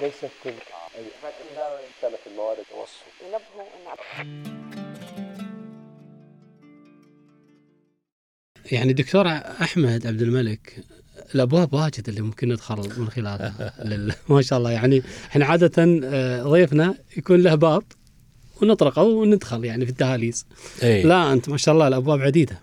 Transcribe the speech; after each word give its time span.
ليست 0.00 0.30
تلك 0.44 0.54
أي 0.98 1.04
كانت 2.02 2.14
الموارد 2.26 2.58
توصل 2.70 3.10
ينبهوا 3.24 3.66
إن 3.76 4.40
يعني 8.72 8.92
دكتور 8.92 9.26
أحمد 9.62 10.06
عبد 10.06 10.22
الملك 10.22 10.84
الأبواب 11.34 11.74
واجد 11.74 12.08
اللي 12.08 12.20
ممكن 12.20 12.48
ندخل 12.48 12.76
من 13.00 13.10
خلالها. 13.10 13.74
لل- 13.88 14.14
ما 14.28 14.42
شاء 14.42 14.58
الله. 14.58 14.70
يعني 14.70 15.02
إحنا 15.30 15.44
عادة 15.46 16.00
آه، 16.04 16.42
ضيفنا 16.42 16.94
يكون 17.16 17.42
له 17.42 17.54
باب 17.54 17.82
ونطرقه 18.62 19.02
وندخل 19.02 19.64
يعني 19.64 19.84
في 19.84 19.90
الدهاليز. 19.90 20.46
اي 20.82 21.02
لا 21.02 21.32
أنت 21.32 21.48
ما 21.48 21.56
شاء 21.56 21.74
الله 21.74 21.88
الأبواب 21.88 22.20
عديدة. 22.20 22.60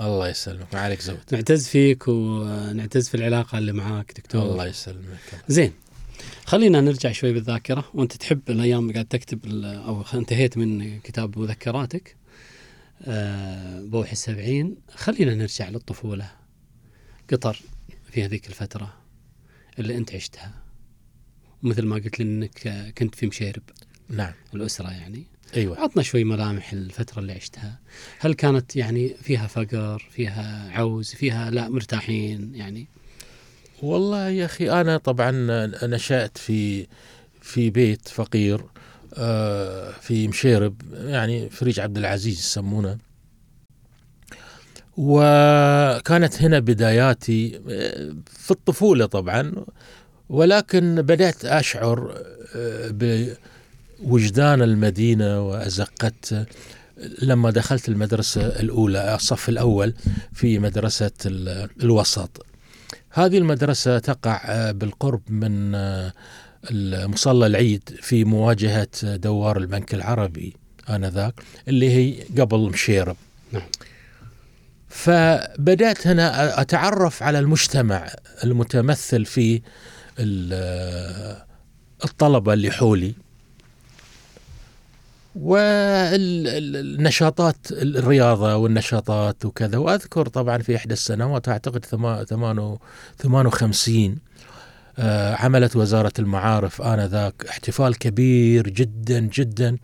الله 0.00 0.28
يسلمك. 0.28 0.66
ما 0.74 0.80
عليك 0.80 1.00
زود. 1.00 1.18
نعتز 1.32 1.68
فيك 1.68 2.08
ونعتز 2.08 3.08
في 3.08 3.14
العلاقة 3.14 3.58
اللي 3.58 3.72
معاك 3.72 4.12
دكتور. 4.16 4.42
الله 4.42 4.66
يسلمك. 4.66 5.18
زين. 5.48 5.72
خلينا 6.44 6.80
نرجع 6.80 7.12
شوي 7.12 7.32
بالذاكرة. 7.32 7.84
وانت 7.94 8.16
تحب 8.16 8.40
الأيام 8.50 8.92
قاعد 8.92 9.06
تكتب 9.06 9.46
أو 9.64 10.04
انتهيت 10.14 10.58
من 10.58 11.00
كتاب 11.00 11.38
مذكراتك 11.38 12.16
آه، 13.02 13.80
بوح 13.80 14.10
السبعين. 14.10 14.76
خلينا 14.94 15.34
نرجع 15.34 15.68
للطفولة. 15.68 16.30
قطر 17.32 17.60
في 18.10 18.24
هذيك 18.24 18.46
الفترة 18.46 18.94
اللي 19.78 19.96
انت 19.96 20.14
عشتها. 20.14 20.54
مثل 21.62 21.82
ما 21.82 21.96
قلت 21.96 22.20
لي 22.20 22.24
انك 22.24 22.92
كنت 22.98 23.14
في 23.14 23.26
مشيرب. 23.26 23.62
نعم. 24.08 24.32
الأسرة 24.54 24.90
يعني. 24.90 25.24
أيوه. 25.56 25.80
عطنا 25.80 26.02
شوي 26.02 26.24
ملامح 26.24 26.72
الفترة 26.72 27.20
اللي 27.20 27.32
عشتها. 27.32 27.80
هل 28.18 28.34
كانت 28.34 28.76
يعني 28.76 29.14
فيها 29.22 29.46
فقر 29.46 30.08
فيها 30.10 30.70
عوز 30.72 31.14
فيها 31.14 31.50
لا 31.50 31.68
مرتاحين 31.68 32.54
يعني؟ 32.54 32.86
والله 33.82 34.28
يا 34.28 34.44
أخي 34.44 34.70
أنا 34.70 34.96
طبعا 34.96 35.30
نشأت 35.86 36.38
في 36.38 36.86
في 37.40 37.70
بيت 37.70 38.08
فقير 38.08 38.64
آه، 39.14 39.90
في 40.00 40.28
مشيرب 40.28 40.74
يعني 40.94 41.50
فريج 41.50 41.80
عبد 41.80 41.98
العزيز 41.98 42.38
يسمونه. 42.38 42.98
وكانت 44.96 46.42
هنا 46.42 46.58
بداياتي 46.58 47.60
آه، 47.70 48.14
في 48.26 48.50
الطفولة 48.50 49.06
طبعا 49.06 49.52
ولكن 50.28 51.02
بدأت 51.02 51.44
أشعر 51.44 52.14
آه، 52.56 52.88
بوجدان 54.02 54.62
المدينة 54.62 55.40
وأزقت. 55.48 56.46
لما 57.22 57.50
دخلت 57.50 57.88
المدرسة 57.88 58.46
الأولى 58.46 59.14
الصف 59.14 59.48
الأول 59.48 59.94
في 60.32 60.58
مدرسة 60.58 61.10
ال- 61.26 61.68
الوسط. 61.82 62.46
هذه 63.12 63.38
المدرسة 63.38 63.98
تقع 63.98 64.40
آه، 64.44 64.72
بالقرب 64.72 65.20
من 65.28 65.74
آه، 65.74 66.12
مصلى 67.06 67.46
العيد 67.46 67.98
في 68.02 68.24
مواجهة 68.24 68.88
دوار 69.04 69.56
البنك 69.58 69.94
العربي 69.94 70.56
آنذاك 70.90 71.34
اللي 71.68 71.90
هي 71.90 72.24
قبل 72.40 72.58
مشيرب 72.60 73.16
نعم. 73.52 73.62
فبدأت 74.88 76.06
هنا 76.06 76.60
أتعرف 76.60 77.22
على 77.22 77.38
المجتمع 77.38 78.10
المتمثل 78.44 79.24
في 79.24 79.62
ال- 80.18 81.42
الطلبة 82.04 82.52
اللي 82.52 82.70
حولي 82.70 83.14
والنشاطات 86.32 87.56
الرياضة 87.72 88.56
والنشاطات 88.56 89.44
وكذا. 89.44 89.78
وأذكر 89.78 90.26
طبعا 90.28 90.58
في 90.58 90.76
إحدى 90.76 90.92
السنوات 90.92 91.48
ثمانو- 92.26 92.78
58 93.18 94.18
آه، 94.98 95.34
عملت 95.34 95.76
وزارة 95.76 96.12
المعارف 96.18 96.82
آنذاك 96.82 97.34
احتفال 97.48 97.98
كبير 97.98 98.68
جدا 98.68 99.20
جدا 99.20 99.76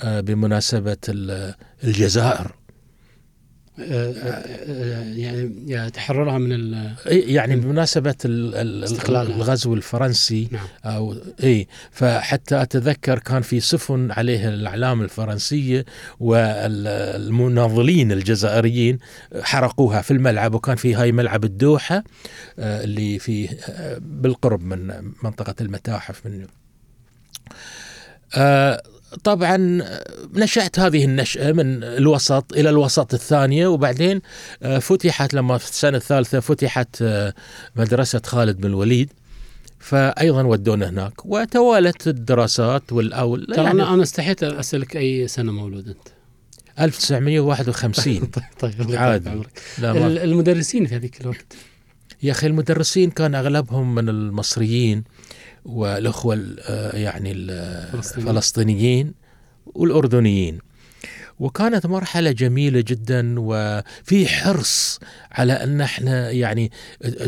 آه، 0.00 0.20
بمناسبة 0.20 0.96
ال- 1.08 1.54
الجزائر. 1.84 2.52
يعني 3.78 5.52
يا 5.66 5.88
تحررها 5.88 6.38
من 6.38 6.52
ال- 6.52 6.92
إي، 7.06 7.20
يعني 7.20 7.56
بمناسبة 7.56 8.14
ال- 8.24 8.54
ال- 8.54 8.84
استقلالها. 8.84 9.36
الغزو 9.36 9.74
الفرنسي 9.74 10.48
نعم 10.50 10.66
أو 10.84 11.14
إي 11.42 11.66
فحتى 11.90 12.62
أتذكر 12.62 13.18
كان 13.18 13.42
في 13.42 13.60
سفن 13.60 14.10
عليها 14.10 14.48
الأعلام 14.48 15.02
الفرنسية 15.02 15.84
والمناضلين 16.20 18.12
الجزائريين 18.12 18.98
حرقوها 19.42 20.02
في 20.02 20.10
الملعب 20.10 20.54
وكان 20.54 20.76
في 20.76 20.94
هاي 20.94 21.12
ملعب 21.12 21.44
الدوحة 21.44 22.04
آه، 22.58 22.84
اللي 22.84 23.18
في 23.18 23.48
آه، 23.68 23.98
بالقرب 24.00 24.62
من 24.64 25.12
منطقة 25.22 25.54
المتاحف 25.60 26.26
من 26.26 26.46
آه، 28.34 28.82
طبعا 29.24 29.82
نشأت 30.34 30.78
هذه 30.78 31.04
النشأة 31.04 31.52
من 31.52 31.84
الوسط 31.84 32.52
إلى 32.52 32.70
الوسط 32.70 33.14
الثانية 33.14 33.66
وبعدين 33.66 34.20
آه، 34.62 34.78
فتحت 34.78 35.34
لما 35.34 35.58
في 35.58 35.70
السنة 35.70 35.96
الثالثة 35.96 36.40
فتحت 36.40 37.02
آه، 37.02 37.34
مدرسة 37.76 38.22
خالد 38.26 38.56
بن 38.56 38.64
الوليد 38.66 39.12
فأيضا 39.78 40.42
ودونا 40.42 40.88
هناك 40.88 41.26
وتوالت 41.26 42.08
الدراسات 42.08 42.92
والأول. 42.92 43.46
ترى 43.46 43.64
يعني 43.64 43.82
أنا 43.82 44.02
استحيت 44.02 44.42
أسألك 44.42 44.96
أي 44.96 45.28
سنة 45.28 45.52
مولود 45.52 45.88
أنت؟ 45.88 46.08
1951 46.80 48.18
طيب 48.30 48.42
طيب 48.58 48.96
عادي. 48.96 49.30
عمرك. 49.30 49.60
المدرسين 49.78 50.86
في 50.86 50.96
هذيك 50.96 51.20
الوقت؟ 51.20 51.56
يا 52.22 52.32
أخي 52.32 52.46
المدرسين 52.46 53.10
كان 53.10 53.34
أغلبهم 53.34 53.94
من 53.94 54.08
المصريين. 54.08 55.04
والأخوة 55.66 56.34
ال- 56.34 56.60
آه، 56.60 56.96
يعني 56.96 57.32
ال- 57.32 57.88
فلسطينيين. 57.92 58.28
الفلسطينيين 58.30 59.14
والأردنيين. 59.66 60.58
وكانت 61.38 61.86
مرحلة 61.86 62.30
جميلة 62.32 62.84
جدا 62.86 63.34
وفي 63.38 64.28
حرص 64.28 64.98
على 65.32 65.52
أن 65.52 65.80
إحنا 65.80 66.30
يعني 66.30 66.70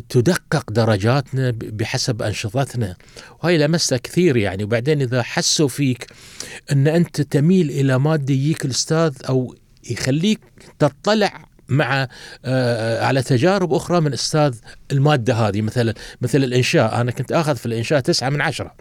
تدقق 0.08 0.70
درجاتنا 0.70 1.50
بحسب 1.50 2.22
أنشطتنا. 2.22 2.96
وهي 3.44 3.58
لمستها 3.58 3.98
كثير 3.98 4.36
يعني. 4.36 4.64
وبعدين 4.64 5.02
إذا 5.02 5.22
حسوا 5.22 5.68
فيك 5.68 6.06
أن 6.72 6.86
أنت 6.88 7.20
تميل 7.20 7.70
إلى 7.70 7.98
مادة 7.98 8.34
يجيك 8.34 8.64
الأستاذ 8.64 9.14
أو 9.28 9.54
يخليك 9.90 10.40
تطلع 10.78 11.47
مع 11.68 12.08
آه، 12.44 13.04
على 13.04 13.22
تجارب 13.22 13.72
أخرى 13.72 14.00
من 14.00 14.12
أستاذ 14.12 14.54
المادة 14.92 15.34
هذه 15.34 15.62
مثلا 15.62 15.94
مثل 16.20 16.44
الإنشاء. 16.44 17.00
أنا 17.00 17.10
كنت 17.10 17.32
آخذ 17.32 17.56
في 17.56 17.66
الإنشاء 17.66 18.00
تسعة 18.00 18.28
من 18.28 18.40
عشرة. 18.40 18.74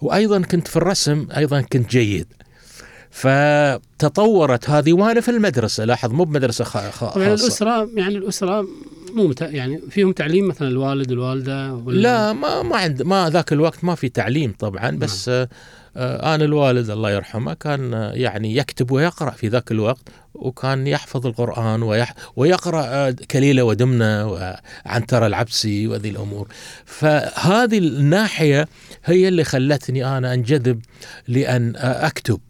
وأيضا 0.00 0.40
كنت 0.40 0.68
في 0.68 0.76
الرسم 0.76 1.26
أيضا 1.36 1.60
كنت 1.60 1.90
جيد. 1.90 2.26
فتطورت 3.10 4.70
هذه 4.70 4.92
وأنا 4.92 5.20
في 5.20 5.30
المدرسة. 5.30 5.84
لاحظ 5.84 6.12
مو 6.12 6.24
بمدرسة 6.24 6.64
خاصة. 6.64 7.34
الأسرة 7.34 7.90
يعني 7.94 8.16
الأسرة 8.16 8.66
مو 9.14 9.26
مت... 9.26 9.40
يعني 9.40 9.80
فيهم 9.90 10.12
تعليم 10.12 10.48
مثلا 10.48 10.68
الوالد 10.68 11.10
والوالده 11.10 11.74
ولا 11.74 12.00
لا 12.00 12.32
ما 12.32 12.62
ما 12.62 12.76
عند 12.76 13.02
ما 13.02 13.30
ذاك 13.30 13.52
الوقت 13.52 13.84
ما 13.84 13.94
في 13.94 14.08
تعليم 14.08 14.54
طبعا 14.58 14.90
بس 14.90 15.28
آه 15.28 15.48
آه 15.96 16.34
أنا 16.34 16.44
الوالد 16.44 16.90
الله 16.90 17.10
يرحمه 17.10 17.54
كان 17.54 17.94
آه، 17.94 18.12
يعني 18.12 18.56
يكتب 18.56 18.90
ويقرأ 18.90 19.30
في 19.30 19.48
ذاك 19.48 19.70
الوقت 19.70 20.08
وكان 20.34 20.86
يحفظ 20.86 21.26
القرآن 21.26 21.82
ويح 21.82 22.14
ويقرأ 22.36 22.84
آه، 22.86 23.10
كليلة 23.30 23.62
ودمنة 23.64 24.26
وعنتر 24.26 25.26
العبسي 25.26 25.86
وهذه 25.86 26.10
الأمور. 26.10 26.48
فهذه 26.84 27.78
الناحية 27.78 28.68
هي 29.04 29.28
اللي 29.28 29.44
خلتني 29.44 30.04
لأن 31.28 31.76
آه، 31.76 32.06
أكتب 32.06 32.40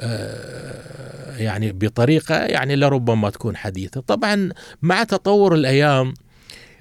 آه، 0.00 1.36
يعني 1.36 1.72
بطريقة 1.72 2.34
يعني 2.34 2.76
لربما 2.76 3.30
تكون 3.30 3.56
حديثة. 3.56 4.00
طبعا 4.00 4.50
مع 4.82 5.04
تطور 5.04 5.54
الأيام 5.54 6.14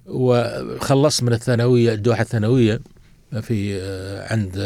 وخلصت 0.05 1.23
من 1.23 1.33
الثانوية 1.33 1.93
الدوحة 1.93 2.21
الثانوية 2.21 2.81
في 3.41 3.81
عند 4.29 4.57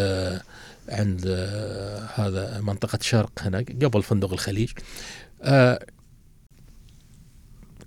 عند 0.90 1.24
آه، 1.28 2.10
هذا 2.16 2.62
منطقة 2.62 3.00
شرق 3.02 3.32
هنا 3.40 3.66
قبل 3.84 4.04
فندق 4.04 4.34
الخليج. 4.34 4.70
آه، 5.42 5.86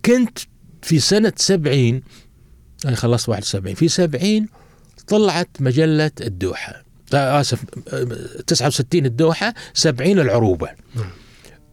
كنت 0.05 0.39
في 0.83 0.99
سنة 0.99 1.33
70 1.37 2.03
أنا 2.85 2.97
خلصت 2.97 3.29
71 3.29 3.75
في 3.75 3.89
70 3.89 4.49
طلعت 5.07 5.49
مجلة 5.61 6.11
الدوحة. 6.21 6.85
آه، 7.15 7.17
آه، 7.39 7.45
69 8.47 9.07
الدوحة 9.07 9.55
70 9.75 10.19
العروبة. 10.19 10.71
نعم. 10.95 11.11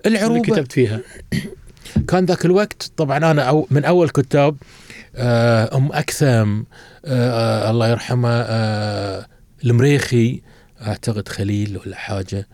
اللي 0.05 0.17
العروبة 0.17 0.41
كتبت 0.41 0.71
فيها. 0.71 1.01
كان 2.09 2.25
ذاك 2.25 2.45
الوقت 2.45 2.91
طبعا 2.97 3.17
أنا 3.17 3.41
أو 3.41 3.67
من 3.71 3.85
أول 3.85 4.09
كتاب 4.09 4.57
آه، 5.15 5.77
آه، 7.05 7.71
الله 7.71 7.89
يرحمه 7.89 8.45
المريخي 9.65 10.41
أعتقد 10.87 11.27
خليل 11.27 11.79
ولا 11.85 11.95
حاجة. 11.95 12.47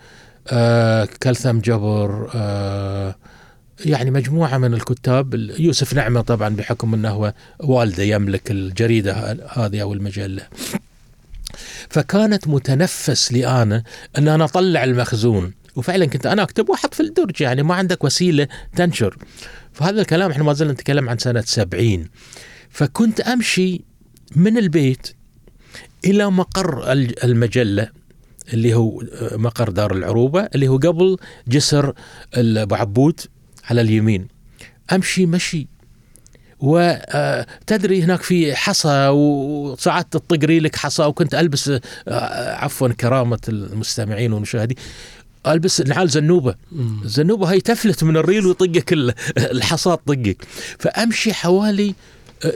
آه، 0.47 1.07
كلثم 1.23 1.59
جبر 1.59 2.31
آه، 2.35 3.15
يعني 3.85 4.11
مجموعة 4.11 4.57
من 4.57 4.73
الكتاب. 4.73 5.33
يوسف 5.59 5.93
نعمة 5.93 6.21
طبعا 6.21 6.49
بحكم 6.55 6.93
إنه 6.93 7.09
هو 7.09 7.33
والده 7.59 8.03
يملك 8.03 8.51
الجريدة 8.51 9.13
هذه 9.53 9.81
أو 9.81 9.93
المجلة. 9.93 10.47
فكانت 11.89 12.47
متنفس 12.47 13.31
لي 13.31 13.47
أنا 13.47 13.83
إن 14.17 14.27
أنا 14.27 14.43
أطلع 14.45 14.83
المخزون. 14.83 15.53
وفعلا 15.75 16.05
كنت 16.05 16.25
أنا 16.25 16.43
أكتب 16.43 16.69
واحط 16.69 16.93
في 16.93 16.99
الدرج 16.99 17.41
يعني 17.41 17.63
ما 17.63 17.75
عندك 17.75 18.03
وسيلة 18.03 18.47
تنشر. 18.75 19.17
فهذا 19.73 20.01
الكلام 20.01 20.31
إحنا 20.31 20.43
ما 20.43 20.53
زلنا 20.53 20.73
نتكلم 20.73 21.09
عن 21.09 21.17
سنة 21.17 21.41
70 21.41 22.07
فكنت 22.69 23.19
أمشي 23.21 23.81
من 24.35 24.57
البيت 24.57 25.07
إلى 26.05 26.31
مقر 26.31 26.91
ال- 26.91 27.23
المجلة. 27.23 27.89
اللي 28.53 28.73
هو 28.73 29.03
مقر 29.31 29.69
دار 29.69 29.93
العروبة 29.93 30.41
اللي 30.55 30.67
هو 30.67 30.77
قبل 30.77 31.17
جسر 31.47 31.93
أبو 32.35 32.75
عبود 32.75 33.19
على 33.69 33.81
اليمين. 33.81 34.27
أمشي 34.93 35.25
مشي. 35.25 35.67
وتدري 36.59 38.03
هناك 38.03 38.21
في 38.21 38.55
حصى 38.55 39.07
وساعات 39.11 40.13
تطقري 40.13 40.59
لك 40.59 40.75
حصى 40.75 41.03
وكنت 41.03 41.35
ألبس 41.35 41.69
آه، 42.07 42.55
عفوا 42.55 42.87
كرامة 42.87 43.39
المستمعين 43.49 44.33
والمشاهدين 44.33 44.77
ألبس 45.47 45.81
نعال 45.81 46.09
زنوبة. 46.09 46.55
مم. 46.71 47.01
الزنوبه 47.03 47.47
هي 47.47 47.59
تفلت 47.59 48.03
من 48.03 48.17
الريل 48.17 48.45
ويطقك 48.45 48.93
ال- 48.93 49.13
الحصى 49.37 49.97
تطقك. 50.05 50.37
فأمشي 50.79 51.33
حوالي 51.33 51.89
آه، 51.89 51.93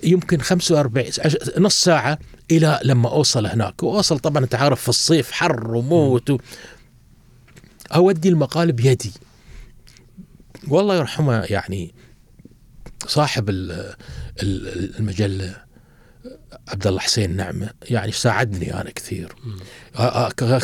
يمكن 0.04 0.42
45 0.42 1.06
عش- 1.20 1.38
نص 1.58 1.84
ساعة 1.84 2.20
إلى 2.52 2.80
لما 2.84 3.10
أوصل 3.10 3.46
هناك. 3.46 3.84
وأوصل 3.84 4.20
طبعا 4.20 4.44
أنت 4.44 4.56
عارف 4.56 4.82
في 4.82 4.90
الصيف 4.90 5.32
حر 5.32 5.76
وموت 5.78 6.30
و... 6.30 6.38
أودي 7.96 8.30
المقال 8.30 8.72
بيدي. 8.72 9.12
والله 10.68 10.96
يرحمه 10.96 11.34
يعني 11.50 11.94
صاحب 13.08 13.50
ال- 13.50 13.72
ال- 14.44 14.96
المجلة 15.00 15.56
عبد 16.68 16.88
الله 16.88 17.00
حسين 17.00 17.36
نعمه 17.36 17.70
يعني 17.90 18.12
ساعدني 18.12 18.74
أنا 18.82 18.90
كثير. 18.92 19.36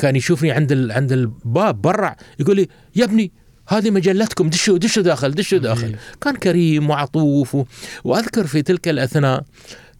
كان 0.01 0.15
يشوفني 0.15 0.51
عند 0.51 0.91
عند 0.91 1.11
الباب 1.11 1.81
برع 1.81 2.17
يقول 2.39 2.55
لي 2.55 2.67
يا 2.95 3.05
ابني 3.05 3.31
هذه 3.69 3.89
مجلتكم 3.91 4.49
دشوا 4.49 4.77
دشوا 4.77 5.03
داخل 5.03 5.31
دشوا 5.31 5.57
داخل. 5.57 5.95
كان 6.21 6.35
كريم 6.35 6.89
وعطوف 6.89 7.55
و... 7.55 7.65
وأذكر 8.03 8.47
في 8.47 8.61
تلك 8.61 8.87
الأثناء 8.87 9.43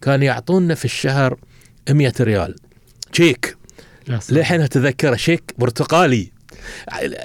كان 0.02 0.22
يعطونا 0.22 0.74
في 0.74 0.84
الشهر 0.84 1.36
100 1.90 2.12
ريال. 2.20 2.54
شيك. 3.12 3.56
للحين 4.30 4.60
اتذكره 4.60 5.16
شيك 5.16 5.42
برتقالي. 5.58 6.30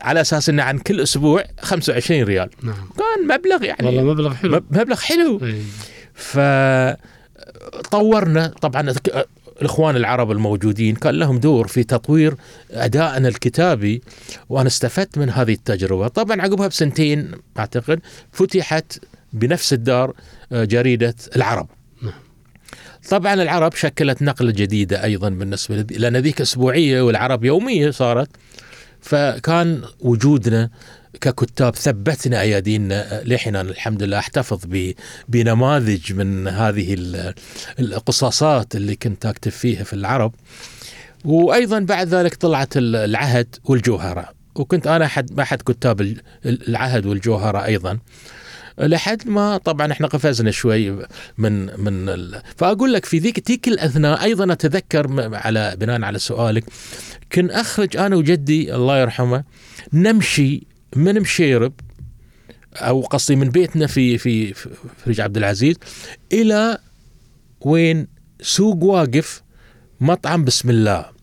على 0.02 0.22
أساس 0.22 0.50
إنه 0.50 0.64
عن 0.64 0.78
كل 0.78 1.02
أسبوع 1.02 1.44
25 1.62 2.24
ريال. 2.24 2.50
نعم. 2.64 2.90
كان 2.98 3.38
مبلغ 3.38 3.64
يعني. 3.64 3.86
والله 3.88 4.04
مبلغ 4.04 4.34
حلو. 4.34 4.52
مب- 4.56 4.78
مبلغ 4.78 5.00
حلو. 5.00 5.40
إيه. 5.44 5.62
فطورنا 7.74 8.48
طبعا 8.62 8.94
الإخوان 9.62 9.96
العرب 9.96 10.32
الموجودين 10.32 10.96
كان 10.96 11.16
لهم 11.16 11.38
دور 11.38 11.68
في 11.68 11.84
تطوير 11.84 12.36
أدائنا 12.72 13.28
الكتابي 13.28 14.02
وأنا 14.50 14.68
استفدت 14.68 15.18
من 15.18 15.30
هذه 15.30 15.54
التجربة 15.54 16.08
طبعا 16.08 16.42
عقبها 16.42 16.68
بسنتين 16.68 17.32
أعتقد 17.60 18.00
فتحت 18.32 19.00
بنفس 19.34 19.74
الدار 19.74 20.14
آه، 20.52 20.64
جريدة 20.64 21.16
العرب 21.36 21.68
نعم. 22.02 22.14
طبعا 23.10 23.34
العرب 23.34 23.74
شكلت 23.74 24.22
نقلة 24.22 24.52
جديدة 24.52 25.04
أيضا 25.04 25.30
بالنسبة 25.30 25.76
لأن 25.76 26.18
ذيك 26.18 26.42
أسبوعية 26.42 27.02
والعرب 27.02 27.44
يومية 27.44 27.92
صارت 27.92 28.30
فكان 29.02 29.82
وجودنا 30.00 30.70
ككتاب 31.22 31.76
ثبتنا 31.76 32.42
ايادينا 32.42 33.22
لحين 33.26 33.56
أنا 33.56 33.70
الحمد 33.70 34.04
لله 34.04 34.20
أحتفظ 34.20 34.60
بنماذج 35.30 36.14
من 36.14 36.48
هذه 36.48 36.94
ال- 36.94 37.34
القصاصات 37.80 38.76
اللي 38.76 38.96
كنت 38.96 39.26
أكتب 39.26 39.52
فيها 39.52 39.84
في 39.84 39.94
العرب. 39.94 40.34
وأيضا 41.26 41.80
بعد 41.80 42.08
ذلك 42.08 42.36
طلعت 42.36 42.78
ال- 42.78 42.96
العهد 42.96 43.56
والجوهرة. 43.64 44.30
وكنت 44.56 44.88
أنا 44.88 45.06
احد 45.06 45.40
أحد 45.40 45.62
كتاب 45.62 46.02
ال- 46.02 46.22
العهد 46.46 47.06
والجوهرة 47.06 47.66
أيضا. 47.66 48.00
لحد 48.80 49.28
ما 49.28 49.58
طبعا 49.58 49.92
إحنا 49.92 50.08
قفزنا 50.08 50.52
شوي 50.52 50.92
من 51.38 51.66
من 51.82 52.10
ال... 52.10 52.42
فأقول 52.58 52.94
لك 52.94 53.06
في 53.06 53.18
ذيك 53.20 53.40
تلك 53.40 53.68
الأثناء 53.68 54.24
أيضا 54.24 54.54
أتذكر 54.54 55.30
على 55.36 55.76
بناء 55.80 56.02
على 56.02 56.20
سؤالك 56.20 56.64
كن 57.32 57.52
أخرج 57.52 57.98
أنا 57.98 58.16
وجدي 58.16 58.76
الله 58.76 59.00
يرحمه 59.02 59.44
نمشي 59.94 60.64
من 60.96 61.22
مشيرب 61.22 61.74
أو 62.76 63.02
قصدي 63.02 63.36
من 63.36 63.50
بيتنا 63.50 63.88
في 63.88 64.18
في 64.18 64.54
فريج 65.04 65.22
عبد 65.22 65.38
العزيز 65.38 65.76
إلى 66.34 66.78
وين 67.62 68.08
سوق 68.42 68.84
واقف 68.84 69.42
مطعم 70.02 70.46
بسم 70.46 70.70
الله. 70.70 71.16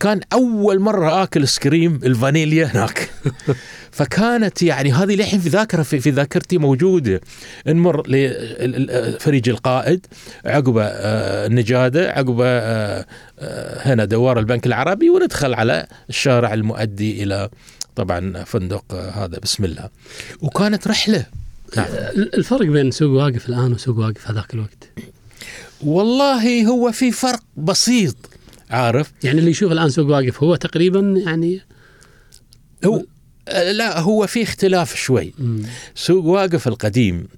كان 0.00 0.20
أول 0.32 0.80
مرة 0.80 1.22
آكل 1.22 1.48
سكريم 1.48 2.00
الفانيليا 2.04 2.66
هناك. 2.66 3.10
فكانت 3.90 4.62
يعني 4.62 4.92
هذه 4.92 5.14
للحين 5.14 5.40
في 5.40 5.48
ذاكره 5.48 5.82
في, 5.82 6.00
في 6.00 6.10
ذاكرتي 6.10 6.58
موجودة. 6.58 7.20
نمر 7.66 8.02
لفريج 8.08 9.48
القائد 9.48 10.06
عقبه 10.44 10.84
آه، 10.84 11.46
النجادة 11.46 12.10
عقبه 12.10 12.46
آه، 12.46 13.06
آه، 13.38 13.92
هنا 13.92 14.04
دوار 14.04 14.38
البنك 14.38 14.66
العربي 14.66 15.10
وندخل 15.10 15.54
على 15.54 15.86
الشارع 16.08 16.54
المؤدي 16.54 17.22
إلى 17.22 17.48
طبعا 18.00 18.44
فندق 18.44 18.84
آه، 18.94 19.10
هذا 19.10 19.38
بسم 19.38 19.64
الله. 19.64 19.88
وكانت 20.40 20.88
رحلة. 20.88 21.26
نعم. 21.76 21.86
الفرق 22.16 22.66
بين 22.66 22.90
سوق 22.90 23.10
واقف 23.10 23.48
الآن 23.48 23.72
وسوق 23.72 23.98
واقف 23.98 24.30
هذاك 24.30 24.54
الوقت؟ 24.54 24.90
والله 25.84 26.66
هو 26.66 26.92
في 26.92 27.12
فرق 27.12 27.42
بسيط 27.56 28.16
عارف؟ 28.70 29.12
يعني 29.24 29.38
اللي 29.38 29.50
يشوف 29.50 29.72
الآن 29.72 29.88
سوق 29.88 30.10
واقف 30.10 30.42
هو 30.42 30.56
تقريبا 30.56 31.22
يعني 31.26 31.60
هو 32.84 33.04
آه، 33.48 33.72
لا 33.72 34.00
هو 34.00 34.26
في 34.26 34.42
اختلاف 34.42 34.94
شوي. 34.94 35.32
مم. 35.38 35.62
سوق 35.94 36.24
واقف 36.24 36.68
القديم 36.68 37.28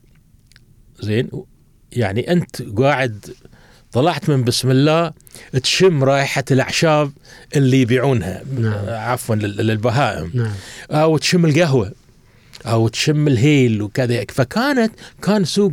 زين 1.00 1.28
يعني 1.92 2.32
أنت 2.32 2.62
قاعد 2.62 3.26
طلعت 3.92 4.28
من 4.30 4.44
بسم 4.44 4.70
الله 4.70 5.12
تشم 5.62 6.04
رائحة 6.04 6.44
الأعشاب 6.50 7.12
اللي 7.56 7.80
يبيعونها. 7.80 8.42
نعم. 8.58 8.84
عفوا 8.88 9.34
لل- 9.34 9.66
للبهائم. 9.66 10.30
نعم. 10.34 10.52
أو 10.90 11.18
تشم 11.18 11.44
القهوة. 11.44 11.92
أو 12.66 12.88
تشم 12.88 13.28
الهيل 13.28 13.82
وكذا. 13.82 14.24
فكانت 14.28 14.92
كان 15.22 15.44
سوق 15.44 15.72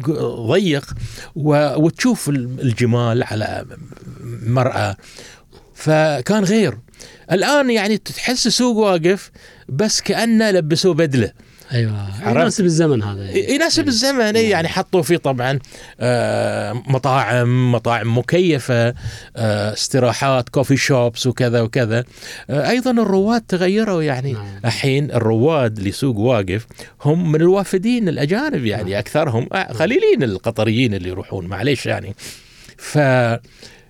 ضيق 0.52 0.94
وتشوف 1.36 2.30
الجمال 2.30 3.24
على 3.24 3.66
مرأة. 4.44 4.96
فكان 5.76 6.44
غير. 6.44 6.78
الآن 7.32 7.70
يعني 7.70 7.98
تحس 7.98 8.48
سوق 8.48 8.78
واقف 8.78 9.32
بس 9.70 10.02
كأنه 10.02 10.52
لبسوه 10.52 10.94
بدلة. 10.94 11.32
أيوه؟ 11.72 12.08
يناسب 12.30 12.66
الزمن 12.66 13.04
هذا 13.04 13.24
يعني. 13.24 13.54
يناسب 13.54 13.88
الزمن 13.88 14.36
إيه، 14.36 14.52
يعني 14.52 14.68
حطوا 14.68 15.02
فيه 15.02 15.18
طبعا 15.18 15.60
آه، 16.00 16.74
مطاعم 16.74 17.72
مطاعم 17.72 18.18
مكيفة 18.18 18.88
آه، 19.36 19.74
استراحات 19.74 20.50
كوفي 20.50 20.78
شوبس 20.78 21.28
وكذا 21.28 21.62
وكذا. 21.62 22.04
آه، 22.50 22.70
أيضا 22.70 22.92
الرواد 22.92 23.42
تغيروا 23.42 24.04
يعني. 24.04 24.34
نعم. 24.34 24.60
الحين 24.66 25.12
الرواد 25.12 25.80
لسوق 25.80 26.18
واقف 26.18 26.68
هم 27.02 27.32
من 27.32 27.42
الوافدين 27.42 28.10
الأجانب 28.10 28.66
يعني 28.66 29.00
أكثرهم 29.00 29.48
آه، 29.54 29.64
قليلين 29.64 30.24
القطريين 30.24 30.94
اللي 30.94 31.10
يروحون 31.10 31.48
معليش 31.48 31.86
يعني. 31.86 32.16
ف 32.78 32.98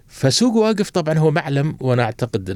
فسوق 0.08 0.56
واقف 0.56 0.90
طبعا 0.90 1.18
هو 1.18 1.32
معلم 1.32 1.78
وأنا 1.80 2.04
أعتقد 2.04 2.50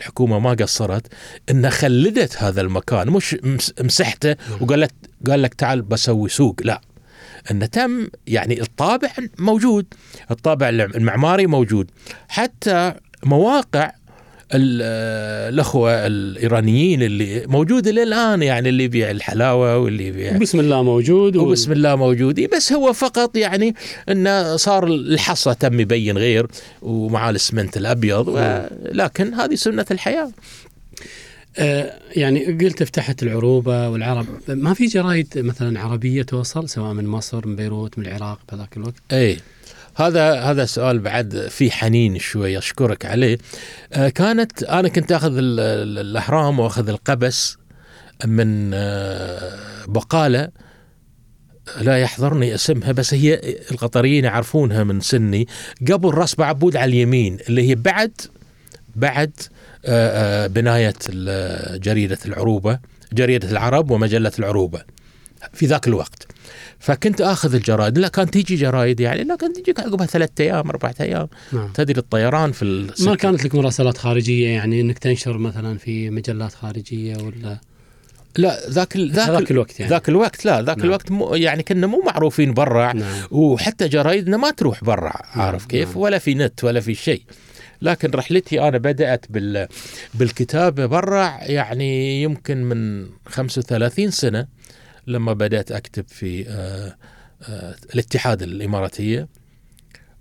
الحكومة 0.00 0.38
ما 0.38 0.50
قصرت 0.50 1.06
إنها 1.50 1.70
خلدت 1.70 2.42
هذا 2.42 2.60
المكان 2.60 3.10
مش 3.10 3.36
مس- 3.44 3.74
مسحته 3.80 4.36
وقالت 4.60 4.92
قال 5.28 5.42
لك 5.42 5.54
تعال 5.54 5.82
بسوي 5.82 6.28
سوق. 6.28 6.56
لا. 6.64 6.80
إنه 7.50 7.66
تم 7.66 8.08
يعني 8.26 8.60
الطابع 8.60 9.08
موجود 9.38 9.86
الطابع 10.30 10.68
المعماري 10.68 11.46
موجود. 11.46 11.90
حتى 12.28 12.94
مواقع 13.24 13.92
الأخوة 14.54 16.06
الإيرانيين 16.06 17.02
اللي 17.02 17.44
موجوده 17.46 17.90
للان 17.90 18.42
يعني 18.42 18.68
اللي 18.68 18.84
يبيع 18.84 19.10
الحلاوة 19.10 19.78
واللي 19.78 20.06
يبيع 20.06 20.36
بسم 20.36 20.60
الله 20.60 20.82
موجود 20.82 21.36
و... 21.36 21.42
وبسم 21.48 21.72
الله 21.72 21.96
موجود. 21.96 22.40
بس 22.40 22.72
هو 22.72 22.92
فقط 22.92 23.36
يعني 23.36 23.74
انه 24.08 24.56
صار 24.56 24.86
الحصى 24.86 25.54
تم 25.54 25.80
يبين 25.80 26.18
غير 26.18 26.46
ومع 26.82 27.30
الاسمنت 27.30 27.76
الأبيض 27.76 28.28
و- 28.28 28.62
لكن 28.92 29.34
هذه 29.34 29.54
سنة 29.54 29.86
الحياة. 29.90 30.30
آه 31.58 31.92
يعني 32.16 32.44
قلت 32.44 32.82
فتحت 32.82 33.22
العروبة 33.22 33.88
والعرب. 33.88 34.26
ما 34.48 34.74
في 34.74 34.86
جرايد 34.86 35.26
مثلا 35.36 35.80
عربية 35.80 36.22
توصل 36.22 36.68
سواء 36.68 36.92
من 36.92 37.06
مصر 37.06 37.46
من 37.46 37.56
بيروت 37.56 37.98
من 37.98 38.06
العراق 38.06 38.38
بهذاك 38.52 38.76
الوقت؟ 38.76 38.94
اي 39.12 39.36
هذا 39.96 40.34
هذا 40.40 40.64
سؤال 40.64 40.98
بعد 40.98 41.46
في 41.50 41.70
حنين 41.70 42.18
شوي 42.18 42.58
أشكرك 42.58 43.06
عليه. 43.06 43.38
آه، 43.92 44.08
كانت 44.08 44.62
أنا 44.62 44.88
كنت 44.88 45.12
أخذ 45.12 45.36
ال- 45.38 45.60
ال- 45.60 45.98
الأهرام 45.98 46.60
وأخذ 46.60 46.88
القبس 46.88 47.56
من 48.24 48.70
آه، 48.74 49.52
بقالة. 49.88 50.48
لا 51.80 51.98
يحضرني 51.98 52.54
اسمها 52.54 52.92
بس 52.92 53.14
هي 53.14 53.40
القطريين 53.70 54.24
يعرفونها 54.24 54.84
من 54.84 55.00
سني. 55.00 55.46
قبل 55.92 56.08
رأس 56.14 56.34
بعبود 56.34 56.76
على 56.76 56.88
اليمين 56.88 57.38
اللي 57.48 57.68
هي 57.68 57.74
بعد 57.74 58.12
بعد 58.96 59.32
آه، 59.84 60.46
بناية 60.46 60.94
جريدة 61.76 62.18
العروبة 62.26 62.78
جريدة 63.12 63.50
العرب 63.50 63.90
ومجلة 63.90 64.32
العروبة 64.38 64.82
في 65.52 65.66
ذاك 65.66 65.88
الوقت. 65.88 66.26
فكنت 66.80 67.20
آخذ 67.20 67.54
الجرائد 67.54 67.98
لا 67.98 68.08
كانت 68.08 68.32
تيجي 68.32 68.56
جرايد 68.56 69.00
يعني 69.00 69.24
لا 69.24 69.36
كانت 69.36 69.56
تجيك 69.56 69.80
عقبها 69.80 70.06
ثلاثة 70.06 70.44
أيام 70.44 70.68
اربعة 70.68 70.94
أيام. 71.00 71.28
نعم. 71.52 71.68
تدري 71.74 71.98
الطيران 72.00 72.52
في 72.52 72.64
ما 72.64 72.70
السكة. 72.92 73.14
كانت 73.14 73.44
لك 73.44 73.54
مراسلات 73.54 73.98
خارجية 73.98 74.48
يعني 74.48 74.80
إنك 74.80 74.98
تنشر 74.98 75.38
مثلا 75.38 75.78
في 75.78 76.10
مجلات 76.10 76.52
خارجية 76.54 77.16
ولا؟ 77.16 77.58
لا 78.38 78.68
ذاك 78.70 78.96
ال- 78.96 79.10
ذاك, 79.12 79.28
ذاك 79.30 79.50
الوقت 79.50 79.80
يعني. 79.80 79.90
ذاك 79.90 80.08
الوقت 80.08 80.44
لا 80.44 80.62
ذاك 80.62 80.76
نعم. 80.78 80.86
الوقت 80.86 81.10
مو 81.10 81.34
يعني 81.34 81.62
كنا 81.62 81.86
مو 81.86 82.02
معروفين 82.06 82.54
برا 82.54 82.92
نعم. 82.92 83.22
وحتى 83.30 83.88
جرايدنا 83.88 84.36
ما 84.36 84.50
تروح 84.50 84.84
برا 84.84 85.12
عارف 85.14 85.66
كيف؟ 85.66 85.88
نعم. 85.88 85.98
ولا 85.98 86.18
في 86.18 86.34
نت 86.34 86.64
ولا 86.64 86.80
في 86.80 86.94
شيء. 86.94 87.22
لكن 87.82 88.10
رحلتي 88.10 88.60
أنا 88.68 88.78
بدأت 88.78 89.26
بال 89.30 89.68
بالكتابة 90.14 90.86
برا 90.86 91.38
يعني 91.40 92.22
يمكن 92.22 92.64
من 92.64 93.06
35 93.26 94.10
سنة. 94.10 94.46
لما 95.06 95.32
بدأت 95.32 95.72
أكتب 95.72 96.04
في 96.08 96.48
آه، 96.48 96.96
آه، 97.42 97.76
الاتحاد 97.94 98.42
الإماراتية 98.42 99.28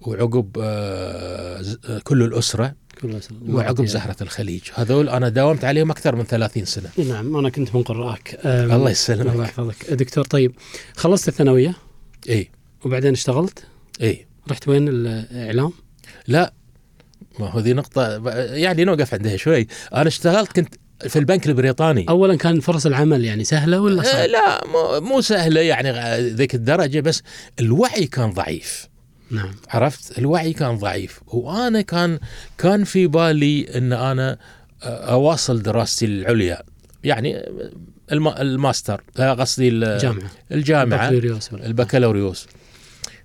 وعقب 0.01 0.57
آه، 0.61 1.63
كل 2.03 2.23
الأسرة 2.23 2.75
كل 3.01 3.23
سنة. 3.23 3.39
وعقب 3.47 3.85
زهرة 3.85 4.15
الخليج. 4.21 4.61
هذول 4.73 5.09
أنا 5.09 5.29
داومت 5.29 5.63
عليهم 5.63 5.91
أكثر 5.91 6.15
من 6.15 6.23
30 6.23 6.65
سنة. 6.65 6.89
نعم 6.97 7.37
أنا 7.37 7.49
كنت 7.49 7.75
من 7.75 7.83
قراءك. 7.83 8.39
الله 8.45 8.75
الله 8.75 8.89
يسلمك. 8.89 9.35
يحفظك. 9.35 9.93
دكتور 9.93 10.23
طيب 10.23 10.55
خلصت 10.95 11.27
الثانوية؟ 11.27 11.73
إي. 12.29 12.49
وبعدين 12.85 13.11
اشتغلت؟ 13.11 13.63
إي. 14.01 14.27
رحت 14.51 14.67
وين 14.67 14.87
الإعلام؟ 14.87 15.71
لا 16.27 16.53
ما 17.39 17.49
هو 17.49 17.59
ذي 17.59 17.73
نقطة 17.73 18.29
يعني 18.53 18.85
نوقف 18.85 19.13
عندها 19.13 19.37
شوي. 19.37 19.67
أنا 19.93 20.07
اشتغلت 20.07 20.51
كنت 20.51 20.75
في 21.07 21.19
البنك 21.19 21.47
البريطاني. 21.47 22.05
اولا 22.09 22.35
كان 22.35 22.59
فرص 22.59 22.85
العمل 22.85 23.25
يعني 23.25 23.43
سهلة 23.43 23.79
ولا 23.81 24.01
آه 24.01 24.05
صعبه؟ 24.05 24.25
لا 24.25 24.61
مو, 24.67 24.99
مو 24.99 25.21
سهلة 25.21 25.61
يعني 25.61 25.91
ذيك 26.33 26.55
الدرجة 26.55 26.99
بس 26.99 27.23
الوعي 27.59 28.07
كان 28.07 28.31
ضعيف. 28.33 28.87
نعم. 29.31 29.51
عرفت؟ 29.69 30.19
الوعي 30.19 30.53
كان 30.53 30.77
ضعيف. 30.77 31.19
وأنا 31.27 31.81
كان 31.81 32.19
كان 32.57 32.83
في 32.83 33.07
بالي 33.07 33.77
أن 33.77 33.93
أنا 33.93 34.37
آه، 34.83 35.11
أواصل 35.11 35.61
دراستي 35.61 36.05
العليا. 36.05 36.63
يعني 37.03 37.49
الم- 38.11 38.27
الماستر 38.27 39.03
آه، 39.19 39.33
قصدي 39.33 39.67
ال- 39.69 39.97
جامعه 39.97 40.29
الجامعة 40.51 41.07
بكالوريوس 41.09 41.53
ولا- 41.53 41.65
البكالوريوس. 41.65 42.47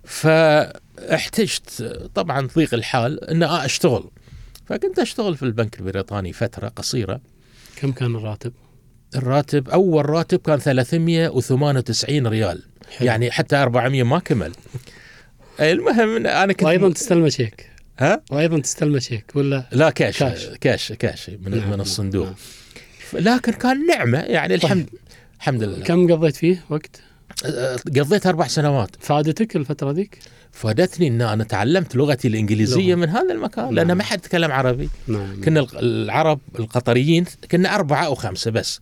فاحتجت 0.05 1.83
طبعا 2.15 2.49
ضيق 2.57 2.75
الحال 2.75 3.25
إن 3.31 3.43
أشتغل. 3.43 4.11
فكنت 4.67 4.99
أشتغل 4.99 5.37
في 5.37 5.43
البنك 5.43 5.79
البريطاني 5.81 6.33
فترة 6.33 6.69
قصيرة. 6.69 7.21
كم 7.77 7.93
كان 7.93 8.17
الراتب؟ 8.17 8.53
الراتب 9.17 9.69
أول 9.69 10.11
راتب 10.11 10.39
كان 10.39 10.59
398 10.59 12.27
ريال 12.27 12.63
حلو. 12.99 13.07
يعني 13.07 13.31
حتى 13.31 13.57
400 13.57 14.03
ما 14.03 14.19
كمل 14.19 14.53
المهم 15.61 16.17
إن 16.17 16.27
أنا 16.27 16.53
كنت 16.53 16.63
وأيضا 16.63 16.93
تستلم 16.93 17.29
شيك 17.29 17.71
ها 17.99 18.23
وأيضا 18.31 18.59
تستلم 18.61 18.99
شيك 18.99 19.33
ولا 19.35 19.69
لا 19.73 19.91
كاش 19.91 20.19
كاش. 20.19 20.47
كاش 20.61 20.93
كاش, 20.93 21.31
من, 21.31 21.59
نعم، 21.59 21.71
من 21.71 21.81
الصندوق 21.81 22.27
نعم. 22.27 22.35
لكن 23.13 23.53
كان 23.53 23.87
نعمة 23.87 24.19
يعني 24.19 24.55
الحمد 24.55 24.89
الحمد 25.37 25.63
لله 25.63 25.85
كم 25.85 26.13
قضيت 26.13 26.37
فيه 26.37 26.65
وقت؟ 26.71 27.01
قضيت 27.97 28.27
أربع 28.27 28.47
سنوات. 28.47 28.91
فادتك 29.01 29.57
الفترة 29.57 29.91
ذيك؟ 29.91 30.19
فادتني 30.53 31.09
إن 31.09 31.23
أنا 31.23 31.45
تعلمت 31.45 31.97
لغتي 31.97 32.29
الإنجليزية 32.29 32.95
لغة. 32.95 33.01
من 33.01 33.09
هذا 33.09 33.33
المكان 33.33 33.75
لأن 33.75 33.87
نعم. 33.87 33.97
ما 33.97 34.03
حد 34.05 34.19
يتكلم 34.19 34.53
عربي. 34.53 34.89
نعم. 35.09 35.41
كنا 35.41 35.67
العرب 35.73 36.41
القطريين 36.59 37.25
كنا 37.51 37.75
أربعة 37.75 38.07
أو 38.07 38.15
خمسة 38.15 38.51
بس. 38.51 38.81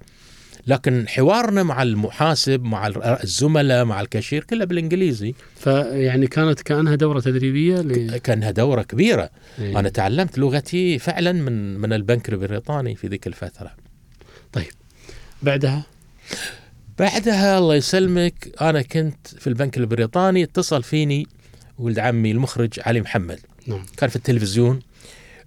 لكن 0.67 1.09
حوارنا 1.09 1.63
مع 1.63 1.83
المحاسب 1.83 2.63
مع 2.63 2.87
ال- 2.87 3.03
الزملاء 3.05 3.85
مع 3.85 4.01
الكاشير 4.01 4.45
كله 4.45 4.65
بالإنجليزي. 4.65 5.35
فيعني 5.59 6.27
كانت 6.27 6.63
كأنها 6.63 6.95
دورة 6.95 7.21
تدريبية 7.21 7.77
ل... 7.81 8.17
كأنها 8.17 8.51
دورة 8.51 8.83
كبيرة. 8.83 9.31
إيه. 9.59 9.79
أنا 9.79 9.89
تعلمت 9.89 10.39
لغتي 10.39 10.99
فعلا 10.99 11.33
من 11.33 11.79
من 11.79 11.93
البنك 11.93 12.29
البريطاني 12.29 12.95
في 12.97 13.07
ذيك 13.07 13.27
الفترة. 13.27 13.71
بعدها؟ 15.43 15.83
بعدها 16.99 17.59
الله 17.59 17.75
يسلمك 17.75 18.49
أنا 18.61 18.83
كنت 18.83 19.27
في 19.27 19.47
البنك 19.47 19.79
البريطاني 19.79 20.43
اتصل 20.43 20.83
فيني 20.83 21.27
ولد 21.79 21.99
عمي 21.99 22.31
المخرج 22.31 22.81
علي 22.81 23.01
محمد. 23.01 23.39
نعم. 23.67 23.83
كان 23.97 24.11
في 24.11 24.17
التلفزيون 24.17 24.81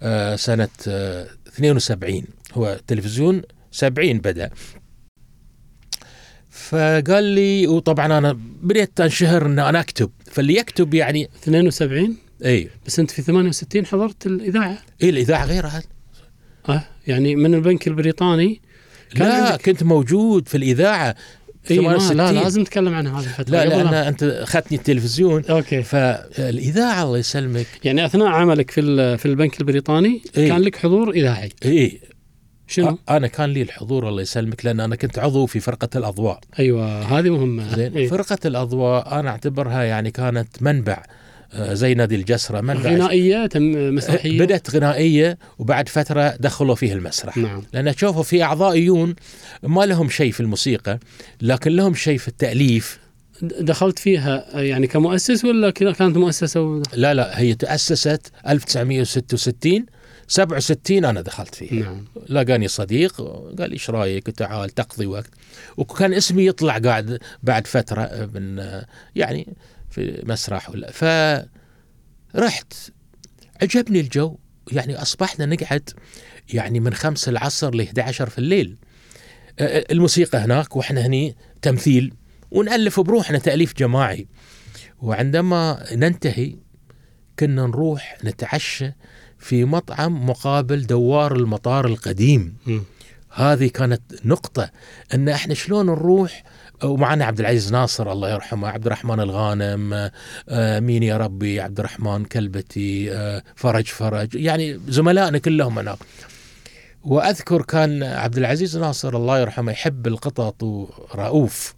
آه، 0.02 0.36
سنة 0.36 0.70
آه، 0.88 1.28
72 1.48 2.24
هو 2.54 2.74
التلفزيون 2.74 3.42
70 3.72 4.18
بدأ. 4.18 4.50
فقال 6.50 7.24
لي 7.24 7.68
وطبعا 7.68 8.18
أنا 8.18 8.40
بديت 8.62 9.02
أنشهر 9.02 9.46
إن 9.46 9.60
أنا 9.60 9.80
أكتب. 9.80 10.12
فاللي 10.32 10.56
يكتب 10.56 10.94
يعني 10.94 11.30
72 11.44 12.18
إي. 12.46 12.70
بس 12.86 13.00
أنت 13.00 13.12
في 13.12 13.22
68 13.22 13.86
حضرت 13.86 14.25
الإذاعة؟ 14.25 14.78
إي 15.04 15.10
الإذاعة 15.10 15.46
غيرها. 15.46 15.84
آه 16.70 16.84
يعني 17.08 17.36
من 17.36 17.54
البنك 17.54 17.88
البريطاني 17.88 18.62
لا 19.16 19.34
عندك- 19.48 19.62
كنت 19.62 19.84
موجود 19.84 20.48
في 20.48 20.58
الإذاعة. 20.58 21.16
ما 21.70 21.76
68 21.76 22.18
لا 22.18 22.32
لازم 22.32 22.62
نتكلم 22.62 22.94
عن 22.94 23.08
هذه 23.08 23.24
الفترة. 23.24 23.52
لا. 23.52 23.66
لأن 23.66 23.94
أنت 23.94 24.24
أخذتني 24.24 24.78
التلفزيون. 24.78 25.46
أوكي. 25.46 25.84
فالإذاعة 25.84 27.04
الله 27.04 27.18
يسلمك. 27.18 27.66
يعني 27.84 28.06
أثناء 28.06 28.28
عملك 28.28 28.72
في 28.72 29.18
في 29.18 29.26
البنك 29.26 29.60
البريطاني 29.62 30.22
إيه. 30.38 30.48
كان 30.50 30.62
لك 30.62 30.76
حضور 30.76 31.10
إذاعي. 31.12 31.50
إي. 31.66 32.02
شنو؟ 32.68 32.98
أنا 33.10 33.28
كان 33.28 33.50
لي 33.50 33.62
الحضور 33.62 34.10
الله 34.10 34.22
يسلمك 34.22 34.66
لأن 34.66 34.80
أنا 34.80 34.96
كنت 34.96 35.20
عضو 35.20 35.46
في 35.46 35.60
فرقة 35.60 35.90
الأضواء. 35.96 36.40
أيوه 36.60 37.02
هذه 37.20 37.30
مهمة. 37.30 37.76
زين 37.76 37.94
إيه. 37.98 38.08
فرقة 38.08 38.38
الأضواء 38.46 39.20
أنا 39.20 39.30
أعتبرها 39.30 39.84
يعني 39.84 40.12
كانت 40.12 40.48
منبع. 40.62 41.04
زي 41.54 41.94
نادي 41.94 42.16
الجسرة 42.16 42.62
منبع 42.62 42.90
غنائيه 42.90 43.46
تم 43.46 43.96
مسرحية. 43.96 44.40
بدأت 44.40 44.70
غنائية 44.75 45.38
وبعد 45.60 45.90
فترة 45.90 46.36
دخلوا 46.40 46.75
فيه 46.75 46.94
المسرح. 46.94 47.38
نعم. 47.38 47.64
لأن 47.74 47.96
تشوفوا 47.96 48.24
في 48.24 48.44
اعضائيون 48.44 49.16
ما 49.64 49.86
لهم 49.86 50.10
شيء 50.10 50.32
في 50.32 50.40
الموسيقى 50.40 51.00
لكن 51.42 51.72
لهم 51.72 51.94
شيء 51.96 52.18
في 52.18 52.28
التأليف. 52.28 53.00
د- 53.42 53.66
دخلت 53.66 54.00
فيها 54.00 54.62
يعني 54.62 54.88
كمؤسس 54.88 55.46
ولا 55.46 55.70
كذا 55.70 55.92
كانت 55.92 56.18
مؤسسة؟ 56.18 56.62
و... 56.62 56.82
لا 56.94 57.14
لا 57.14 57.40
هي 57.40 57.54
تأسست 57.56 58.32
1966 58.48 59.86
67 60.28 61.06
أنا 61.06 61.22
دخلت 61.22 61.56
فيه 61.56 61.72
نعم. 61.84 62.06
لقاني 62.30 62.68
صديق 62.68 63.22
قال 63.60 63.72
إيش 63.72 63.90
رأيك؟ 63.90 64.30
تعال 64.30 64.70
تقضي 64.70 65.06
وقت. 65.06 65.30
وكان 65.78 66.14
اسمي 66.14 66.46
يطلع 66.48 66.78
قاعد 66.78 67.20
بعد 67.44 67.68
فترة 67.68 68.30
من 68.34 68.64
يعني 69.16 69.48
في 69.96 70.24
مسرح 70.25 70.70
ولا 70.70 70.92
فرحت. 70.92 72.74
عجبني 73.62 74.00
الجو. 74.00 74.38
يعني 74.72 75.02
أصبحنا 75.02 75.46
نقعد 75.46 75.90
يعني 76.54 76.80
من 76.80 76.94
خمسة 76.94 77.30
العصر 77.30 77.75
ل 77.75 77.82
11 77.82 78.30
في 78.30 78.38
الليل. 78.38 78.78
الموسيقى 79.62 80.38
هناك 80.38 80.75
وإحنا 80.75 81.06
هني 81.06 81.36
تمثيل. 81.62 82.14
ونألف 82.52 83.00
بروحنا 83.00 83.38
تأليف 83.38 83.74
جماعي. 83.74 84.28
وعندما 85.00 85.86
ننتهي 85.92 86.56
كنا 87.40 87.68
نروح 87.68 88.18
نتعشى 88.24 88.92
في 89.40 89.66
مطعم 89.66 90.30
مقابل 90.30 90.86
دوار 90.86 91.36
المطار 91.36 91.86
القديم. 91.86 92.58
مم. 92.68 92.84
هذه 93.34 93.68
كانت 93.68 94.02
نقطة 94.25 94.72
إن 95.14 95.30
إحنا 95.30 95.54
شلون 95.54 95.86
نروح 95.86 96.44
ومعنا 96.84 97.25
عبد 97.25 97.39
العزيز 97.39 97.72
ناصر 97.72 98.12
الله 98.12 98.29
يرحمه 98.29 98.67
عبد 98.67 98.86
الرحمن 98.86 99.20
الغانم 99.20 100.10
آه، 100.50 100.79
مين 100.79 101.03
يا 101.03 101.17
ربي 101.17 101.62
عبد 101.62 101.79
الرحمن 101.79 102.25
كلبتي 102.25 103.13
آه، 103.13 103.44
فرج 103.55 103.86
فرج 103.86 104.36
يعني 104.36 104.79
زملائنا 104.88 105.38
كلهم 105.38 105.79
هناك. 105.79 105.98
وأذكر 107.03 107.62
كان 107.62 108.03
عبد 108.03 108.38
العزيز 108.38 108.77
ناصر 108.77 109.17
الله 109.17 109.39
يرحمه 109.39 109.72
يحب 109.72 110.08
القطط 110.08 110.63
ورؤوف 110.63 111.74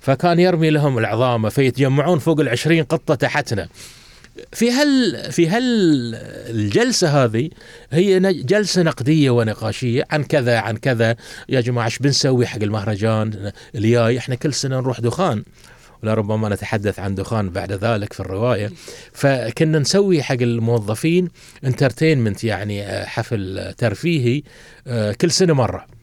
فكان 0.00 0.40
يرمي 0.40 0.70
لهم 0.70 0.98
العظامة 0.98 1.48
فيتجمعون 1.48 2.18
فوق 2.18 2.40
العشرين 2.40 2.84
قطة 2.84 3.14
تحتنا. 3.14 3.68
في 4.52 4.70
هال 4.70 5.32
في 5.32 5.48
هال 5.48 5.62
الجلسة 6.50 7.24
هذه 7.24 7.50
هي 7.92 8.32
جلسة 8.32 8.82
نقدية 8.82 9.30
ونقاشية 9.30 10.06
عن 10.10 10.24
كذا 10.24 10.58
عن 10.58 10.76
كذا. 10.76 11.16
يا 11.48 11.60
جماعة 11.60 11.86
إيش 11.86 11.98
بنسوي 11.98 12.46
حق 12.46 12.62
المهرجان؟ 12.62 13.52
الجاي 13.74 14.18
إحنا 14.18 14.34
كل 14.34 14.54
سنة 14.54 14.80
نروح 14.80 15.00
دخان. 15.00 15.44
ولربما 16.02 16.48
نتحدث 16.48 16.98
عن 16.98 17.14
دخان 17.14 17.50
بعد 17.50 17.72
ذلك 17.72 18.12
في 18.12 18.20
الرواية. 18.20 18.70
فكنا 19.12 19.78
نسوي 19.78 20.22
حق 20.22 20.36
الموظفين 20.40 21.28
entertainment 21.64 22.44
يعني 22.44 23.06
حفل 23.06 23.74
ترفيهي 23.78 24.42
آه، 24.86 25.12
كل 25.12 25.30
سنة 25.30 25.52
مرة. 25.52 25.99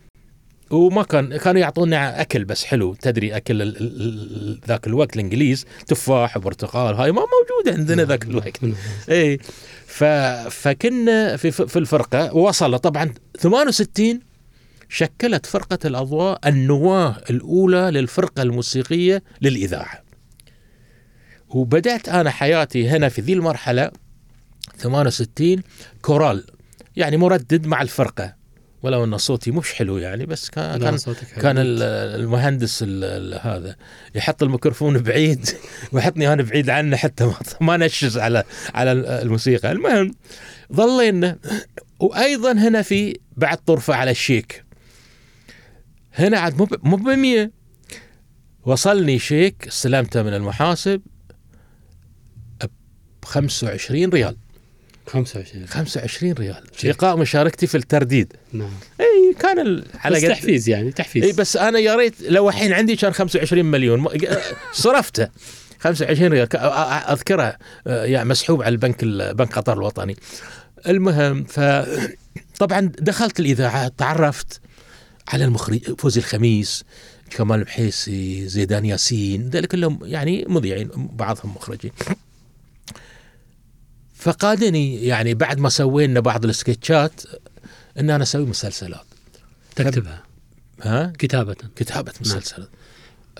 وما 0.71 1.03
كان 1.03 1.37
كانوا 1.37 1.61
يعطونا 1.61 2.21
أكل 2.21 2.45
بس 2.45 2.63
حلو. 2.65 2.93
تدري 2.93 3.35
أكل 3.37 3.61
ال- 3.61 3.77
ال- 3.77 4.01
ال- 4.01 4.59
ذاك 4.67 4.87
الوقت 4.87 5.15
الإنجليز 5.15 5.65
تفاح 5.87 6.37
وبرتقال 6.37 6.95
هاي 6.95 7.11
ما 7.11 7.21
موجوده 7.21 7.77
عندنا 7.79 8.03
ذاك 8.05 8.23
الوقت. 8.23 8.63
من- 8.63 8.75
إي. 9.09 9.37
ف... 9.85 10.03
فكنا 10.49 11.37
في 11.37 11.51
في 11.51 11.79
الفرقة 11.79 12.35
وصل 12.35 12.79
طبعا 12.79 13.13
68 13.39 14.19
شكلت 14.89 15.45
فرقة 15.45 15.79
الأضواء 15.85 16.39
النواة 16.49 17.15
الأولى 17.29 17.89
للفرقة 17.91 18.41
الموسيقية 18.41 19.23
للإذاعة. 19.41 20.03
وبدأت 21.49 22.09
أنا 22.09 22.29
حياتي 22.29 22.89
هنا 22.89 23.09
في 23.09 23.21
ذي 23.21 23.33
المرحلة 23.33 23.91
68 24.77 25.61
كورال 26.01 26.43
يعني 26.95 27.17
مردد 27.17 27.67
مع 27.67 27.81
الفرقة. 27.81 28.33
ولو 28.83 29.03
أن 29.03 29.17
صوتي 29.17 29.51
مش 29.51 29.73
حلو 29.73 29.97
يعني 29.97 30.25
بس 30.25 30.49
كان 30.49 30.79
كان. 31.31 31.41
كان 31.41 31.57
ال- 31.57 31.81
المهندس 32.21 32.83
ال- 32.83 33.03
ال- 33.03 33.39
هذا 33.47 33.75
يحط 34.15 34.43
الميكروفون 34.43 34.97
بعيد 34.97 35.49
ويحطني 35.91 36.33
أنا 36.33 36.43
بعيد 36.43 36.69
عنه 36.69 36.97
حتى 36.97 37.25
ما 37.25 37.35
ما 37.61 37.77
نشز 37.77 38.17
على 38.17 38.43
على 38.75 38.91
الموسيقى. 38.91 39.71
المهم 39.71 40.11
ظلينا 40.73 41.37
وأيضا 41.99 42.51
هنا 42.51 42.81
في 42.81 43.19
بعد 43.37 43.57
طرفه 43.57 43.93
على 43.95 44.11
الشيك. 44.11 44.63
هنا 46.13 46.39
عاد 46.39 46.57
مو 46.57 46.67
مو 46.83 46.95
ب 46.95 47.09
100 47.09 47.51
وصلني 48.65 49.19
شيك 49.19 49.67
استلمته 49.67 50.23
من 50.23 50.33
المحاسب 50.33 51.01
ب 53.21 53.25
25 53.25 54.09
ريال. 54.09 54.37
25 55.07 55.67
25 55.67 56.33
ريال. 56.33 56.63
لقاء 56.83 57.17
مشاركتي 57.17 57.67
في 57.67 57.77
الترديد. 57.77 58.33
نعم. 58.53 58.69
إي 59.01 59.33
كان 59.39 59.83
على 59.95 60.15
بس 60.15 60.21
تحفيز 60.21 60.69
يعني 60.69 60.91
تحفيز. 60.91 61.23
إي 61.23 61.31
بس 61.31 61.57
أنا 61.57 61.79
يا 61.79 61.95
ريت 61.95 62.13
لو 62.21 62.49
الحين 62.49 62.73
عندي 62.73 62.95
كان 62.95 63.11
25 63.13 63.65
مليون. 63.65 64.05
صرفته. 64.73 65.27
25 65.79 66.31
ريال. 66.31 66.45
ك- 66.47 66.57
أ- 66.57 66.59
أ- 66.59 67.11
أذكره 67.11 67.55
آه، 67.87 68.05
يعني 68.05 68.29
مسحوب 68.29 68.61
على 68.63 68.71
البنك 68.73 69.03
ال- 69.03 69.33
بنك 69.35 69.53
قطر 69.53 69.73
الوطني. 69.73 70.15
المهم 70.87 71.43
ف 71.43 71.59
طبعا 72.59 72.91
دخلت 72.99 73.39
الإذاعة 73.39 73.87
تعرفت 73.87 74.61
على 75.27 75.45
المخرج 75.45 75.79
فوزي 75.99 76.19
الخميس 76.19 76.83
كمال 77.29 77.61
محيسي 77.61 78.47
زيدان 78.47 78.85
ياسين 78.85 79.49
ذلك 79.49 79.67
كلهم 79.71 79.99
يعني 80.03 80.45
مذيعين 80.49 80.89
بعضهم 80.95 81.55
مخرجين. 81.55 81.91
فقادني 84.17 85.05
يعني 85.05 85.33
بعد 85.33 85.59
ما 85.59 85.69
سوينا 85.69 86.19
بعض 86.19 86.45
السكتشات 86.45 87.21
إن 87.99 88.09
أنا 88.09 88.23
أسوي 88.23 88.45
مسلسلات. 88.45 89.05
تكتبها. 89.75 90.23
ها؟ 90.81 91.13
كتابة. 91.19 91.55
كتابة 91.75 92.13
مسلسلات. 92.21 92.69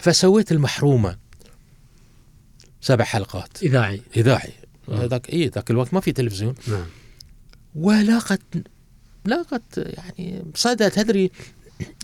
فسويت 0.01 0.51
المحرومة. 0.51 1.17
سبع 2.81 3.03
حلقات. 3.05 3.63
إذاعي. 3.63 4.01
إذاعي. 4.17 4.53
آه. 4.89 5.05
ذاك 5.05 5.29
إيه 5.29 5.51
ذاك 5.55 5.71
الوقت 5.71 5.93
ما 5.93 5.99
في 5.99 6.11
تلفزيون. 6.11 6.55
نعم. 6.67 6.85
ولاقت 7.75 8.41
لاقت 9.25 9.77
يعني 9.77 10.43
صدى 10.55 10.89
تدري 10.89 11.31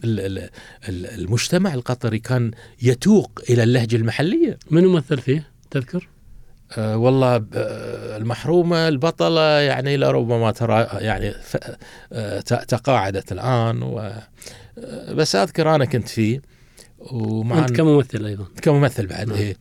ال- 0.04 0.20
ال- 0.20 0.50
ال- 0.90 1.06
المجتمع 1.06 1.74
القطري 1.74 2.20
كان 2.20 2.52
يتوق 2.82 3.42
إلى 3.50 3.64
اللهجة 3.64 3.96
المحلية. 3.96 4.60
من 4.72 4.86
ممثل 4.86 5.22
فيه؟ 5.22 5.50
تذكر؟ 5.72 6.08
أه 6.78 6.98
والله 6.98 7.36
آه، 7.54 8.18
المحرومة 8.18 8.88
البطلة 8.88 9.42
يعني 9.60 9.98
لربما 9.98 10.52
ترى 10.52 10.88
يعني 10.94 11.34
آه، 12.14 12.40
تقاعدت 12.40 13.32
الآن 13.32 13.84
و 13.84 14.00
آه، 14.00 15.14
بس 15.14 15.36
أذكر 15.36 15.76
أنا 15.76 15.86
كنت 15.86 16.08
فيه 16.08 16.42
ومع 17.00 17.60
أنت 17.60 17.72
كممثل 17.76 18.26
أيضا. 18.26 18.46
كممثل 18.62 19.08
بعد 19.08 19.28
نعم. 19.28 19.38
إيه. 19.38 19.58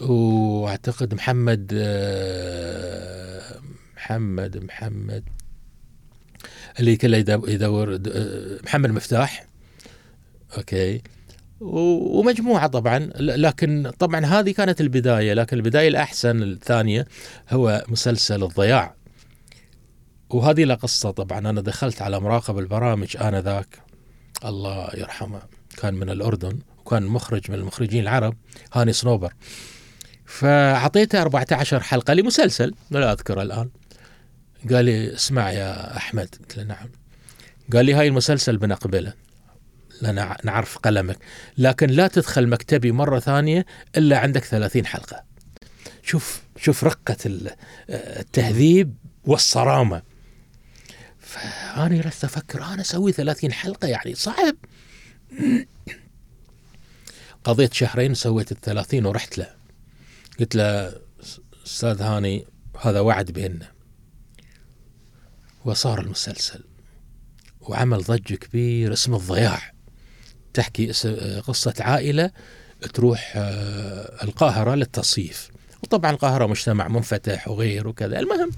وأعتقد 0.00 1.14
محمد 1.14 1.72
آه، 1.74 3.42
محمد 3.96 4.64
محمد 4.64 5.24
اللي 6.80 6.96
كله 6.96 7.16
يدو- 7.18 7.48
يدور 7.48 7.94
آه، 7.94 8.58
محمد 8.64 8.90
مفتاح 8.90 9.46
أوكي. 10.56 10.96
و- 10.96 11.00
ومجموعة 11.62 12.66
طبعا 12.66 12.98
لكن 13.16 13.90
طبعا 13.98 14.26
هذه 14.26 14.50
كانت 14.50 14.80
البداية 14.80 15.34
لكن 15.34 15.56
البداية 15.56 15.88
الأحسن 15.88 16.42
الثانية 16.42 17.06
هو 17.50 17.84
مسلسل 17.88 18.42
الضياع. 18.42 18.94
وهذه 20.30 20.64
له 20.64 20.74
قصة 20.74 21.10
طبعا 21.10 21.38
أنا 21.38 21.60
دخلت 21.60 22.02
على 22.02 22.20
مراقب 22.20 22.58
البرامج 22.58 23.16
آنذاك. 23.16 23.78
الله 24.44 24.90
يرحمه 24.94 25.42
كان 25.76 25.94
من 25.94 26.10
الأردن 26.10 26.58
وكان 26.78 27.02
مخرج 27.02 27.50
من 27.50 27.56
المخرجين 27.56 28.02
العرب 28.02 28.36
هاني 28.72 28.92
صنوبر 28.92 29.32
فأعطيته 30.26 31.22
14 31.22 31.80
حلقة 31.80 32.14
لمسلسل 32.14 32.74
لا 32.90 33.12
اذكره 33.12 33.42
الآن. 33.42 33.70
قال 34.70 34.84
لي 34.84 35.14
اسمع 35.14 35.50
يا 35.50 35.96
أحمد. 35.96 36.28
قلت 36.40 36.56
له 36.56 36.64
نعم. 36.64 36.88
قال 37.72 37.86
لي 37.86 37.94
هاي 37.94 38.08
المسلسل 38.08 38.56
بنقبله. 38.56 39.12
لأن 40.00 40.34
نعرف 40.44 40.78
قلمك. 40.78 41.18
لكن 41.58 41.86
لا 41.90 42.06
تدخل 42.08 42.48
مكتبي 42.48 42.92
مرة 42.92 43.18
ثانية 43.20 43.66
إلا 43.96 44.18
عندك 44.18 44.44
30 44.44 44.86
حلقة. 44.86 45.24
شوف 46.02 46.42
شوف 46.56 46.84
رقة 46.84 47.16
ال- 47.26 47.50
التهذيب 47.90 48.94
والصرامة. 49.24 50.02
فأنا 51.18 51.88
جلست 52.02 52.24
أفكر 52.24 52.64
أنا 52.64 52.80
أسوي 52.80 53.12
30 53.12 53.52
حلقة 53.52 53.88
يعني 53.88 54.14
صعب. 54.14 54.56
قضيت 57.44 57.74
شهرين 57.74 58.14
سويت 58.14 58.52
الثلاثين 58.52 59.06
ورحت 59.06 59.38
له. 59.38 59.46
قلت 60.40 60.54
له 60.56 60.92
أستاذ 61.66 62.02
هاني 62.02 62.46
هذا 62.80 63.00
وعد 63.00 63.30
بيننا. 63.30 63.72
وصار 65.64 66.00
المسلسل. 66.00 66.64
وعمل 67.60 67.98
ضجة 67.98 68.34
كبير 68.34 68.92
اسمه 68.92 69.16
الضياع. 69.16 69.71
تحكي 70.54 70.86
قصة 71.46 71.74
عائلة 71.80 72.30
تروح 72.94 73.32
آه، 73.36 74.24
القاهرة 74.24 74.74
للتصيف. 74.74 75.50
وطبعا 75.82 76.10
القاهرة 76.10 76.46
مجتمع 76.46 76.88
منفتح 76.88 77.48
وغير 77.48 77.88
وكذا. 77.88 78.18
المهم 78.18 78.50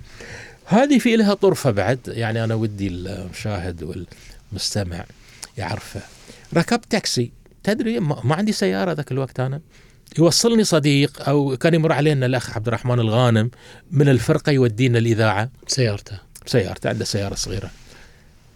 هذه 0.66 0.98
في 0.98 1.16
لها 1.16 1.34
طرفة 1.34 1.70
بعد. 1.70 1.98
يعني 2.06 2.44
أنا 2.44 2.54
ودي 2.54 2.88
المشاهد 2.88 4.06
والمستمع 4.52 5.04
يعرفها. 5.58 6.02
ركبت 6.54 6.84
تاكسي. 6.90 7.32
تدري 7.62 8.00
ما 8.00 8.34
عندي 8.34 8.52
سيارة 8.52 8.92
ذاك 8.92 9.12
الوقت 9.12 9.40
أنا. 9.40 9.60
يوصلني 10.18 10.64
صديق 10.64 11.28
أو 11.28 11.56
كان 11.56 11.74
يمر 11.74 11.92
علينا 11.92 12.26
الأخ 12.26 12.56
عبد 12.56 12.66
الرحمن 12.66 13.00
الغانم 13.00 13.50
من 13.90 14.08
الفرقة 14.08 14.52
يودينا 14.52 14.98
الإذاعة. 14.98 15.50
سيارته. 15.66 16.18
سيارته 16.46 16.88
عنده 16.88 17.04
سيارة 17.04 17.34
صغيرة. 17.34 17.70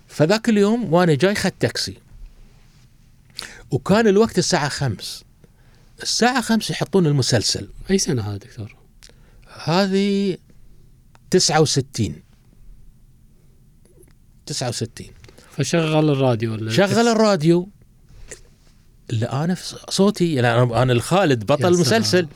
فذاك 0.09 0.49
اليوم 0.49 0.95
وأنا 0.95 1.15
جاي 1.15 1.35
خدت 1.35 1.55
تاكسي. 1.61 2.08
وكان 3.71 4.07
الوقت 4.07 4.39
الساعة 4.39 4.69
خمس. 4.69 5.25
الساعة 6.03 6.41
خمس 6.41 6.71
يحطون 6.71 7.07
المسلسل. 7.07 7.69
أي 7.91 7.99
سنة 7.99 8.23
هذا 8.23 8.37
دكتور؟ 8.37 8.77
هذه 9.65 10.37
تسعة 11.31 11.61
وستين. 11.61 12.23
تسعة 14.47 14.69
وستين. 14.69 15.11
فشغل 15.57 16.11
الراديو 16.11 16.53
ولا 16.53 16.71
شغل 16.71 17.09
الراديو. 17.09 17.69
لا 19.11 19.45
أنا 19.45 19.57
صوتي 19.89 20.35
يعني 20.35 20.63
أنا 20.83 20.93
الخالد 20.93 21.47
بطل 21.47 21.75
المسلسل. 21.75 22.29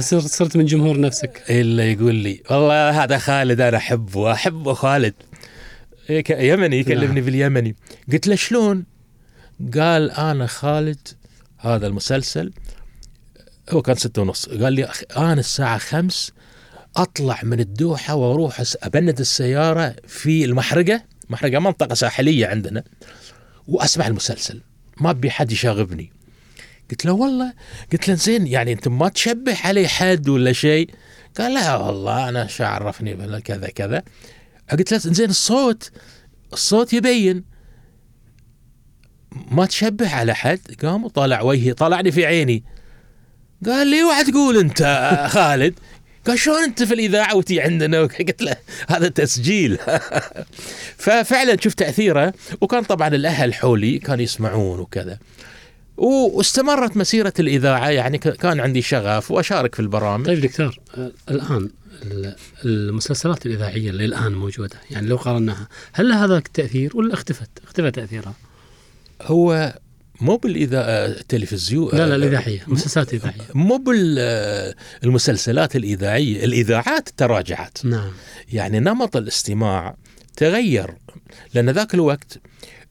صرت 0.00 0.56
من 0.56 0.66
جمهور 0.66 1.00
نفسك. 1.00 1.42
إلا 1.50 1.92
يقول 1.92 2.14
لي 2.14 2.42
والله 2.50 3.04
هذا 3.04 3.18
خالد 3.18 3.60
أنا 3.60 3.76
أحبه 3.76 4.32
أحبه 4.32 4.74
خالد. 4.74 5.14
يمني 6.30 6.78
يكلمني 6.78 7.14
نعم. 7.14 7.24
باليمني 7.24 7.76
قلت 8.12 8.26
له 8.26 8.34
شلون؟ 8.34 8.84
قال 9.74 10.10
آنا 10.10 10.46
خالد 10.46 11.08
هذا 11.58 11.86
المسلسل 11.86 12.52
هو 13.70 13.82
كان 13.82 13.96
ستة 13.96 14.22
ونص. 14.22 14.48
قال 14.48 14.72
لي 14.72 14.88
آنا 15.16 15.40
الساعة 15.40 15.78
خمس 15.78 16.32
أطلع 16.96 17.40
من 17.42 17.60
الدوحة 17.60 18.14
وأروح 18.14 18.62
أبند 18.82 19.20
السيارة 19.20 19.96
في 20.06 20.44
المحرقة 20.44 21.02
محرقة 21.30 21.58
منطقة 21.58 21.94
ساحلية 21.94 22.46
عندنا 22.46 22.84
وأسمع 23.68 24.06
المسلسل. 24.06 24.60
ما 25.00 25.10
ابي 25.10 25.30
حد 25.30 25.52
يشاغبني. 25.52 26.12
قلت 26.90 27.04
له 27.04 27.12
والله. 27.12 27.52
قلت 27.92 28.08
له 28.08 28.14
زين 28.14 28.46
يعني 28.46 28.72
أنت 28.72 28.88
ما 28.88 29.08
تشبه 29.08 29.56
علي 29.64 29.88
حد 29.88 30.28
ولا 30.28 30.52
شيء؟ 30.52 30.90
قال 31.38 31.54
لا 31.54 31.76
والله 31.76 32.28
أنا 32.28 32.46
شو 32.46 32.64
عرفني 32.64 33.40
كذا 33.40 33.66
كذا. 33.66 34.02
قلت 34.70 34.92
له 34.92 34.98
زين 34.98 35.30
الصوت 35.30 35.90
الصوت 36.52 36.92
يبين. 36.92 37.53
ما 39.50 39.66
تشبه 39.66 40.14
على 40.14 40.34
حد؟ 40.34 40.60
قام 40.82 41.04
وطالع 41.04 41.42
وجهي 41.42 41.72
طلعني 41.72 42.12
في 42.12 42.26
عيني. 42.26 42.64
قال 43.66 43.86
لي 43.86 44.02
اوعى 44.02 44.24
تقول 44.24 44.56
أنت 44.58 44.82
خالد؟ 45.34 45.74
قال 46.26 46.38
شلون 46.38 46.62
أنت 46.62 46.82
في 46.82 46.94
الإذاعة 46.94 47.36
وتي 47.36 47.60
عندنا؟ 47.60 48.00
قلت 48.28 48.42
له 48.42 48.56
هذا 48.88 49.08
تسجيل. 49.08 49.78
ففعلا 50.98 51.56
شفت 51.60 51.78
تأثيره 51.78 52.34
وكان 52.60 52.82
طبعا 52.82 53.08
الأهل 53.08 53.54
حولي 53.54 53.98
كانوا 53.98 54.22
يسمعون 54.24 54.78
وكذا. 54.80 55.18
واستمرت 55.96 56.96
مسيرة 56.96 57.32
الإذاعة 57.40 57.88
يعني 57.90 58.18
كان 58.18 58.60
عندي 58.60 58.82
شغف 58.82 59.30
وأشارك 59.30 59.74
في 59.74 59.80
البرامج. 59.80 60.26
طيب 60.26 60.40
دكتور 60.40 60.78
آه، 60.98 61.10
الآن 61.30 61.70
ال- 62.02 62.36
المسلسلات 62.64 63.46
الإذاعية 63.46 63.90
اللي 63.90 64.04
الآن 64.04 64.32
موجودة 64.32 64.76
يعني 64.90 65.06
لو 65.06 65.16
قارناها 65.16 65.68
هل 65.92 66.08
لها 66.08 66.24
هذا 66.24 66.36
التأثير 66.36 66.96
ولا 66.96 67.14
اختفت؟ 67.14 67.48
اختفى 67.64 67.90
تأثيرها؟ 67.90 68.34
هو 69.24 69.74
مو 70.20 70.36
بالاذاعه 70.36 71.06
التلفزيون 71.06 71.90
لا 71.92 72.06
لا 72.06 72.14
الإذاعية 72.16 72.62
مسلسلات 72.66 73.14
إذاعية. 73.14 73.40
مو 73.54 73.76
بالمسلسلات 75.02 75.76
الإذاعية 75.76 76.44
الإذاعات 76.44 77.08
تراجعت. 77.16 77.84
نعم. 77.84 78.10
يعني 78.52 78.80
نمط 78.80 79.16
الاستماع 79.16 79.96
تغير 80.36 80.94
لأن 81.54 81.70
ذاك 81.70 81.94
الوقت 81.94 82.38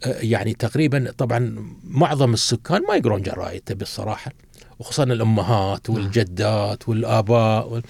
آه، 0.04 0.20
يعني 0.22 0.54
تقريبا 0.54 1.12
طبعا 1.18 1.68
معظم 1.84 2.34
السكان 2.34 2.82
ما 2.88 2.96
يقرون 2.96 3.22
جرايد 3.22 3.62
تبي 3.62 3.84
الصراحه 3.84 4.32
وخصوصا 4.80 5.04
الأمهات 5.04 5.90
والجدات 5.90 6.90
والآباء 6.90 7.70
وال... 7.70 7.84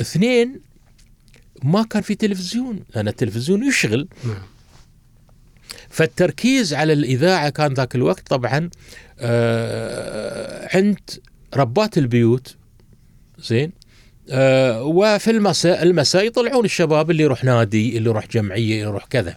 اثنين 0.00 0.60
ما 1.62 1.82
كان 1.82 2.02
في 2.02 2.14
تلفزيون 2.14 2.84
لأن 2.94 3.08
التلفزيون 3.08 3.68
يشغل. 3.68 4.08
نعم. 4.24 4.42
فالتركيز 6.00 6.74
على 6.74 6.92
الإذاعة 6.92 7.48
كان 7.48 7.74
ذاك 7.74 7.94
الوقت 7.94 8.28
طبعا 8.28 8.70
آه، 9.20 10.68
عند 10.76 10.98
ربات 11.54 11.98
البيوت. 11.98 12.54
زين؟ 13.38 13.72
آه، 14.30 14.82
وفي 14.82 15.30
المساء 15.30 15.82
المساء 15.82 16.26
يطلعون 16.26 16.64
الشباب 16.64 17.10
اللي 17.10 17.22
يروح 17.22 17.44
نادي 17.44 17.98
اللي 17.98 18.10
يروح 18.10 18.26
جمعية 18.28 18.62
اللي 18.62 18.78
يروح 18.78 19.04
كذا. 19.04 19.36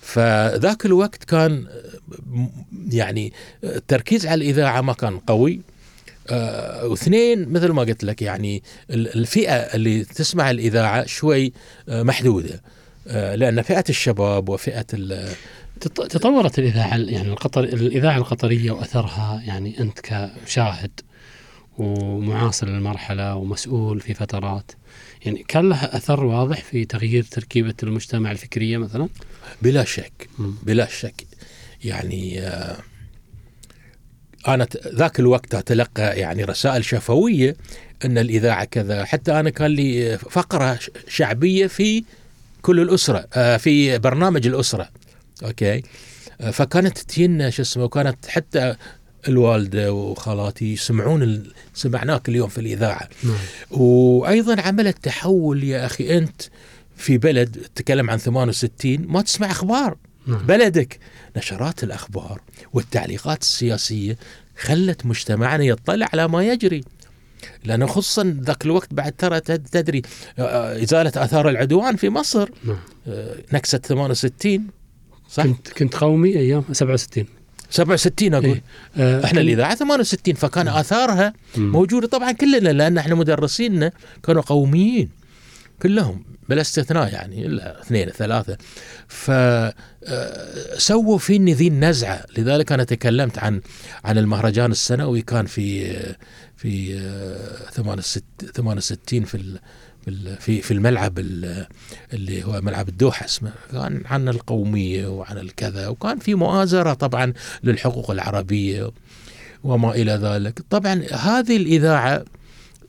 فذاك 0.00 0.86
الوقت 0.86 1.24
كان 1.24 1.66
آه، 1.66 2.48
يعني 2.90 3.32
التركيز 3.64 4.26
على 4.26 4.44
الإذاعة 4.44 4.80
ما 4.80 4.92
كان 4.92 5.18
قوي. 5.18 5.60
آه، 6.30 6.86
واثنين 6.86 7.48
مثل 7.48 7.68
ما 7.68 7.82
قلت 7.82 8.04
لك 8.04 8.22
يعني 8.22 8.62
ال- 8.90 9.14
الفئة 9.14 9.52
اللي 9.54 10.04
تسمع 10.04 10.50
الإذاعة 10.50 11.06
شوي 11.06 11.52
آه، 11.88 12.02
محدودة. 12.02 12.62
آه، 13.08 13.34
لأن 13.34 13.62
فئة 13.62 13.84
الشباب 13.88 14.48
وفئة 14.48 14.86
تطورت 15.88 16.58
الإذاعة 16.58 16.96
يعني 16.96 17.28
القطر 17.28 17.64
الإذاعة 17.64 18.18
القطرية 18.18 18.70
وأثرها 18.70 19.42
يعني 19.44 19.80
أنت 19.80 20.00
كشاهد 20.00 21.00
ومعاصر 21.78 22.68
للمرحلة 22.68 23.34
ومسؤول 23.34 24.00
في 24.00 24.14
فترات 24.14 24.72
يعني 25.26 25.44
كان 25.48 25.68
لها 25.68 25.96
أثر 25.96 26.24
واضح 26.24 26.62
في 26.62 26.84
تغيير 26.84 27.22
تركيبة 27.22 27.74
المجتمع 27.82 28.30
الفكرية 28.30 28.78
مثلا؟ 28.78 29.08
بلا 29.62 29.84
شك. 29.84 30.28
بلا 30.62 30.86
شك 30.86 31.26
يعني 31.84 32.40
آه، 32.40 32.76
أنا 34.48 34.66
ذاك 34.86 35.20
الوقت 35.20 35.54
أتلقى 35.54 36.18
يعني 36.18 36.44
رسائل 36.44 36.84
شفوية 36.84 37.56
أن 38.04 38.18
الإذاعة 38.18 38.64
كذا 38.64 39.04
حتى 39.04 39.40
أنا 39.40 39.50
كان 39.50 39.70
لي 39.70 40.18
فقرة 40.18 40.78
شعبية 41.08 41.66
في 41.66 42.04
كل 42.62 42.80
الأسرة 42.80 43.26
آه، 43.34 43.56
في 43.56 43.98
برنامج 43.98 44.46
الأسرة 44.46 44.88
أوكي. 45.44 45.82
آه، 46.40 46.50
فكانت 46.50 46.98
تجينا 46.98 47.50
شو 47.50 47.62
اسمه 47.62 47.84
وكانت 47.84 48.26
حتى 48.26 48.74
الوالدة 49.28 49.92
وخالاتي 49.92 50.72
يسمعون 50.72 51.22
ال- 51.22 51.52
سمعناك 51.74 52.28
اليوم 52.28 52.48
في 52.48 52.58
الإذاعة. 52.58 53.08
نعم. 53.24 53.34
وأيضا 53.80 54.60
عملت 54.62 55.04
تحول 55.04 55.64
يا 55.64 55.86
أخي 55.86 56.18
أنت 56.18 56.42
في 56.96 57.18
بلد 57.18 57.66
تتكلم 57.74 58.10
عن 58.10 58.18
68 58.18 59.06
ما 59.08 59.22
تسمع 59.22 59.50
أخبار. 59.50 59.96
نعم. 60.26 60.38
بلدك. 60.46 60.98
نشرات 61.36 61.84
الأخبار 61.84 62.40
والتعليقات 62.72 63.42
السياسية 63.42 64.16
خلت 64.58 65.06
مجتمعنا 65.06 65.64
يطلع 65.64 66.08
على 66.12 66.28
ما 66.28 66.42
يجري. 66.44 66.84
لأنه 67.64 67.86
خصوصا 67.86 68.36
ذاك 68.42 68.64
الوقت 68.64 68.94
بعد 68.94 69.12
ترى 69.12 69.40
تد- 69.40 69.66
تدري 69.72 70.02
آه، 70.38 70.82
إزالة 70.82 71.12
آثار 71.16 71.48
العدوان 71.48 71.96
في 71.96 72.08
مصر. 72.08 72.50
نعم. 72.64 72.78
آه، 73.08 73.36
نكسه 73.52 73.78
68 73.78 74.66
صح؟ 75.30 75.42
كنت 75.42 75.68
كنت 75.68 75.96
قومي 75.96 76.38
أيام 76.38 76.64
67 76.72 77.24
67 77.70 78.34
أقول. 78.34 78.44
إيه. 78.46 78.62
آه 78.96 79.24
إحنا 79.24 79.40
الاذاعه 79.40 79.74
68 79.74 80.34
فكان 80.34 80.68
آثارها 80.68 81.32
مم. 81.56 81.72
موجودة 81.72 82.06
طبعا 82.06 82.32
كلنا 82.32 82.68
لأن 82.68 82.98
إحنا 82.98 83.14
مدرسينا 83.14 83.92
كانوا 84.22 84.42
قوميين 84.42 85.08
كلهم 85.82 86.24
بلا 86.48 86.60
استثناء 86.60 87.12
يعني 87.12 87.46
إلا 87.46 87.80
اثنين 87.82 88.08
ثلاثة. 88.08 88.56
ف 89.08 89.30
آه، 89.30 89.74
سووا 90.78 91.18
فيني 91.18 91.52
ذي 91.54 91.68
النزعة. 91.68 92.24
لذلك 92.38 92.72
أنا 92.72 92.84
تكلمت 92.84 93.38
عن 93.38 93.60
عن 94.04 94.18
المهرجان 94.18 94.70
السنوي 94.70 95.22
كان 95.22 95.46
في 95.46 95.90
آه، 95.90 96.16
في 96.56 96.98
آه، 96.98 97.70
68 97.70 98.22
68 98.54 99.24
في 99.24 99.58
في 100.38 100.60
في 100.62 100.70
الملعب 100.70 101.18
ال- 101.18 101.66
اللي 102.12 102.44
هو 102.44 102.60
ملعب 102.60 102.88
الدوحة 102.88 103.24
اسمه. 103.26 103.52
كان 103.72 104.02
عن 104.06 104.28
القومية 104.28 105.06
وعن 105.06 105.38
الكذا 105.38 105.88
وكان 105.88 106.18
في 106.18 106.34
مؤازرة 106.34 106.92
طبعا 106.94 107.32
للحقوق 107.64 108.10
العربية 108.10 108.90
وما 109.64 109.94
إلى 109.94 110.12
ذلك. 110.12 110.60
طبعا 110.70 111.02
هذه 111.12 111.56
الإذاعة 111.56 112.24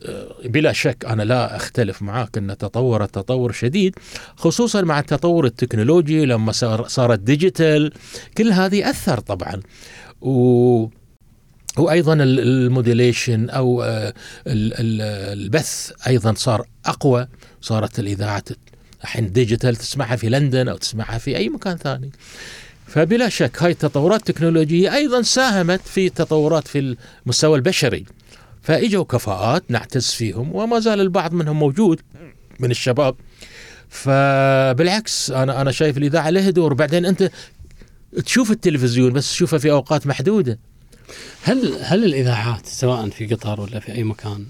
آه، 0.05 0.35
بلا 0.45 0.73
شك 0.73 1.05
أنا 1.07 1.23
لا 1.23 1.55
أختلف 1.55 2.01
معك 2.01 2.37
أن 2.37 2.57
تطورت 2.57 3.15
تطور 3.15 3.51
شديد 3.51 3.95
خصوصا 4.35 4.81
مع 4.81 4.99
التطور 4.99 5.45
التكنولوجي 5.45 6.25
لما 6.25 6.51
صار 6.51 6.87
صارت 6.87 7.19
digital. 7.19 7.91
كل 8.37 8.51
هذه 8.51 8.89
أثر 8.89 9.19
طبعا. 9.19 9.59
و 10.21 10.87
وأيضا 11.77 12.13
ال- 12.13 12.39
ال 12.39 12.49
modulation 12.49 13.49
أو 13.49 13.83
آه، 13.83 14.13
ال- 14.47 14.73
ال- 14.73 15.01
البث 15.39 15.91
أيضا 16.07 16.33
صار 16.33 16.65
أقوى 16.85 17.27
صارت 17.61 17.99
الإذاعة. 17.99 18.43
الحين 19.01 19.31
digital 19.31 19.75
تسمعها 19.75 20.15
في 20.15 20.29
لندن 20.29 20.67
أو 20.67 20.77
تسمعها 20.77 21.17
في 21.17 21.37
أي 21.37 21.49
مكان 21.49 21.77
ثاني. 21.77 22.11
فبلا 22.87 23.29
شك 23.29 23.63
هاي 23.63 23.71
التطورات 23.71 24.29
التكنولوجية 24.29 24.95
أيضا 24.95 25.21
ساهمت 25.21 25.81
في 25.85 26.09
تطورات 26.09 26.67
في 26.67 26.95
المستوى 27.25 27.55
البشري. 27.55 28.05
فإجوا 28.61 29.03
كفاءات 29.03 29.63
نعتز 29.69 30.07
فيهم 30.07 30.55
وما 30.55 30.79
زال 30.79 31.01
البعض 31.01 31.33
منهم 31.33 31.59
موجود 31.59 32.01
من 32.59 32.71
الشباب. 32.71 33.15
فبالعكس 33.89 35.31
أنا 35.31 35.61
أنا 35.61 35.71
شايف 35.71 35.97
الإذاعة 35.97 36.29
لها 36.29 36.49
دور. 36.49 36.73
بعدين 36.73 37.05
أنت 37.05 37.31
تشوف 38.25 38.51
التلفزيون 38.51 39.13
بس 39.13 39.31
تشوفه 39.31 39.57
في 39.57 39.71
أوقات 39.71 40.07
محدودة. 40.07 40.59
هل 41.43 41.77
هل 41.81 42.05
الإذاعات 42.05 42.65
سواء 42.65 43.09
في 43.09 43.27
قطر 43.27 43.61
ولا 43.61 43.79
في 43.79 43.91
أي 43.91 44.03
مكان 44.03 44.45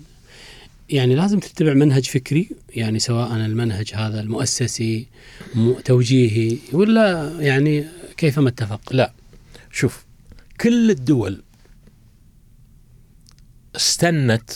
يعني 0.91 1.15
لازم 1.15 1.39
تتبع 1.39 1.73
منهج 1.73 2.05
فكري 2.05 2.49
يعني 2.69 2.99
سواء 2.99 3.35
المنهج 3.35 3.91
هذا 3.93 4.21
المؤسسي 4.21 5.07
توجيهي 5.85 6.57
ولا 6.73 7.35
يعني 7.39 7.85
كيفما 8.17 8.49
اتفق. 8.49 8.93
لا 8.93 9.13
شوف 9.71 10.05
كل 10.61 10.91
الدول 10.91 11.43
استنت 13.75 14.51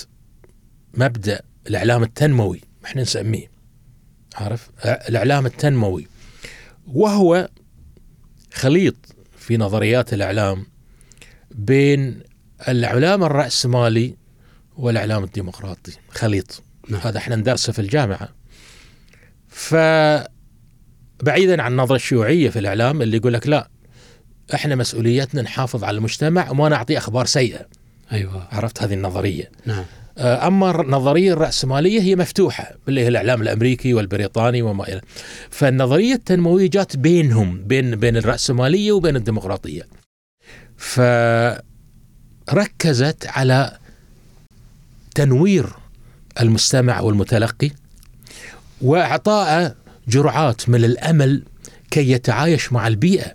مبدأ 0.94 1.42
الإعلام 1.68 2.04
التنموي 2.04 2.62
إحنا 2.86 3.02
نسميه 3.02 3.52
عارف؟ 4.36 4.70
الإعلام 4.86 5.46
التنموي. 5.46 6.08
وهو 6.88 7.50
خليط 8.54 8.96
في 9.38 9.58
نظريات 9.58 10.14
الإعلام 10.14 10.66
بين 11.52 12.20
الإعلام 12.68 13.24
الرأسمالي 13.24 14.16
والإعلام 14.78 15.24
الديمقراطي 15.24 15.92
خليط. 16.10 16.64
نعم. 16.90 17.02
هذا 17.04 17.18
إحنا 17.18 17.36
ندرسه 17.36 17.74
في 17.74 17.80
الجامعة. 17.80 18.30
ف 19.48 19.76
بعيدا 21.24 21.62
عن 21.62 21.72
النظرة 21.72 21.96
الشيوعية 21.96 22.50
في 22.50 22.60
الإعلام 22.60 23.02
اللي 23.02 23.18
يقول 23.18 23.34
لك 23.34 23.48
لا 23.48 23.70
إحنا 24.54 24.76
مسؤوليتنا 24.76 25.42
نحافظ 25.42 25.84
على 25.84 25.98
المجتمع 25.98 26.50
وما 26.50 26.70
نعطي 26.70 26.98
أخبار 26.98 27.26
سيئة. 27.26 27.66
أيوه. 28.12 28.48
عرفت 28.52 28.84
هذه 28.84 28.94
النظرية. 28.94 29.52
نعم. 29.66 29.86
آه، 30.18 30.48
أما 30.48 30.82
النظريه 30.82 31.34
الرأسمالية 31.34 32.02
هي 32.02 32.16
مفتوحة 32.16 32.76
اللي 32.88 33.02
هي 33.02 33.08
الإعلام 33.08 33.42
الأمريكي 33.42 33.94
والبريطاني 33.94 34.62
وما 34.62 34.88
إلى. 34.88 35.02
فالنظرية 35.50 36.14
التنموية 36.14 36.70
جات 36.70 36.98
بينهم 36.98 37.64
بين 37.64 37.96
بين 37.96 38.18
الرأسمالية 38.18 38.92
وبين 38.92 39.16
الديمقراطية. 39.16 39.88
فركزت 42.48 43.28
على 43.28 43.78
تنوير 45.16 45.70
المستمع 46.42 47.00
والمتلقي 47.00 47.72
واعطائه 48.82 49.76
جرعات 50.08 50.70
من 50.70 50.86
الأمل 50.86 51.44
كي 51.92 52.12
يتعايش 52.12 52.74
مع 52.74 52.88
البيئة. 52.88 53.32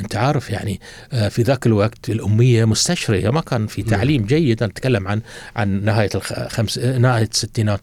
أنت 0.00 0.16
عارف 0.16 0.50
يعني 0.50 0.80
آه، 1.12 1.28
في 1.28 1.42
ذاك 1.42 1.66
الوقت 1.66 2.10
الأمية 2.10 2.64
مستشرية 2.64 3.30
ما 3.30 3.40
كان 3.40 3.66
في 3.66 3.82
تعليم 3.82 4.24
جيد. 4.24 4.62
أنا 4.62 4.72
أتكلم 4.72 5.08
عن 5.08 5.20
عن 5.56 5.84
نهاية 5.84 6.10
الخمس 6.14 6.78
نهاية 6.78 7.28
الستينات. 7.32 7.80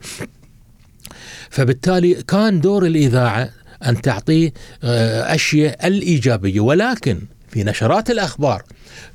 فبالتالي 1.49 2.13
كان 2.13 2.62
دور 2.62 2.86
الإذاعة 2.86 3.49
أن 3.86 4.01
تعطيه 4.01 4.53
آه، 4.84 5.36
أشياء 5.36 5.88
الإيجابية. 5.88 6.60
ولكن 6.60 7.19
في 7.49 7.63
نشرات 7.63 8.12
الأخبار 8.12 8.63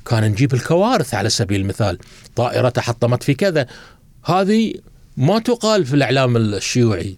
كان 0.05 0.23
نجيب 0.23 0.53
الكوارث 0.53 1.13
على 1.13 1.29
سبيل 1.29 1.61
المثال. 1.61 1.97
طائرة 2.35 2.69
تحطمت 2.69 3.23
في 3.23 3.33
كذا. 3.33 3.67
هذه 4.25 4.73
ما 5.17 5.39
تقال 5.39 5.85
في 5.85 5.93
الإعلام 5.93 6.37
الشيوعي. 6.37 7.15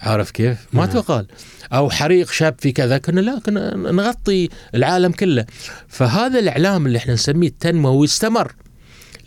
عارف 0.00 0.30
كيف؟ 0.30 0.66
ما 0.72 0.86
نعم. 0.86 0.94
تقال. 0.94 1.26
أو 1.72 1.90
حريق 1.90 2.30
شاب 2.30 2.54
في 2.58 2.72
كذا 2.72 2.98
كنا 2.98 3.20
لا 3.20 3.38
كنا 3.38 3.76
نغطي 3.76 4.48
العالم 4.74 5.12
كله. 5.12 5.46
فهذا 5.88 6.38
الإعلام 6.38 6.86
اللي 6.86 6.98
إحنا 6.98 7.14
نسميه 7.14 7.48
التنموي 7.48 8.06
استمر. 8.06 8.54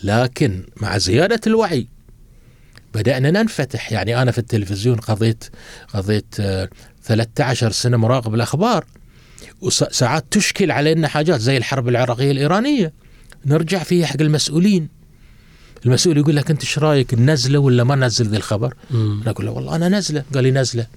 لكن 0.04 0.64
مع 0.78 0.98
زيادة 0.98 1.42
الوعي 1.48 1.88
بدأنا 2.94 3.32
ننفتح. 3.32 3.92
يعني 3.92 4.22
أنا 4.22 4.32
في 4.32 4.38
التلفزيون 4.38 4.98
قضيت 4.98 5.44
قضيت 5.94 6.36
آه، 6.40 6.70
13 7.04 7.72
سنة 7.72 7.98
مراقب 7.98 8.34
الأخبار. 8.34 8.86
وساعات 9.62 10.26
تشكل 10.32 10.72
علينا 10.72 11.08
حاجات 11.08 11.40
زي 11.40 11.58
الحرب 11.58 11.88
العراقية 11.88 12.32
الإيرانية. 12.32 12.94
نرجع 13.46 13.84
فيها 13.84 14.06
حق 14.06 14.22
المسؤولين. 14.22 14.97
المسؤول 15.88 16.18
يقول 16.18 16.36
لك 16.36 16.52
أنت 16.52 16.62
إيش 16.62 16.80
رأيك 16.80 17.14
ننزله 17.14 17.60
ولا 17.60 17.84
ما 17.84 17.96
ننزل 17.96 18.28
ذي 18.28 18.38
الخبر؟ 18.38 18.74
مم. 18.92 19.20
أنا 19.22 19.32
أقول 19.32 19.46
له 19.46 19.52
والله 19.52 19.76
أنا 19.76 19.90
نزلة. 19.90 20.24
قال 20.34 20.44
لي 20.44 20.52
نزلة. 20.52 20.88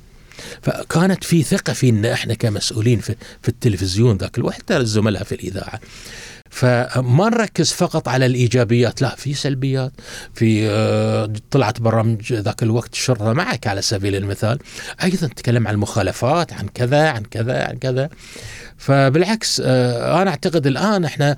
فكانت 0.62 1.24
في 1.24 1.42
ثقة 1.42 1.72
فينا 1.72 2.12
إحنا 2.12 2.35
كمسؤولين 2.35 3.00
في, 3.00 3.14
في 3.42 3.48
التلفزيون 3.48 4.16
ذاك 4.16 4.38
الوقت 4.38 4.72
الزملاء 4.72 5.24
في 5.24 5.35
الإذاعة. 5.35 5.81
فما 6.50 7.29
نركز 7.29 7.72
فقط 7.72 8.09
على 8.09 8.26
الإيجابيات 8.26 9.03
لا 9.03 9.14
في 9.14 9.35
سلبيات 9.35 9.92
في 10.35 10.68
آه، 10.70 11.33
طلعت 11.50 11.81
برامج 11.81 12.33
ذاك 12.33 12.62
الوقت 12.62 12.92
الشرطه 12.92 13.33
معك 13.33 13.66
على 13.66 13.83
سبيل 13.83 14.16
المثال. 14.16 14.59
أيضا 15.03 15.26
تتكلم 15.26 15.68
عن 15.68 15.74
المخالفات 15.74 16.53
عن 16.53 16.68
كذا 16.68 17.09
عن 17.09 17.22
كذا 17.22 17.64
عن 17.64 17.79
كذا. 17.79 18.11
فبالعكس 18.79 19.62
آه، 19.64 20.22
أنا 20.22 20.31
أعتقد 20.31 20.66
الآن 20.66 21.05
إحنا 21.05 21.37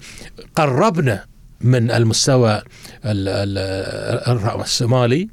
قربنا 0.54 1.31
من 1.62 1.90
المستوى 1.90 2.62
ال- 3.04 3.28
ال- 3.28 4.28
الرأسمالي. 4.36 5.28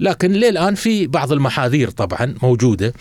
لكن 0.00 0.32
للآن 0.32 0.74
في 0.74 1.06
بعض 1.06 1.32
المحاذير 1.32 1.90
طبعا 1.90 2.34
موجودة. 2.42 2.92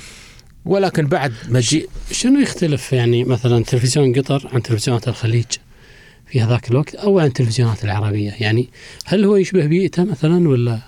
ولكن 0.66 1.08
بعد 1.08 1.34
مجيء 1.50 1.90
شنو 2.12 2.40
يختلف 2.40 2.94
يعني 2.94 3.24
مثلا 3.24 3.64
تلفزيون 3.64 4.14
قطر 4.14 4.50
عن 4.54 4.62
تلفزيونات 4.62 5.08
الخليج 5.08 5.46
في 6.28 6.42
هذاك 6.42 6.72
الوقت 6.72 6.96
أو 6.96 7.20
عن 7.20 7.28
التلفزيونات 7.28 7.84
العربية؟ 7.84 8.32
يعني 8.40 8.70
هل 9.06 9.26
هو 9.26 9.36
يشبه 9.36 9.66
بيئته 9.66 10.04
مثلا 10.04 10.50
ولا؟ 10.50 10.80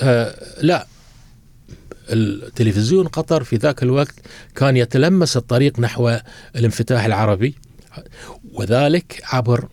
آه 0.00 0.34
لا. 0.62 0.86
التلفزيون 2.10 3.06
قطر 3.06 3.44
في 3.44 3.56
ذاك 3.56 3.82
الوقت 3.82 4.14
كان 4.56 4.76
يتلمس 4.76 5.36
الطريق 5.36 5.80
نحو 5.80 6.16
الانفتاح 6.56 7.04
العربي 7.04 7.54
وذلك 8.52 9.22
عبر 9.24 9.68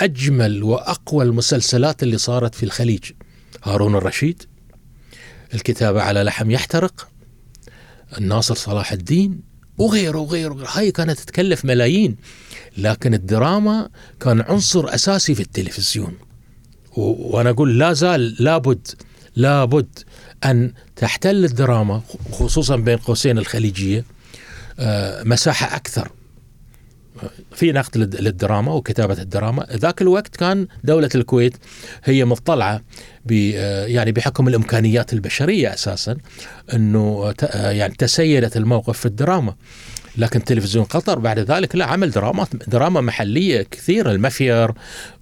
أجمل 0.00 0.62
وأقوى 0.62 1.24
المسلسلات 1.24 2.02
اللي 2.02 2.18
صارت 2.18 2.54
في 2.54 2.62
الخليج. 2.62 3.04
هارون 3.64 3.94
الرشيد 3.94 4.42
الكتابه 5.54 6.02
على 6.02 6.22
لحم 6.22 6.50
يحترق 6.50 7.08
الناصر 8.18 8.54
صلاح 8.54 8.92
الدين 8.92 9.40
وغيره 9.78 10.18
وغيره. 10.18 10.66
هاي 10.68 10.92
كانت 10.92 11.20
تكلف 11.20 11.64
ملايين 11.64 12.16
لكن 12.78 13.14
الدراما 13.14 13.88
كان 14.20 14.40
عنصر 14.40 14.94
أساسي 14.94 15.34
في 15.34 15.42
التلفزيون. 15.42 16.14
وأنا 16.96 17.50
أقول 17.50 17.78
لا 17.78 17.92
زال 17.92 18.36
لابد 18.42 18.88
لابد 19.36 19.98
أن 20.44 20.72
تحتل 20.96 21.44
الدراما 21.44 22.02
خصوصا 22.32 22.76
بين 22.76 22.96
قوسين 22.96 23.38
الخليجية 23.38 24.04
آه، 24.78 25.22
مساحة 25.22 25.76
أكثر. 25.76 26.12
في 27.54 27.72
نقد 27.72 27.98
للد- 27.98 28.20
للدراما 28.20 28.72
وكتابة 28.72 29.22
الدراما. 29.22 29.66
ذاك 29.72 30.02
الوقت 30.02 30.36
كان 30.36 30.66
دولة 30.84 31.08
الكويت 31.14 31.56
هي 32.04 32.24
مطلعة 32.24 32.82
يعني 33.86 34.12
بحكم 34.12 34.48
الإمكانيات 34.48 35.12
البشرية 35.12 35.74
أساسا 35.74 36.16
إنه 36.74 37.34
يعني 37.52 37.94
تسيدت 37.94 38.56
الموقف 38.56 38.98
في 38.98 39.06
الدراما. 39.06 39.54
لكن 40.20 40.44
تلفزيون 40.44 40.84
قطر 40.84 41.18
بعد 41.18 41.38
ذلك 41.38 41.76
لا 41.76 41.84
عمل 41.84 42.10
دراما 42.10 42.46
دراما 42.66 43.00
محلية 43.00 43.62
كثيرة 43.70 44.10
المفير 44.12 44.70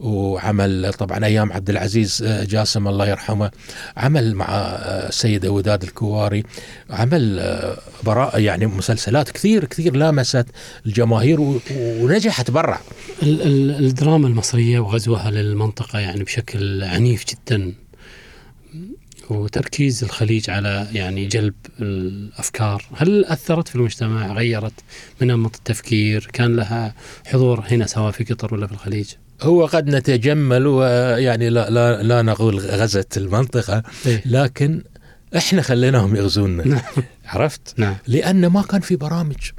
وعمل 0.01 0.93
طبعا 0.99 1.25
أيام 1.25 1.53
عبد 1.53 1.71
العزيز 1.71 2.23
آه، 2.27 2.45
جاسم 2.45 2.89
الله 2.89 3.07
يرحمه 3.09 3.51
عمل 3.97 4.35
مع 4.35 4.47
آه، 4.49 5.09
السيده 5.09 5.51
وداد 5.51 5.83
الكواري 5.83 6.43
عمل 6.91 7.39
آه، 7.39 7.79
براء 8.05 8.41
يعني 8.41 8.67
مسلسلات 8.67 9.31
كثير 9.31 9.65
كثير 9.65 9.97
لامست 9.97 10.47
الجماهير 10.87 11.41
ونجحت 11.77 12.51
برا. 12.51 12.79
ال- 13.23 13.43
ال- 13.43 13.85
الدراما 13.87 14.29
المصرية 14.29 14.79
وغزوها 14.79 15.31
للمنطقة 15.31 15.99
يعني 15.99 16.25
بشكل 16.25 16.85
عنيف 16.85 17.25
جدا. 17.25 17.73
وتركيز 19.31 20.05
الخليج 20.05 20.51
على 20.51 20.89
يعني 20.93 21.27
جلب 21.27 21.55
الأفكار. 21.81 22.85
هل 22.97 23.25
أثرت 23.25 23.69
في 23.69 23.75
المجتمع؟ 23.75 24.33
غيرت 24.33 24.73
من 25.21 25.29
نمط 25.29 25.57
التفكير؟ 25.57 26.31
كان 26.33 26.57
لها 26.57 26.95
حضور 27.27 27.65
هنا 27.71 27.87
سواء 27.87 28.11
في 28.11 28.25
قطر 28.25 28.55
ولا 28.55 28.67
في 28.67 28.73
الخليج؟ 28.73 29.11
هو 29.43 29.67
قد 29.67 29.89
نتجمل 29.89 30.67
ويعني 30.67 31.49
لا 31.49 31.71
لا 31.71 32.03
لا 32.03 32.23
نقول 32.23 32.59
غزت 32.59 33.17
المنطقة 33.17 33.83
إيه؟ 34.07 34.23
لكن 34.27 34.83
إحنا 35.37 35.63
خليناهم 35.63 36.17
يغزونا. 36.17 36.69
نعم. 36.69 36.83
عرفت؟ 37.27 37.75
نعم. 37.77 37.97
لأن 38.07 38.47
ما 38.47 38.63
كان 38.63 38.81
في 38.81 38.97
برامج. 38.97 39.51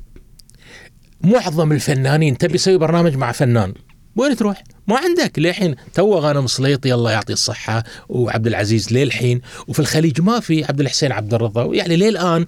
معظم 1.21 1.71
الفنانين 1.71 2.37
تبي 2.37 2.57
تسوي 2.57 2.77
برنامج 2.77 3.15
مع 3.15 3.31
فنان. 3.31 3.73
وين 4.19 4.35
تروح؟ 4.35 4.63
ما 4.87 4.97
عندك 4.97 5.39
للحين 5.39 5.75
تو 5.93 6.19
غانم 6.19 6.47
سليطي 6.47 6.93
الله 6.93 7.11
يعطيه 7.11 7.33
الصحة 7.33 7.83
وعبد 8.09 8.47
العزيز 8.47 8.93
للحين 8.93 9.41
وفي 9.67 9.79
الخليج 9.79 10.21
ما 10.21 10.39
في 10.39 10.63
عبد 10.65 10.79
الحسين 10.81 11.11
عبد 11.11 11.33
الرضا 11.33 11.65
يعني 11.75 11.95
للآن 11.95 12.45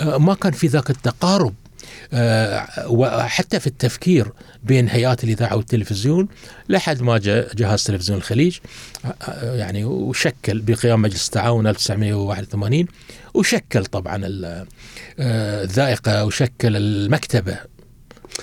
آه، 0.00 0.18
ما 0.18 0.34
كان 0.34 0.52
في 0.52 0.66
ذاك 0.66 0.90
التقارب 0.90 1.54
آه، 2.12 2.66
وحتى 2.88 3.60
في 3.60 3.66
التفكير 3.66 4.32
بين 4.64 4.88
هيئات 4.88 5.24
الإذاعة 5.24 5.56
والتلفزيون 5.56 6.28
لحد 6.68 7.02
ما 7.02 7.18
جاء 7.18 7.54
جهاز 7.54 7.84
تلفزيون 7.84 8.18
الخليج 8.18 8.56
آه، 9.28 9.54
يعني 9.56 9.84
وشكل 9.84 10.60
بقيام 10.60 11.02
مجلس 11.02 11.26
التعاون 11.26 11.66
1981 11.66 12.86
وشكل 13.34 13.84
طبعا 13.86 14.16
ال- 14.26 14.66
الذائقة 15.18 16.24
وشكل 16.24 16.76
المكتبة 16.76 17.56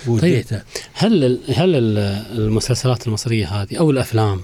وديته 0.06 0.62
هل 0.92 1.38
هل 1.54 1.74
ال- 1.74 1.98
المسلسلات 2.38 3.06
المصرية 3.06 3.46
هذه 3.46 3.76
أو 3.76 3.90
الأفلام 3.90 4.40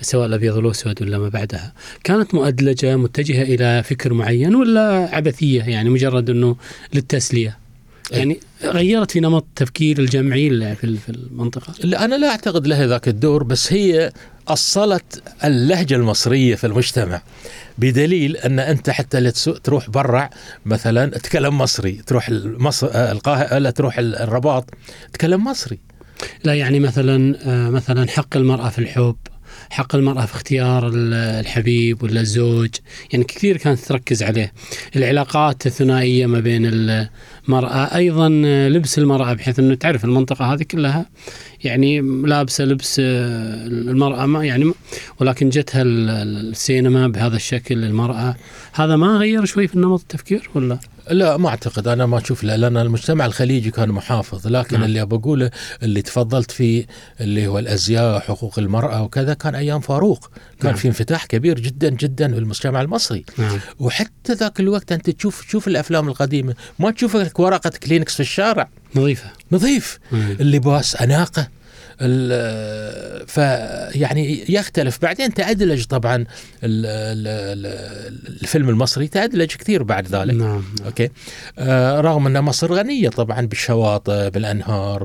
سواء 0.00 0.26
الأبيض 0.26 0.56
والأسود 0.56 1.02
ولا 1.02 1.18
ما 1.18 1.28
بعدها 1.28 1.72
كانت 2.04 2.34
مؤدلجة 2.34 2.96
متجهة 2.96 3.42
إلى 3.42 3.82
فكر 3.82 4.12
معين 4.12 4.54
ولا 4.54 5.08
عبثية؟ 5.12 5.62
يعني 5.62 5.90
مجرد 5.90 6.30
إنه 6.30 6.56
للتسلية. 6.94 7.58
يعني 8.10 8.40
غيرت 8.64 9.10
في 9.10 9.20
نمط 9.20 9.46
تفكير 9.56 9.98
الجمعي 9.98 10.74
في 10.76 11.08
المنطقة؟ 11.08 11.74
لا 11.84 12.04
أنا 12.04 12.14
لا 12.14 12.28
أعتقد 12.30 12.66
لها 12.66 12.86
ذاك 12.86 13.08
الدور 13.08 13.42
بس 13.44 13.72
هي 13.72 14.12
أصلت 14.48 15.22
اللهجة 15.44 15.94
المصرية 15.94 16.54
في 16.54 16.66
المجتمع 16.66 17.22
بدليل 17.78 18.36
أن 18.36 18.58
أنت 18.58 18.90
حتى 18.90 19.30
تروح 19.64 19.90
برا 19.90 20.30
مثلا 20.66 21.10
تتكلم 21.10 21.58
مصري 21.58 21.92
تروح 22.06 22.30
مصر 22.44 22.86
القاهرة 22.94 23.58
لا 23.58 23.70
تروح 23.70 23.98
الرباط 23.98 24.70
تتكلم 25.12 25.44
مصري. 25.44 25.78
لا 26.44 26.54
يعني 26.54 26.80
مثلا 26.80 27.38
آه، 27.46 27.70
مثلا 27.70 28.08
حق 28.08 28.36
المرأة 28.36 28.68
في 28.68 28.78
الحب 28.78 29.16
حق 29.70 29.94
المرأة 29.94 30.26
في 30.26 30.34
اختيار 30.34 30.88
ال- 30.88 31.14
الحبيب 31.14 32.02
ولا 32.02 32.20
الزوج. 32.20 32.70
يعني 33.12 33.24
كثير 33.24 33.56
كانت 33.56 33.78
تركز 33.78 34.22
عليه. 34.22 34.52
العلاقات 34.96 35.66
الثنائية 35.66 36.26
ما 36.26 36.40
بين 36.40 36.62
المرأة 36.66 37.96
أيضا 37.96 38.28
لبس 38.68 38.98
المرأة 38.98 39.32
بحيث 39.32 39.58
أنه 39.58 39.74
تعرف 39.74 40.04
المنطقة 40.04 40.52
هذه 40.52 40.62
كلها. 40.62 41.06
يعني 41.64 42.00
لابسة 42.00 42.64
لبس 42.64 42.96
آه، 43.04 43.66
المرأة 43.66 44.26
ما 44.26 44.44
يعني 44.44 44.72
ولكن 45.20 45.48
جتها 45.48 45.82
ال- 45.82 46.10
ال- 46.10 46.50
السينما 46.50 47.08
بهذا 47.08 47.36
الشكل 47.36 47.84
المرأة. 47.84 48.36
هذا 48.72 48.96
ما 48.96 49.06
غير 49.16 49.44
شوي 49.44 49.68
في 49.68 49.78
نمط 49.78 50.00
التفكير 50.00 50.50
ولا؟ 50.54 50.78
لا 51.10 51.36
ما 51.36 51.48
أعتقد. 51.48 51.88
أنا 51.88 52.06
ما 52.06 52.18
أشوف 52.18 52.44
لا 52.44 52.56
لأن 52.56 52.76
المجتمع 52.76 53.26
الخليجي 53.26 53.70
كان 53.70 53.88
محافظ 53.88 54.46
لكن 54.46 54.76
نعم. 54.76 54.84
اللي 54.84 55.06
بقوله 55.06 55.50
اللي 55.82 56.02
تفضلت 56.02 56.50
فيه 56.50 56.86
اللي 57.20 57.46
هو 57.46 57.58
الأزياء 57.58 58.16
وحقوق 58.16 58.58
المرأة 58.58 59.02
وكذا 59.02 59.34
كان 59.34 59.54
أيام 59.54 59.80
فاروق. 59.80 60.30
كان 60.60 60.70
نعم. 60.70 60.80
في 60.80 60.88
انفتاح 60.88 61.26
كبير 61.26 61.60
جدا 61.60 61.88
جدا 61.88 62.32
في 62.32 62.38
المجتمع 62.38 62.80
المصري. 62.80 63.24
نعم. 63.38 63.58
وحتى 63.78 64.32
ذاك 64.32 64.60
الوقت 64.60 64.92
أنت 64.92 65.10
تشوف 65.10 65.44
تشوف 65.44 65.68
الأفلام 65.68 66.08
القديمة 66.08 66.54
ما 66.78 66.90
تشوف 66.90 67.40
ورقة 67.40 67.70
كلينكس 67.70 68.14
في 68.14 68.20
الشارع. 68.20 68.68
نظيفة. 68.96 69.30
نظيف. 69.52 69.98
مم. 70.12 70.36
اللباس 70.40 70.96
أناقة. 70.96 71.57
فيعني 73.26 74.44
يختلف. 74.48 75.02
بعدين 75.02 75.34
تأدلج 75.34 75.84
طبعا 75.84 76.14
ال- 76.16 76.26
ال- 76.86 77.26
ال- 77.66 78.38
الفيلم 78.42 78.68
المصري 78.68 79.08
تأدلج 79.08 79.46
كثير 79.56 79.82
بعد 79.82 80.06
ذلك. 80.08 80.34
نعم. 80.34 80.64
أوكي. 80.86 81.08
آه 81.58 82.00
رغم 82.00 82.26
ان 82.26 82.40
مصر 82.40 82.72
غنية 82.72 83.08
طبعا 83.08 83.46
بالشواطئ 83.46 84.30
بالأنهار 84.30 85.04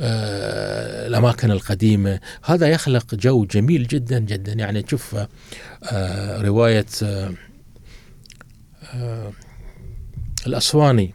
بالاماكن 0.00 1.50
القديمة. 1.50 2.20
هذا 2.44 2.66
يخلق 2.66 3.14
جو 3.14 3.44
جميل 3.44 3.86
جدا 3.86 4.18
جدا. 4.18 4.52
يعني 4.52 4.82
تشوف 4.82 5.16
آه 5.92 6.42
رواية 6.42 6.86
آه 7.02 7.32
آه 8.94 9.32
الأسواني 10.46 11.14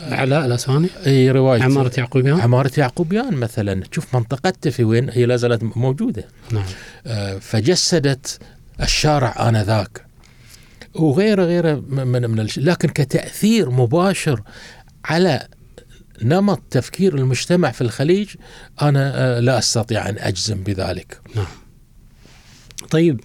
علاء 0.00 0.46
الاسواني 0.46 0.88
إي 1.06 1.30
رواية. 1.30 1.62
عمارة 1.62 1.92
يعقوبيان. 1.98 2.40
عمارة 2.40 2.70
يعقوبيان 2.78 3.34
مثلا. 3.34 3.84
تشوف 3.86 4.16
منطقته 4.16 4.70
في 4.70 4.84
وين 4.84 5.10
هي 5.10 5.26
لا 5.26 5.36
زالت 5.36 5.76
موجودة. 5.76 6.24
نعم. 6.52 6.64
آه، 7.06 7.38
فجسدت 7.38 8.38
الشارع 8.82 9.48
آنذاك. 9.48 10.04
وغيره 10.94 11.44
غيره 11.44 11.82
من 11.88 12.30
من 12.30 12.40
الش... 12.40 12.58
لكن 12.58 12.88
كتأثير 12.88 13.70
مباشر 13.70 14.42
على 15.04 15.46
نمط 16.22 16.62
تفكير 16.70 17.14
المجتمع 17.14 17.70
في 17.70 17.80
الخليج 17.80 18.28
أنا 18.82 19.12
آه، 19.36 19.40
لا 19.40 19.58
أستطيع 19.58 20.08
أن 20.08 20.14
أجزم 20.18 20.62
بذلك. 20.62 21.20
طيب 22.90 23.20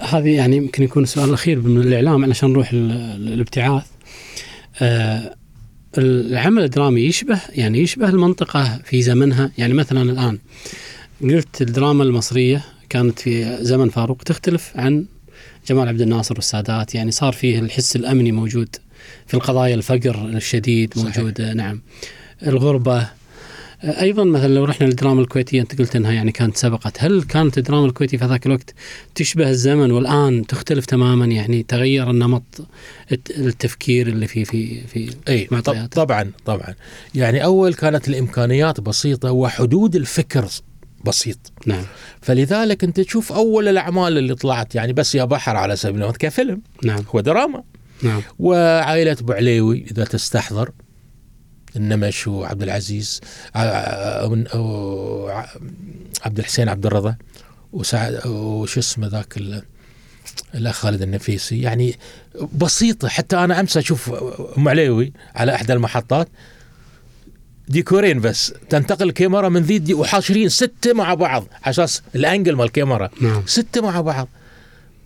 هذه 0.00 0.36
يعني 0.36 0.56
يمكن 0.56 0.82
يكون 0.82 1.02
السؤال 1.02 1.28
الأخير 1.28 1.60
من 1.60 1.80
الإعلام 1.80 2.24
علشان 2.24 2.50
نروح 2.52 2.70
ال- 2.72 2.92
ال- 2.92 3.32
الابتعاث 3.32 3.84
آه 4.82 5.34
العمل 5.98 6.62
الدرامي 6.62 7.00
يشبه 7.00 7.40
يعني 7.54 7.78
يشبه 7.78 8.08
المنطقة 8.08 8.80
في 8.84 9.02
زمنها. 9.02 9.50
يعني 9.58 9.74
مثلا 9.74 10.02
الآن 10.02 10.38
قلت 11.22 11.62
الدراما 11.62 12.04
المصرية 12.04 12.64
كانت 12.88 13.18
في 13.18 13.58
زمن 13.60 13.88
فاروق 13.88 14.22
تختلف 14.22 14.72
عن 14.74 15.04
جمال 15.68 15.88
عبد 15.88 16.00
الناصر 16.00 16.34
والسادات. 16.34 16.94
يعني 16.94 17.10
صار 17.10 17.32
فيه 17.32 17.58
الحس 17.58 17.96
الأمني 17.96 18.32
موجود 18.32 18.76
في 19.26 19.34
القضايا 19.34 19.74
الفقر 19.74 20.24
الشديد 20.24 20.94
صحيح. 20.94 21.18
موجود 21.18 21.40
آه، 21.40 21.52
نعم. 21.52 21.82
الغربة 22.46 23.08
أيضا 23.84 24.24
مثلا 24.24 24.54
لو 24.54 24.64
رحنا 24.64 24.86
للدراما 24.86 25.20
الكويتية 25.20 25.60
أنت 25.60 25.78
قلت 25.78 25.96
إنها 25.96 26.12
يعني 26.12 26.32
كانت 26.32 26.56
سبقت، 26.56 26.96
هل 27.04 27.22
كانت 27.22 27.58
الدراما 27.58 27.86
الكويتيه 27.86 28.18
في 28.18 28.24
ذاك 28.24 28.46
الوقت 28.46 28.74
تشبه 29.14 29.50
الزمن 29.50 29.90
والآن 29.90 30.46
تختلف 30.46 30.86
تماما؟ 30.86 31.26
يعني 31.26 31.62
تغير 31.62 32.10
النمط 32.10 32.42
الت- 33.12 33.30
التفكير 33.30 34.06
اللي 34.06 34.26
في 34.26 34.44
في 34.44 34.80
في 34.86 35.10
إي 35.28 35.48
معطيات. 35.50 35.92
طبعا 35.92 36.30
طبعا. 36.44 36.74
يعني 37.14 37.44
أول 37.44 37.74
كانت 37.74 38.08
الإمكانيات 38.08 38.80
بسيطة 38.80 39.32
وحدود 39.32 39.96
الفكر 39.96 40.48
بسيط. 41.04 41.38
نعم. 41.66 41.84
فلذلك 42.20 42.84
أنت 42.84 43.00
تشوف 43.00 43.32
أول 43.32 43.68
الأعمال 43.68 44.18
اللي 44.18 44.34
طلعت 44.34 44.74
يعني 44.74 44.92
بس 44.92 45.14
يا 45.14 45.24
بحر 45.24 45.56
على 45.56 45.76
سبيل 45.76 46.02
المثال 46.02 46.18
كفيلم. 46.18 46.62
نعم. 46.84 47.04
هو 47.14 47.20
دراما. 47.20 47.62
نعم. 48.02 48.22
وعائلة 48.38 49.16
أبو 49.20 49.32
عليوي 49.32 49.84
إذا 49.90 50.04
تستحضر. 50.04 50.70
النمش 51.76 52.26
وعبد 52.26 52.62
العزيز 52.62 53.20
ع- 53.54 53.58
ع- 53.60 54.24
و- 54.56 55.42
عبد 56.22 56.38
الحسين 56.38 56.68
عبد 56.68 56.86
الرضا 56.86 57.16
وسعد 57.72 58.26
وش 58.26 58.78
اسمه 58.78 59.06
ذاك 59.06 59.36
ال- 59.36 59.62
الأخ 60.54 60.74
خالد 60.74 61.02
النفيسي. 61.02 61.60
يعني 61.60 61.94
بسيطة 62.58 63.08
حتى 63.08 63.36
أنا 63.36 63.60
أمس 63.60 63.76
أشوف 63.76 64.10
أم 64.58 64.68
عليوي 64.68 65.12
على 65.34 65.54
إحدى 65.54 65.72
المحطات 65.72 66.28
ديكورين 67.68 68.20
بس 68.20 68.52
تنتقل 68.70 69.08
الكاميرا 69.08 69.48
من 69.48 69.62
ذي 69.62 69.78
دي 69.78 69.94
وحاشرين 69.94 70.48
ستة 70.48 70.92
مع 70.92 71.14
بعض 71.14 71.44
على 71.62 71.70
أساس 71.70 72.02
الأنجل 72.14 72.56
مال 72.56 72.64
الكاميرا. 72.66 73.10
نعم. 73.20 73.42
ستة 73.46 73.80
مع 73.80 74.00
بعض. 74.00 74.28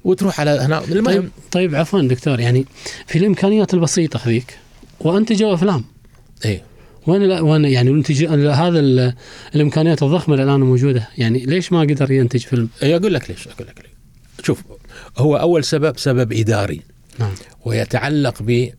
وتروح 0.05 0.41
على 0.41 0.51
هنا. 0.51 0.81
طيب 0.81 0.93
المهم 0.97 1.31
طيب 1.51 1.75
عفوا 1.75 2.01
دكتور 2.03 2.41
يعني 2.41 2.65
في 3.07 3.19
الإمكانيات 3.19 3.75
البسيطة 3.75 4.21
هذيك 4.25 4.59
وانتجوا 5.01 5.55
أفلام. 5.55 5.85
إيه. 6.45 6.63
وين 7.07 7.23
لا 7.23 7.41
وين 7.41 7.65
يعني 7.65 7.91
الانتج 7.91 8.25
هذا 8.25 8.81
ال- 8.81 9.15
الإمكانيات 9.55 10.03
الضخمة 10.03 10.35
اللي 10.35 10.45
الآن 10.45 10.61
موجودة. 10.61 11.09
يعني 11.19 11.47
ليش 11.47 11.73
ما 11.73 11.81
قدر 11.81 12.11
ينتج 12.11 12.41
فيلم؟ 12.41 12.69
اي 12.83 12.97
أقول 12.97 13.15
لك 13.15 13.31
ليش 13.31 13.49
أقول 13.49 13.69
لك 13.69 13.79
ليش. 13.81 14.47
شوف 14.47 14.63
هو 15.19 15.37
أول 15.37 15.65
سبب 15.65 15.99
سبب 15.99 16.33
إداري. 16.33 16.83
نعم. 17.19 17.33
ويتعلق 17.65 18.35
ب 18.41 18.71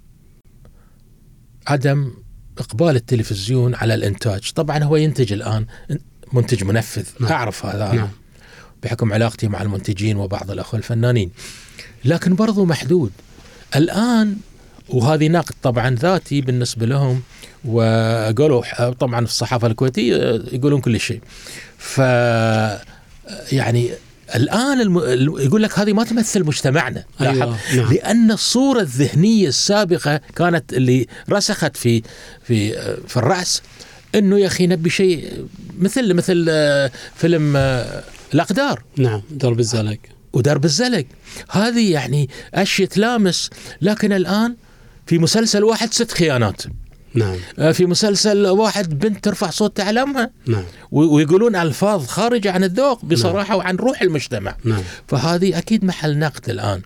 عدم 1.67 2.13
إقبال 2.57 2.95
التلفزيون 2.95 3.75
على 3.75 3.93
الإنتاج. 3.93 4.51
طبعا 4.51 4.83
هو 4.83 4.95
ينتج 4.95 5.33
الآن 5.33 5.65
منتج 6.33 6.63
منفذ. 6.63 7.05
نعم. 7.19 7.31
أعرف 7.31 7.65
هذا. 7.65 7.93
نعم. 7.93 8.09
بحكم 8.83 9.13
علاقتي 9.13 9.47
مع 9.47 9.61
المنتجين 9.61 10.17
وبعض 10.17 10.51
الأخوة 10.51 10.77
الفنانين. 10.77 11.31
لكن 12.05 12.35
برضو 12.35 12.65
محدود. 12.65 13.11
الآن 13.75 14.35
وهذه 14.89 15.27
نقد 15.27 15.55
طبعا 15.63 15.95
ذاتي 15.95 16.41
بالنسبة 16.41 16.85
لهم 16.85 17.21
وقالوا 17.65 18.89
طبعا 18.91 19.25
في 19.25 19.31
الصحافة 19.31 19.67
الكويتية 19.67 20.43
يقولون 20.51 20.81
كل 20.81 20.99
شيء. 20.99 21.21
ف 21.77 21.97
يعني 23.51 23.89
الآن 24.35 24.81
الم... 24.81 24.97
يقول 25.39 25.63
لك 25.63 25.79
هذه 25.79 25.93
ما 25.93 26.03
تمثل 26.03 26.43
مجتمعنا. 26.43 27.03
أيوه 27.21 27.57
نعم. 27.75 27.93
لأن 27.93 28.31
الصورة 28.31 28.81
الذهنية 28.81 29.47
السابقة 29.47 30.21
كانت 30.35 30.73
اللي 30.73 31.07
رسخت 31.29 31.77
في 31.77 32.03
في 32.43 32.71
في 33.07 33.17
الرأس 33.17 33.61
إنه 34.15 34.39
يا 34.39 34.47
أخي 34.47 34.67
نبي 34.67 34.89
شيء 34.89 35.45
مثل 35.79 36.13
مثل 36.13 36.45
فيلم 37.15 37.57
الأقدار. 38.33 38.83
نعم 38.97 39.21
درب 39.31 39.59
الزلق 39.59 39.97
ودرب 40.33 40.65
الزلق 40.65 41.05
هذه 41.49 41.91
يعني 41.91 42.29
أشياء 42.53 42.87
تلامس 42.89 43.49
لكن 43.81 44.13
الآن 44.13 44.55
في 45.07 45.17
مسلسل 45.17 45.63
واحد 45.63 45.93
ست 45.93 46.11
خيانات. 46.11 46.61
نعم. 47.13 47.35
آه، 47.59 47.71
في 47.71 47.85
مسلسل 47.85 48.47
واحد 48.47 48.99
بنت 48.99 49.23
ترفع 49.23 49.49
صوتها 49.49 49.85
على 49.85 50.01
امها 50.01 50.29
نعم 50.47 50.63
ويقولون 50.91 51.55
ألفاظ 51.55 52.05
خارجة 52.05 52.51
عن 52.51 52.63
الذوق 52.63 53.05
بصراحة 53.05 53.55
وعن 53.55 53.75
روح 53.75 54.01
المجتمع. 54.01 54.55
نعم. 54.63 54.81
فهذه 55.07 55.57
أكيد 55.57 55.85
محل 55.85 56.19
نقد 56.19 56.49
الآن. 56.49 56.81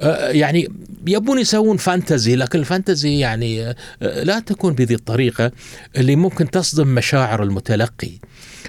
آه، 0.00 0.28
يعني 0.28 0.68
يبون 1.06 1.38
يسوون 1.38 1.76
فانتزي 1.76 2.36
لكن 2.36 2.58
الفانتزي 2.58 3.18
يعني 3.18 3.68
آه، 3.68 3.74
لا 4.00 4.38
تكون 4.38 4.72
بهذه 4.72 4.94
الطريقة 4.94 5.52
اللي 5.96 6.16
ممكن 6.16 6.50
تصدم 6.50 6.88
مشاعر 6.88 7.42
المتلقي. 7.42 8.12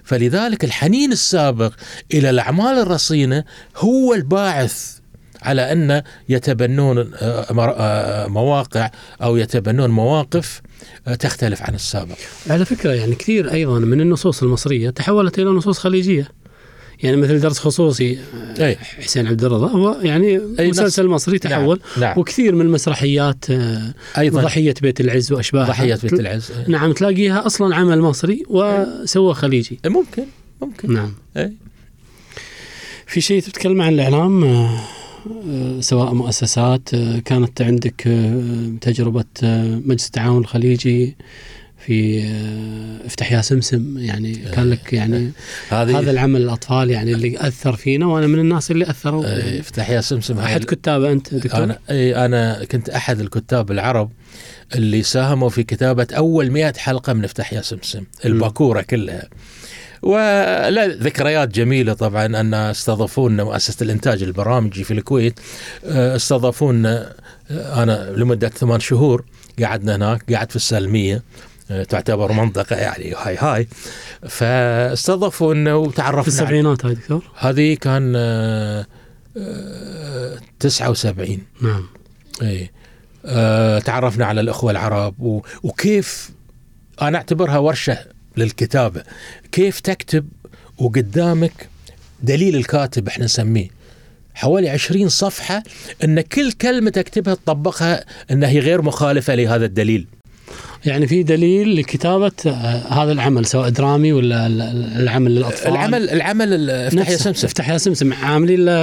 فلذلك 0.03 0.63
الحنين 0.63 1.11
السابق 1.11 1.73
إلى 2.13 2.29
الأعمال 2.29 2.79
الرصينة 2.79 3.43
هو 3.77 4.13
الباعث 4.13 5.00
على 5.41 5.71
أن 5.71 6.01
يتبنون 6.29 6.97
آه، 6.97 7.45
آه، 7.51 8.27
مواقع 8.27 8.91
أو 9.23 9.37
يتبنون 9.37 9.89
مواقف 9.89 10.61
آه، 11.07 11.15
تختلف 11.15 11.61
عن 11.61 11.75
السابق. 11.75 12.15
على 12.49 12.65
فكرة 12.65 12.91
يعني 12.91 13.15
كثير 13.15 13.51
أيضا 13.51 13.79
من 13.79 14.01
النصوص 14.01 14.43
المصرية 14.43 14.89
تحولت 14.89 15.39
إلى 15.39 15.49
نصوص 15.49 15.79
خليجية. 15.79 16.27
يعني 17.03 17.17
مثل 17.17 17.39
درس 17.39 17.59
خصوصي 17.59 18.19
أي. 18.59 18.75
حسين 18.75 19.27
عبد 19.27 19.43
الرضا 19.43 19.67
هو 19.67 19.97
يعني 20.01 20.41
أي 20.59 20.69
مسلسل 20.69 21.07
مصري 21.07 21.39
تحول. 21.39 21.79
نعم, 21.97 22.01
نعم. 22.01 22.19
وكثير 22.19 22.55
من 22.55 22.65
المسرحيات 22.65 23.45
أيضا. 24.17 24.41
ضحية 24.41 24.73
بيت 24.81 25.01
العز 25.01 25.31
وأشباهها. 25.31 25.67
ضحية 25.67 25.99
بيت 26.03 26.13
العز. 26.13 26.51
نعم 26.67 26.91
تلاقيها 26.91 27.45
أصلا 27.45 27.75
عمل 27.75 28.01
مصري 28.01 28.43
وسوى 28.49 29.33
خليجي. 29.33 29.79
ممكن 29.85 30.23
ممكن. 30.61 30.93
نعم. 30.93 31.13
إيه. 31.37 31.53
في 33.07 33.21
شيء 33.21 33.41
تتكلم 33.41 33.81
عن 33.81 33.93
الإعلام؟ 33.93 34.43
آه، 34.43 34.79
سواء 35.79 36.13
مؤسسات 36.13 36.93
آه، 36.93 37.19
كانت 37.19 37.61
عندك 37.61 38.07
آه، 38.07 38.71
تجربة 38.81 39.25
آه، 39.43 39.81
مجلس 39.85 40.05
التعاون 40.05 40.37
الخليجي 40.37 41.15
في 41.85 42.23
آه، 42.23 43.05
افتح 43.07 43.31
يا 43.31 43.41
سمسم. 43.41 43.97
يعني 43.97 44.35
كان 44.35 44.69
لك 44.69 44.93
يعني 44.93 45.31
هذه 45.69 45.99
هذا 45.99 46.11
العمل 46.11 46.41
الأطفال 46.41 46.89
يعني 46.89 47.11
اللي 47.13 47.47
أثر 47.47 47.75
فينا 47.75 48.05
وأنا 48.05 48.27
من 48.27 48.39
الناس 48.39 48.71
اللي 48.71 48.85
يعني 48.85 49.59
افتح 49.59 49.89
يا 49.89 50.01
سمسم 50.01 50.39
هاي 50.39 50.45
أحد 50.45 50.63
كتابه 50.63 51.11
أنت 51.11 51.33
دكتور؟ 51.33 51.63
أنا 51.63 51.79
أنا 52.25 52.65
كنت 52.65 52.89
أحد 52.89 53.19
الكتاب 53.19 53.71
العرب 53.71 54.11
اللي 54.75 55.03
ساهموا 55.03 55.49
في 55.49 55.63
كتابة 55.63 56.07
أول 56.11 56.51
مئة 56.51 56.73
حلقة 56.77 57.13
من 57.13 57.23
افتح 57.23 57.53
يا 57.53 57.61
سمسم 57.61 58.03
الباكورة 58.25 58.81
كلها. 58.81 59.29
ولا 60.01 60.87
ذكريات 60.87 61.49
جميلة 61.49 61.93
طبعا 61.93 62.25
أن 62.25 62.53
استضافونا 62.53 63.43
مؤسسة 63.43 63.83
الإنتاج 63.83 64.23
البرامجي 64.23 64.83
في 64.83 64.93
الكويت 64.93 65.39
آه، 65.85 66.15
استضافونا 66.15 67.13
آه، 67.51 67.83
أنا 67.83 68.13
لمدة 68.17 68.49
ثمان 68.49 68.79
شهور 68.79 69.23
قعدنا 69.63 69.95
هناك 69.95 70.33
قعدت 70.33 70.49
في 70.49 70.55
السالمية 70.55 71.23
آه، 71.71 71.83
تعتبر 71.83 72.31
منطقة 72.31 72.75
يعني 72.75 73.13
هاي 73.17 73.37
هاي. 73.37 73.67
فاستضافونا 74.29 75.71
في 75.71 75.75
وتعرفنا 75.77 76.23
على- 76.23 76.27
السبعينات 76.27 76.85
هاي 76.85 76.93
دكتور؟ 76.95 77.23
هذه 77.37 77.73
كان 77.73 78.13
آه، 78.15 78.85
آه، 79.37 80.37
79 80.59 81.39
نعم. 81.61 81.87
اي 82.41 82.69
تعرفنا 83.79 84.25
على 84.25 84.41
الإخوة 84.41 84.71
العرب 84.71 85.41
وكيف 85.63 86.29
أنا 87.01 87.17
أعتبرها 87.17 87.57
ورشة 87.57 87.97
للكتابة. 88.37 89.03
كيف 89.51 89.79
تكتب 89.79 90.25
وقدامك 90.77 91.69
دليل 92.23 92.55
الكاتب 92.55 93.07
إحنا 93.07 93.25
نسميه؟ 93.25 93.67
حوالي 94.33 94.69
عشرين 94.69 95.09
صفحة 95.09 95.63
أن 96.03 96.21
كل 96.21 96.51
كلمة 96.51 96.89
تكتبها 96.89 97.33
تطبقها 97.33 98.05
أنها 98.31 98.49
هي 98.49 98.59
غير 98.59 98.81
مخالفة 98.81 99.35
لهذا 99.35 99.65
الدليل. 99.65 100.07
يعني 100.85 101.07
في 101.07 101.23
دليل 101.23 101.75
لكتابة 101.75 102.31
آه، 102.45 103.03
هذا 103.03 103.11
العمل 103.11 103.45
سواء 103.45 103.69
درامي 103.69 104.13
ولا 104.13 104.47
ال- 104.47 104.61
ال- 104.61 105.01
العمل 105.01 105.35
للأطفال. 105.35 105.71
العمل 105.71 106.09
العمل 106.09 106.53
ال- 106.53 106.69
افتح 106.69 107.09
يا. 107.09 107.17
سمسم. 107.17 107.47
افتح 107.47 107.69
يا 107.69 107.77
سمسم. 107.77 108.13
عاملين 108.13 108.65
له 108.65 108.73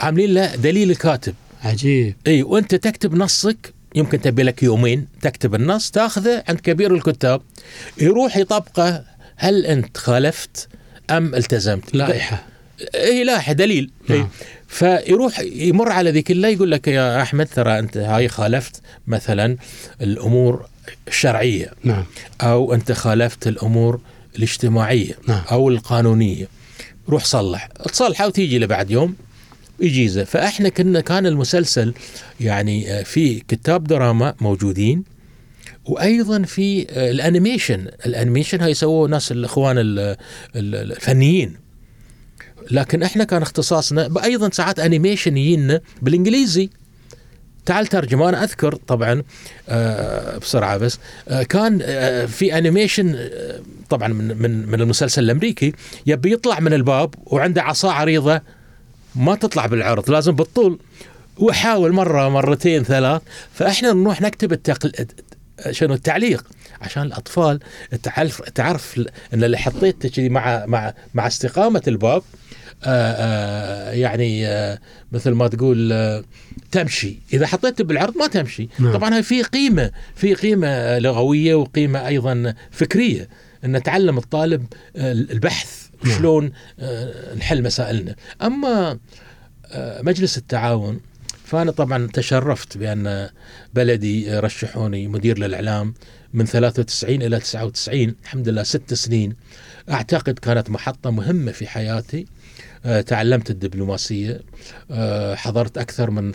عاملين 0.00 0.34
له 0.34 0.56
دليل 0.56 0.90
الكاتب. 0.90 1.34
عجيب. 1.64 2.14
إي 2.26 2.42
وأنت 2.42 2.74
تكتب 2.74 3.14
نصك 3.14 3.74
يمكن 3.96 4.20
تبي 4.20 4.42
لك 4.42 4.62
يومين 4.62 5.06
تكتب 5.22 5.54
النص 5.54 5.90
تاخذه 5.90 6.44
عند 6.48 6.60
كبير 6.60 6.94
الكتاب. 6.94 7.42
يروح 7.98 8.36
يطبقه 8.36 9.04
هل 9.36 9.66
أنت 9.66 9.96
خالفت 9.96 10.68
أم 11.10 11.34
التزمت؟ 11.34 11.94
لائحة. 11.94 12.42
هي 12.94 13.24
لائحة 13.24 13.52
دليل. 13.52 13.90
نعم. 14.08 14.18
إيه. 14.18 14.28
فيروح 14.68 15.40
يمر 15.40 15.92
على 15.92 16.10
ذي 16.10 16.22
كلها 16.22 16.50
يقول 16.50 16.70
لك 16.70 16.88
يا 16.88 17.22
أحمد 17.22 17.46
ترى 17.46 17.78
أنت 17.78 17.96
هاي 17.96 18.28
خالفت 18.28 18.82
مثلا 19.06 19.56
الأمور 20.00 20.68
الشرعية. 21.08 21.72
نعم. 21.84 22.04
أو 22.40 22.74
أنت 22.74 22.92
خالفت 22.92 23.46
الأمور 23.46 24.00
الاجتماعية. 24.36 25.14
نعم. 25.28 25.42
أو 25.50 25.68
القانونية. 25.68 26.48
روح 27.08 27.24
صلح. 27.24 27.66
تصلحه 27.66 28.26
وتيجي 28.26 28.58
له 28.58 28.66
بعد 28.66 28.90
يوم. 28.90 29.14
يجيزه. 29.80 30.24
فاحنا 30.24 30.68
كنا 30.68 31.00
كان 31.00 31.26
المسلسل 31.26 31.94
يعني 32.40 32.92
آه، 32.92 33.02
في 33.02 33.40
كتاب 33.40 33.84
دراما 33.84 34.34
موجودين 34.40 35.04
وأيضا 35.84 36.42
في 36.42 36.86
آه، 36.90 37.10
ال 37.10 37.17
animation. 37.17 37.86
ال 38.06 38.11
animation 38.11 38.60
هاي 38.60 38.70
يسووه 38.70 39.08
ناس 39.08 39.32
الاخوان 39.32 39.78
ال- 39.78 39.98
ال- 40.56 40.92
الفنيين. 40.92 41.56
لكن 42.70 43.02
إحنا 43.02 43.24
كان 43.24 43.42
اختصاصنا 43.42 44.24
أيضا 44.24 44.50
ساعات 44.50 44.78
animation 44.78 45.36
يجينا 45.36 45.80
بالانجليزي. 46.02 46.70
تعال 47.66 47.86
ترجم 47.86 48.22
أنا 48.22 48.44
اذكر 48.44 48.74
طبعا 48.74 49.22
آه، 49.68 50.38
بسرعة 50.38 50.76
بس 50.76 50.98
كان 51.48 51.78
في 52.26 52.58
animation 52.58 53.28
طبعا 53.90 54.08
من 54.08 54.42
من 54.42 54.66
من 54.68 54.80
المسلسل 54.80 55.24
الأمريكي 55.24 55.72
يبي 56.06 56.32
يطلع 56.32 56.60
من 56.60 56.72
الباب 56.72 57.14
وعنده 57.26 57.62
عصا 57.62 57.92
عريضة 57.92 58.40
ما 59.16 59.34
تطلع 59.34 59.66
بالعرض 59.66 60.10
لازم 60.10 60.32
بالطول. 60.32 60.78
وحاول 61.38 61.92
مرة 61.92 62.28
مرتين 62.28 62.82
ثلاث. 62.82 63.22
فإحنا 63.54 63.92
نروح 63.92 64.20
نكتب 64.20 64.52
التقل... 64.52 64.92
شنو 65.70 65.94
التعليق. 65.94 66.46
عشان 66.80 67.02
الأطفال 67.02 67.60
تعرف 68.02 68.40
تعرف 68.40 69.00
إن 69.34 69.44
اللي 69.44 69.58
حطيته 69.58 70.08
كذي 70.08 70.28
مع 70.28 70.66
مع 70.66 70.94
مع 71.14 71.26
استقامة 71.26 71.82
الباب 71.88 72.22
آآ 72.84 73.16
آآ 73.18 73.92
يعني 73.92 74.46
آآ 74.46 74.78
مثل 75.12 75.30
ما 75.30 75.48
تقول 75.48 75.92
آه، 75.92 76.24
تمشي. 76.72 77.18
إذا 77.32 77.46
حطيته 77.46 77.84
بالعرض 77.84 78.16
ما 78.16 78.26
تمشي. 78.26 78.68
نعم. 78.78 78.92
طبعا 78.92 79.20
في 79.20 79.42
قيمة 79.42 79.90
في 80.16 80.34
قيمة 80.34 80.98
لغوية 80.98 81.54
وقيمة 81.54 82.06
أيضا 82.06 82.54
فكرية. 82.70 83.28
إن 83.64 83.82
تعلم 83.82 84.18
الطالب 84.18 84.66
آه، 84.96 85.12
البحث. 85.12 85.85
نعم. 86.04 86.18
شلون 86.18 86.52
آه، 86.78 87.34
نحل 87.34 87.62
مسائلنا. 87.62 88.16
أما 88.42 88.98
آه، 89.66 90.02
مجلس 90.02 90.38
التعاون 90.38 91.00
فأنا 91.44 91.70
طبعا 91.70 92.08
تشرفت 92.12 92.78
بأن 92.78 93.28
بلدي 93.74 94.38
رشحوني 94.38 95.08
مدير 95.08 95.38
للإعلام 95.38 95.94
من 96.34 96.44
93 96.44 97.22
إلى 97.22 97.40
99 97.40 98.14
الحمد 98.22 98.48
لله 98.48 98.62
ست 98.62 98.94
سنين. 98.94 99.36
أعتقد 99.90 100.38
كانت 100.38 100.70
محطة 100.70 101.10
مهمة 101.10 101.52
في 101.52 101.66
حياتي. 101.66 102.26
آه، 102.84 103.00
تعلمت 103.00 103.50
الدبلوماسية. 103.50 104.40
حضرت 105.34 105.78
أكثر 105.78 106.10
من 106.10 106.32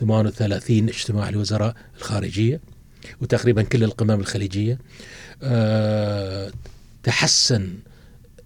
38 0.00 0.88
اجتماع 0.88 1.30
لوزراء 1.30 1.74
الخارجية 1.98 2.60
وتقريبا 3.20 3.62
كل 3.62 3.84
القمم 3.84 4.20
الخليجية. 4.20 4.78
تحسن 7.02 7.74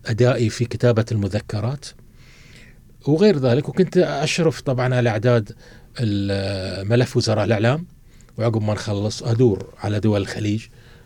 أدائي 0.07 0.49
في 0.49 0.65
كتابة 0.65 1.05
المذكرات. 1.13 1.87
وغير 3.07 3.39
ذلك 3.39 3.69
وكنت 3.69 3.97
أشرف 3.97 4.61
طبعا 4.61 4.95
على 4.95 5.11
أعداد 5.11 5.53
ملف 6.91 7.17
وزراء 7.17 7.45
الإعلام. 7.45 7.87
وعقب 8.39 8.63
ما 8.63 8.75
نخلص 8.75 9.23
أدور 9.23 9.75
على 9.79 10.01
دول 10.01 10.21
الخليج 10.21 10.63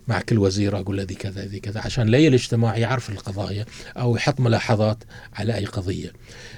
مع 0.09 0.21
كل 0.21 0.39
وزير 0.39 0.79
أقول 0.79 0.97
له 0.97 1.03
ذي 1.03 1.15
كذا 1.15 1.45
ذي 1.45 1.61
كذا 1.61 1.81
عشان 1.81 2.09
لي 2.09 2.29
الاجتماع 2.29 2.77
يعرف 2.77 3.11
القضايا 3.11 3.65
أو 3.97 4.17
يحط 4.17 4.41
ملاحظات 4.41 4.99
على 5.35 5.55
أي 5.55 5.65
قضية. 5.65 6.13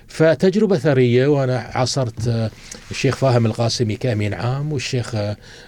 فتجربة 0.08 0.78
ثرية 0.78 1.26
وأنا 1.26 1.58
عاصرت 1.58 2.50
الشيخ 2.90 3.16
فاهم 3.16 3.46
القاسمي 3.46 3.96
كأمين 3.96 4.34
عام 4.34 4.72
والشيخ 4.72 5.16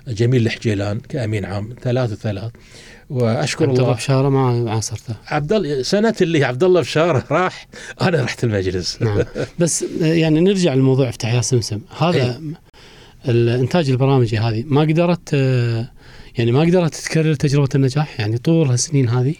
جميل 0.08 0.46
الحجيلان 0.46 1.00
كأمين 1.00 1.44
عام 1.44 1.74
ثلاث 1.82 2.12
وثلاث. 2.12 2.52
وأشكر 3.12 3.68
عبد 3.68 3.78
الله 3.78 3.92
بشارة 3.92 4.28
ما 4.28 4.70
عاصرته. 4.70 5.14
عبد 5.26 5.52
الله 5.52 5.82
سنة 5.82 6.14
اللي 6.20 6.44
عبد 6.44 6.64
الله 6.64 6.80
بشارة 6.80 7.24
راح 7.30 7.68
أنا 8.02 8.22
رحت 8.22 8.44
المجلس. 8.44 9.02
نعم. 9.02 9.22
بس 9.58 9.84
يعني 10.00 10.40
نرجع 10.40 10.74
لموضوع 10.74 11.08
افتح 11.08 11.32
يا 11.32 11.40
سمسم. 11.40 11.80
هذا 11.98 12.40
الإنتاج 13.28 13.90
البرامجي 13.90 14.38
هذه 14.38 14.64
ما 14.66 14.80
قدرت 14.80 15.32
يعني 16.38 16.52
ما 16.52 16.60
قدرت 16.60 16.94
تكرر 16.94 17.34
تجربة 17.34 17.68
النجاح؟ 17.74 18.20
يعني 18.20 18.38
طول 18.38 18.68
هالسنين 18.68 19.08
هذه؟ 19.08 19.34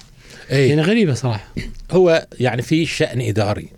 اي 0.52 0.68
يعني 0.68 0.82
غريبة 0.82 1.14
صراحة. 1.14 1.54
هو 1.90 2.26
يعني 2.40 2.62
في 2.62 2.86
شأن 2.86 3.20
إداري. 3.20 3.68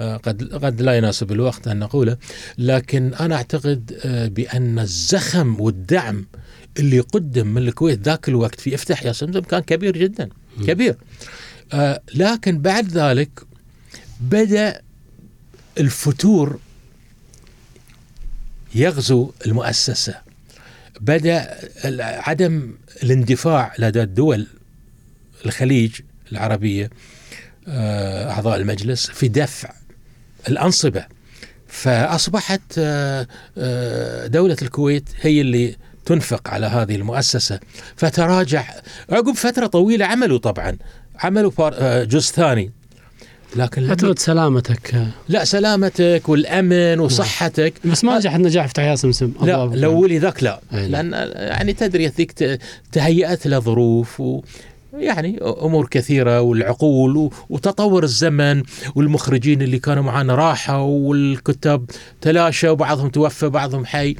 آه، 0.00 0.16
قد 0.16 0.54
قد 0.64 0.82
لا 0.82 0.96
يناسب 0.96 1.32
الوقت 1.32 1.68
أن 1.68 1.78
نقوله 1.78 2.16
لكن 2.58 3.14
أنا 3.14 3.34
أعتقد 3.34 4.00
آه، 4.04 4.28
بأن 4.28 4.78
الزخم 4.78 5.60
والدعم 5.60 6.26
اللي 6.78 7.00
قدم 7.00 7.46
من 7.46 7.62
الكويت 7.68 8.00
ذاك 8.00 8.28
الوقت 8.28 8.60
في 8.60 8.74
افتح 8.74 9.02
يا 9.04 9.12
سمسم 9.12 9.40
كان 9.40 9.60
كبير 9.60 9.96
جدا 9.96 10.28
كبير. 10.66 10.96
آه، 11.72 12.00
لكن 12.14 12.58
بعد 12.58 12.88
ذلك 12.88 13.30
بدأ 14.20 14.80
الفتور 15.78 16.58
يغزو 18.74 19.32
المؤسسة. 19.46 20.14
بدأ 21.00 21.58
ال- 21.84 22.00
عدم 22.02 22.74
الاندفاع 23.02 23.74
لدى 23.78 24.02
الدول 24.02 24.46
الخليج 25.46 25.92
العربية 26.32 26.90
آه، 27.68 28.30
أعضاء 28.30 28.56
المجلس 28.56 29.10
في 29.10 29.28
دفع 29.28 29.72
الأنصبة. 30.48 31.06
فأصبحت 31.68 32.60
آه، 32.78 33.26
آه، 33.58 34.26
دولة 34.26 34.56
الكويت 34.62 35.08
هي 35.20 35.40
اللي 35.40 35.76
تنفق 36.06 36.48
على 36.48 36.66
هذه 36.66 36.96
المؤسسة. 36.96 37.60
فتراجع 37.96 38.64
عقب 39.10 39.34
فترة 39.34 39.66
طويلة 39.66 40.06
عملوا 40.06 40.38
طبعا 40.38 40.76
عملوا 41.18 41.52
آه، 41.58 42.04
جزء 42.04 42.32
ثاني. 42.32 42.70
لكن 43.56 43.94
فترة 43.94 44.14
سلامتك. 44.18 44.94
آه، 44.94 45.06
لا 45.28 45.44
سلامتك 45.44 46.22
والأمن 46.28 47.00
وصحتك. 47.00 47.74
بس 47.84 48.04
ما 48.04 48.16
نجح 48.16 48.34
النجاح 48.34 48.64
افتح 48.64 48.82
يا 48.82 48.94
سمسم 48.94 49.32
لا 49.42 49.54
أبواب 49.54 49.74
الاولي 49.74 50.18
ذاك 50.18 50.42
لا. 50.42 50.60
نعم. 50.72 50.84
لأن 50.90 51.12
يعني 51.34 51.72
تدري 51.72 52.06
ذيك 52.06 52.60
تهيأت 52.92 53.46
له 53.46 53.58
ظروف 53.58 54.20
و 54.20 54.42
يعني 54.98 55.38
أمور 55.42 55.86
كثيرة 55.86 56.40
والعقول 56.40 57.30
وتطور 57.50 58.04
الزمن 58.04 58.62
والمخرجين 58.94 59.62
اللي 59.62 59.78
كانوا 59.78 60.02
معنا 60.02 60.34
راحوا 60.34 61.08
والكتاب 61.08 61.84
تلاشوا 62.20 62.70
وبعضهم 62.70 63.08
توفى 63.08 63.48
بعضهم 63.48 63.86
حي. 63.86 64.16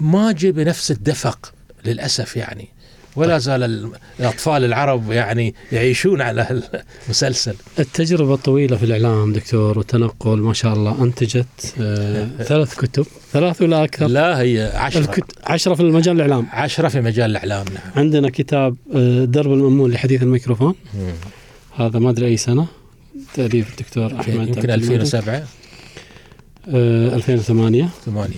فما 0.00 0.32
جاء 0.32 0.50
بنفس 0.52 0.90
الدفق 0.90 1.52
للأسف 1.84 2.36
يعني. 2.36 2.68
ولا 3.16 3.38
زال 3.38 3.62
ال- 3.62 3.90
الأطفال 4.20 4.64
العرب 4.64 5.12
يعني 5.12 5.54
يعيشون 5.72 6.20
على 6.20 6.62
المسلسل. 7.06 7.54
التجربة 7.78 8.34
الطويلة 8.34 8.76
في 8.76 8.82
الإعلام 8.84 9.32
دكتور 9.32 9.78
والتنقل 9.78 10.38
ما 10.38 10.52
شاء 10.52 10.72
الله 10.74 11.04
أنتجت 11.04 11.74
آه 11.80 12.28
ثلاث 12.50 12.74
كتب. 12.76 13.06
ثلاث 13.32 13.62
ولا 13.62 13.84
أكثر؟ 13.84 14.06
لا 14.06 14.40
هي 14.40 14.72
عشرة. 14.74 15.22
عشرة 15.44 15.74
في 15.74 15.82
المجال 15.82 16.16
الإعلام. 16.16 16.46
عشرة 16.52 16.88
في 16.88 17.00
مجال 17.00 17.30
الإعلام 17.30 17.64
نعم. 17.74 17.92
عندنا 17.96 18.30
كتاب 18.30 18.76
آه 18.94 19.24
درب 19.24 19.52
المأمون 19.52 19.90
لحديث 19.90 20.22
الميكروفون. 20.22 20.74
مم. 20.94 21.12
هذا 21.76 21.98
ما 21.98 22.10
أدري 22.10 22.26
أي 22.26 22.36
سنة. 22.36 22.66
تأليف 23.34 23.70
الدكتور 23.70 24.20
أحمد 24.20 24.34
يمكن 24.34 24.60
عبد 24.60 24.70
المجيد. 24.70 24.92
2007 24.92 25.34
آه 26.68 27.14
2008 27.14 27.88
ثمانية. 28.06 28.36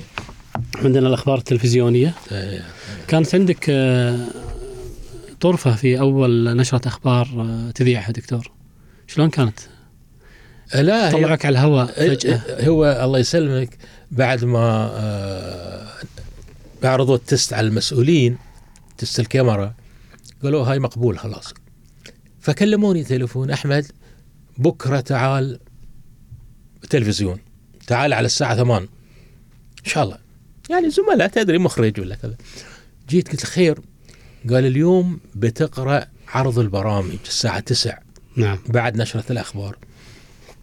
عندنا 0.87 1.09
الأخبار 1.09 1.39
التلفزيونية. 1.39 2.14
آه، 2.33 2.62
كانت 3.09 3.35
عندك 3.35 3.66
آه 3.70 4.26
طرفة 5.41 5.74
في 5.74 6.01
أول 6.01 6.57
نشرة 6.57 6.89
أخبار 6.89 7.28
آه 7.39 7.70
تذيعها 7.70 8.12
دكتور. 8.12 8.51
شلون 9.07 9.30
كانت؟ 9.30 9.61
لا 10.74 11.09
هي 11.09 11.12
طلعك 11.12 11.47
على 11.47 11.53
الهواء 11.59 11.87
فجأة. 11.87 12.68
هو 12.68 13.01
الله 13.05 13.18
يسلمك 13.18 13.78
بعد 14.11 14.45
ما 14.45 14.91
آه، 14.95 15.87
عرضوا 16.85 17.16
التست 17.16 17.53
على 17.53 17.66
المسؤولين 17.66 18.39
تست 18.99 19.20
الكاميرا 19.20 19.74
قالوا 20.43 20.64
هاي 20.64 20.78
مقبول 20.78 21.18
خلاص. 21.18 21.55
فكلموني 22.41 23.05
تليفون 23.05 23.51
أحمد 23.51 23.87
بكرة 24.59 25.01
تعال 25.01 25.59
تلفزيون 26.91 27.39
تعال 27.87 28.12
على 28.12 28.26
الساعة 28.26 28.57
8 28.57 28.89
إن 29.85 29.91
شاء 29.91 30.05
الله. 30.05 30.18
يعني 30.73 30.91
زملاء 30.91 31.29
تدري 31.29 31.59
مخرج 31.59 32.01
ولا 32.01 32.14
كذا. 32.14 32.35
جيت 33.09 33.31
قلت 33.31 33.47
خير. 33.47 33.79
قال 34.51 34.66
اليوم 34.66 35.20
بتقرأ 35.35 36.07
عرض 36.29 36.59
البرامج 36.59 37.16
الساعة 37.27 37.61
9 37.61 37.99
نعم. 38.37 38.59
بعد 38.68 38.97
نشرة 38.97 39.25
الأخبار. 39.31 39.77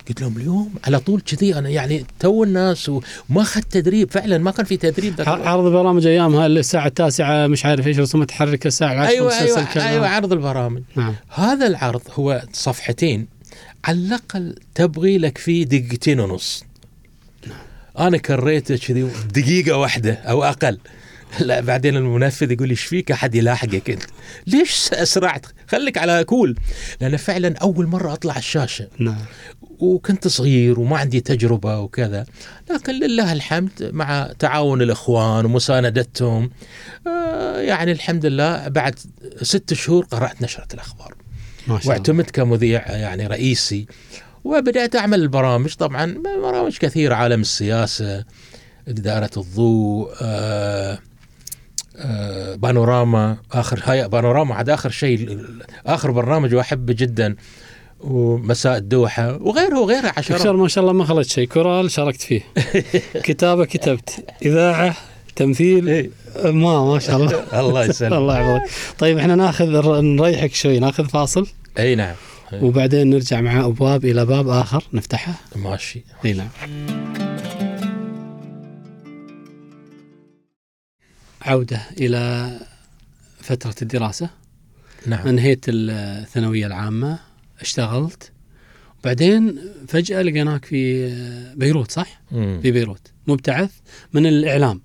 قلت 0.07 0.21
لهم 0.21 0.37
اليوم 0.37 0.73
على 0.87 0.99
طول 0.99 1.21
كذي 1.21 1.55
أنا 1.55 1.69
يعني 1.69 2.05
تو 2.19 2.43
الناس 2.43 2.89
وما 2.89 3.41
أخذت 3.41 3.71
تدريب. 3.71 4.11
فعلا 4.11 4.37
ما 4.37 4.51
كان 4.51 4.65
في 4.65 4.77
تدريب 4.77 5.15
ذاك. 5.15 5.27
عرض 5.27 5.71
برامج 5.71 6.07
ايامها 6.07 6.47
الساعة 6.47 6.87
التاسعة 6.87 7.47
مش 7.47 7.65
عارف 7.65 7.87
إيش 7.87 7.99
رسوم 7.99 8.21
متحركه 8.21 8.67
الساعة 8.67 8.93
العاشرة 8.93 9.13
أيوه 9.13 9.27
مسلسل 9.27 9.43
أيوه 9.45 9.73
كذا. 9.73 9.89
أيوه 9.89 10.07
عرض 10.07 10.33
البرامج. 10.33 10.81
نعم. 10.95 11.15
هذا 11.29 11.67
العرض 11.67 12.01
هو 12.13 12.43
صفحتين. 12.53 13.27
على 13.85 13.97
الأقل 13.97 14.55
تبغي 14.75 15.17
لك 15.17 15.37
فيه 15.37 15.63
دقيقتين 15.63 16.19
ونص. 16.19 16.63
أنا 17.99 18.17
كريته 18.17 18.77
كذي 18.77 19.09
دقيقة 19.33 19.77
واحدة 19.77 20.13
أو 20.13 20.43
أقل. 20.43 20.77
لا 21.39 21.61
بعدين 21.61 21.95
المنفذ 21.95 22.51
يقول 22.51 22.67
لي 22.67 22.71
إيش 22.71 22.83
فيك؟ 22.83 23.11
أحد 23.11 23.35
يلاحقك 23.35 23.89
أنت. 23.89 24.03
ليش 24.47 24.93
اسرعت 24.93 25.45
خليك 25.67 25.97
على 25.97 26.23
كول. 26.23 26.55
لأن 27.01 27.17
فعلا 27.17 27.57
أول 27.57 27.87
مرة 27.87 28.13
أطلع 28.13 28.37
الشاشة. 28.37 28.87
نعم. 28.99 29.25
وكنت 29.79 30.27
صغير 30.27 30.79
وما 30.79 30.97
عندي 30.97 31.19
تجربة 31.19 31.79
وكذا. 31.79 32.25
لكن 32.71 32.93
لله 32.93 33.33
الحمد 33.33 33.89
مع 33.93 34.31
تعاون 34.39 34.81
الإخوان 34.81 35.45
ومساندتهم 35.45 36.49
آه، 37.07 37.59
يعني 37.59 37.91
الحمد 37.91 38.25
لله 38.25 38.67
بعد 38.67 38.99
ست 39.41 39.73
شهور 39.73 40.05
قرأت 40.05 40.41
نشرة 40.41 40.67
الأخبار. 40.73 41.15
ما 41.67 41.67
شاء 41.67 41.77
الله. 41.77 41.89
واعتمدت 41.89 42.31
كمذيع 42.31 42.91
يعني 42.91 43.27
رئيسي. 43.27 43.85
وبدأت 44.43 44.95
أعمل 44.95 45.21
البرامج. 45.21 45.73
طبعا 45.73 46.23
برامج 46.43 46.77
كثيرة 46.77 47.15
عالم 47.15 47.41
السياسة 47.41 48.25
إدارة 48.87 49.29
الضوء 49.37 50.09
آه، 50.21 50.99
آه، 51.97 52.55
بانوراما. 52.55 53.37
آخر 53.51 53.81
هاي 53.83 54.07
بانوراما 54.07 54.55
عاد 54.55 54.69
آخر 54.69 54.89
شيء 54.89 55.39
آخر 55.85 56.11
برنامج 56.11 56.55
وأحبه 56.55 56.93
جدا 56.93 57.35
ومساء 57.99 58.77
الدوحة 58.77 59.37
وغيره 59.41 59.79
وغيره 59.79 60.07
أكثر 60.07 60.35
عشرات 60.35 60.55
ما 60.55 60.67
شاء 60.67 60.81
الله 60.81 60.93
ما 60.93 61.05
خلت 61.05 61.27
شيء. 61.27 61.47
كورال 61.47 61.91
شاركت 61.91 62.21
فيه. 62.21 62.41
كتابة 63.27 63.65
كتبت. 63.65 64.25
إذاعة 64.45 64.95
تمثيل 65.35 65.89
إيه. 65.89 66.09
ما 66.45 66.85
ما 66.93 66.99
شاء 66.99 67.17
الله. 67.17 67.43
الله 67.59 67.85
يسلمك. 67.85 68.13
الله 68.19 68.39
يحفظك 68.39 68.71
طيب 68.99 69.17
إحنا 69.17 69.35
ناخذ 69.35 70.01
نريحك 70.01 70.53
شوي. 70.53 70.79
ناخذ 70.79 71.05
فاصل. 71.05 71.47
أي 71.79 71.95
نعم. 71.95 72.15
وبعدين 72.53 73.09
نرجع 73.09 73.41
مع 73.41 73.65
أبواب 73.65 74.05
إلى 74.05 74.25
باب 74.25 74.47
آخر 74.49 74.83
نفتحه. 74.93 75.33
ماشي. 75.55 76.03
إي 76.25 76.33
نعم. 76.33 76.49
عودة 81.41 81.81
إلى 81.97 82.51
فترة 83.41 83.75
الدراسة. 83.81 84.29
نعم. 85.07 85.27
انهيت 85.27 85.65
الثانوية 85.67 86.67
العامة 86.67 87.19
اشتغلت. 87.61 88.31
بعدين 89.03 89.59
فجأة 89.87 90.21
لقيناك 90.21 90.65
في 90.65 91.09
بيروت 91.55 91.91
صح؟ 91.91 92.21
مم. 92.31 92.59
في 92.61 92.71
بيروت. 92.71 93.11
مبتعث 93.27 93.71
من 94.13 94.25
الإعلام. 94.25 94.81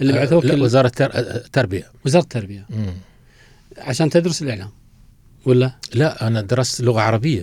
اللي 0.00 0.12
آه، 0.12 0.16
بعثوك 0.16 0.44
لا، 0.44 0.54
ال- 0.54 0.62
وزارة 0.62 0.86
التر- 0.88 1.16
التربية. 1.16 1.90
وزارة 2.06 2.22
التربية. 2.22 2.66
مم. 2.70 2.94
عشان 3.78 4.10
تدرس 4.10 4.42
الإعلام. 4.42 4.70
ولا؟ 5.46 5.72
لا 5.94 6.26
أنا 6.26 6.40
درست 6.40 6.80
لغة 6.80 7.00
عربية 7.00 7.42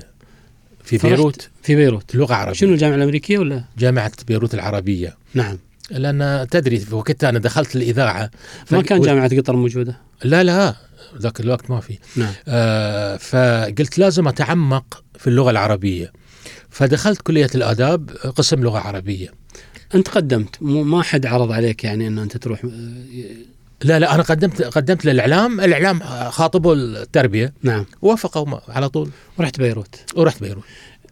في 0.84 0.97
بيروت. 0.97 1.49
في 1.64 1.76
بيروت. 1.76 2.16
لغة 2.16 2.34
عربية. 2.34 2.54
شنو 2.54 2.74
الجامعة 2.74 2.95
الأمريكية 2.95 3.38
ولا؟ 3.38 3.64
جامعة 3.78 4.12
بيروت 4.28 4.54
العربية. 4.54 5.18
نعم. 5.34 5.58
لأن 5.91 6.47
تدري 6.51 6.80
في 6.80 6.95
وقتها 6.95 7.30
أنا 7.30 7.39
دخلت 7.39 7.76
الإذاعة 7.76 8.32
ما 8.72 8.82
كان 8.82 9.01
جامعة 9.01 9.38
قطر 9.38 9.56
موجودة؟ 9.56 9.97
لا 10.24 10.43
لا 10.43 10.76
ذاك 11.18 11.39
الوقت 11.39 11.70
ما 11.70 11.80
في. 11.80 11.97
نعم. 12.16 12.34
آه 12.47 13.18
فقلت 13.18 13.97
لازم 13.97 14.28
أتعمق 14.28 15.04
في 15.20 15.28
اللغة 15.28 15.51
العربية. 15.51 16.14
فدخلت 16.70 17.22
كلية 17.22 17.49
الآداب 17.56 18.10
قسم 18.10 18.64
لغة 18.64 18.80
عربية. 18.80 19.30
أنت 19.95 20.08
قدمت 20.08 20.56
ما 20.62 21.01
حد 21.04 21.26
عرض 21.26 21.51
عليك 21.51 21.84
يعني 21.84 22.08
أنه 22.08 22.24
أنت 22.24 22.38
تروح 22.38 22.66
لا 23.84 24.00
لا 24.00 24.16
أنا 24.16 24.24
قدمت 24.24 24.62
قدمت 24.62 25.06
للإعلام 25.06 25.62
الإعلام 25.62 26.00
خاطبوا 26.30 26.76
التربية. 26.76 27.54
نعم. 27.64 27.86
وافقوا 28.02 28.58
على 28.68 28.90
طول. 28.90 29.10
ورحت 29.38 29.58
بيروت. 29.60 29.96
ورحت 30.16 30.42
بيروت. 30.42 30.64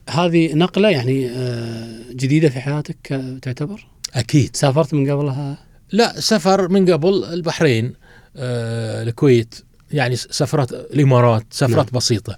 هذه 0.10 0.54
نقلة 0.54 0.90
يعني 0.90 1.30
آه، 1.30 2.00
جديدة 2.12 2.50
في 2.50 2.60
حياتك 2.60 3.12
آه، 3.12 3.38
تعتبر؟ 3.42 3.88
أكيد. 4.14 4.56
سافرت 4.56 4.94
من 4.94 5.12
قبلها؟ 5.12 5.58
لا 5.92 6.20
سفر 6.20 6.68
من 6.68 6.94
قبل 6.94 7.24
البحرين 7.24 7.94
آه 8.36 9.04
الكويت. 9.04 9.56
يعني 9.92 10.16
سفرات 10.16 10.74
الإمارات 10.74 11.46
سفرات 11.52 11.86
نعم. 11.86 11.86
بسيطة. 11.94 12.38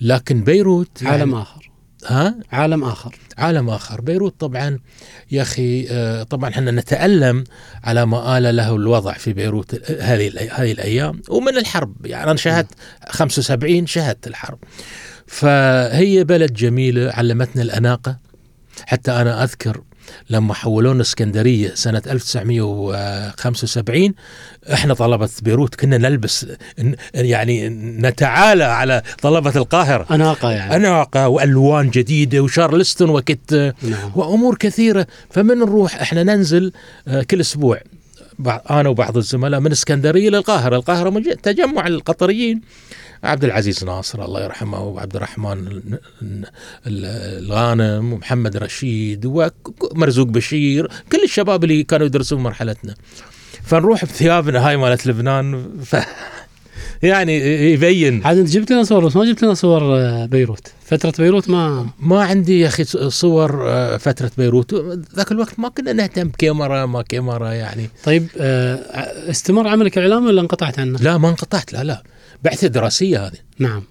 لكن 0.00 0.44
بيروت 0.44 1.02
عالم 1.02 1.30
يعني 1.30 1.42
آخر. 1.42 1.61
ها؟ 2.06 2.34
عالم 2.52 2.84
آخر. 2.84 3.16
عالم 3.38 3.70
آخر. 3.70 4.00
بيروت 4.00 4.40
طبعا 4.40 4.78
يا 5.30 5.42
أخي 5.42 5.86
آه 5.90 6.22
طبعا 6.22 6.50
إحنا 6.50 6.70
نتألم 6.70 7.44
على 7.84 8.06
ما 8.06 8.38
آل 8.38 8.56
له 8.56 8.76
الوضع 8.76 9.12
في 9.12 9.32
بيروت 9.32 9.90
هذه 9.90 10.32
هذه 10.52 10.72
الأيام. 10.72 11.22
ومن 11.28 11.56
الحرب 11.58 12.06
يعني 12.06 12.30
أنا 12.30 12.36
شاهدت 12.36 12.74
75 13.08 13.86
شهدت 13.86 14.26
الحرب. 14.26 14.58
فهي 15.26 16.24
بلد 16.24 16.52
جميلة 16.52 17.10
علمتنا 17.12 17.62
الأناقة. 17.62 18.18
حتى 18.86 19.10
أنا 19.12 19.44
أذكر 19.44 19.82
لما 20.30 20.54
حولونا 20.54 21.02
اسكندرية 21.02 21.74
سنة 21.74 22.02
1975 22.06 24.14
إحنا 24.72 24.94
طلبة 24.94 25.28
بيروت 25.42 25.74
كنا 25.74 25.98
نلبس 25.98 26.46
يعني 27.14 27.68
نتعالى 27.98 28.64
على 28.64 29.02
طلبة 29.22 29.56
القاهرة. 29.56 30.06
أناقة 30.10 30.50
يعني. 30.50 30.76
أناقة 30.76 31.28
وألوان 31.28 31.90
جديدة 31.90 32.40
وشارلستون 32.40 33.10
وكت 33.10 33.74
نعم. 33.82 34.12
وأمور 34.14 34.56
كثيرة. 34.56 35.06
فمن 35.30 35.58
نروح 35.58 36.00
إحنا 36.00 36.22
ننزل 36.22 36.72
آه، 37.08 37.22
كل 37.22 37.40
أسبوع. 37.40 37.80
أنا 38.70 38.88
وبعض 38.88 39.16
الزملاء 39.16 39.60
من 39.60 39.72
اسكندرية 39.72 40.30
للقاهرة، 40.30 40.76
القاهرة 40.76 41.22
تجمع 41.42 41.86
القطريين. 41.86 42.60
عبد 43.24 43.44
العزيز 43.44 43.84
ناصر 43.84 44.24
الله 44.24 44.44
يرحمه 44.44 44.80
وعبد 44.82 45.16
الرحمن 45.16 45.52
ال- 45.66 45.98
ال- 46.22 46.44
الغانم 47.44 48.12
ومحمد 48.12 48.56
رشيد 48.56 49.26
ومرزوق 49.26 50.26
بشير 50.28 50.90
كل 51.12 51.22
الشباب 51.24 51.64
اللي 51.64 51.82
كانوا 51.82 52.06
يدرسون 52.06 52.42
مرحلتنا. 52.42 52.94
فنروح 53.62 54.04
بثيابنا 54.04 54.68
هاي 54.68 54.76
مالت 54.76 55.06
لبنان. 55.06 55.64
ف 55.90 55.96
يعني 57.02 57.36
يبين. 57.72 58.22
عاد 58.26 58.38
انت 58.38 58.48
جبت 58.50 58.70
لنا 58.72 58.82
صور 58.84 59.04
بس 59.06 59.16
ما 59.16 59.24
جبت 59.24 59.42
لنا 59.42 59.54
صور 59.54 59.82
آه، 59.98 60.26
بيروت. 60.26 60.68
فترة 60.84 61.12
بيروت 61.18 61.50
ما 61.50 61.86
ما 62.00 62.22
عندي 62.24 62.60
يا 62.60 62.66
أخي 62.68 62.84
صور 63.10 63.68
آه، 63.70 63.96
فترة 63.96 64.30
بيروت. 64.38 64.74
ذاك 65.16 65.32
الوقت 65.32 65.58
ما 65.60 65.68
كنا 65.68 65.92
نهتم 65.92 66.28
بكاميرا 66.28 66.86
ما 66.86 67.02
كاميرا 67.02 67.50
يعني. 67.52 67.90
طيب 68.04 68.26
آه، 68.40 68.74
استمر 69.30 69.68
عملك 69.68 69.98
الاعلامي 69.98 70.26
ولا 70.26 70.40
انقطعت 70.40 70.78
عنه؟ 70.78 70.98
لا 70.98 71.18
ما 71.18 71.28
انقطعت 71.28 71.72
لا 71.72 71.84
لا. 71.84 72.02
بعثة 72.42 72.68
دراسية 72.68 73.26
هذه. 73.26 73.38
نعم. 73.58 73.82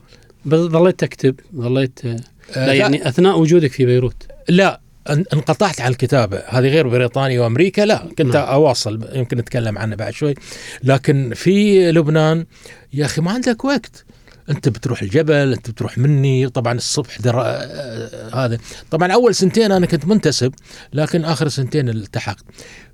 بس 0.45 0.59
ظليت 0.59 0.99
تكتب 0.99 1.39
ظليت 1.55 1.99
آه، 2.05 2.19
آه، 2.55 2.65
لا 2.65 2.73
يعني 2.73 3.07
أثناء 3.07 3.39
وجودك 3.39 3.71
في 3.71 3.85
بيروت. 3.85 4.27
لا 4.49 4.79
أن- 5.09 5.23
انقطعت 5.33 5.81
عن 5.81 5.91
الكتابة. 5.91 6.37
هذه 6.47 6.67
غير 6.67 6.87
بريطانيا 6.87 7.41
وأمريكا 7.41 7.81
لا. 7.81 7.97
كنت 8.17 8.35
نعم. 8.35 8.47
أواصل 8.47 9.09
يمكن 9.13 9.37
نتكلم 9.37 9.77
عنه 9.77 9.95
بعد 9.95 10.13
شوي. 10.13 10.33
لكن 10.83 11.33
في 11.35 11.91
لبنان 11.91 12.45
يا 12.93 13.05
أخي 13.05 13.21
ما 13.21 13.31
عندك 13.31 13.65
وقت. 13.65 14.05
أنت 14.49 14.69
بتروح 14.69 15.01
الجبل 15.01 15.53
أنت 15.53 15.69
بتروح 15.69 15.97
مني. 15.97 16.49
طبعا 16.49 16.73
الصبح 16.73 17.21
درا... 17.21 17.43
آه، 17.45 18.45
هذا. 18.45 18.57
طبعا 18.91 19.11
أول 19.11 19.35
سنتين 19.35 19.71
أنا 19.71 19.85
كنت 19.85 20.05
منتسب 20.05 20.53
لكن 20.93 21.25
آخر 21.25 21.47
سنتين 21.47 21.89
التحقت. 21.89 22.43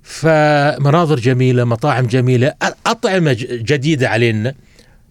فمناظر 0.02 1.20
جميلة 1.20 1.64
مطاعم 1.64 2.06
جميلة 2.06 2.54
أطعمة 2.86 3.36
جديدة 3.40 4.08
علينا. 4.08 4.54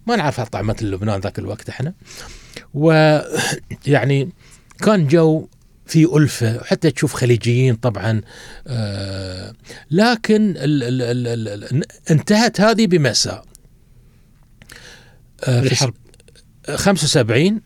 ما 0.08 0.16
نعرف 0.16 0.40
اطعمه 0.40 0.76
اللبنان 0.82 1.20
ذاك 1.20 1.38
الوقت 1.38 1.68
إحنا 1.68 1.94
ويعني 2.74 4.28
كان 4.84 5.06
جو 5.06 5.48
في 5.86 6.04
ألفة 6.16 6.64
حتى 6.64 6.90
تشوف 6.90 7.12
خليجيين 7.14 7.74
طبعا 7.74 8.20
آه 8.66 9.54
لكن 9.90 10.50
ال 10.50 10.82
ال 10.82 11.02
ال 11.02 11.48
ال 11.48 11.64
ال 11.64 11.84
انتهت 12.10 12.60
هذه 12.60 12.86
بمأساة 12.86 13.42
آه 15.44 15.60
في 15.60 15.66
الحرب. 15.72 15.94
س- 16.66 16.70
75 16.70 17.60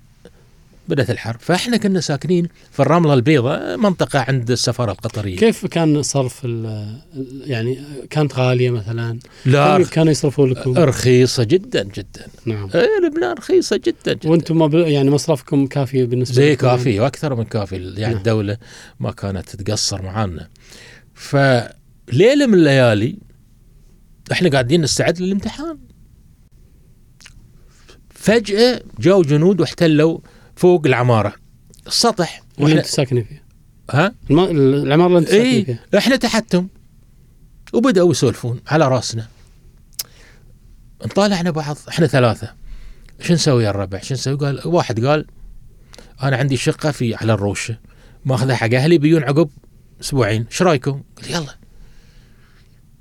بدأت 0.88 1.10
الحرب. 1.10 1.40
فإحنا 1.40 1.76
كنا 1.76 2.00
ساكنين 2.00 2.48
في 2.70 2.80
الرملة 2.80 3.14
البيضاء 3.14 3.76
منطقة 3.76 4.18
عند 4.28 4.50
السفارة 4.50 4.92
القطرية. 4.92 5.36
كيف 5.36 5.66
كان 5.66 6.02
صرف 6.02 6.44
يعني 7.44 7.78
كانت 8.10 8.34
غالية 8.34 8.70
مثلا؟ 8.70 9.18
لا 9.46 9.84
كانوا 9.84 10.12
يصرفوا 10.12 10.46
لكم؟ 10.46 10.78
رخيصة 10.78 11.44
جدا 11.44 11.82
جدا. 11.82 12.26
نعم. 12.46 12.68
إيه 12.74 12.88
لبنان 13.06 13.32
رخيصة 13.36 13.76
جدا 13.76 14.12
جدا. 14.12 14.28
وأنتم 14.30 14.58
ما 14.58 14.66
ب- 14.66 14.74
يعني 14.74 15.10
مصرفكم 15.10 15.66
كافي 15.66 16.06
بالنسبة 16.06 16.34
زي 16.34 16.56
كافي 16.56 17.00
وأكثر 17.00 17.34
من 17.34 17.44
كافي. 17.44 17.76
يعني 17.76 18.00
نعم. 18.00 18.16
الدولة 18.16 18.56
ما 19.00 19.10
كانت 19.10 19.48
تتقصر 19.48 20.02
معانا. 20.02 20.48
فليلة 21.14 22.46
من 22.46 22.54
الليالي 22.54 23.18
إحنا 24.32 24.48
قاعدين 24.48 24.82
نستعد 24.82 25.20
للامتحان. 25.20 25.78
فجأة 28.10 28.82
جو 29.00 29.22
جنود 29.22 29.60
واحتلوا 29.60 30.18
فوق 30.56 30.86
العمارة. 30.86 31.34
السطح. 31.86 32.42
اللي 32.58 32.72
أنتم 32.72 32.88
ساكنين 32.88 33.24
فيه؟ 33.24 33.42
ها؟ 33.90 34.14
الم... 34.30 34.40
العمارة 34.86 35.06
اللي 35.06 35.18
أنتم 35.18 35.30
ساكنين 35.30 35.54
اي 35.54 35.64
فيها. 35.64 35.98
إحنا 35.98 36.16
تحتهم. 36.16 36.68
وبدأوا 37.72 38.10
يسولفون 38.10 38.60
على 38.66 38.88
رأسنا. 38.88 39.28
نطالعنا 41.04 41.50
بعض 41.50 41.76
إحنا 41.88 42.06
ثلاثة. 42.06 42.54
شو 43.20 43.34
نسوي 43.34 43.64
يا 43.64 43.70
الربع؟ 43.70 44.00
شو 44.00 44.14
نسوي؟ 44.14 44.36
قال 44.36 44.60
واحد 44.64 45.04
قال 45.04 45.26
أنا 46.22 46.36
عندي 46.36 46.56
شقة 46.56 46.90
في 46.90 47.14
على 47.14 47.32
الروشة. 47.32 47.78
ماخذها 48.24 48.56
حق 48.56 48.74
أهلي 48.74 48.98
بيجون 48.98 49.22
عقب 49.24 49.50
أسبوعين. 50.00 50.46
إيش 50.50 50.62
رأيكم؟ 50.62 51.02
قلت 51.16 51.30
يلا. 51.30 51.56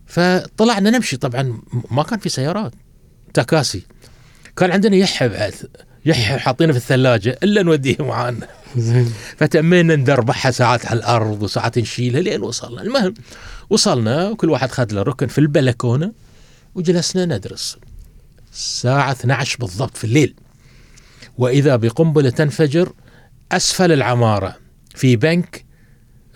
فطلعنا 0.05 0.89
نمشي. 0.89 1.17
طبعا 1.17 1.61
ما 1.91 2.03
كان 2.03 2.19
في 2.19 2.29
سيارات. 2.29 2.73
تكاسي 3.33 3.85
كان 4.57 4.71
عندنا 4.71 4.95
يحة 4.95 5.27
بعد 5.27 5.53
يحة 6.05 6.37
حاطينه 6.37 6.71
في 6.71 6.77
الثلاجة 6.77 7.39
إلا 7.43 7.63
نوديه 7.63 7.95
معانا. 7.99 8.47
فتمينا 9.37 9.95
ندربحها 9.95 10.51
ساعات 10.51 10.85
على 10.85 10.99
الأرض 10.99 11.43
وساعات 11.43 11.79
نشيلها 11.79 12.21
لين 12.21 12.41
وصلنا. 12.41 12.81
المهم 12.81 13.13
وصلنا 13.69 14.29
وكل 14.29 14.49
واحد 14.49 14.71
خذ 14.71 14.91
له 14.93 15.01
ركن 15.01 15.27
في 15.27 15.37
البلكونة 15.37 16.11
وجلسنا 16.75 17.25
ندرس. 17.25 17.77
الساعة 18.53 19.11
12 19.11 19.57
بالضبط 19.59 19.97
في 19.97 20.03
الليل. 20.03 20.35
وإذا 21.37 21.75
بقنبلة 21.75 22.29
تنفجر 22.29 22.93
أسفل 23.51 23.91
العمارة 23.91 24.55
في 24.95 25.15
بنك 25.15 25.65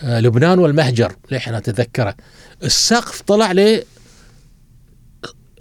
آه، 0.01 0.19
لبنان 0.19 0.59
والمهجر 0.59 1.15
للحين 1.31 1.53
أتذكره. 1.55 2.15
السقف 2.63 3.21
طلع 3.21 3.51
لي 3.51 3.83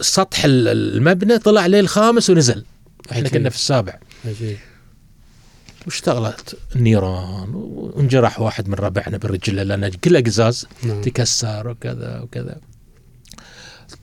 سطح 0.01 0.45
ال- 0.45 0.67
المبنى 0.67 1.37
طلع 1.37 1.65
لي 1.65 1.79
الخامس 1.79 2.29
ونزل. 2.29 2.65
إحنا. 3.11 3.29
كنا 3.29 3.49
في 3.49 3.55
السابع. 3.55 3.99
عجيب. 4.25 4.57
واشتغلت 5.85 6.57
النيران 6.75 7.55
وانجرح 7.55 8.39
واحد 8.39 8.67
من 8.67 8.73
ربعنا 8.73 9.17
بالرجل 9.17 9.55
لأن 9.55 9.89
كله 9.89 10.21
قزاز 10.21 10.67
نعم. 10.83 11.01
تكسر 11.01 11.67
وكذا 11.67 12.19
وكذا. 12.19 12.57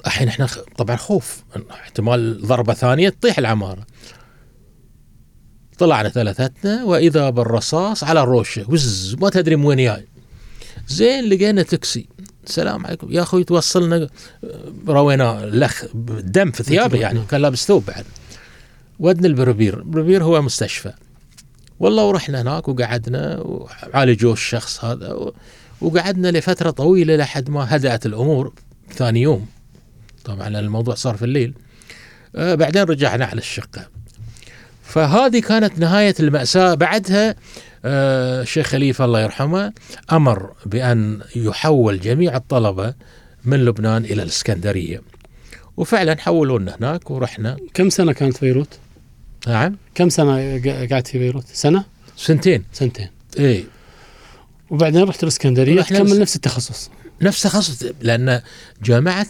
الحين 0.07 0.29
إحنا 0.29 0.49
طبعا 0.79 0.97
خوف. 0.97 1.45
احتمال 1.71 2.47
ضربة 2.47 2.75
ثانية 2.75 3.09
تطيح 3.09 3.39
العمارة. 3.39 3.87
طلعنا 5.79 6.09
ثلاثتنا 6.09 6.85
وإذا 6.85 7.31
بالرصاص 7.31 8.05
على 8.05 8.21
الروشة 8.21 8.71
وز 8.71 9.17
ما 9.21 9.31
تدري 9.31 9.57
من 9.57 9.65
وين 9.65 9.79
جاي. 9.79 10.07
زين 10.89 11.25
لقينا 11.25 11.63
تاكسي. 11.63 12.09
السلام 12.47 12.87
عليكم. 12.87 13.13
يا 13.13 13.23
أخوي 13.23 13.45
توصلنا 13.45 14.09
روينا 14.89 15.51
لخ 15.53 15.85
دم 15.95 16.51
في 16.51 16.63
ثيابه 16.63 16.99
يعني 16.99 17.21
كان 17.31 17.41
لابس 17.41 17.67
ثوب 17.67 17.87
بعد. 17.87 18.05
ودنا 19.03 19.27
البربير 19.27 19.79
البربير 19.79 20.25
هو 20.25 20.43
مستشفى. 20.43 20.93
والله 21.81 22.05
ورحنا 22.05 22.43
هناك 22.43 22.69
وقعدنا 22.69 23.41
وعالجوا 23.41 24.33
الشخص 24.33 24.85
هذا 24.85 25.33
وقعدنا 25.81 26.29
لفترة 26.31 26.71
طويلة 26.71 27.17
لحد 27.17 27.51
ما 27.51 27.77
هدأت 27.77 28.07
الأمور 28.07 28.53
ثاني 28.93 29.23
يوم. 29.23 29.47
طبعا 30.25 30.49
الموضوع 30.49 30.95
صار 30.95 31.17
في 31.17 31.25
الليل. 31.25 31.55
آه 32.37 32.55
بعدين 32.55 32.83
رجعنا 32.83 33.25
على 33.25 33.39
الشقة. 33.39 33.89
فهذه 34.83 35.41
كانت 35.41 35.79
نهاية 35.79 36.15
المأساة. 36.21 36.75
بعدها 36.75 37.35
آه 37.85 38.43
الشيخ 38.43 38.67
خليفة 38.67 39.05
الله 39.05 39.21
يرحمه 39.21 39.73
أمر 40.13 40.53
بأن 40.67 41.21
يحول 41.37 42.01
جميع 42.01 42.37
الطلبة 42.37 42.95
من 43.45 43.65
لبنان 43.65 44.05
إلى 44.05 44.23
الإسكندرية. 44.23 45.03
وفعلا 45.77 46.17
حولونا 46.21 46.77
هناك 46.77 47.11
ورحنا. 47.11 47.57
كم 47.75 47.91
سنة 47.91 48.13
كانت 48.13 48.41
بيروت؟ 48.41 48.79
نعم. 49.49 49.77
كم 49.95 50.09
سنة 50.09 50.61
قعدت 50.91 51.07
في 51.07 51.19
بيروت؟ 51.19 51.45
سنة؟ 51.53 51.85
سنتين. 52.17 52.65
سنتين. 52.73 53.09
إيه. 53.39 53.65
وبعدين 54.71 55.03
رحت 55.03 55.23
الإسكندرية 55.23 55.83
تكمل 55.83 56.21
نفس 56.21 56.37
التخصص. 56.37 56.91
نفس 57.23 57.43
تخصص 57.43 57.85
لأن 58.01 58.41
جامعة 58.83 59.27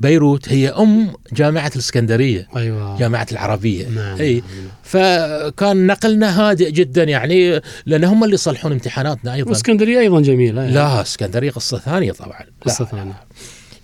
بيروت 0.00 0.48
هي 0.48 0.68
أم 0.68 1.12
جامعة 1.32 1.70
الإسكندرية. 1.74 2.48
أيوه. 2.56 2.98
جامعة 2.98 3.26
العربية. 3.32 3.88
نعم 3.88 4.18
اي 4.18 4.34
نعم. 4.34 4.68
فكان 4.82 5.86
نقلنا 5.86 6.40
هادئ 6.40 6.70
جدا 6.70 7.04
يعني 7.04 7.60
لأن 7.86 8.04
هم 8.04 8.24
اللي 8.24 8.34
يصلحون 8.34 8.72
امتحاناتنا 8.72 9.34
أيضا. 9.34 9.46
والإسكندرية 9.48 9.98
أيضا 10.00 10.20
جميلة 10.20 10.62
يعني. 10.62 10.74
لا 10.74 11.02
إسكندرية 11.02 11.50
قصة 11.50 11.78
ثانية 11.78 12.12
طبعا. 12.12 12.40
قصة. 12.60 12.84
ثانية. 12.84 13.24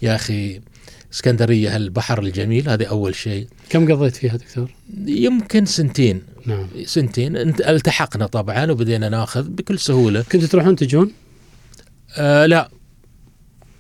يا 0.03 0.15
أخي 0.15 0.61
اسكندرية 1.13 1.77
البحر 1.77 2.23
الجميل؟ 2.23 2.69
هذه 2.69 2.85
أول 2.85 3.15
شيء. 3.15 3.47
كم 3.71 3.93
قضيت 3.93 4.17
فيها 4.17 4.37
دكتور؟ 4.37 4.71
يمكن 5.07 5.65
سنتين. 5.65 6.23
نعم. 6.47 6.67
سنتين. 6.85 7.37
التحقنا 7.37 8.27
طبعا 8.27 8.71
وبدينا 8.71 9.09
ناخذ 9.09 9.49
بكل 9.49 9.79
سهولة. 9.79 10.23
كنتوا 10.33 10.49
تروحون 10.49 10.77
تجون؟ 10.77 11.13
آه 12.17 12.47
لا. 12.47 12.71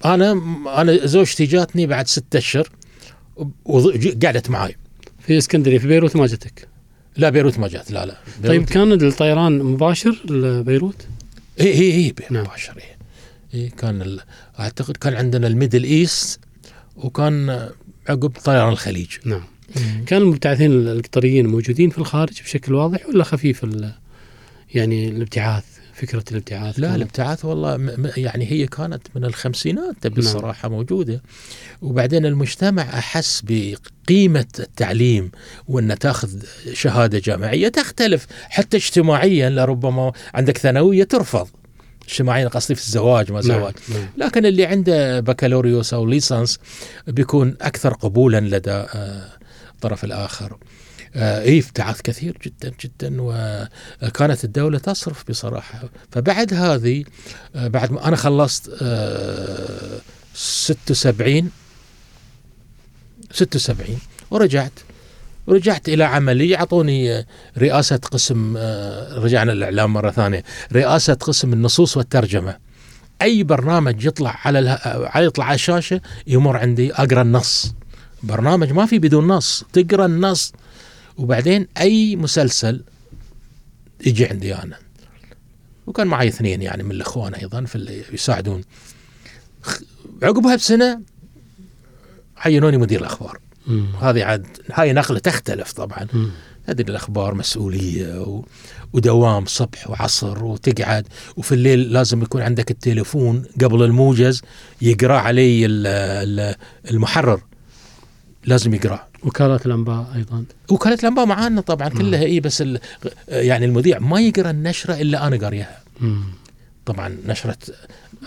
أنا 0.04 0.32
أنا 0.80 1.06
زوجتي 1.06 1.44
جاتني 1.44 1.86
بعد 1.86 2.08
ستة 2.08 2.38
أشهر 2.38 2.68
وقعدت 3.64 4.50
معي 4.50 4.76
في 5.20 5.38
اسكندرية 5.38 5.78
في 5.78 5.86
بيروت 5.86 6.16
ما 6.16 6.26
جتك؟ 6.26 6.68
لا 7.16 7.30
بيروت 7.30 7.58
ما 7.58 7.68
جات. 7.68 7.90
لا 7.90 8.06
لا. 8.06 8.16
طيب 8.44 8.64
كان 8.64 8.92
الطيران 8.92 9.58
مباشر 9.58 10.22
لبيروت؟ 10.30 11.06
اي 11.60 11.72
اي 11.72 11.92
اي 11.92 12.14
نعم. 12.30 12.44
مباشر 12.44 12.76
اي 12.76 12.82
إيه 13.54 13.70
كان 13.70 14.02
ال... 14.02 14.20
أعتقد 14.58 14.96
كان 14.96 15.14
عندنا 15.14 15.46
ال 15.46 15.52
Middle 15.52 15.84
East 15.84 16.40
وكان 16.96 17.68
عقب 18.08 18.32
طيران 18.44 18.72
الخليج. 18.72 19.08
نعم. 19.24 19.42
كان 20.06 20.22
المبتعثين 20.22 20.72
القطريين 20.72 21.46
موجودين 21.46 21.90
في 21.90 21.98
الخارج 21.98 22.42
بشكل 22.42 22.74
واضح 22.74 23.06
ولا 23.06 23.24
خفيف 23.24 23.66
يعني 24.74 25.08
الابتعاث 25.08 25.64
فكرة 25.94 26.24
الابتعاث؟ 26.30 26.78
لا 26.78 26.94
الابتعاث 26.94 27.44
والله 27.44 27.96
يعني 28.16 28.52
هي 28.52 28.66
كانت 28.66 29.02
من 29.14 29.24
الخمسينات 29.24 29.94
تبي 30.00 30.20
نعم. 30.20 30.30
الصراحة 30.30 30.68
موجودة. 30.68 31.22
وبعدين 31.82 32.26
المجتمع 32.26 32.82
أحس 32.82 33.42
بقيمة 33.44 34.46
التعليم 34.58 35.30
وأن 35.68 35.98
تأخذ 35.98 36.42
شهادة 36.72 37.18
جامعية 37.18 37.68
تختلف 37.68 38.26
حتى 38.48 38.76
اجتماعيا 38.76 39.50
لربما 39.50 40.12
عندك 40.34 40.58
ثانوية 40.58 41.04
ترفض. 41.04 41.48
اجتماعيا 42.12 42.48
قصدي 42.48 42.74
في 42.74 42.82
الزواج 42.86 43.32
ما 43.32 43.40
نعم. 43.40 43.48
زواج 43.48 43.74
نعم. 43.88 44.06
لكن 44.16 44.46
اللي 44.46 44.66
عنده 44.66 45.20
بكالوريوس 45.20 45.94
أو 45.94 46.06
ليسانس 46.06 46.58
بيكون 47.06 47.56
أكثر 47.60 47.94
قبولا 47.94 48.40
لدى 48.40 48.70
آه، 48.70 49.28
الطرف 49.74 50.04
الآخر. 50.04 50.56
آه، 51.14 51.42
اي 51.42 51.58
ابتعاث 51.58 52.00
كثير 52.02 52.38
جدا 52.44 52.72
جدا 52.80 53.16
وكانت 53.20 54.44
الدولة 54.44 54.78
تصرف 54.78 55.24
بصراحة 55.28 55.88
فبعد 56.10 56.54
هذه 56.54 57.04
آه، 57.54 57.68
بعد 57.68 57.92
ما 57.92 58.08
أنا 58.08 58.16
خلصت 58.16 58.70
آه، 58.82 60.00
76 60.34 61.50
76 63.32 63.98
ورجعت 64.30 64.72
ورجعت 65.46 65.88
إلى 65.88 66.04
عملي. 66.04 66.56
اعطوني 66.56 67.12
آه، 67.12 67.26
رئاسة 67.58 67.96
قسم 67.96 68.54
آه، 68.56 69.18
رجعنا 69.18 69.52
للاعلام 69.52 69.92
مرة 69.92 70.10
ثانية. 70.10 70.44
رئاسة 70.72 71.14
قسم 71.14 71.52
النصوص 71.52 71.96
والترجمة. 71.96 72.56
أي 73.22 73.42
برنامج 73.42 74.04
يطلع 74.04 74.40
على 74.44 74.58
اله... 74.58 74.78
على 74.84 75.26
يطلع 75.26 75.44
على 75.44 75.54
الشاشة 75.54 76.00
يمر 76.26 76.56
عندي 76.56 76.92
أقرأ 76.92 77.22
النص. 77.22 77.74
برنامج 78.22 78.72
ما 78.72 78.86
في 78.86 78.98
بدون 78.98 79.26
نص. 79.26 79.64
تقرأ 79.72 80.06
النص 80.06 80.52
وبعدين 81.18 81.66
أي 81.80 82.16
مسلسل 82.16 82.82
يجي 84.06 84.26
عندي 84.26 84.54
أنا. 84.54 84.76
وكان 85.86 86.06
معي 86.06 86.28
اثنين 86.28 86.62
يعني 86.62 86.82
من 86.82 86.90
الإخوان 86.90 87.34
أيضا 87.34 87.64
في 87.64 87.76
اللي 87.76 88.02
يساعدون. 88.12 88.62
عقبها 90.22 90.56
بسنة 90.56 91.00
عينوني 92.36 92.76
مدير 92.76 93.00
الأخبار. 93.00 93.38
هذه 94.00 94.24
عاد 94.24 94.46
هاي 94.72 94.92
نقلة 94.92 95.18
تختلف 95.18 95.72
طبعا. 95.72 96.06
مم. 96.12 96.30
تدري 96.66 96.90
الأخبار 96.90 97.34
مسؤولية 97.34 98.20
و... 98.20 98.44
ودوام 98.92 99.44
صبح 99.46 99.90
وعصر 99.90 100.44
وتقعد 100.44 101.06
وفي 101.36 101.52
الليل 101.52 101.92
لازم 101.92 102.22
يكون 102.22 102.42
عندك 102.42 102.70
التليفون 102.70 103.44
قبل 103.60 103.82
الموجز 103.82 104.42
يقرأ 104.82 105.18
علي 105.18 105.66
ال- 105.66 105.86
ال- 105.86 106.54
المحرر. 106.90 107.40
لازم 108.46 108.74
يقرأ. 108.74 109.06
وكالات 109.22 109.66
الأنباء 109.66 110.12
أيضا. 110.16 110.44
وكاله 110.70 110.94
الأنباء 111.02 111.26
معانا 111.26 111.60
طبعا 111.60 111.88
كلها 111.88 112.22
اي 112.22 112.40
بس 112.40 112.62
ال- 112.62 112.80
يعني 113.28 113.64
المذيع 113.66 113.98
ما 113.98 114.20
يقرأ 114.20 114.50
النشرة 114.50 114.94
إلا 114.94 115.26
أنا 115.26 115.36
قاريها. 115.36 115.80
مم. 116.00 116.22
طبعا 116.86 117.16
نشرة 117.26 117.56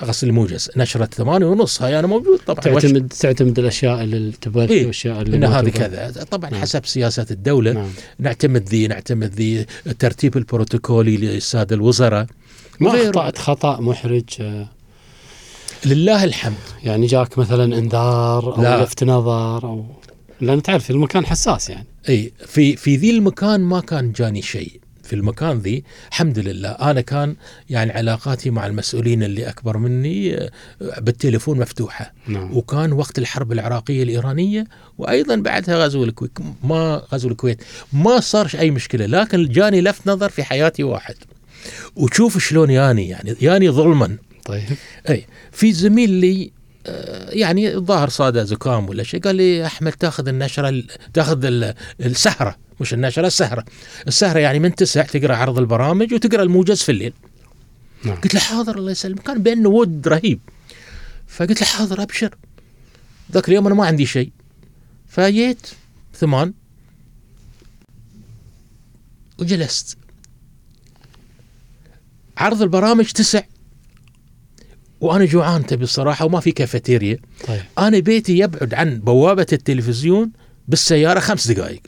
غسل 0.03 0.27
الموجز 0.27 0.69
نشرة 0.77 1.05
ثمانية 1.05 1.45
ونص 1.45 1.81
هاي 1.81 1.99
أنا 1.99 2.07
موجود 2.07 2.39
طبعا 2.39 2.59
تعتمد 2.59 3.13
تعتمد 3.19 3.59
الأشياء 3.59 4.03
اللي 4.03 4.31
تبغى 4.41 4.69
إيه. 4.69 4.81
والاشياء 4.81 5.21
اللي 5.21 5.37
ان 5.37 5.43
هذه. 5.43 5.69
كذا 5.69 6.11
طبعا 6.31 6.49
نعم. 6.49 6.61
حسب 6.61 6.85
سياسات 6.85 7.31
الدولة 7.31 7.71
نعم 7.71 7.89
نعتمد 8.19 8.69
ذي 8.69 8.87
نعتمد 8.87 9.33
ذي 9.33 9.65
الترتيب 9.87 10.37
البروتوكولي 10.37 11.17
للساده 11.17 11.75
الوزراء 11.75 12.25
ما 12.79 12.89
وغيره. 12.89 13.09
اخطات 13.09 13.37
خطأ 13.37 13.81
محرج 13.81 14.23
آه، 14.41 14.67
لله 15.85 16.23
الحمد 16.23 16.53
يعني 16.83 17.05
جاك 17.05 17.37
مثلا 17.37 17.77
إنذار 17.77 18.57
أو 18.57 18.61
لا. 18.63 18.83
لفت 18.83 19.03
نظر 19.03 19.63
أو 19.63 19.85
لأن 20.41 20.61
تعرف 20.61 20.91
المكان 20.91 21.25
حساس 21.25 21.69
يعني 21.69 21.87
اي 22.09 22.33
في 22.47 22.75
في 22.75 22.95
ذي 22.95 23.09
المكان 23.09 23.61
ما 23.61 23.79
كان 23.79 24.11
جاني 24.11 24.41
شيء 24.41 24.79
في 25.05 25.13
المكان 25.13 25.57
ذي 25.57 25.83
الحمد 26.09 26.39
لله. 26.39 26.69
أنا 26.69 27.01
كان 27.01 27.35
يعني 27.69 27.91
علاقاتي 27.91 28.49
مع 28.49 28.67
المسؤولين 28.67 29.23
اللي 29.23 29.49
أكبر 29.49 29.77
مني 29.77 30.37
آه، 30.37 30.49
بالتليفون 30.81 31.59
مفتوحة. 31.59 32.13
نعم. 32.27 32.57
وكان 32.57 32.93
وقت 32.93 33.19
الحرب 33.19 33.51
العراقية 33.51 34.03
الإيرانية 34.03 34.67
وأيضا 34.97 35.35
بعدها 35.35 35.85
غزو 35.85 36.03
الكويت. 36.03 36.31
ما 36.63 37.03
غزو 37.13 37.29
الكويت. 37.29 37.63
ما 37.93 38.19
صار 38.19 38.51
أي 38.59 38.71
مشكلة 38.71 39.05
لكن 39.05 39.47
جاني 39.47 39.81
لفت 39.81 40.07
نظر 40.07 40.29
في 40.29 40.43
حياتي 40.43 40.83
واحد. 40.83 41.15
وشوف 41.95 42.37
شلون 42.37 42.69
ياني 42.69 43.09
يعني 43.09 43.35
ياني 43.41 43.69
ظلما. 43.69 44.17
طيب. 44.45 44.63
اي 45.09 45.25
في 45.51 45.71
زميل 45.71 46.09
لي 46.09 46.51
يعني 47.29 47.75
الظاهر 47.75 48.09
صادة 48.09 48.43
زكام 48.43 48.89
ولا 48.89 49.03
شيء 49.03 49.21
قال 49.21 49.35
لي 49.35 49.65
أحمد 49.65 49.91
تاخذ 49.91 50.27
النشرة 50.27 50.69
ال- 50.69 50.87
تاخذ 51.13 51.45
ال- 51.45 51.73
السهره 51.99 52.55
مش 52.81 52.93
النشرة 52.93 53.27
السهره 53.27 53.65
السهره 54.07 54.39
يعني 54.39 54.59
من 54.59 54.75
تسع 54.75 55.03
تقرأ 55.03 55.35
عرض 55.35 55.59
البرامج 55.59 56.13
وتقرأ 56.13 56.43
الموجز 56.43 56.81
في 56.81 56.91
الليل. 56.91 57.13
نعم. 58.03 58.15
قلت 58.15 58.33
له 58.33 58.39
حاضر 58.39 58.77
الله 58.77 58.91
يسلمك. 58.91 59.23
كان 59.23 59.43
بيننا 59.43 59.69
ود 59.69 60.07
رهيب. 60.07 60.39
فقلت 61.27 61.61
له 61.61 61.67
حاضر 61.67 62.01
أبشر. 62.01 62.35
ذاك 63.31 63.49
اليوم 63.49 63.65
أنا 63.65 63.75
ما 63.75 63.85
عندي 63.85 64.05
شيء. 64.05 64.31
فجيت 65.07 65.67
ثمان 66.15 66.53
وجلست. 69.39 69.97
عرض 72.37 72.61
البرامج 72.61 73.05
تسع. 73.05 73.41
وأنا 75.05 75.25
جوعان 75.25 75.65
تبي 75.65 75.83
الصراحة 75.83 76.25
وما 76.25 76.39
في 76.39 76.51
كافيتيريا. 76.51 77.17
طيب. 77.47 77.61
أنا 77.79 77.99
بيتي 77.99 78.37
يبعد 78.37 78.73
عن 78.73 78.99
بوابة 78.99 79.45
التلفزيون 79.53 80.31
بالسيارة 80.67 81.19
خمس 81.19 81.47
دقائق 81.47 81.81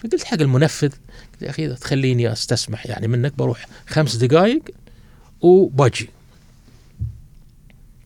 فقلت 0.00 0.24
حق 0.24 0.40
المنفذ 0.40 0.88
قلت 0.88 1.42
يا 1.42 1.50
أخي 1.50 1.66
إذا 1.66 1.74
تخليني 1.74 2.32
أستسمح 2.32 2.86
يعني 2.86 3.08
منك 3.08 3.32
بروح 3.36 3.66
خمس 3.86 4.16
دقائق 4.16 4.62
وباجي. 5.40 6.08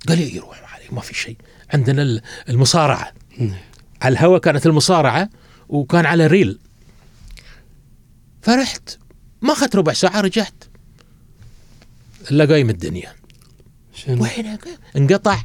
قال 0.09 0.19
لي 0.19 0.37
يروح 0.37 0.61
ما 0.63 0.67
عليك 0.69 0.93
ما 0.93 1.01
في 1.01 1.15
شيء. 1.15 1.37
عندنا 1.75 2.03
ال- 2.03 2.23
المصارعة. 2.49 3.13
نعم. 3.39 3.55
على 4.03 4.13
الهواء 4.13 4.41
كانت 4.41 4.67
المصارعة 4.67 5.29
وكان 5.69 6.07
على 6.07 6.27
ريل. 6.27 6.59
فرحت 8.43 8.99
ما 9.43 9.53
أخذت 9.53 9.77
ربع 9.77 9.93
ساعة 9.93 10.21
رجعت. 10.21 10.65
الا 12.31 12.45
قايم 12.45 12.71
الدنيا. 12.71 13.13
شنو؟ 14.07 14.23
وين 14.23 14.59
انقطع 14.97 15.39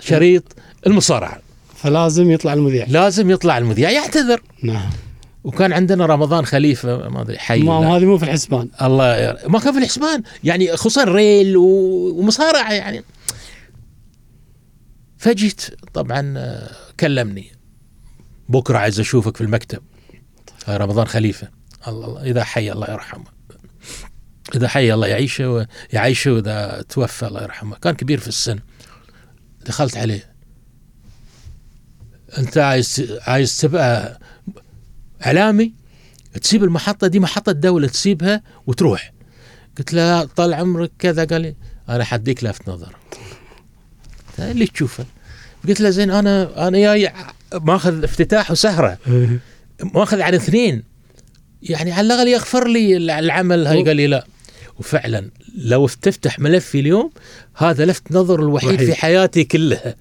شريط 0.00 0.56
المصارعة. 0.86 1.38
فلازم 1.76 2.30
يطلع 2.30 2.52
المذيع. 2.52 2.86
لازم 2.88 3.30
يطلع 3.30 3.58
المذيع 3.58 3.90
يعتذر. 3.90 4.42
نعم. 4.62 4.90
وكان 5.44 5.72
عندنا 5.72 6.06
رمضان 6.06 6.44
خليفة 6.44 7.08
ما 7.08 7.22
أدري 7.22 7.38
حي 7.38 7.60
ما. 7.60 7.96
هذه 7.96 8.04
مو 8.04 8.18
في 8.18 8.24
الحسبان. 8.24 8.68
الله 8.82 9.16
ير... 9.16 9.48
ما 9.48 9.58
كان 9.58 9.72
في 9.72 9.78
الحسبان. 9.78 10.22
يعني 10.44 10.76
خصوصا 10.76 11.04
ريل 11.04 11.56
و... 11.56 11.64
ومصارعة 12.16 12.72
يعني. 12.72 13.04
فجيت 15.18 15.66
طبعا 15.94 16.34
آه، 16.36 16.70
كلمني. 17.00 17.52
بكرة 18.48 18.78
عايز 18.78 19.00
أشوفك 19.00 19.36
في 19.36 19.40
المكتب. 19.40 19.82
هاي 20.66 20.76
رمضان 20.76 21.06
خليفة. 21.06 21.48
الله 21.88 22.06
الله 22.06 22.22
إذا 22.22 22.44
حي 22.44 22.72
الله 22.72 22.90
يرحمه. 22.90 23.37
إذا 24.54 24.68
حي 24.68 24.94
الله 24.94 25.06
يعيشه 25.06 25.66
ويعيشه 25.92 26.32
وإذا 26.32 26.84
توفى 26.88 27.26
الله 27.26 27.42
يرحمه. 27.42 27.76
كان 27.76 27.94
كبير 27.94 28.20
في 28.20 28.28
السن. 28.28 28.58
دخلت 29.66 29.96
عليه. 29.96 30.32
أنت 32.38 32.58
عايز 32.58 33.18
عايز 33.20 33.58
تبقى 33.58 34.18
إعلامي؟ 35.26 35.72
تسيب 36.42 36.64
المحطة 36.64 37.06
دي 37.06 37.20
محطة 37.20 37.52
دولة 37.52 37.88
تسيبها 37.88 38.42
وتروح. 38.66 39.12
قلت 39.78 39.92
له 39.92 40.24
طال 40.24 40.54
عمرك 40.54 40.90
كذا. 40.98 41.24
قال 41.24 41.40
لي 41.40 41.56
أنا 41.88 42.04
حديك 42.04 42.44
لفت 42.44 42.68
نظر. 42.68 42.96
اللي 44.38 44.66
تشوفه 44.66 45.04
قلت 45.68 45.80
له 45.80 45.90
زين 45.90 46.10
أنا 46.10 46.68
أنا 46.68 46.78
جاي 46.78 47.12
ماخذ 47.52 48.04
افتتاح 48.04 48.50
وسهرة. 48.50 48.98
ماخذ 49.94 50.20
على 50.20 50.36
اثنين. 50.36 50.84
يعني 51.62 51.92
على 51.92 52.06
الأقل 52.06 52.28
يغفر 52.28 52.68
لي 52.68 52.96
العمل. 52.96 53.66
هاي 53.66 53.82
قال 53.82 53.96
لي 53.96 54.06
لا. 54.06 54.26
وفعلا 54.78 55.30
لو 55.58 55.88
تفتح 55.88 56.38
ملفي 56.38 56.80
اليوم 56.80 57.10
هذا 57.56 57.84
لفت 57.84 58.12
نظر 58.12 58.42
الوحيد 58.42 58.74
وحيد. 58.74 58.84
في 58.84 58.94
حياتي 58.94 59.44
كلها. 59.44 59.94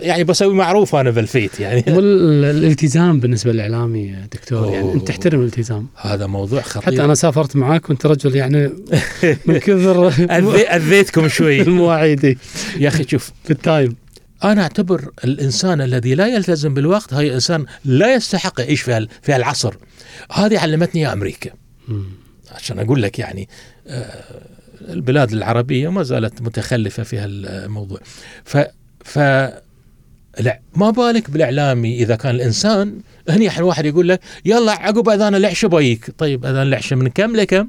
يعني 0.00 0.24
بسوي 0.24 0.54
معروف 0.54 0.94
أنا 0.94 1.10
بالفيت 1.10 1.60
يعني. 1.60 1.84
والالتزام 1.96 3.20
بالنسبة 3.20 3.52
للاعلامي 3.52 4.16
دكتور 4.32 4.72
يعني 4.72 4.80
أوه. 4.84 4.94
أنت 4.94 5.08
تحترم 5.08 5.40
الالتزام. 5.40 5.86
هذا 5.96 6.26
موضوع 6.26 6.60
خطير. 6.60 6.82
حتى 6.82 7.04
أنا 7.04 7.14
سافرت 7.14 7.56
معاك 7.56 7.90
وأنت 7.90 8.06
رجل 8.06 8.36
يعني 8.36 8.70
من 9.46 9.58
كثر 9.58 10.08
أذيتكم 10.76 11.28
شوي. 11.28 11.62
المواعيد. 11.62 12.38
يا 12.78 12.88
أخي 12.88 13.04
شوف 13.08 13.32
في 13.44 13.50
التايم. 13.50 13.96
أنا 14.44 14.62
أعتبر 14.62 15.10
الإنسان 15.24 15.80
الذي 15.80 16.14
لا 16.14 16.26
يلتزم 16.26 16.74
بالوقت 16.74 17.14
هي 17.14 17.34
إنسان 17.34 17.66
لا 17.84 18.14
يستحق 18.14 18.60
يعيش 18.60 18.82
في 18.82 19.06
في 19.22 19.36
العصر 19.36 19.74
هذه 20.32 20.58
علمتني 20.58 21.00
يا 21.00 21.12
أمريكا. 21.12 21.50
عشان 22.56 22.78
أقول 22.78 23.02
لك 23.02 23.18
يعني 23.18 23.48
آه، 23.86 24.24
البلاد 24.88 25.32
العربية 25.32 25.88
ما 25.88 26.02
زالت 26.02 26.42
متخلفة 26.42 27.02
في 27.02 27.18
هالموضوع. 27.18 28.00
ف 28.44 28.58
ف 29.04 29.18
لا 30.40 30.60
ما 30.74 30.90
بالك 30.90 31.30
بالإعلامي 31.30 32.02
إذا 32.02 32.16
كان 32.16 32.34
الإنسان 32.34 33.00
هني 33.28 33.48
أحيانا 33.48 33.66
واحد 33.66 33.86
يقول 33.86 34.08
لك 34.08 34.20
يلا 34.44 34.72
عقب 34.72 35.08
أذان 35.08 35.34
العشاء 35.34 35.70
بيك. 35.70 36.10
طيب 36.18 36.46
أذان 36.46 36.66
العشاء 36.66 36.98
من 36.98 37.08
كم 37.08 37.36
لكم؟ 37.36 37.68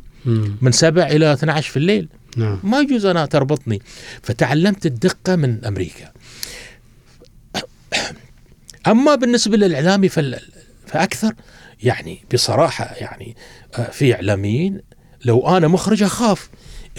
من 0.61 0.71
7 0.71 1.03
إلى 1.03 1.33
12 1.33 1.71
في 1.71 1.77
الليل. 1.77 2.09
نعم. 2.37 2.59
ما 2.63 2.79
يجوز 2.79 3.05
أنا 3.05 3.25
تربطني 3.25 3.81
فتعلمت 4.23 4.85
الدقة 4.85 5.35
من 5.35 5.65
أمريكا. 5.65 6.11
أما 8.87 9.15
بالنسبة 9.15 9.57
للإعلامي. 9.57 10.09
فأكثر 10.87 11.33
يعني 11.83 12.19
بصراحة 12.33 12.95
يعني 12.95 13.35
آه، 13.75 13.89
في 13.91 14.13
إعلاميين 14.15 14.81
لو 15.25 15.57
أنا 15.57 15.67
مخرج 15.67 16.03
أخاف. 16.03 16.49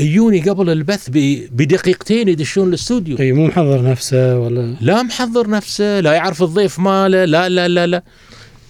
يجوني 0.00 0.40
قبل 0.40 0.70
البث. 0.70 1.10
بدقيقتين 1.52 2.28
يدشون 2.28 2.68
الاستوديو 2.68 3.18
إي 3.20 3.32
مو 3.32 3.46
محضر 3.46 3.90
نفسه 3.90 4.38
ولا؟ 4.38 4.76
لا 4.80 5.02
محضر 5.02 5.50
نفسه 5.50 6.00
لا 6.00 6.12
يعرف 6.12 6.42
الضيف 6.42 6.78
ماله 6.78 7.24
لا 7.24 7.48
لا 7.48 7.68
لا 7.68 7.86
لا. 7.86 8.02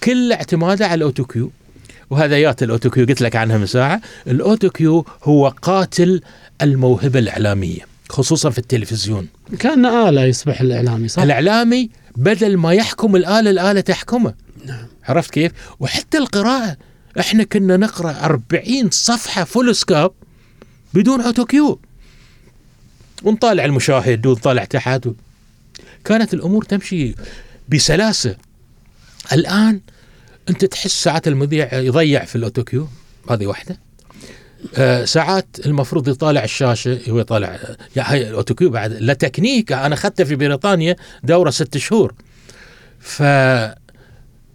كل 0.04 0.32
اعتماده 0.32 0.86
على 0.86 0.94
ال 0.94 1.24
autocue. 1.24 1.50
وهذا 2.10 2.38
يات 2.38 2.62
ال 2.62 2.90
autocue 2.90 3.06
قلت 3.06 3.20
لك 3.20 3.36
عنها 3.36 3.58
من 3.58 3.66
ساعة. 3.66 4.00
ال 4.26 4.70
autocue 4.70 5.06
هو 5.24 5.48
قاتل 5.62 6.20
الموهبة 6.62 7.18
الإعلامية 7.18 7.80
خصوصا 8.08 8.50
في 8.50 8.58
التلفزيون. 8.58 9.26
كأن 9.58 9.86
آلة 9.86 10.24
يصبح 10.24 10.60
الإعلامي 10.60 11.08
صح؟ 11.08 11.22
الإعلامي 11.22 11.90
بدل 12.16 12.56
ما 12.56 12.72
يحكم 12.72 13.16
الآلة 13.16 13.50
الآلة 13.50 13.80
تحكمه. 13.80 14.34
نعم. 14.66 14.86
عرفت 15.08 15.30
كيف؟ 15.30 15.52
وحتى 15.80 16.18
القراءة. 16.18 16.76
إحنا 17.20 17.44
كنا 17.44 17.76
نقرأ 17.76 18.10
40 18.10 18.90
صفحة 18.90 19.44
foolscap 19.44 20.12
بدون 20.94 21.20
autocue 21.20 21.80
ونطالع 23.22 23.64
المشاهد 23.64 24.26
ونطالع 24.26 24.64
تحت. 24.64 25.06
و... 25.06 25.14
كانت 26.04 26.34
الأمور 26.34 26.64
تمشي 26.64 27.14
بسلاسة. 27.68 28.36
الآن 29.32 29.80
أنت 30.50 30.64
تحس 30.64 31.02
ساعات 31.02 31.28
المذيع 31.28 31.74
يضيع 31.74 32.24
في 32.24 32.36
ال 32.36 32.64
autocue 32.64 32.88
هذه 33.30 33.46
واحدة. 33.46 33.78
آه 34.74 35.04
ساعات 35.04 35.46
المفروض 35.66 36.08
يطالع 36.08 36.44
الشاشة 36.44 37.00
هو 37.08 37.18
يطالع 37.18 37.58
هاي 37.96 38.28
ال 38.28 38.54
autocue 38.54 38.70
بعد. 38.70 38.92
لا 38.92 39.14
تكنيك 39.14 39.72
أنا 39.72 39.94
أخذته 39.94 40.24
في 40.24 40.36
بريطانيا 40.36 40.96
دورة 41.22 41.50
ست 41.50 41.78
شهور. 41.78 42.14
ف 43.00 43.22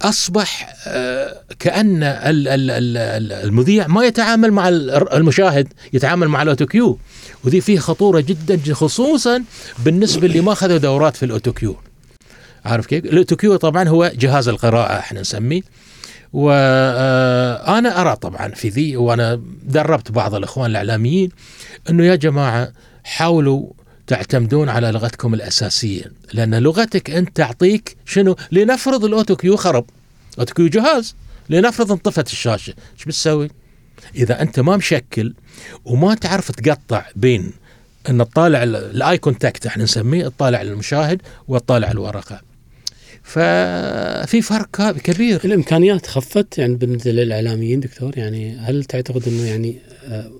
أصبح 0.02 0.76
آه، 0.88 1.42
كأن 1.60 2.04
ال- 2.04 2.48
ال- 2.48 2.72
ال- 2.72 2.98
ال- 2.98 3.32
المذيع 3.32 3.88
ما 3.88 4.06
يتعامل 4.06 4.52
مع 4.52 4.70
ال- 4.70 5.14
المشاهد 5.14 5.68
يتعامل 5.94 6.28
مع 6.28 6.42
ال 6.42 6.66
autocue. 6.66 7.00
وذي 7.44 7.62
فيه 7.62 7.80
خطورة 7.80 8.20
جدا 8.20 8.74
خصوصا 8.74 9.44
بالنسبة 9.86 10.28
اللي 10.28 10.42
ما 10.42 10.52
أخذوا 10.52 10.78
دورات 10.78 11.16
في 11.16 11.24
ال 11.26 11.54
autocue. 11.54 11.76
عارف 12.66 12.86
كيف؟ 12.86 13.06
ال 13.06 13.12
autocue 13.12 13.56
طبعا 13.56 13.88
هو 13.90 14.12
جهاز 14.16 14.48
القراءة 14.48 15.00
إحنا 15.00 15.22
نسميه. 15.22 15.62
وأنا 16.34 18.02
أرى 18.02 18.16
طبعا 18.16 18.48
في 18.50 18.70
ذي 18.70 18.98
وأنا 18.98 19.42
دربت 19.64 20.12
بعض 20.12 20.36
الإخوان 20.36 20.72
الإعلاميين 20.72 21.30
إنه 21.90 22.06
يا 22.06 22.16
جماعة 22.16 22.72
حاولوا 23.04 23.70
تعتمدون 24.08 24.70
على 24.70 24.92
لغتكم 24.92 25.34
الأساسية. 25.34 26.12
لأن 26.34 26.56
لغتك 26.56 27.10
أنت 27.10 27.36
تعطيك 27.36 27.98
شنو؟ 28.06 28.36
لنفرض 28.52 29.06
ال 29.06 29.12
autocue 29.12 29.56
خرب 29.56 29.86
autocue 30.40 30.68
جهاز. 30.68 31.16
لنفرض 31.50 31.92
انطفت 31.92 32.28
الشاشة. 32.28 32.74
إيش 32.98 33.06
بتسوي؟ 33.06 33.50
إذا 34.16 34.42
أنت 34.42 34.60
ما 34.60 34.78
مشكل 34.78 35.34
وما 35.86 36.16
تعرف 36.16 36.52
تقطع 36.52 37.06
بين 37.16 37.54
إن 38.10 38.18
تطالع 38.18 38.64
ال 38.64 39.18
eye 39.18 39.32
contact 39.32 39.66
إحنا 39.66 39.84
نسميه 39.84 40.28
تطالع 40.28 40.62
المشاهد 40.62 41.22
وتطالع 41.48 41.92
الورقة. 41.92 42.42
ففي 43.24 44.42
فرق 44.42 44.92
كبير. 44.92 45.42
الإمكانيات 45.46 46.08
خفت 46.08 46.58
يعني 46.58 46.76
بالنسبة 46.76 47.12
للإعلاميين 47.12 47.80
دكتور؟ 47.80 48.18
يعني 48.18 48.58
هل 48.58 48.84
تعتقد 48.84 49.28
إنه 49.28 49.44
يعني 49.44 49.80
آه، 50.06 50.32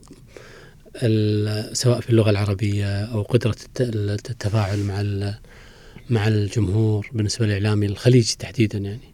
سواء 1.74 2.00
في 2.02 2.10
اللغة 2.10 2.30
العربية 2.30 3.04
أو 3.06 3.22
قدرة 3.22 3.56
الت- 3.66 3.82
التفاعل 4.30 4.80
مع 4.80 5.04
مع 6.10 6.28
الجمهور 6.28 7.10
بالنسبة 7.14 7.46
للإعلامي 7.46 7.86
الخليجي 7.86 8.36
تحديدا 8.40 8.78
يعني. 8.78 9.14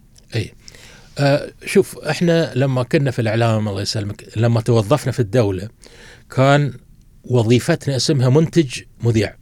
آه، 1.20 1.52
شوف 1.66 1.98
إحنا 1.98 2.52
لما 2.56 2.84
كنا 2.84 3.12
في 3.12 3.20
الإعلام 3.20 3.68
الله 3.68 3.82
يسلمك 3.82 4.38
لما 4.38 4.62
توظفنا 4.62 5.12
في 5.12 5.20
الدولة 5.20 5.70
كان 6.36 6.74
وظيفتنا 7.24 7.96
اسمها 7.96 8.30
منتج 8.30 8.82
مذيع 9.04 9.36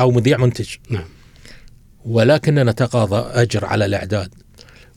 أو 0.00 0.10
مذيع 0.10 0.36
منتج. 0.38 0.68
نعم. 0.90 1.04
ولكننا 2.04 2.64
نتقاضى 2.70 3.40
أجر 3.42 3.64
على 3.64 3.84
الإعداد. 3.84 4.34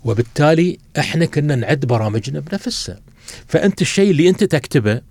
وبالتالي 0.05 0.77
إحنا 0.99 1.25
كنا 1.25 1.55
نعد 1.55 1.79
برامجنا 1.79 2.39
بنفسها. 2.39 3.01
فأنت 3.47 3.81
الشيء 3.81 4.11
اللي 4.11 4.29
أنت 4.29 4.43
تكتبه 4.43 5.01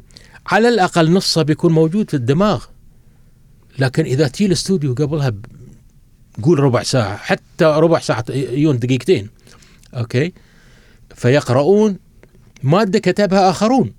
على 0.49 0.69
الأقل 0.69 1.13
نصه 1.13 1.43
بيكون 1.43 1.73
موجود 1.73 2.11
في 2.11 2.15
الدماغ. 2.15 2.65
لكن 3.79 4.05
إذا 4.05 4.29
تجي 4.29 4.47
الاستوديو 4.47 4.95
قبلها 4.95 5.35
قول 6.43 6.59
ربع 6.59 6.83
ساعة 6.83 7.17
حتى 7.17 7.65
ربع 7.65 7.99
ساعة 7.99 8.25
يون 8.31 8.79
دقيقتين. 8.79 9.29
أوكي؟ 9.95 10.33
فيقرؤون 11.15 11.97
مادة 12.63 12.99
كتبها 12.99 13.51
آخرون. 13.51 13.93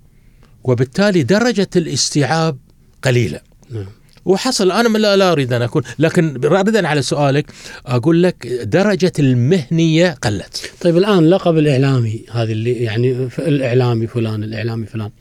وبالتالي 0.64 1.24
درجة 1.24 1.70
الاستيعاب 1.76 2.58
قليلة. 3.04 3.40
نعم. 3.70 3.86
وحصل 4.26 4.72
أنا 4.72 4.98
لا, 4.98 5.18
لا 5.18 5.32
أريد 5.32 5.54
أن 5.54 5.62
أكون 5.62 5.84
لكن 6.00 6.40
ردا 6.44 6.88
على 6.88 7.02
سؤالك 7.02 7.52
أقول 7.86 8.24
لك 8.24 8.48
درجة 8.48 9.12
المهنية 9.20 10.12
قلت. 10.22 10.72
طيب 10.82 10.98
الآن 10.98 11.30
لقب 11.30 11.58
الإعلامي 11.58 12.26
هذه 12.32 12.52
اللي 12.52 12.74
يعني 12.74 13.30
الإعلامي 13.40 14.08
فلان 14.08 14.44
الإعلامي 14.44 14.86
فلان. 14.86 15.12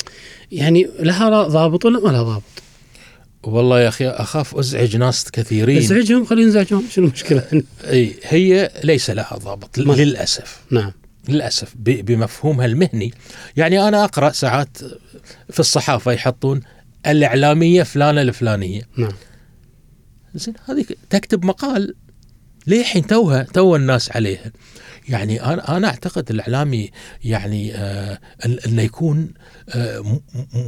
يعني 0.52 0.88
لها 1.00 1.28
ضابط 1.48 1.84
ولا 1.84 2.00
ما 2.00 2.08
لها 2.08 2.22
ضابط؟ 2.22 2.42
والله 3.42 3.80
يا 3.80 3.88
أخي 3.88 4.08
أخاف 4.08 4.54
أزعج 4.56 4.96
ناس 4.96 5.30
كثيرين. 5.30 5.78
أزعجهم؟ 5.78 6.24
خلينا 6.24 6.48
نزعجهم. 6.48 6.84
شنو 6.90 7.04
المشكلة؟ 7.06 7.44
إي 7.84 8.14
هي 8.22 8.70
ليس 8.84 9.10
لها 9.10 9.36
ضابط 9.42 9.78
ما- 9.78 9.92
للأسف. 9.92 10.60
نعم. 10.70 10.92
للأسف 11.28 11.74
بمفهومها 11.76 12.66
المهني. 12.66 13.12
يعني 13.56 13.88
أنا 13.88 14.04
أقرأ 14.04 14.32
ساعات 14.32 14.78
في 15.50 15.60
الصحافة 15.60 16.12
يحطون 16.12 16.60
الإعلامية 17.06 17.82
فلانة 17.82 18.20
الفلانية. 18.22 18.82
نعم. 18.96 19.12
زين 20.34 20.54
هذه 20.68 20.84
تكتب 21.10 21.44
مقال. 21.44 21.94
ليه 22.68 22.84
حين 22.84 23.06
توها 23.06 23.42
تو 23.42 23.76
الناس 23.76 24.12
عليها. 24.12 24.52
يعني 25.08 25.44
أنا 25.44 25.76
أنا 25.76 25.88
أعتقد 25.88 26.30
الإعلامي 26.30 26.90
يعني 27.24 27.74
آه 27.74 28.18
إنه 28.66 28.82
يكون 28.82 29.28
آه 29.68 30.20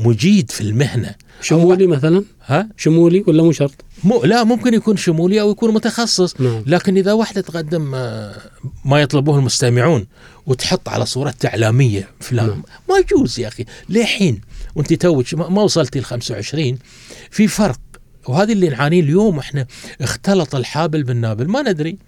مجيد 0.04 0.50
في 0.50 0.60
المهنة. 0.60 1.14
شمولي 1.40 1.86
مثلا؟ 1.86 2.24
ها؟ 2.46 2.68
شمولي 2.76 3.24
ولا 3.26 3.42
مو 3.42 3.52
شرط؟ 3.52 3.74
مو 4.04 4.24
لا 4.24 4.44
ممكن 4.44 4.74
يكون 4.74 4.96
شمولي 4.96 5.40
أو 5.40 5.50
يكون 5.50 5.74
متخصص. 5.74 6.40
نعم. 6.40 6.62
لكن 6.66 6.96
إذا 6.96 7.12
واحدة 7.12 7.40
تقدم 7.40 7.94
آه، 7.94 8.36
ما 8.84 9.00
يطلبوه 9.00 9.38
المستمعون 9.38 10.06
وتحط 10.46 10.88
على 10.88 11.06
صورتها 11.06 11.48
إعلامية 11.48 12.08
فلان 12.20 12.46
نعم. 12.46 12.62
ما 12.88 12.98
يجوز 12.98 13.40
يا 13.40 13.48
أخي. 13.48 13.64
لحين 13.88 14.40
وأنت 14.74 14.92
توك 14.92 15.34
ما 15.34 15.48
ما 15.48 15.62
وصلتي 15.62 16.00
ل 16.00 16.04
25 16.04 16.78
في 17.30 17.48
فرق. 17.48 17.80
وهذه 18.28 18.52
اللي 18.52 18.68
نعانيه 18.68 19.00
اليوم 19.00 19.38
إحنا 19.38 19.66
اختلط 20.00 20.54
الحابل 20.54 21.02
بالنابل 21.02 21.48
ما 21.48 21.62
ندري. 21.62 21.98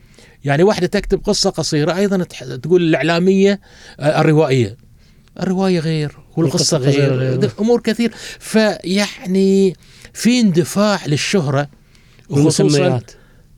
يعني 0.44 0.62
واحدة 0.62 0.86
تكتب 0.86 1.20
قصة 1.24 1.50
قصيرة 1.50 1.96
أيضا 1.96 2.24
تقول 2.62 2.82
الإعلامية 2.82 3.60
آه، 4.00 4.20
الروائية. 4.20 4.76
الرواية 5.40 5.78
غير 5.78 6.16
والقصة 6.36 6.76
والقصة 6.76 6.76
غير- 7.00 7.14
غير. 7.14 7.50
امور 7.60 7.80
كثير. 7.80 8.12
فيعني 8.38 9.76
في 10.12 10.40
اندفاع 10.40 11.06
للشهرة 11.06 11.68
والمسميات. 12.30 13.10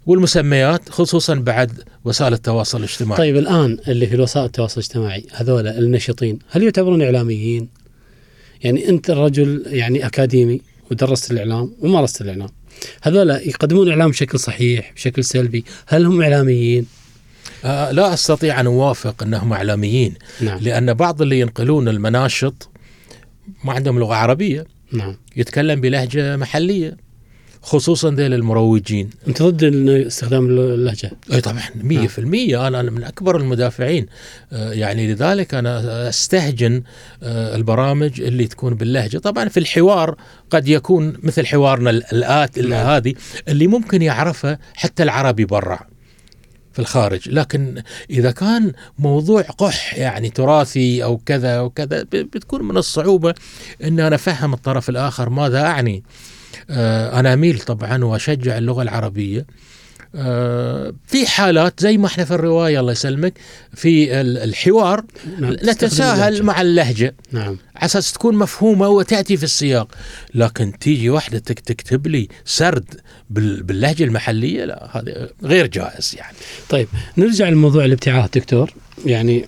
والمسميات 0.06 0.88
خصوصا 0.88 1.34
بعد 1.34 1.82
وسائل 2.04 2.32
التواصل 2.32 2.78
الاجتماعي. 2.78 3.18
طيب 3.18 3.36
الآن 3.36 3.78
اللي 3.88 4.06
في 4.06 4.16
وسائل 4.20 4.46
التواصل 4.46 4.80
الاجتماعي 4.80 5.26
هذول 5.32 5.66
النشطين 5.66 6.38
هل 6.50 6.62
يعتبرون 6.62 7.02
إعلاميين؟ 7.02 7.68
يعني 8.64 8.88
أنت 8.88 9.10
الرجل 9.10 9.62
يعني 9.66 10.06
أكاديمي 10.06 10.60
ودرست 10.90 11.30
الإعلام 11.30 11.72
ومارست 11.80 12.20
الإعلام. 12.20 12.48
هذول 13.02 13.30
يقدمون 13.30 13.88
إعلام 13.88 14.10
بشكل 14.10 14.38
صحيح 14.38 14.92
بشكل 14.92 15.24
سلبي. 15.24 15.64
هل 15.86 16.06
هم 16.06 16.22
إعلاميين؟ 16.22 16.86
آه 17.64 17.90
لا 17.90 18.14
أستطيع 18.14 18.60
أن 18.60 18.66
أوافق 18.66 19.22
أنهم 19.22 19.52
إعلاميين 19.52 20.14
نعم. 20.40 20.58
لأن 20.58 20.94
بعض 20.94 21.22
اللي 21.22 21.40
ينقلون 21.40 21.88
المناشط 21.88 22.68
ما 23.64 23.72
عندهم 23.72 23.98
لغة 23.98 24.14
عربية. 24.14 24.66
نعم. 24.92 25.16
يتكلم 25.36 25.80
بلهجة 25.80 26.36
محلية. 26.36 26.96
خصوصا 27.64 28.10
ذيل 28.10 28.34
المروجين. 28.34 29.10
أنت 29.28 29.42
ضد 29.42 29.64
استخدام 29.88 30.46
اللهجة؟ 30.46 31.10
أي 31.32 31.40
طبعا 31.40 31.62
100% 31.82 32.18
أنا 32.66 32.80
أنا 32.80 32.90
من 32.90 33.04
أكبر 33.04 33.36
المدافعين. 33.36 34.06
آه، 34.52 34.72
يعني 34.72 35.12
لذلك 35.12 35.54
أنا 35.54 36.08
أستهجن 36.08 36.82
آه، 37.22 37.56
البرامج 37.56 38.20
اللي 38.20 38.46
تكون 38.46 38.74
باللهجة. 38.74 39.18
طبعا 39.18 39.48
في 39.48 39.60
الحوار 39.60 40.16
قد 40.50 40.68
يكون 40.68 41.12
مثل 41.22 41.46
حوارنا 41.46 41.90
ال- 41.90 42.12
الات 42.12 42.58
ال- 42.58 42.68
نعم. 42.68 42.86
هذه 42.86 43.14
اللي 43.48 43.66
ممكن 43.66 44.02
يعرفها 44.02 44.58
حتى 44.74 45.02
العربي 45.02 45.44
برا 45.44 45.78
في 46.72 46.78
الخارج. 46.78 47.28
لكن 47.28 47.82
إذا 48.10 48.30
كان 48.30 48.72
موضوع 48.98 49.42
قح 49.42 49.94
يعني 49.98 50.30
تراثي 50.30 51.04
أو 51.04 51.16
كذا 51.26 51.50
أو 51.58 51.70
كذا 51.70 52.02
ب- 52.02 52.08
بتكون 52.10 52.64
من 52.64 52.76
الصعوبة 52.76 53.34
إن 53.84 54.00
أنا 54.00 54.14
أفهم 54.16 54.54
الطرف 54.54 54.88
الآخر 54.88 55.30
ماذا 55.30 55.62
أعني. 55.62 56.02
آه، 56.70 57.20
أنا 57.20 57.32
أميل 57.32 57.58
طبعا 57.58 58.04
وأشجع 58.04 58.58
اللغة 58.58 58.82
العربية. 58.82 59.46
آه، 60.16 60.92
في 61.06 61.26
حالات 61.26 61.80
زي 61.80 61.98
ما 61.98 62.06
إحنا 62.06 62.24
في 62.24 62.34
الرواية 62.34 62.80
الله 62.80 62.92
يسلمك 62.92 63.34
في 63.74 64.20
ال- 64.20 64.38
الحوار 64.38 65.04
نعم. 65.38 65.52
نتساهل. 65.52 66.42
مع 66.42 66.60
اللهجة. 66.60 67.14
نعم. 67.32 67.56
أساس 67.76 68.12
تكون 68.12 68.34
مفهومة 68.36 68.88
وتأتي 68.88 69.36
في 69.36 69.44
السياق. 69.44 69.88
لكن 70.34 70.78
تيجي 70.78 71.10
واحدة 71.10 71.38
تك- 71.38 71.60
تكتب 71.60 72.06
لي 72.06 72.28
سرد 72.44 72.84
بال- 73.30 73.62
باللهجة 73.62 74.04
المحلية 74.04 74.64
لا 74.64 74.88
هذا 74.96 75.28
غير 75.44 75.66
جائز 75.66 76.14
يعني. 76.18 76.36
طيب 76.68 76.88
نرجع 77.18 77.48
لموضوع 77.48 77.84
الابتعاث 77.84 78.30
دكتور. 78.34 78.70
يعني 79.06 79.44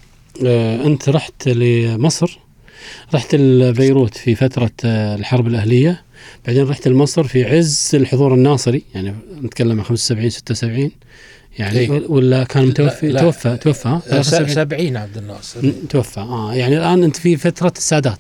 آه 0.47 0.87
أنت 0.87 1.09
رحت 1.09 1.49
لمصر 1.49 2.39
رحت 3.15 3.35
بيروت 3.35 4.17
في 4.17 4.35
فترة 4.35 4.71
الحرب 4.85 5.47
الأهلية. 5.47 6.03
بعدين 6.47 6.69
رحت 6.69 6.89
لمصر 6.89 7.25
في 7.25 7.45
عز 7.45 7.91
الحضور 7.95 8.35
الناصري 8.35 8.83
يعني 8.95 9.15
نتكلم 9.43 9.79
عن 9.79 9.85
75 9.85 10.31
76 10.31 10.91
يعني 11.59 11.79
إيه. 11.79 12.03
ولا 12.09 12.45
كان 12.45 12.67
متوفي 12.67 13.07
لا، 13.07 13.13
لا. 13.13 13.21
توفى 13.21 13.57
توفى؟ 13.57 13.89
آه، 13.89 14.01
73. 14.01 14.49
70 14.49 14.97
عبد 14.97 15.17
الناصر 15.17 15.73
توفى 15.89 16.21
آه 16.21 16.55
يعني 16.55 16.79
الآن 16.79 17.05
أنت 17.05 17.17
في 17.17 17.37
فترة 17.37 17.73
السادات 17.77 18.19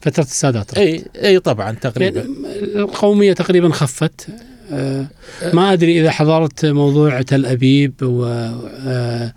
فترة 0.00 0.22
السادات. 0.22 0.78
إي 0.78 1.04
إي 1.24 1.38
طبعا 1.38 1.66
يعني 1.66 1.78
تقريبا 1.80 2.26
القومية 2.62 3.32
تقريبا 3.32 3.68
خفت 3.72 4.26
آه، 4.72 5.06
ما 5.52 5.72
أدري 5.72 6.00
إذا 6.00 6.10
حضرت 6.10 6.66
موضوع 6.66 7.22
تل 7.22 7.46
أبيب 7.46 7.94
و 8.02 8.24
آه، 8.24 9.34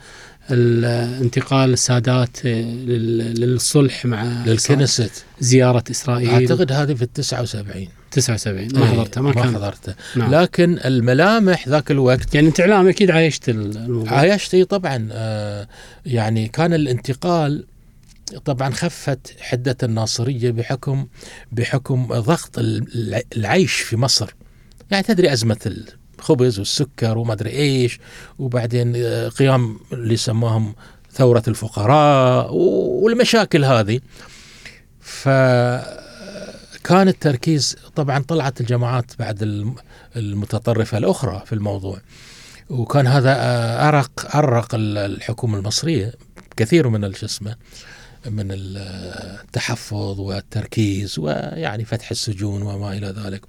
الانتقال 0.51 1.73
السادات 1.73 2.45
لل- 2.45 3.41
للصلح 3.41 4.05
مع 4.05 4.23
للكنست 4.45 5.25
زيارة 5.39 5.83
إسرائيل. 5.91 6.29
أعتقد 6.29 6.71
هذه 6.71 6.93
في 6.93 7.01
ال 7.01 7.13
79 7.13 7.87
79 8.11 8.67
ما 8.73 8.83
إيه، 8.85 8.91
حضرتها 8.91 9.21
ما, 9.21 9.29
ما 9.29 9.41
كان 9.41 9.55
حضرته 9.55 9.95
نعم. 10.15 10.35
لكن 10.35 10.79
الملامح 10.85 11.67
ذاك 11.67 11.91
الوقت 11.91 12.35
يعني 12.35 12.47
أنت 12.47 12.59
إعلامي 12.59 12.89
أكيد 12.89 13.11
عايشت 13.11 13.49
الموضوع. 13.49 14.13
عايشت 14.13 14.55
طبعا. 14.55 15.09
آه 15.11 15.67
يعني 16.05 16.47
كان 16.47 16.73
الانتقال 16.73 17.65
طبعا 18.45 18.69
خفت 18.69 19.33
حدة 19.39 19.77
الناصرية 19.83 20.51
بحكم 20.51 21.07
بحكم 21.51 22.07
ضغط 22.07 22.59
ال- 22.59 23.21
العيش 23.37 23.73
في 23.73 23.97
مصر. 23.97 24.33
يعني 24.91 25.03
تدري 25.03 25.33
أزمة 25.33 25.57
الخبز 26.25 26.59
والسكر 26.59 27.17
وما 27.17 27.33
أدري 27.33 27.49
إيش 27.49 27.99
وبعدين 28.39 28.93
آه، 28.95 29.27
قيام 29.29 29.79
اللي 29.93 30.17
سماهم 30.17 30.75
ثورة 31.11 31.43
الفقراء 31.47 32.53
والمشاكل 32.53 33.65
هذه 33.65 33.99
فكان 35.01 37.07
التركيز 37.07 37.75
طبعا 37.95 38.19
طلعت 38.19 38.61
الجماعات 38.61 39.11
بعد 39.19 39.41
الم- 39.43 39.75
المتطرفة 40.15 40.97
الأخرى 40.97 41.43
في 41.45 41.53
الموضوع 41.53 41.99
وكان 42.69 43.07
هذا 43.07 43.35
آه، 43.37 43.87
ارق 43.87 44.35
أرق 44.35 44.75
ال- 44.75 44.97
الحكومة 44.97 45.57
المصرية 45.57 46.13
كثير 46.57 46.89
من 46.89 47.03
ال- 47.03 47.17
شو 47.17 47.25
اسمه 47.25 47.55
من 48.25 48.51
ال- 48.51 48.77
التحفظ 49.43 50.19
والتركيز 50.19 51.19
ويعني 51.19 51.85
فتح 51.85 52.11
السجون 52.11 52.61
وما 52.61 52.93
إلى 52.93 53.07
ذلك. 53.07 53.41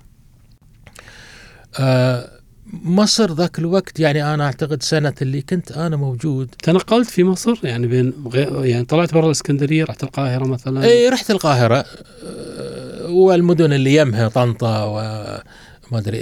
آه، 1.78 2.35
مصر 2.72 3.32
ذاك 3.32 3.58
الوقت 3.58 4.00
يعني 4.00 4.34
أنا 4.34 4.44
أعتقد 4.44 4.82
سنة 4.82 5.14
اللي 5.22 5.42
كنت 5.42 5.72
أنا 5.72 5.96
موجود. 5.96 6.48
تنقلت 6.62 7.10
في 7.10 7.24
مصر 7.24 7.58
يعني 7.62 7.86
بين 7.86 8.12
غير 8.32 8.64
يعني 8.64 8.84
طلعت 8.84 9.14
برا 9.14 9.26
الإسكندرية 9.26 9.84
رحت 9.84 10.02
القاهرة 10.02 10.44
مثلا. 10.44 10.84
إي 10.84 11.08
رحت 11.08 11.30
القاهرة. 11.30 11.84
آه، 12.24 13.08
والمدن 13.08 13.72
اللي 13.72 13.94
يمها 13.94 14.28
طنطا 14.28 14.84
وما 14.84 15.98
أدري 15.98 16.18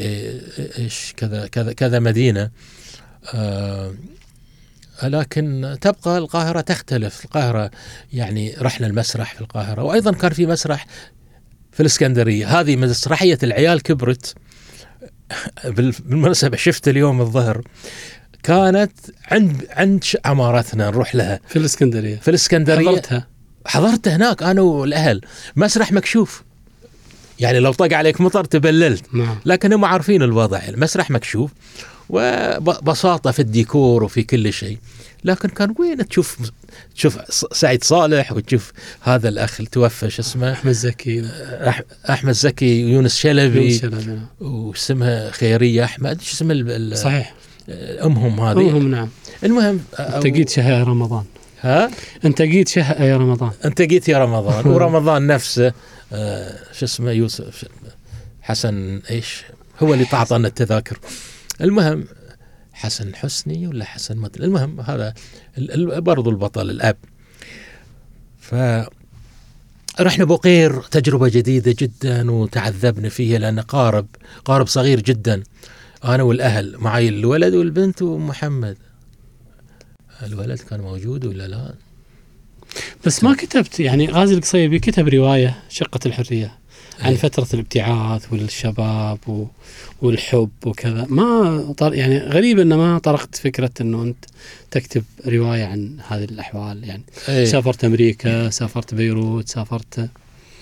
إيش 0.78 1.14
كذا 1.16 1.46
كذا 1.46 1.72
كذا 1.72 1.98
مدينة. 1.98 2.50
آه، 3.34 3.94
لكن 5.02 5.76
تبقى 5.80 6.18
القاهرة 6.18 6.60
تختلف. 6.60 7.24
القاهرة 7.24 7.70
يعني 8.12 8.54
رحنا 8.58 8.86
المسرح 8.86 9.34
في 9.34 9.40
القاهرة 9.40 9.82
وأيضا 9.82 10.12
كان 10.12 10.32
في 10.32 10.46
مسرح 10.46 10.86
في 11.72 11.80
الإسكندرية. 11.80 12.60
هذه 12.60 12.76
مسرحية 12.76 13.38
العيال 13.42 13.82
كبرت. 13.82 14.34
بالمناسبة 15.64 16.56
شفت 16.56 16.88
اليوم 16.88 17.20
الظهر 17.20 17.62
كانت 18.42 18.92
عند 19.30 19.66
عند 19.70 20.04
عمارتنا 20.24 20.90
نروح 20.90 21.14
لها. 21.14 21.40
في 21.48 21.56
الإسكندرية. 21.56 22.16
في 22.16 22.28
الإسكندرية. 22.28 22.88
حضرتها. 22.88 23.26
حضرت 23.66 24.08
هناك 24.08 24.42
أنا 24.42 24.60
والأهل. 24.60 25.20
مسرح 25.56 25.92
مكشوف. 25.92 26.42
يعني 27.40 27.58
لو 27.58 27.72
طق 27.72 27.92
عليك 27.92 28.20
مطر 28.20 28.44
تبللت. 28.44 29.14
نعم. 29.14 29.36
لكن 29.44 29.72
هم 29.72 29.84
عارفين 29.84 30.22
الوضع. 30.22 30.58
المسرح 30.68 31.10
مكشوف 31.10 31.50
وبساطه 32.08 33.30
في 33.30 33.40
الديكور 33.40 34.04
وفي 34.04 34.22
كل 34.22 34.52
شيء. 34.52 34.78
لكن 35.24 35.48
كان 35.48 35.74
وين 35.78 36.08
تشوف 36.08 36.38
تشوف 36.94 37.18
سعيد 37.52 37.84
صالح 37.84 38.32
وتشوف 38.32 38.72
هذا 39.00 39.28
الأخ 39.28 39.54
اللي 39.58 39.70
توفى 39.70 40.10
شو 40.10 40.22
اسمه؟ 40.22 40.52
أحمد 40.52 40.72
زكي. 40.72 41.30
أحمد 42.10 42.32
زكي 42.32 42.84
ويونس 42.84 43.16
شلبي. 43.16 43.60
يونس 43.60 43.80
شلبي، 43.80 44.04
نعم. 44.06 44.26
واسمها 44.40 45.30
خيرية 45.30 45.84
أحمد 45.84 46.20
شو 46.20 46.32
اسم 46.32 46.94
صحيح. 46.94 47.34
أمهم 48.04 48.40
هذه. 48.40 48.70
هم 48.70 48.90
نعم. 48.90 49.08
المهم 49.44 49.80
أنت 49.98 50.26
قيت 50.26 50.48
شهر 50.48 50.88
رمضان. 50.88 51.24
ها؟ 51.60 51.90
أنت 52.24 52.42
قيت 52.42 52.68
شهر 52.68 53.02
يا 53.02 53.16
رمضان. 53.16 53.50
أنت 53.64 53.82
جيت 53.82 54.08
يا 54.08 54.18
رمضان. 54.18 54.66
ورمضان 54.72 55.26
نفسه 55.26 55.72
آه 56.12 56.58
شو 56.72 56.84
اسمه؟ 56.84 57.10
يوسف 57.10 57.64
حسن 58.42 59.00
إيش؟ 59.10 59.42
هو 59.82 59.94
اللي 59.94 60.04
تعطانا 60.04 60.48
التذاكر. 60.48 60.98
المهم 61.60 62.04
حسن 62.74 63.14
حسني 63.14 63.66
ولا 63.66 63.84
حسن 63.84 64.24
أدري. 64.24 64.44
المهم 64.44 64.80
هذا 64.80 65.14
برضو 66.00 66.30
البطل 66.30 66.70
الأب. 66.70 66.96
ف 68.38 68.54
رحنا 70.00 70.24
بقير 70.24 70.82
تجربة 70.82 71.28
جديدة 71.28 71.74
جدا 71.78 72.30
وتعذبنا 72.30 73.08
فيها 73.08 73.38
لأن 73.38 73.60
قارب 73.60 74.06
قارب 74.44 74.66
صغير 74.66 75.00
جدا. 75.00 75.42
أنا 76.04 76.22
والأهل 76.22 76.76
معي 76.78 77.08
الولد 77.08 77.54
والبنت 77.54 78.02
ومحمد. 78.02 78.76
الولد 80.22 80.58
كان 80.58 80.80
موجود 80.80 81.24
ولا 81.24 81.48
لا؟ 81.48 81.74
بس 83.06 83.24
ما 83.24 83.34
كتبت 83.34 83.80
يعني 83.80 84.06
غازي 84.06 84.34
القصيبي 84.34 84.78
كتب 84.78 85.08
رواية 85.08 85.62
شقة 85.68 86.00
الحرية. 86.06 86.58
عن 87.00 87.10
أي. 87.10 87.16
فترة 87.16 87.46
الابتعاث 87.54 88.32
والشباب 88.32 89.18
و... 89.28 89.46
والحب 90.02 90.50
وكذا. 90.66 91.06
ما 91.08 91.74
طر... 91.76 91.94
يعني 91.94 92.18
غريب 92.18 92.58
إنه 92.58 92.76
ما 92.76 92.98
طرقت 92.98 93.36
فكرة 93.36 93.70
إنه 93.80 94.02
أنت 94.02 94.24
تكتب 94.70 95.04
رواية 95.26 95.64
عن 95.64 95.96
هذه 96.08 96.24
الأحوال. 96.24 96.84
يعني 96.84 97.02
إيه. 97.28 97.44
سافرت 97.44 97.84
أمريكا 97.84 98.50
سافرت 98.50 98.94
بيروت 98.94 99.48
سافرت 99.48 100.10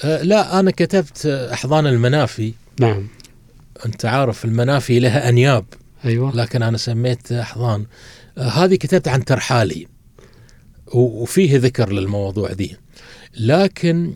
أه، 0.04 0.22
لا 0.22 0.60
أنا 0.60 0.70
كتبت 0.70 1.26
أحضان 1.26 1.86
المنافي. 1.86 2.52
نعم. 2.80 3.08
أنت 3.86 4.04
عارف 4.04 4.44
المنافي 4.44 4.98
لها 4.98 5.28
أنياب. 5.28 5.64
أيوه. 6.04 6.36
لكن 6.36 6.62
أنا 6.62 6.78
سميت 6.78 7.32
أحضان. 7.32 7.86
أه، 8.38 8.48
هذه 8.48 8.74
كتبت 8.74 9.08
عن 9.08 9.24
ترحالي. 9.24 9.86
وفيه 10.94 11.58
ذكر 11.58 11.92
للمواضوع 11.92 12.52
ذي 12.52 12.76
لكن 13.36 14.12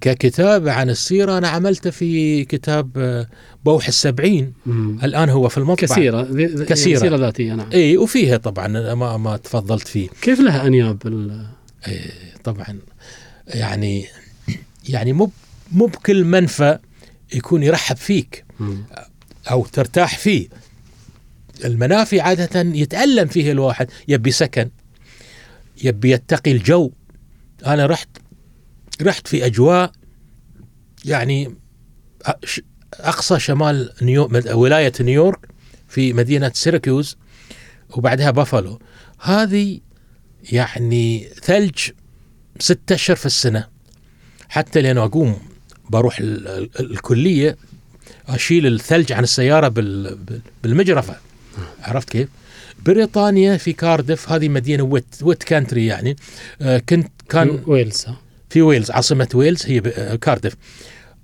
ككتابة 0.00 0.72
عن 0.72 0.90
السيرة 0.90 1.38
أنا 1.38 1.48
عملته 1.48 1.90
في 1.90 2.44
كتاب 2.44 2.90
أه، 2.96 3.28
بوح 3.64 3.86
السبعين. 3.88 4.52
مم. 4.66 4.98
الآن 5.04 5.28
هو 5.28 5.48
في 5.48 5.58
المطبع 5.58 5.74
كثيرة 5.88 6.22
ذي- 6.22 6.46
ذي- 6.46 6.64
كثيرة. 6.64 6.88
يعني 6.88 7.00
سيره 7.00 7.16
ذاتية 7.16 7.54
نعم. 7.54 7.70
إي 7.72 7.96
وفيها 7.96 8.36
طبعا 8.36 8.94
ما 8.94 9.16
ما 9.16 9.36
تفضلت 9.36 9.88
فيه. 9.88 10.08
كيف 10.22 10.40
لها 10.40 10.66
أنياب 10.66 11.06
ال... 11.06 11.46
طبعا. 12.44 12.78
يعني 13.48 14.06
يعني 14.88 15.12
مو 15.12 15.30
مو 15.72 15.86
بكل 15.86 16.24
منفى 16.24 16.78
يكون 17.34 17.62
يرحب 17.62 17.96
فيك 17.96 18.44
مم. 18.60 18.84
أو 19.50 19.64
ترتاح 19.66 20.18
فيه. 20.18 20.48
المنافي 21.64 22.20
عادة 22.20 22.60
يتألم 22.60 23.26
فيه 23.28 23.52
الواحد 23.52 23.90
يبي 24.08 24.30
سكن 24.30 24.68
يبي 25.84 26.10
يتقي 26.10 26.52
الجو. 26.52 26.90
أنا 27.66 27.86
رحت 27.86 28.08
رحت 29.02 29.28
في 29.28 29.46
أجواء 29.46 29.92
يعني 31.04 31.54
أقصى 32.94 33.38
شمال 33.40 33.90
نيو 34.02 34.30
ولاية 34.52 34.92
نيويورك 35.00 35.48
في 35.88 36.12
مدينة 36.12 36.50
سيراكيوز 36.54 37.16
وبعدها 37.90 38.30
بافالو 38.30 38.78
هذه 39.20 39.80
يعني 40.52 41.28
ثلج 41.42 41.78
ستة 42.58 42.94
أشهر 42.94 43.16
في 43.16 43.26
السنة 43.26 43.66
حتى 44.48 44.82
لين 44.82 44.98
أقوم 44.98 45.36
بروح 45.90 46.18
ال- 46.18 46.48
ال- 46.48 46.90
الكلية 46.92 47.56
أشيل 48.28 48.66
الثلج 48.66 49.12
عن 49.12 49.22
السيارة 49.22 49.68
بال- 49.68 50.14
بال- 50.16 50.40
بالمجرفة 50.62 51.16
عرفت 51.82 52.10
كيف؟ 52.10 52.28
بريطانيا 52.84 53.56
في 53.56 53.72
كاردف 53.72 54.32
هذه 54.32 54.48
مدينة 54.48 54.82
wet 54.82 55.04
wet 55.22 55.42
country 55.42 55.86
يعني 55.86 56.16
آه، 56.62 56.78
كنت 56.78 57.08
كان 57.28 57.62
ويلز؟ 57.66 58.06
في 58.50 58.62
ويلز 58.62 58.90
عاصمة 58.90 59.28
ويلز 59.34 59.66
هي 59.66 59.82
آه، 59.86 60.14
كاردف 60.16 60.56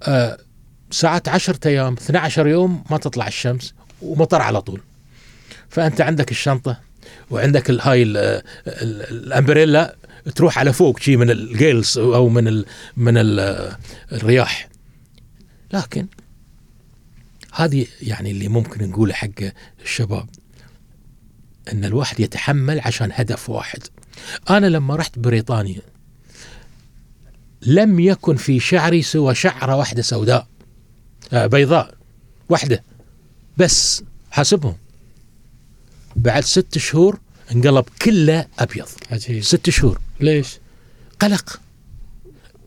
آه، 0.02 0.38
ساعات 0.90 1.28
10 1.28 1.58
أيام 1.66 1.92
12 1.92 2.46
يوم 2.46 2.84
ما 2.90 2.98
تطلع 2.98 3.26
الشمس 3.28 3.74
ومطر 4.02 4.42
على 4.42 4.60
طول. 4.62 4.80
فأنت 5.68 6.00
عندك 6.00 6.30
الشنطة 6.30 6.80
وعندك 7.30 7.70
هاي 7.70 8.02
ال- 8.02 8.42
الأمبريلا 8.66 9.96
تروح 10.34 10.58
على 10.58 10.72
فوق 10.72 10.98
شي 11.00 11.16
من 11.16 11.30
الجيلز 11.30 11.98
أو 11.98 12.28
من 12.28 12.48
ال 12.48 12.66
من 12.96 13.16
ال 13.16 13.40
الرياح. 14.12 14.68
لكن 15.72 16.06
هذه 17.54 17.86
يعني 18.02 18.30
اللي 18.30 18.48
ممكن 18.48 18.88
نقوله 18.90 19.14
حق 19.14 19.28
الشباب 19.84 20.28
إن 21.72 21.84
الواحد 21.84 22.20
يتحمل 22.20 22.80
عشان 22.80 23.10
هدف 23.12 23.50
واحد. 23.50 23.80
أنا 24.50 24.66
لما 24.66 24.96
رحت 24.96 25.18
بريطانيا 25.18 25.80
لم 27.66 28.00
يكن 28.00 28.36
في 28.36 28.60
شعري 28.60 29.02
سوى 29.02 29.34
شعرة 29.34 29.76
واحدة 29.76 30.02
سوداء. 30.02 30.46
آه، 31.32 31.46
بيضاء 31.46 31.94
واحدة. 32.48 32.82
بس 33.56 34.02
حاسبهم. 34.30 34.76
بعد 36.16 36.44
ست 36.44 36.78
شهور 36.78 37.18
انقلب 37.52 37.84
كله 38.02 38.46
أبيض. 38.58 38.88
عجيب. 39.10 39.44
ست 39.44 39.70
شهور. 39.70 40.00
ليش؟ 40.20 40.58
قلق. 41.20 41.60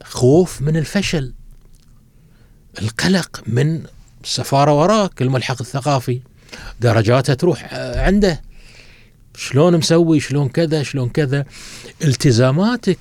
خوف 0.03 0.61
من 0.61 0.77
الفشل. 0.77 1.33
القلق 2.81 3.43
من 3.47 3.83
السفارة 4.23 4.73
وراك 4.73 5.21
الملحق 5.21 5.57
الثقافي. 5.61 6.21
درجاتها 6.81 7.35
تروح 7.35 7.73
عنده. 7.73 8.41
شلون 9.37 9.77
مسوي 9.77 10.19
شلون 10.19 10.49
كذا 10.49 10.83
شلون 10.83 11.09
كذا. 11.09 11.45
التزاماتك 12.03 12.97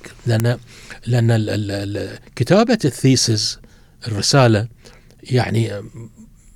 ال- 1.49 1.71
ال- 1.71 2.19
كتابة 2.35 2.77
الثيسز 2.85 3.59
الرسالة 4.07 4.67
يعني 5.23 5.71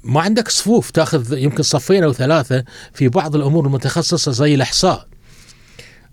ما 0.03 0.21
عندك 0.21 0.47
صفوف 0.49 0.91
تأخذ 0.91 1.37
يمكن 1.37 1.63
صفين 1.63 2.03
أو 2.03 2.13
ثلاثة 2.13 2.63
في 2.93 3.07
بعض 3.09 3.35
الأمور 3.35 3.65
المتخصصة 3.65 4.31
زي 4.31 4.55
الإحصاء 4.55 5.07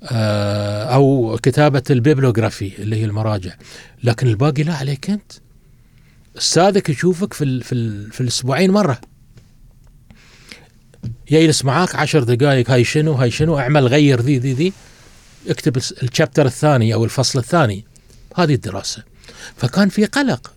آه، 0.03 0.85
أو 0.85 1.39
كتابة 1.43 1.83
ال 1.91 1.97
bibliography 1.97 2.72
اللي 2.79 2.97
هي 2.97 3.05
المراجع. 3.05 3.55
لكن 4.05 4.27
الباقي 4.29 4.62
لا 4.62 4.75
عليك 4.75 5.11
أنت. 5.11 5.33
أستاذك 6.39 6.89
يشوفك 6.91 7.33
في 7.35 7.45
ال 7.45 7.62
في 7.62 7.73
ال 7.75 8.12
في 8.12 8.21
الأسبوعين 8.21 8.71
مرة. 8.71 9.01
يجلس 11.31 11.65
معاك 11.65 11.95
عشر 11.95 12.23
دقائق 12.23 12.71
هاي 12.71 12.85
شنو؟ 12.85 13.13
هاي 13.13 13.31
شنو؟ 13.31 13.59
اعمل 13.59 13.87
غير 13.87 14.21
ذي 14.21 14.39
ذي 14.39 14.53
ذي. 14.53 14.73
اكتب 15.49 15.77
ال 15.77 15.85
chapter 15.85 16.47
الثاني 16.47 16.95
أو 16.95 17.05
الفصل 17.05 17.39
الثاني. 17.39 17.85
هذه 18.37 18.55
الدراسة. 18.55 19.03
فكان 19.57 19.89
في 19.89 20.05
قلق. 20.05 20.53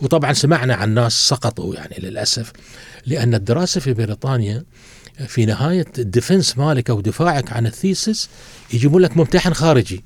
وطبعا 0.00 0.32
سمعنا 0.32 0.74
عن 0.74 0.94
ناس 0.94 1.12
سقطوا 1.12 1.74
يعني 1.74 1.96
للأسف. 1.98 2.52
لأن 3.06 3.34
الدراسة 3.34 3.80
في 3.80 3.92
بريطانيا 3.92 4.64
في 5.26 5.46
نهاية 5.46 5.86
ال 5.98 6.05
defense 6.05 6.58
مالك 6.58 6.90
أو 6.90 7.00
دفاعك 7.00 7.52
عن 7.52 7.66
ال 7.66 7.75
thesis 7.75 8.28
يجيبون 8.72 9.02
لك 9.02 9.16
ممتحن 9.16 9.52
خارجي. 9.52 10.04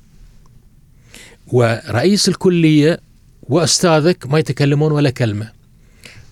ورئيس 1.47 2.29
الكلية 2.29 2.99
وأستاذك 3.41 4.27
ما 4.27 4.39
يتكلمون 4.39 4.91
ولا 4.91 5.09
كلمة. 5.09 5.58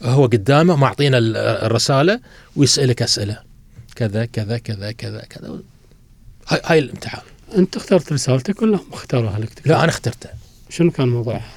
هو 0.04 0.26
قدامه 0.26 0.76
معطينا 0.76 1.18
ال- 1.18 1.38
الرسالة 1.38 2.20
ويسألك 2.56 3.02
أسئلة. 3.02 3.40
كذا 3.96 4.26
كذا 4.26 4.58
كذا 4.58 4.92
كذا 4.92 5.22
كذا. 5.22 5.60
هاي, 6.48 6.62
هاي 6.66 6.80
الامتحان. 6.80 7.22
أنت 7.58 7.76
اخترت 7.76 8.14
رسالتك 8.14 8.62
ولا 8.62 8.78
هم 8.78 8.86
اختاروها 8.94 9.40
لك؟ 9.40 9.50
لا 9.66 9.80
أنا 9.80 9.90
اخترته. 9.90 10.30
شنو 10.70 10.92
كان 10.92 11.08
موضوعها؟ 11.08 11.52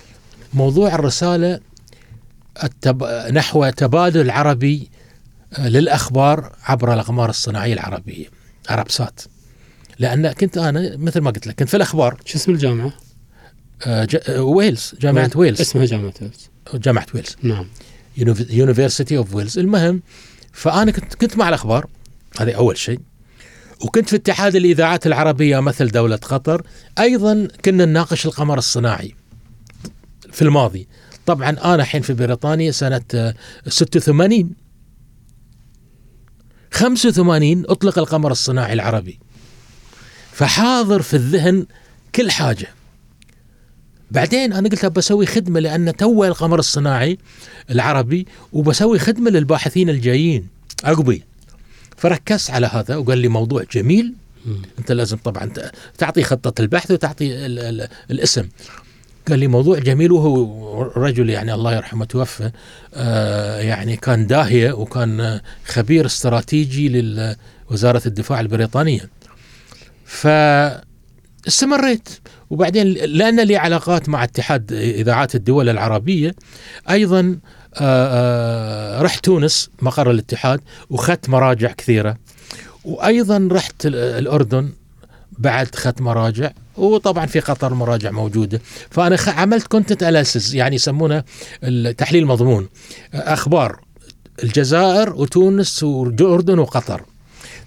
موضوع 0.55 0.95
الرسالة 0.95 1.61
التب... 2.65 3.05
نحو 3.33 3.71
تبادل 3.71 4.31
عربي 4.31 4.91
آه، 5.59 5.69
للأخبار 5.69 6.53
عبر 6.63 6.95
الأقمار 6.95 7.31
الصناعية 7.31 7.73
العربية 7.75 8.27
عربسات 8.69 9.21
لأن 9.99 10.33
كنت 10.33 10.59
أنا 10.59 10.97
مثل 10.97 11.21
ما 11.21 11.31
قلت 11.31 11.47
لك 11.47 11.55
كنت 11.59 11.69
في 11.69 11.77
الأخبار. 11.77 12.21
شو 12.25 12.39
اسم 12.39 12.53
الجامعة؟ 12.53 12.93
آه، 13.87 14.05
ج... 14.05 14.17
آه، 14.29 14.43
ويلز 14.43 14.95
جامعة 15.01 15.31
ويلز. 15.35 15.61
اسمها 15.61 15.85
جامعة 15.85 16.15
ويلز. 16.23 16.49
جامعة 16.75 17.07
ويلز. 17.15 17.37
نعم. 17.43 17.67
University 18.51 19.17
of 19.17 19.35
Wales 19.35 19.59
المهم 19.59 20.03
فأنا 20.53 20.91
كنت 20.91 21.15
كنت 21.15 21.37
مع 21.37 21.49
الأخبار. 21.49 21.87
هذه 22.41 22.53
أول 22.53 22.79
شيء. 22.79 23.01
وكنت 23.85 24.09
في 24.09 24.17
اتحاد 24.17 24.57
الإذاعات 24.57 25.07
العربية 25.07 25.61
مثل 25.61 25.89
دولة 25.89 26.17
قطر. 26.17 26.63
أيضا 26.99 27.49
كنا 27.65 27.85
نناقش 27.85 28.27
القمر 28.27 28.59
الصناعي 28.59 29.15
في 30.33 30.43
الماضي. 30.43 30.89
طبعا 31.27 31.51
أنا 31.51 31.75
الحين 31.75 32.03
في 32.03 32.13
بريطانيا 32.13 32.71
سنة 32.71 33.03
آه، 33.15 33.35
86 33.69 34.51
85 36.73 37.65
أطلق 37.69 37.99
القمر 37.99 38.33
الصناعي 38.33 38.73
العربي. 38.73 39.21
فحاضر 40.33 41.03
في 41.03 41.15
الذهن 41.15 41.67
كل 42.15 42.31
حاجة. 42.31 42.69
بعدين 44.11 44.53
أنا 44.53 44.69
قلت 44.69 44.87
بسوي 44.87 45.27
خدمة 45.27 45.61
لأن 45.61 45.97
تو 45.97 46.25
القمر 46.25 46.59
الصناعي 46.59 47.19
العربي 47.71 48.27
وبسوي 48.53 48.99
خدمة 48.99 49.31
للباحثين 49.31 49.91
الجايين. 49.91 50.47
عقبي. 50.85 51.23
فركزت 51.97 52.51
على 52.51 52.67
هذا 52.67 52.97
وقال 52.97 53.19
لي 53.19 53.29
موضوع 53.29 53.65
جميل. 53.73 54.15
أنت 54.79 54.93
لازم 54.93 55.17
طبعا 55.17 55.51
تعطي 55.99 56.23
خطة 56.23 56.61
البحث 56.61 56.91
وتعطي 56.91 57.47
ال 57.47 57.59
ال 57.59 57.89
الاسم. 58.11 58.49
قال 59.29 59.39
لي 59.39 59.47
موضوع 59.47 59.79
جميل 59.79 60.13
وهو 60.13 60.83
رجل 60.83 61.31
يعني 61.31 61.55
الله 61.55 61.77
يرحمه 61.77 62.05
توفى 62.05 62.51
آه 62.95 63.61
يعني 63.61 63.97
كان 63.97 64.27
داهية 64.27 64.73
وكان 64.73 65.41
خبير 65.67 66.07
استراتيجي 66.07 66.89
لوزاره 67.71 68.03
الدفاع 68.07 68.41
البريطانية. 68.41 69.11
فاستمريت. 70.07 72.09
وبعدين 72.51 72.87
لأن 72.87 73.41
لي 73.41 73.57
علاقات 73.57 74.09
مع 74.09 74.25
اتحاد 74.25 74.73
إذاعات 74.73 75.35
الدول 75.35 75.69
العربية 75.69 76.35
أيضا 76.91 77.39
آه، 77.75 78.99
آه، 78.99 79.03
رحت 79.03 79.25
تونس 79.25 79.71
مقر 79.83 80.11
الاتحاد 80.11 80.61
واخذت 80.91 81.29
مراجع 81.29 81.73
كثيرة. 81.73 82.17
وأيضا 82.85 83.49
رحت 83.53 83.87
ال- 83.87 83.95
الأردن 83.97 84.73
بعد 85.39 85.69
اخذت 85.75 86.01
مراجع. 86.01 86.51
وطبعا 86.77 87.27
في 87.27 87.41
قطر 87.41 87.75
مراجع 87.75 88.11
موجودة. 88.11 88.61
فأنا 88.91 89.17
عملت 89.27 89.67
content 89.67 90.03
analysis 90.03 90.55
يعني 90.55 90.75
يسمونه 90.77 91.25
التحليل 91.65 92.27
مضمون 92.27 92.69
أخبار 93.15 93.81
الجزائر 94.43 95.15
وتونس 95.15 95.83
والاردن 95.83 96.59
وقطر. 96.59 97.03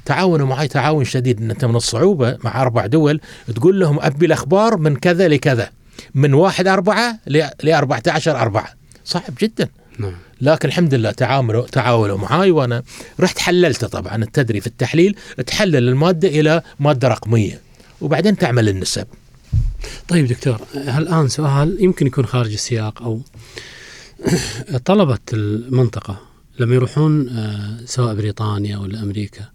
تعاونوا 0.05 0.47
معي 0.47 0.67
تعاون 0.67 1.05
شديد. 1.05 1.41
إن 1.41 1.51
أنت 1.51 1.65
من 1.65 1.75
الصعوبة 1.75 2.37
مع 2.43 2.61
أربع 2.61 2.85
دول 2.85 3.21
تقول 3.55 3.79
لهم 3.79 3.99
أبي 4.01 4.25
الأخبار 4.25 4.77
من 4.77 4.95
كذا 4.95 5.27
لكذا 5.27 5.69
من 6.15 6.33
واحد 6.33 6.67
أربعة 6.67 7.19
ل 7.27 7.69
14 7.69 8.41
أربعة 8.41 8.67
صعب 9.05 9.33
جدا. 9.41 9.69
نعم. 9.99 10.15
لكن 10.41 10.67
الحمد 10.67 10.93
لله 10.93 11.11
تعاملوا 11.11 11.67
تعاونوا 11.67 12.17
معاي 12.17 12.51
وأنا 12.51 12.83
رحت 13.19 13.39
حللته 13.39 13.87
طبعا. 13.87 14.15
التدري 14.15 14.61
في 14.61 14.67
التحليل 14.67 15.15
تحلل 15.47 15.89
المادة 15.89 16.27
إلى 16.27 16.61
مادة 16.79 17.07
رقمية. 17.07 17.61
وبعدين 18.01 18.37
تعمل 18.37 18.69
النسب. 18.69 19.07
طيب 20.07 20.27
دكتور 20.27 20.61
الآن 20.75 21.27
سؤال 21.27 21.77
يمكن 21.79 22.07
يكون 22.07 22.25
خارج 22.25 22.53
السياق 22.53 23.03
أو 23.03 23.21
طلبة 24.85 25.19
المنطقة 25.33 26.19
لما 26.59 26.75
يروحون 26.75 27.29
آه، 27.29 27.77
سواء 27.85 28.15
بريطانيا 28.15 28.77
ولا 28.77 29.03
أمريكا 29.03 29.45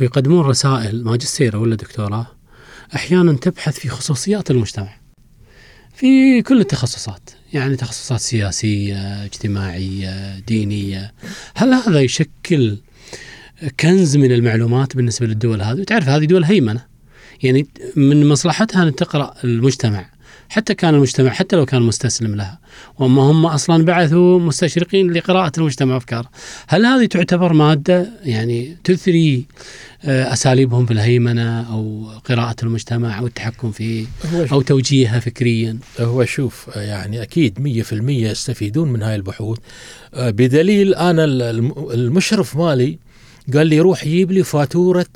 ويقدمون 0.00 0.46
رسائل 0.46 1.04
ماجستير 1.04 1.56
ولا 1.56 1.76
دكتوراه 1.76 2.26
أحيانا 2.94 3.32
تبحث 3.32 3.78
في 3.78 3.88
خصوصيات 3.88 4.50
المجتمع 4.50 4.96
في 5.94 6.42
كل 6.42 6.60
التخصصات 6.60 7.30
يعني 7.52 7.76
تخصصات 7.76 8.20
سياسية 8.20 9.24
اجتماعية 9.24 10.38
دينية. 10.38 11.12
هل 11.54 11.74
هذا 11.74 12.00
يشكل 12.00 12.78
كنز 13.80 14.16
من 14.16 14.32
المعلومات 14.32 14.96
بالنسبة 14.96 15.26
للدول 15.26 15.62
هذه؟ 15.62 15.80
وتعرف 15.80 16.08
هذه 16.08 16.24
دول 16.24 16.44
هيمنة. 16.44 16.84
يعني 17.42 17.66
من 17.96 18.28
مصلحتها 18.28 18.82
أن 18.82 18.94
تقرأ 18.94 19.34
المجتمع. 19.44 20.10
حتى 20.48 20.74
كان 20.74 20.94
المجتمع 20.94 21.30
حتى 21.30 21.56
لو 21.56 21.66
كان 21.66 21.82
مستسلم 21.82 22.34
لها. 22.34 22.58
وما 22.98 23.22
هم 23.22 23.46
أصلا 23.46 23.84
بعثوا 23.84 24.38
مستشرقين 24.40 25.12
لقراءة 25.12 25.52
المجتمع 25.58 25.94
وافكاره 25.94 26.30
هل 26.68 26.86
هذه 26.86 27.06
تعتبر 27.06 27.52
مادة 27.52 28.10
يعني 28.24 28.76
تثري 28.84 29.44
آه، 30.04 30.32
أساليبهم 30.32 30.86
في 30.86 30.92
الهيمنة 30.92 31.72
أو 31.72 32.08
قراءة 32.24 32.56
المجتمع 32.62 33.18
أو 33.18 33.26
التحكم 33.26 33.70
فيه 33.70 34.06
أو 34.52 34.60
توجيهها 34.62 35.20
فكريا؟ 35.20 35.78
هو 36.00 36.24
شوف 36.24 36.68
يعني 36.76 37.22
أكيد 37.22 37.58
100% 37.58 37.92
يستفيدون 38.10 38.92
من 38.92 39.02
هاي 39.02 39.14
البحوث. 39.16 39.58
آه، 40.14 40.30
بدليل 40.30 40.94
أنا 40.94 41.24
الم- 41.24 41.90
المشرف 41.90 42.56
مالي 42.56 42.98
قال 43.54 43.66
لي 43.66 43.80
روح 43.80 44.04
جيب 44.04 44.32
لي 44.32 44.44
فاتورة 44.44 45.06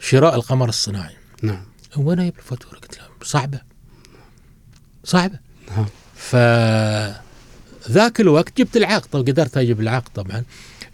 شراء 0.00 0.34
القمر 0.34 0.68
الصناعي. 0.68 1.14
نعم. 1.42 1.62
وين 1.96 2.20
أجيب 2.20 2.34
الفاتوره؟ 2.38 2.74
قلت 2.78 2.98
له 2.98 3.04
صعبة. 3.22 3.69
صعبه 5.04 5.38
نعم. 5.76 5.86
ف 6.16 6.36
ذاك 7.90 8.20
الوقت 8.20 8.58
جبت 8.58 8.76
العقد 8.76 9.16
قدرت 9.16 9.56
أجيب 9.56 9.80
العقد 9.80 10.10
طبعا. 10.14 10.44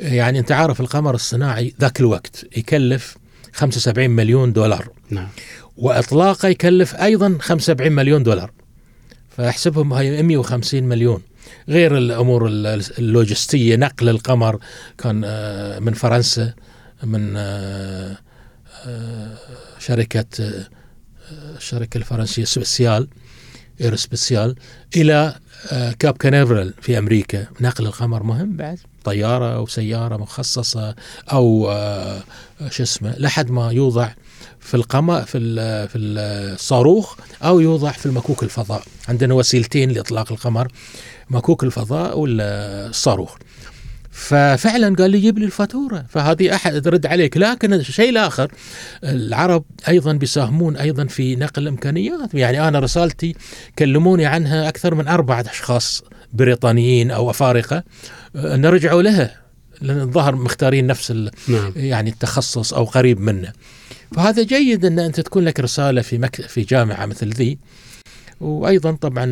يعني 0.01 0.39
أنت 0.39 0.53
عارف 0.53 0.81
القمر 0.81 1.15
الصناعي 1.15 1.75
ذاك 1.81 2.01
الوقت 2.01 2.45
يكلف 2.57 3.17
75 3.53 4.11
مليون 4.11 4.53
دولار. 4.53 4.89
نعم. 5.11 5.29
وإطلاقه 5.77 6.49
يكلف 6.49 6.95
أيضا 6.95 7.39
75 7.41 7.93
مليون 7.93 8.23
دولار. 8.23 8.51
فأحسبهم 9.37 9.93
هاي 9.93 10.23
150 10.23 10.85
مليون. 10.85 11.23
غير 11.69 11.99
الأمور 11.99 12.47
ال- 12.47 12.83
اللوجستية 12.99 13.77
نقل 13.77 14.09
القمر 14.09 14.59
كان 14.99 15.23
آه، 15.25 15.79
من 15.79 15.93
فرنسا 15.93 16.53
من 17.03 17.35
آه، 17.37 18.17
آه، 18.87 19.37
شركة 19.79 20.25
الشركة 21.31 21.99
الفرنسية 21.99 22.45
سبيسيال 22.45 23.09
Aérospatiale 23.81 24.55
إلى 24.97 25.35
آه، 25.73 25.93
كاب 25.99 26.17
كانيفرال 26.17 26.75
في 26.81 26.99
أمريكا. 26.99 27.47
نقل 27.61 27.87
القمر 27.87 28.23
مهم؟ 28.23 28.57
بعد. 28.57 28.79
طيارة 29.05 29.55
أو 29.57 29.67
سيارة 29.67 30.17
مخصصة 30.17 30.95
أو 31.33 31.71
آه، 31.71 32.23
شو 32.71 32.83
اسمه 32.83 33.15
لحد 33.19 33.51
ما 33.51 33.73
يوضع 33.73 34.09
في 34.61 34.75
القمر 34.75 35.23
في 35.23 35.39
ال- 35.39 35.89
في 35.89 35.99
الصاروخ 35.99 37.17
أو 37.43 37.61
يوضع 37.61 37.91
في 37.91 38.07
المكوك 38.07 38.43
الفضاء. 38.43 38.83
عندنا 39.09 39.35
وسيلتين 39.35 39.91
لإطلاق 39.91 40.33
القمر 40.33 40.69
مكوك 41.31 41.65
الفضاء 41.65 42.19
والصاروخ 42.19 43.37
ففعلا 44.19 44.95
قال 44.97 45.11
لي 45.11 45.21
جيب 45.21 45.39
لي 45.39 45.45
الفاتورة. 45.45 46.05
فهذه 46.09 46.55
أحد 46.55 46.83
ترد 46.83 47.07
عليك. 47.07 47.37
لكن 47.37 47.73
الشيء 47.73 48.11
الآخر 48.11 48.53
العرب 49.05 49.65
أيضا 49.89 50.13
بيساهمون 50.13 50.77
أيضا 50.77 51.05
في 51.05 51.37
نقل 51.37 51.63
الإمكانيات. 51.63 52.35
يعني 52.35 52.69
أنا 52.69 52.79
رسالتي 52.79 53.35
كلموني 53.79 54.27
عنها 54.27 54.69
أكثر 54.69 54.95
من 54.95 55.09
أربعة 55.09 55.45
أشخاص 55.51 56.05
بريطانيين 56.33 57.11
أو 57.11 57.31
أفارقة 57.31 57.83
أه، 58.37 58.57
نرجعوا 58.57 59.03
لها 59.03 59.37
لأن 59.81 60.01
الظاهر 60.01 60.37
مختارين 60.37 60.87
نفس 60.87 61.11
ال- 61.11 61.31
نعم. 61.49 61.73
يعني 61.77 62.11
التخصص 62.11 62.75
أو 62.75 62.85
قريب 62.85 63.21
منه. 63.21 63.53
فهذا 64.15 64.43
جيد 64.43 64.85
أن 64.85 64.99
أنت 64.99 65.21
تكون 65.21 65.45
لك 65.45 65.61
رسالة 65.61 66.03
في 66.03 66.19
مك... 66.19 66.41
في 66.41 66.61
جامعة 66.63 67.07
مثل 67.07 67.29
ذي. 67.29 67.59
وأيضا 68.41 68.93
طبعا 68.93 69.25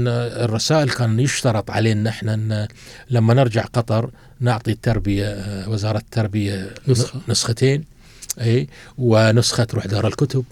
الرسائل 0.45 0.91
كان 0.91 1.21
يشترط 1.21 1.71
علينا 1.71 2.11
إحنا 2.11 2.35
أن 2.35 2.69
لما 3.11 3.35
نرجع 3.35 3.63
قطر 3.63 4.11
نعطي 4.41 4.71
التربية 4.71 5.45
وزارة 5.69 5.99
التربية 5.99 6.71
نسخة. 6.89 7.21
نسختين 7.29 7.85
أي 8.41 8.69
ونسخة 8.99 9.65
تروح 9.65 9.87
دار 9.87 10.07
الكتب 10.07 10.45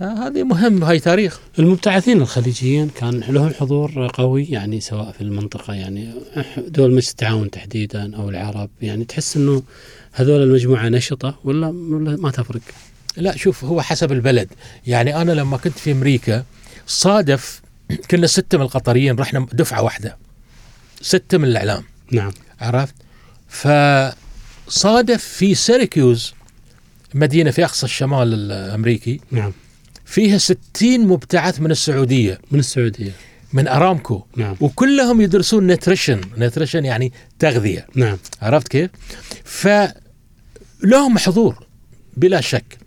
هذه 0.00 0.42
مهم 0.42 0.84
هاي 0.84 1.00
تاريخ 1.00 1.40
المبتعثين 1.58 2.20
الخليجيين 2.22 2.88
كان 2.88 3.20
لهم 3.28 3.50
حضور 3.50 4.10
قوي 4.14 4.44
يعني 4.44 4.80
سواء 4.80 5.12
في 5.12 5.20
المنطقة 5.20 5.74
يعني 5.74 6.10
دول 6.68 6.90
مجلس 6.90 7.10
التعاون 7.10 7.50
تحديدا 7.50 8.16
أو 8.16 8.28
العرب 8.28 8.70
يعني 8.82 9.04
تحس 9.04 9.36
أنه 9.36 9.62
هذول 10.12 10.42
المجموعة 10.42 10.88
نشطة 10.88 11.38
ولا, 11.44 11.66
ولا 11.66 12.16
ما 12.16 12.30
تفرق؟ 12.30 12.60
لا 13.16 13.36
شوف 13.36 13.64
هو 13.64 13.82
حسب 13.82 14.12
البلد 14.12 14.48
يعني 14.86 15.22
أنا 15.22 15.32
لما 15.32 15.56
كنت 15.56 15.78
في 15.78 15.92
أمريكا 15.92 16.44
صادف 16.86 17.63
كنا 18.10 18.26
ستة 18.26 18.58
من 18.58 18.64
القطريين 18.64 19.16
رحنا 19.16 19.46
دفعة 19.52 19.82
واحدة. 19.82 20.18
ستة 21.00 21.38
من 21.38 21.44
الإعلام. 21.44 21.84
نعم. 22.12 22.32
عرفت؟ 22.60 22.94
فصادف 23.48 25.24
في 25.24 25.54
سيركيوز 25.54 26.34
مدينة 27.14 27.50
في 27.50 27.64
أقصى 27.64 27.86
الشمال 27.86 28.34
الأمريكي. 28.34 29.20
نعم. 29.30 29.52
فيها 30.04 30.38
60 30.38 31.06
مبتعث 31.06 31.60
من 31.60 31.70
السعودية. 31.70 32.40
من 32.50 32.58
السعودية. 32.58 33.12
من 33.52 33.68
أرامكو. 33.68 34.24
نعم. 34.36 34.56
وكلهم 34.60 35.20
يدرسون 35.20 35.66
nutrition. 35.66 36.20
nutrition 36.38 36.84
يعني 36.84 37.12
تغذية. 37.38 37.86
نعم. 37.94 38.18
عرفت 38.42 38.68
كيف؟ 38.68 38.90
فلهم 39.44 41.18
حضور 41.18 41.66
بلا 42.16 42.40
شك. 42.40 42.78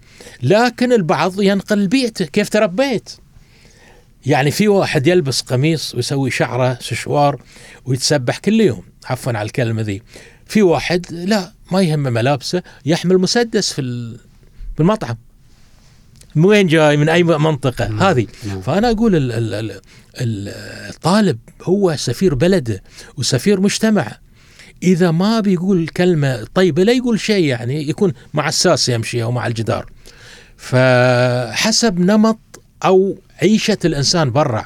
لكن 0.44 0.94
البعض 0.94 1.42
ينقل 1.42 1.88
بيئته. 1.88 2.26
كيف 2.26 2.50
تربيت؟ 2.50 3.10
يعني 4.28 4.52
في 4.52 4.68
واحد 4.68 5.08
يلبس 5.08 5.42
قميص 5.42 5.96
ويسوي 5.96 6.32
شعره 6.32 6.78
سشوار 6.82 7.42
ويتسبح 7.86 8.38
كل 8.38 8.62
يوم. 8.62 8.84
عفوا 9.06 9.34
على 9.34 9.46
الكلمة 9.46 9.82
ذي. 9.82 10.02
في 10.46 10.62
واحد 10.62 11.06
لا 11.12 11.54
ما 11.72 11.82
يهمه 11.82 12.10
ملابسه 12.10 12.64
يحمل 12.86 13.18
مسدس 13.18 13.74
في 13.74 13.82
ال- 13.82 14.18
في 14.76 14.80
المطعم. 14.80 15.18
من 16.36 16.46
وين 16.46 16.68
جاي؟ 16.68 16.98
من 16.98 17.10
أي 17.10 17.24
منطقة؟ 17.24 17.88
نعم. 17.88 18.00
هذه. 18.00 18.28
نعم. 18.48 18.62
فأنا 18.62 18.92
أقول 18.92 19.16
ال- 19.16 19.32
ال- 19.32 19.54
ال- 19.54 19.72
ال- 20.22 20.48
الطالب 20.90 21.38
هو 21.64 21.96
سفير 21.96 22.36
بلده 22.36 22.84
وسفير 23.18 23.60
مجتمعه 23.62 24.20
إذا 24.84 25.12
ما 25.12 25.40
بيقول 25.40 25.88
كلمة 25.88 26.48
طيبة 26.54 26.84
لا 26.84 26.94
يقول 26.94 27.20
شيء 27.20 27.46
يعني 27.46 27.90
يكون 27.90 28.14
مع 28.34 28.48
الساس 28.48 28.90
يمشي 28.90 29.24
أو 29.24 29.32
مع 29.32 29.48
الجدار. 29.48 29.92
فحسب 30.58 32.00
نمط 32.00 32.40
أو 32.86 33.18
عيشة 33.42 33.78
الإنسان 33.86 34.32
برا. 34.32 34.66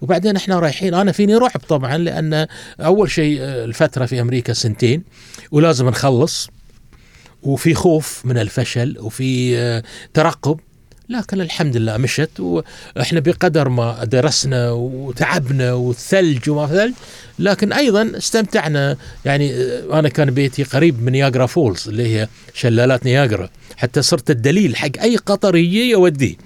وبعدين 0.00 0.36
إحنا 0.36 0.58
رايحين 0.58 0.94
أنا 0.94 1.12
فيني 1.12 1.36
رعب 1.36 1.60
طبعا 1.68 1.98
لأن 1.98 2.46
أول 2.80 3.10
شيء 3.10 3.38
آه، 3.40 3.64
الفترة 3.64 4.06
في 4.06 4.20
أمريكا 4.20 4.52
سنتين 4.52 5.02
ولازم 5.50 5.88
نخلص 5.88 6.48
وفي 7.42 7.74
خوف 7.74 8.22
من 8.24 8.38
الفشل 8.38 8.96
وفي 9.00 9.58
آه، 9.58 9.82
ترقب. 10.14 10.60
لكن 11.08 11.40
الحمد 11.40 11.76
لله 11.76 11.96
مشت 11.96 12.40
وإحنا 12.40 13.20
بقدر 13.20 13.68
ما 13.68 14.04
درسنا 14.04 14.70
وتعبنا 14.70 15.72
والثلج 15.72 16.50
وما 16.50 16.66
ثلج. 16.66 16.94
لكن 17.38 17.72
أيضا 17.72 18.12
استمتعنا. 18.16 18.96
يعني 19.24 19.54
آه، 19.54 19.98
أنا 19.98 20.08
كان 20.08 20.30
بيتي 20.30 20.62
قريب 20.62 21.02
من 21.02 21.12
Niagara 21.12 21.46
Falls 21.46 21.88
اللي 21.88 22.16
هي 22.16 22.28
شلالات 22.54 23.04
نياجرا. 23.04 23.48
حتى 23.76 24.02
صرت 24.02 24.30
الدليل 24.30 24.76
حق 24.76 24.98
أي 25.02 25.16
قطري 25.16 25.90
يوديه 25.90 26.36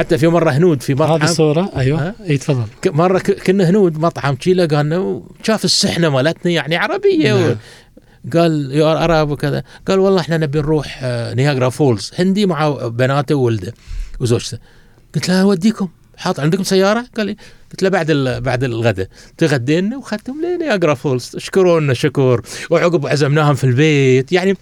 حتى 0.00 0.18
في 0.18 0.28
مرة 0.28 0.50
هنود 0.50 0.82
في 0.82 0.94
مطعم. 0.94 1.12
هذه 1.12 1.24
الصورة 1.24 1.70
أيوة. 1.76 2.08
ها؟ 2.08 2.14
إي 2.30 2.38
تفضل. 2.38 2.64
مرة 2.86 3.18
كنا 3.18 3.70
هنود 3.70 3.98
مطعم 3.98 4.36
شي 4.40 4.54
لقانا 4.54 4.98
وشاف 4.98 5.64
السحنة 5.64 6.08
مالتنا 6.08 6.52
يعني 6.52 6.76
عربية 6.76 7.34
نعم. 7.34 7.50
و... 7.50 7.56
قال 8.38 8.70
you 8.74 8.86
are 8.92 9.04
Arab 9.04 9.30
وكذا. 9.30 9.62
قال 9.88 9.98
والله 9.98 10.20
إحنا 10.20 10.36
نبي 10.38 10.58
نروح 10.58 11.00
آه، 11.02 11.34
Niagara 11.34 11.68
Falls 11.68 12.10
هندي 12.18 12.46
مع 12.46 12.68
بناته 12.88 13.34
وولده 13.34 13.74
وزوجته. 14.20 14.58
قلت 15.14 15.28
له 15.28 15.42
أوديكم. 15.42 15.88
حاط 16.16 16.40
عندكم 16.40 16.62
سيارة؟ 16.62 17.06
قال 17.16 17.26
لي 17.26 17.36
قلت 17.70 17.82
له 17.82 17.88
بعد 17.88 18.10
ال- 18.10 18.40
بعد 18.40 18.64
الغداء 18.64 19.08
تغدينا 19.38 19.96
وخدتهم 19.96 20.36
ل 20.44 20.50
Niagara 20.50 20.94
Falls. 20.94 21.32
اشكرونا 21.36 21.94
شكر 21.94 22.42
وعقب 22.70 23.06
عزمناهم 23.06 23.54
في 23.54 23.64
البيت. 23.64 24.32
يعني 24.32 24.56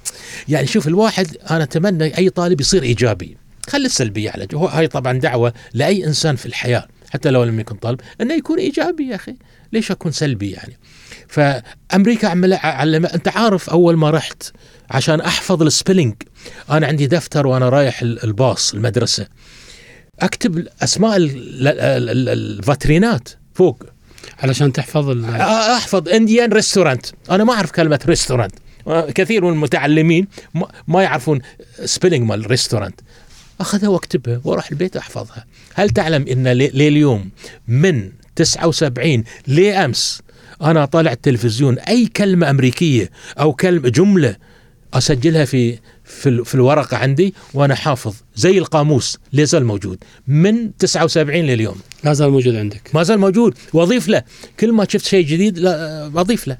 يعني 0.49 0.67
شوف 0.67 0.89
الواحد 0.89 1.27
أنا 1.51 1.63
أتمنى 1.63 2.19
أي 2.19 2.31
طالب 2.31 2.61
يصير 2.61 2.83
إيجابي. 2.83 3.37
خلي 3.69 3.87
السلبية 3.87 4.31
على. 4.31 4.47
هو- 4.55 4.67
هاي 4.67 4.87
طبعا 4.87 5.13
دعوة 5.13 5.53
لأي 5.75 6.07
إنسان 6.07 6.37
في 6.37 6.47
الحياة 6.47 6.89
حتى 7.11 7.31
لو 7.31 7.45
لم 7.45 7.61
يكن 7.61 7.75
طالب 7.77 8.01
أنه 8.21 8.35
يكون 8.35 8.59
إيجابي 8.59 9.09
يا 9.09 9.15
أخي. 9.15 9.35
ليش 9.73 9.91
أكون 9.91 10.13
سلبي 10.13 10.51
يعني؟ 10.51 10.79
فأمريكا 11.29 12.29
عمل 12.29 12.53
علم 12.55 13.07
أنت 13.07 13.29
عارف 13.29 13.71
أول 13.71 13.97
ما 13.97 14.11
رحت 14.11 14.43
عشان 14.91 15.21
أحفظ 15.21 15.63
ال 15.63 15.68
spelling 15.68 16.15
أنا 16.71 16.87
عندي 16.87 17.07
دفتر 17.07 17.47
وأنا 17.47 17.69
رايح 17.69 18.03
ال- 18.03 18.25
الباص 18.25 18.75
المدرسة. 18.75 19.27
أكتب 20.21 20.67
أسماء 20.83 21.17
ال- 21.17 21.25
ال- 21.69 21.81
ال- 21.81 22.11
ال- 22.11 22.29
الفاترينات 22.29 23.29
فوق. 23.55 23.83
علشان 24.39 24.73
تحفظ 24.73 25.09
ال- 25.09 25.25
أحفظ. 25.25 26.09
Indian 26.09 26.53
restaurant 26.53 27.07
أنا 27.31 27.45
ما 27.45 27.53
أعرف 27.53 27.71
كلمة 27.71 28.01
restaurant 28.07 28.53
كثير 29.15 29.45
من 29.45 29.53
المتعلمين 29.53 30.27
ما- 30.89 31.03
يعرفون 31.03 31.41
spelling 31.85 32.23
مال 32.23 32.51
restaurant 32.51 33.01
أخذها 33.61 33.89
وأكتبها 33.89 34.41
وأروح 34.45 34.71
البيت 34.71 34.97
أحفظها. 34.97 35.45
هل 35.75 35.91
تعلم 35.91 36.27
إن 36.29 36.49
لي- 36.49 36.69
لليوم 36.75 37.31
من 37.69 38.11
79 38.37 39.25
لأمس 39.47 40.21
أنا 40.63 40.85
طالع 40.85 41.13
التلفزيون 41.13 41.79
أي 41.79 42.07
كلمة 42.07 42.51
أمريكية 42.51 43.11
أو 43.41 43.53
كلمة 43.53 43.89
جملة 43.89 44.37
أسجلها 44.95 45.45
في 45.45 45.79
في, 46.05 46.45
في 46.45 46.55
الورقة 46.55 46.97
عندي 46.97 47.35
وأنا 47.55 47.75
حافظ 47.75 48.15
زي 48.37 48.59
القاموس 48.59 49.19
لا 49.33 49.45
زال 49.45 49.65
موجود. 49.65 49.99
من 50.29 50.77
79 50.77 51.45
لليوم. 51.47 51.77
لا 52.05 52.13
زال 52.13 52.31
موجود 52.31 52.55
عندك. 52.57 52.91
ما 52.95 53.03
زال 53.03 53.19
موجود. 53.19 53.55
وأضيف 53.73 54.09
له. 54.09 54.23
كل 54.61 54.73
ما 54.73 54.87
شفت 54.89 55.07
شيء 55.07 55.27
جديد 55.27 55.59
أضيف 56.17 56.49
له. 56.49 56.59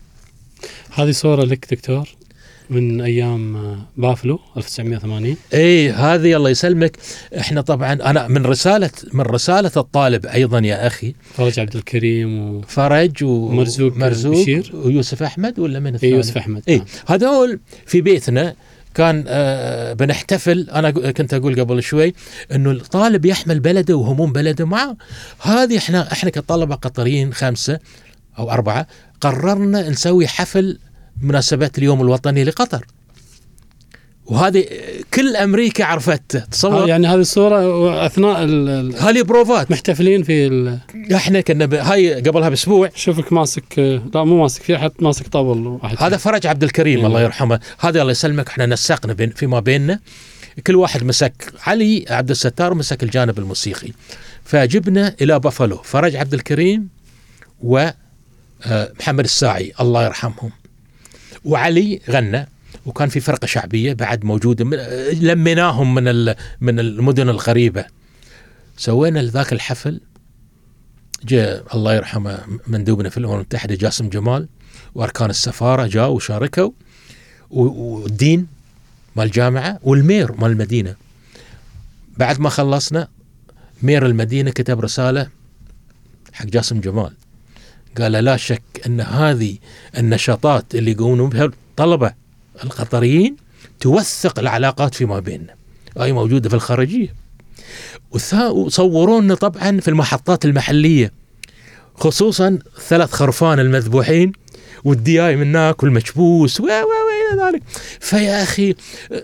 هذه 0.95 1.11
صورة 1.11 1.45
لك 1.45 1.67
دكتور. 1.75 2.09
من 2.71 3.01
أيام 3.01 3.57
آه، 3.57 3.79
بافلو 3.97 4.41
1980 4.57 5.37
اي 5.55 5.91
هذه 5.91 6.37
الله 6.37 6.51
يسلمك 6.51 6.97
إحنا 7.39 7.61
طبعا 7.61 7.93
أنا 7.93 8.29
من 8.29 8.47
رسالة 8.47 8.91
من 9.13 9.21
رسالة 9.21 9.71
الطالب 9.77 10.27
أيضا 10.27 10.59
يا 10.59 10.87
أخي 10.87 11.15
فرج 11.35 11.61
عبد 11.61 11.77
الكريم 11.77 12.39
و... 12.57 12.61
فرج 12.63 13.25
و- 13.25 13.29
ومرزوق 13.29 13.97
مرزوق 13.97 14.43
بشير. 14.43 14.71
ويوسف 14.75 15.23
أحمد 15.23 15.59
ولا 15.59 15.81
من 15.81 15.87
إيه 15.87 15.95
الثاني؟ 15.95 16.13
يوسف 16.13 16.37
أحمد 16.37 16.63
اي 16.69 16.77
نعم. 16.77 16.87
هذول 17.07 17.61
في 17.87 18.01
بيتنا 18.01 18.55
كان 18.95 19.25
آه 19.29 19.93
بنحتفل 19.93 20.69
أنا 20.75 20.91
كنت 20.91 21.35
أقول 21.35 21.61
قبل 21.61 21.83
شوي 21.83 22.15
إنه 22.55 22.71
الطالب 22.71 23.25
يحمل 23.25 23.61
بلده 23.61 23.97
وهموم 23.97 24.33
بلده 24.33 24.67
معه 24.67 24.97
هذه 25.41 25.79
إحنا 25.79 26.13
إحنا 26.13 26.31
كطلبة 26.31 26.75
قطريين 26.75 27.33
خمسة 27.35 27.79
أو 28.39 28.51
أربعة 28.51 28.87
قررنا 29.21 29.89
نسوي 29.89 30.27
حفل 30.27 30.79
مناسبه 31.23 31.71
اليوم 31.79 32.01
الوطني 32.03 32.45
لقطر. 32.45 32.87
وهذه 34.27 34.65
كل 35.15 35.37
أمريكا 35.37 35.85
عرفته 35.85 36.39
آه، 36.39 36.45
تصور 36.45 36.89
يعني 36.89 37.07
هذه 37.07 37.21
الصورة 37.21 38.07
أثناء 38.07 38.45
ال- 38.45 38.69
ال- 38.69 38.97
هذه 38.97 39.23
بروفات. 39.23 39.71
محتفلين 39.71 40.23
في 40.23 40.47
ال... 40.47 40.79
إحنا 41.15 41.41
كنا 41.41 41.67
ب... 41.67 41.75
هاي 41.75 42.15
قبلها 42.15 42.49
بأسبوع. 42.49 42.91
شوفك 42.95 43.33
ماسك 43.33 43.79
آه، 43.79 44.03
لا 44.15 44.25
مو 44.25 44.43
ماسك 44.43 44.63
في 44.63 44.77
أحد 44.77 44.93
ماسك 45.01 45.29
طبل 45.29 45.67
واحد. 45.67 45.97
هذا 46.01 46.17
فرج 46.17 46.47
عبد 46.47 46.63
الكريم 46.63 46.99
إيه. 46.99 47.07
الله 47.07 47.21
يرحمه. 47.23 47.61
هذا 47.79 48.01
الله 48.01 48.11
يسلمك 48.13 48.49
إحنا 48.49 48.67
نسقنا 48.67 49.13
بين 49.13 49.31
فيما 49.31 49.61
بيننا. 49.61 50.01
كل 50.67 50.77
واحد 50.77 51.05
مسك 51.05 51.53
علي 51.67 52.05
عبد 52.11 52.31
الستار 52.31 52.75
مسك 52.75 53.03
الجانب 53.03 53.39
الموسيقي. 53.39 53.89
فجبنا 54.45 55.15
إلى 55.21 55.39
بافالو 55.41 55.77
فرج 55.77 56.17
عبد 56.17 56.35
الكريم 56.35 56.89
ومحمد 57.63 59.25
الساعي 59.25 59.73
الله 59.81 60.05
يرحمهم. 60.05 60.51
وعلي 61.49 62.01
غنى 62.11 62.49
وكان 62.87 63.09
في 63.09 63.21
فرقة 63.21 63.47
شعبية 63.47 63.93
بعد 63.93 64.25
موجودة 64.25 64.65
لميناهم 65.13 65.95
من 65.95 66.35
من 66.61 66.81
المدن 66.81 67.29
القريبه 67.29 67.85
سوينا 68.77 69.23
ذاك 69.23 69.53
الحفل. 69.53 70.01
جاء 71.25 71.77
الله 71.77 71.95
يرحمه 71.95 72.39
مندوبنا 72.67 73.09
في 73.09 73.17
الأمم 73.17 73.35
المتحدة 73.35 73.75
جاسم 73.75 74.09
جمال 74.09 74.49
وأركان 74.95 75.31
السفارة 75.31 75.87
جاءوا 75.87 76.17
وشاركوا. 76.17 76.71
والدين 77.51 78.47
مال 79.17 79.27
الجامعة 79.27 79.79
والمير 79.83 80.33
مال 80.33 80.51
المدينة. 80.51 80.95
بعد 82.17 82.41
ما 82.41 82.49
خلصنا 82.49 83.09
مير 83.83 84.07
المدينة 84.07 84.51
كتب 84.51 84.81
رسالة 84.81 85.29
حق 86.33 86.47
جاسم 86.47 86.81
جمال. 86.81 87.13
قال 88.01 88.13
لا 88.13 88.37
شك 88.37 88.63
أن 88.87 89.01
هذه 89.01 89.57
النشاطات 89.99 90.75
اللي 90.75 90.91
يقومون 90.91 91.29
بها 91.29 91.45
الطلبة 91.45 92.13
القطريين 92.65 93.37
توثق 93.81 94.39
العلاقات 94.39 94.95
فيما 94.95 95.19
بيننا. 95.21 95.55
هاي 95.99 96.13
موجودة 96.13 96.49
في 96.49 96.55
الخارجية. 96.55 97.15
وثا- 98.11 98.49
وصورونا 98.49 99.35
طبعا 99.35 99.81
في 99.81 99.89
المحطات 99.89 100.45
المحلية 100.45 101.13
خصوصا 101.95 102.59
ثلاث 102.89 103.13
خرفان 103.13 103.61
المذبوحين 103.61 104.33
والدياي 104.85 105.37
من 105.37 105.47
هناك 105.47 105.83
والمكبوس 105.83 106.61
و 106.61 106.65
و 106.65 106.67
والى 106.69 107.43
ذلك. 107.53 107.63
فيا 108.01 108.43
أخي 108.43 108.75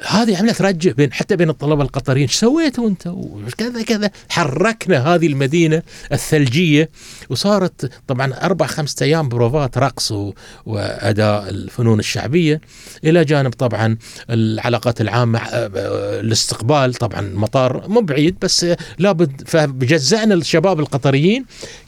هذه 0.08 0.38
عملت 0.38 0.62
رجه 0.62 0.90
بين 0.92 1.12
حتى 1.12 1.36
بين 1.36 1.50
الطلبة 1.50 1.82
القطريين. 1.82 2.26
إيش 2.28 2.34
سويتوا 2.36 2.88
أنت؟ 2.88 3.06
وكذا 3.06 3.82
كذا. 3.82 4.10
حركنا 4.28 5.14
هذه 5.14 5.26
المدينة 5.26 5.82
الثلجية 6.12 6.90
وصارت 7.30 7.90
طبعا 8.08 8.32
أربع 8.42 8.66
خمسة 8.66 9.04
أيام 9.06 9.28
بروفات 9.28 9.78
رقص 9.78 10.12
و- 10.12 10.32
وأداء 10.66 11.48
الفنون 11.48 11.98
الشعبية. 11.98 12.60
إلى 13.04 13.24
جانب 13.24 13.52
طبعا 13.52 13.96
العلاقات 14.30 15.00
العامة 15.00 15.38
آه، 15.38 15.70
آه، 15.76 16.20
الاستقبال 16.20 16.94
طبعا 16.94 17.20
مطار 17.34 17.88
مو 17.88 18.00
بعيد 18.00 18.36
بس 18.42 18.66
لابد 18.98 19.42
فجزأنا 19.48 20.34
الشباب 20.34 20.80
القطريين 20.80 21.44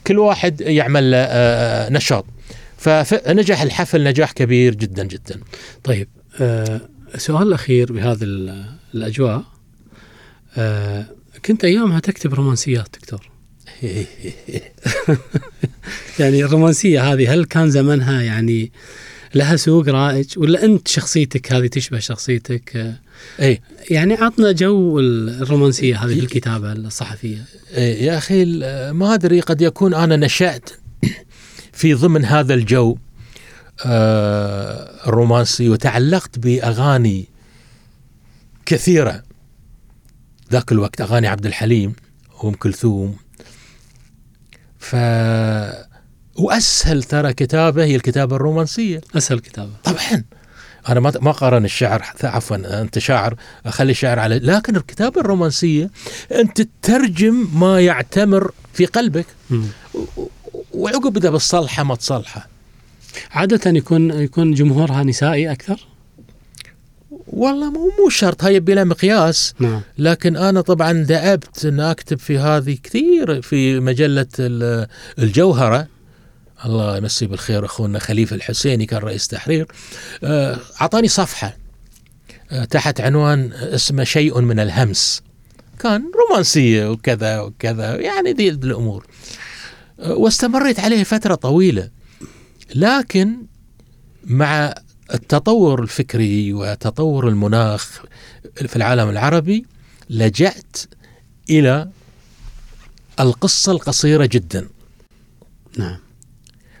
كل 0.07 0.19
واحد 0.19 0.61
يعمل 0.61 1.11
آه، 1.15 1.89
نشاط. 1.89 2.25
فنجح 2.77 3.61
الحفل 3.61 4.03
نجاح 4.03 4.31
كبير 4.31 4.75
جدا 4.75 5.03
جدا. 5.03 5.39
طيب 5.83 6.07
آه 6.41 6.81
سؤال 7.17 7.47
الأخير 7.47 7.93
بهذه 7.93 8.23
ال- 8.23 8.65
الأجواء. 8.95 9.43
آه 10.57 11.05
كنت 11.45 11.65
أيامها 11.65 11.99
تكتب 11.99 12.33
رومانسيات 12.33 12.87
دكتور. 13.01 13.29
يعني 16.19 16.43
الرومانسية 16.43 17.13
هذه 17.13 17.33
هل 17.33 17.45
كان 17.45 17.69
زمنها 17.69 18.21
يعني 18.21 18.71
لها 19.35 19.55
سوق 19.55 19.89
رائج 19.89 20.39
ولا 20.39 20.65
أنت 20.65 20.87
شخصيتك 20.87 21.53
هذه 21.53 21.67
تشبه 21.67 21.99
شخصيتك؟ 21.99 22.75
آه، 22.75 22.93
اي 23.41 23.61
يعني 23.89 24.13
عطنا 24.13 24.51
جو 24.51 24.99
الرومانسية 24.99 25.95
هذه 26.05 26.15
بالكتابة 26.15 26.71
الصحفية. 26.71 27.45
إيه، 27.73 28.03
يا 28.03 28.17
أخي 28.17 28.43
ال- 28.43 28.91
ما 28.91 29.13
أدري 29.13 29.39
قد 29.39 29.61
يكون 29.61 29.93
أنا 29.93 30.15
نشأت 30.15 30.69
في 31.77 31.93
ضمن 31.93 32.25
هذا 32.25 32.53
الجو 32.53 32.97
آه، 33.85 35.07
الرومانسي 35.07 35.69
وتعلقت 35.69 36.39
بأغاني 36.39 37.27
كثيرة. 38.65 39.23
ذاك 40.51 40.71
الوقت 40.71 41.01
أغاني 41.01 41.27
عبد 41.27 41.45
الحليم 41.45 41.95
وأم 42.43 42.53
كلثوم. 42.53 43.15
ف 44.79 44.95
وأسهل 46.35 47.03
ترى 47.03 47.33
كتابة 47.33 47.83
هي 47.83 47.95
الكتابة 47.95 48.35
الرومانسية. 48.35 49.01
أسهل 49.15 49.39
كتابة. 49.39 49.71
طبعا. 49.83 50.23
أنا 50.89 50.99
ما 50.99 51.13
ما 51.21 51.31
قارن 51.31 51.65
الشعر 51.65 52.03
عفوا 52.23 52.81
أنت 52.81 52.99
شاعر 52.99 53.35
أخلي 53.65 53.91
الشعر 53.91 54.19
على 54.19 54.39
لكن 54.39 54.75
الكتابة 54.75 55.21
الرومانسية 55.21 55.89
أنت 56.31 56.61
تترجم 56.61 57.47
ما 57.53 57.81
يعتمر 57.81 58.51
في 58.73 58.85
قلبك. 58.85 59.25
مم. 59.49 59.67
وعقب 60.77 61.17
اذا 61.17 61.29
بتصلحه 61.29 61.83
ما 61.83 61.95
تصلحه. 61.95 62.47
عادة 63.31 63.71
يكون 63.71 64.11
يكون 64.11 64.53
جمهورها 64.53 65.03
نسائي 65.03 65.51
أكثر؟ 65.51 65.87
والله 67.27 67.71
مو 67.71 67.91
مو 67.99 68.09
شرط 68.09 68.43
هاي 68.43 68.59
بلا 68.59 68.83
مقياس. 68.83 69.53
نعم. 69.59 69.81
لكن 69.97 70.35
أنا 70.35 70.61
طبعا 70.61 70.91
دأبت 70.93 71.65
إن 71.65 71.79
أكتب 71.79 72.19
في 72.19 72.37
هذه 72.37 72.77
كثير 72.83 73.41
في 73.41 73.79
مجلة 73.79 74.27
ال- 74.39 74.87
الجوهرة. 75.19 75.87
الله 76.65 76.97
يمسيه 76.97 77.27
بالخير 77.27 77.65
أخونا 77.65 77.99
خليفة 77.99 78.35
الحسيني 78.35 78.85
كان 78.85 78.99
رئيس 78.99 79.27
تحرير. 79.27 79.67
آه، 80.23 80.57
أعطاني 80.81 81.07
صفحة 81.07 81.57
آه، 82.51 82.65
تحت 82.65 83.01
عنوان 83.01 83.53
اسمه 83.53 84.03
شيء 84.03 84.41
من 84.41 84.59
الهمس. 84.59 85.21
كان 85.79 86.11
رومانسية 86.29 86.91
وكذا 86.91 87.39
وكذا 87.39 87.95
يعني 87.95 88.31
ذي 88.33 88.49
الأمور. 88.49 89.05
واستمريت 89.99 90.79
عليه 90.79 91.03
فترة 91.03 91.35
طويلة. 91.35 91.89
لكن 92.75 93.37
مع 94.23 94.75
التطور 95.13 95.83
الفكري 95.83 96.53
وتطور 96.53 97.27
المناخ 97.27 98.01
في 98.55 98.75
العالم 98.75 99.09
العربي 99.09 99.65
لجأت 100.09 100.77
إلى 101.49 101.89
القصة 103.19 103.71
القصيرة 103.71 104.25
جدا. 104.25 104.67
نعم. 105.77 105.97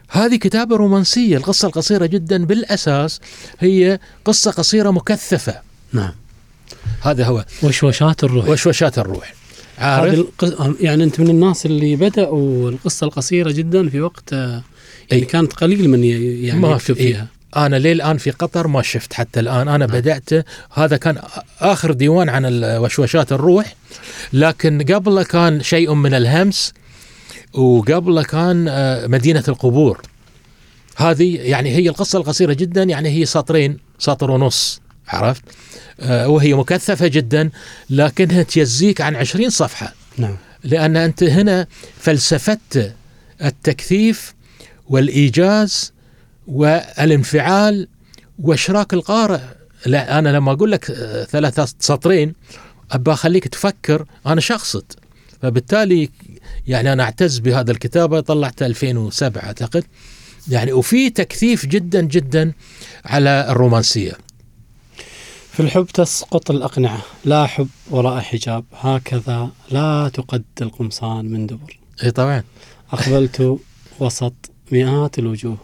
هذه 0.09 0.35
كتابة 0.35 0.75
رومانسية. 0.75 1.37
القصة 1.37 1.67
القصيرة 1.67 2.05
جدا 2.05 2.45
بالأساس 2.45 3.19
هي 3.59 3.99
قصة 4.25 4.51
قصيرة 4.51 4.91
مكثفة. 4.91 5.61
نعم. 5.93 6.13
هذا 7.01 7.25
هو. 7.25 7.45
وشوشات 7.63 8.23
الروح. 8.23 8.49
وشوشات 8.49 8.99
الروح. 8.99 9.33
هذه 9.77 9.99
عارف؟ 9.99 10.13
الق... 10.43 10.75
يعني 10.81 11.03
أنت 11.03 11.19
من 11.19 11.29
الناس 11.29 11.65
اللي 11.65 11.95
بدأوا 11.95 12.69
القصة 12.69 13.05
القصيرة 13.05 13.51
جدا 13.51 13.89
في 13.89 14.01
وقت 14.01 14.33
آه، 14.33 14.63
يعني 15.11 15.23
أي. 15.23 15.25
كانت 15.25 15.53
قليل 15.53 15.89
من 15.89 16.03
يعني 16.03 16.59
ما 16.59 16.71
يكتب 16.71 16.79
في-. 16.79 16.93
فيها. 16.93 17.27
أنا 17.55 17.75
ليه 17.75 17.91
الآن 17.91 18.17
في 18.17 18.31
قطر 18.31 18.67
ما 18.67 18.81
شفت 18.81 19.13
حتى 19.13 19.39
الآن. 19.39 19.67
أنا 19.67 19.85
بدأت 19.85 20.29
هذا 20.73 20.97
كان 20.97 21.17
آخر 21.59 21.91
ديوان 21.91 22.29
عن 22.29 22.63
وشوشات 22.63 23.31
الروح. 23.31 23.75
لكن 24.33 24.81
قبله 24.81 25.23
كان 25.23 25.63
شيء 25.63 25.93
من 25.93 26.13
الهمس 26.13 26.73
وقبله 27.53 28.23
كان 28.23 28.67
آه، 28.67 29.07
مدينة 29.07 29.43
القبور. 29.47 30.01
هذه 30.95 31.35
يعني 31.35 31.69
هي 31.69 31.89
القصة 31.89 32.19
القصيرة 32.19 32.53
جدا 32.53 32.83
يعني 32.83 33.09
هي 33.09 33.25
سطرين 33.25 33.77
سطر 33.99 34.31
ونص. 34.31 34.81
عرفت؟ 35.07 35.43
آه، 35.99 36.27
وهي 36.29 36.53
مكثفة 36.53 37.07
جدا 37.07 37.49
لكنها 37.89 38.43
تجزيك 38.43 39.01
عن 39.01 39.15
عشرين 39.15 39.49
صفحة. 39.49 39.93
نعم. 40.17 40.37
لأن 40.63 40.97
أنت 40.97 41.23
هنا 41.23 41.67
فلسفت 41.99 42.93
التكثيف 43.43 44.33
والإيجاز 44.89 45.93
والانفعال 46.47 47.87
وإشراك 48.39 48.93
القارئ. 48.93 49.39
لا 49.85 50.19
أنا 50.19 50.29
لما 50.29 50.51
أقول 50.51 50.71
لك 50.71 50.91
آه، 50.91 51.23
ثلاثة 51.23 51.67
سطرين 51.79 52.33
أبى 52.91 53.13
أخليك 53.13 53.47
تفكر 53.47 54.05
أنا 54.25 54.41
شخصت. 54.41 54.97
فبالتالي 55.41 56.09
يعني 56.67 56.93
أنا 56.93 57.03
أعتز 57.03 57.39
بهذا 57.39 57.71
الكتابة 57.71 58.19
طلعت 58.19 58.63
2007 58.63 59.43
أعتقد. 59.43 59.83
يعني 60.49 60.73
وفي 60.73 61.09
تكثيف 61.09 61.65
جدا 61.65 62.01
جدا 62.01 62.53
على 63.05 63.47
الرومانسية. 63.49 64.13
في 65.57 65.63
الحب 65.63 65.85
تسقط 65.85 66.51
الأقنعة. 66.51 67.01
لا 67.25 67.45
حب 67.45 67.67
وراء 67.89 68.21
حجاب. 68.21 68.65
هكذا 68.73 69.49
لا 69.71 70.09
تقد 70.13 70.43
القمصان 70.61 71.25
من 71.25 71.47
دبر. 71.47 71.79
إي 72.03 72.11
طبعا. 72.11 72.43
أقبلت 72.91 73.59
وسط 73.99 74.33
مئات 74.71 75.19
الوجوه. 75.19 75.57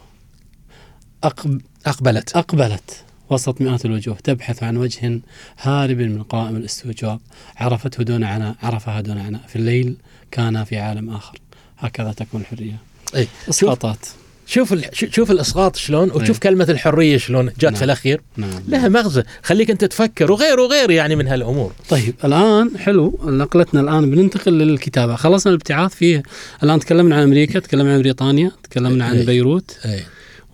أقب... 1.24 1.60
أقبلت. 1.86 2.36
أقبلت 2.36 3.04
وسط 3.30 3.60
مئات 3.60 3.84
الوجوه. 3.84 4.14
تبحث 4.14 4.62
عن 4.62 4.76
وجه 4.76 5.20
هارب 5.60 5.96
من 5.96 6.22
قوائم 6.22 6.56
الاستوجاب. 6.56 7.20
عرفته 7.56 8.04
دون 8.04 8.24
عناء 8.24 8.56
عرفها 8.62 9.00
دون 9.00 9.18
عناء. 9.18 9.40
في 9.48 9.56
الليل 9.56 9.96
كان 10.30 10.64
في 10.64 10.78
عالم 10.78 11.10
آخر. 11.10 11.38
هكذا 11.78 12.12
تكون 12.12 12.40
الحرية. 12.40 12.76
إي. 13.16 13.28
إسقاطات. 13.48 14.06
شوف 14.46 14.74
شوف 14.92 15.30
الإسقاط 15.30 15.76
شلون 15.76 16.10
وشوف 16.10 16.30
إيه. 16.30 16.40
كلمة 16.40 16.66
الحرية 16.68 17.16
شلون 17.16 17.46
جات 17.46 17.64
نعم. 17.64 17.74
في 17.74 17.84
الأخير. 17.84 18.20
نعم. 18.36 18.62
لها 18.68 18.88
مغزى 18.88 19.22
خليك 19.42 19.70
أنت 19.70 19.84
تفكر 19.84 20.32
وغير 20.32 20.60
وغير 20.60 20.90
يعني 20.90 21.16
من 21.16 21.28
هالأمور. 21.28 21.72
طيب 21.88 22.14
الآن 22.24 22.78
حلو 22.78 23.20
نقلتنا 23.24 23.80
الآن 23.80 24.10
بننتقل 24.10 24.52
للكتابة. 24.52 25.16
خلصنا 25.16 25.52
الابتعاث 25.52 25.94
فيه. 25.94 26.22
الآن 26.62 26.80
تكلمنا 26.80 27.16
عن 27.16 27.22
أمريكا 27.22 27.58
تكلمنا 27.58 27.94
عن 27.94 27.98
بريطانيا 27.98 28.52
تكلمنا 28.62 29.04
عن 29.04 29.16
إيه. 29.16 29.26
بيروت 29.26 29.78
اي 29.84 30.00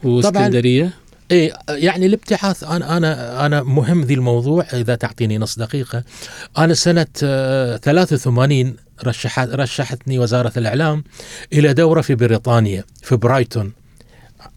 وإسكندرية. 0.02 0.90
اي 1.30 1.52
يعني 1.68 2.06
الابتعاث 2.06 2.64
أنا 2.64 2.96
أنا 2.96 3.46
أنا 3.46 3.62
مهم 3.62 4.04
ذي 4.04 4.14
الموضوع 4.14 4.66
إذا 4.72 4.94
تعطيني 4.94 5.38
نص 5.38 5.58
دقيقة. 5.58 6.02
أنا 6.58 6.74
سنة 6.74 7.06
آه، 7.22 7.76
83 7.76 8.76
رشحت 9.04 9.48
رشحتني 9.48 10.18
وزارة 10.18 10.52
الإعلام 10.56 11.04
إلى 11.52 11.72
دورة 11.72 12.00
في 12.00 12.14
بريطانيا 12.14 12.84
في 13.02 13.16
برايتون. 13.16 13.72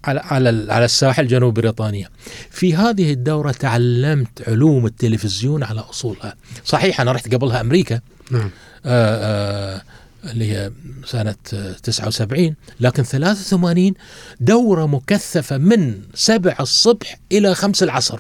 على 0.04 0.20
على 0.20 0.74
على 0.74 0.86
الساحل 0.86 1.28
جنوب 1.28 1.54
بريطانيا. 1.54 2.10
في 2.52 2.76
هذه 2.76 3.12
الدورة 3.14 3.52
تعلمت 3.52 4.50
علوم 4.50 4.86
التلفزيون 4.86 5.64
على 5.64 5.80
أصولها. 5.80 6.36
صحيح 6.66 7.02
أنا 7.02 7.12
رحت 7.12 7.34
قبلها 7.34 7.62
أمريكا. 7.62 8.00
نعم. 8.32 8.50
آه، 8.86 9.76
آه، 9.76 9.82
اللي 10.32 10.52
هي 10.52 10.72
سنة 11.06 11.36
آه، 11.54 11.74
79 11.84 12.56
لكن 12.80 13.04
83 13.04 13.94
دورة 14.40 14.86
مكثفة 14.86 15.58
من 15.58 16.02
7 16.14 16.56
الصبح 16.60 17.20
إلى 17.32 17.56
5 17.56 17.84
العصر. 17.84 18.20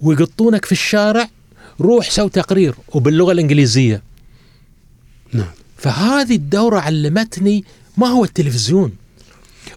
ويقطونك 0.00 0.64
في 0.64 0.72
الشارع 0.72 1.28
روح 1.80 2.10
سو 2.10 2.28
تقرير 2.28 2.74
وباللغة 2.88 3.32
الإنجليزية. 3.32 4.02
نعم. 5.32 5.50
فهذه 5.76 6.36
الدورة 6.36 6.80
علمتني 6.80 7.64
ما 7.96 8.06
هو 8.06 8.24
التلفزيون. 8.24 9.03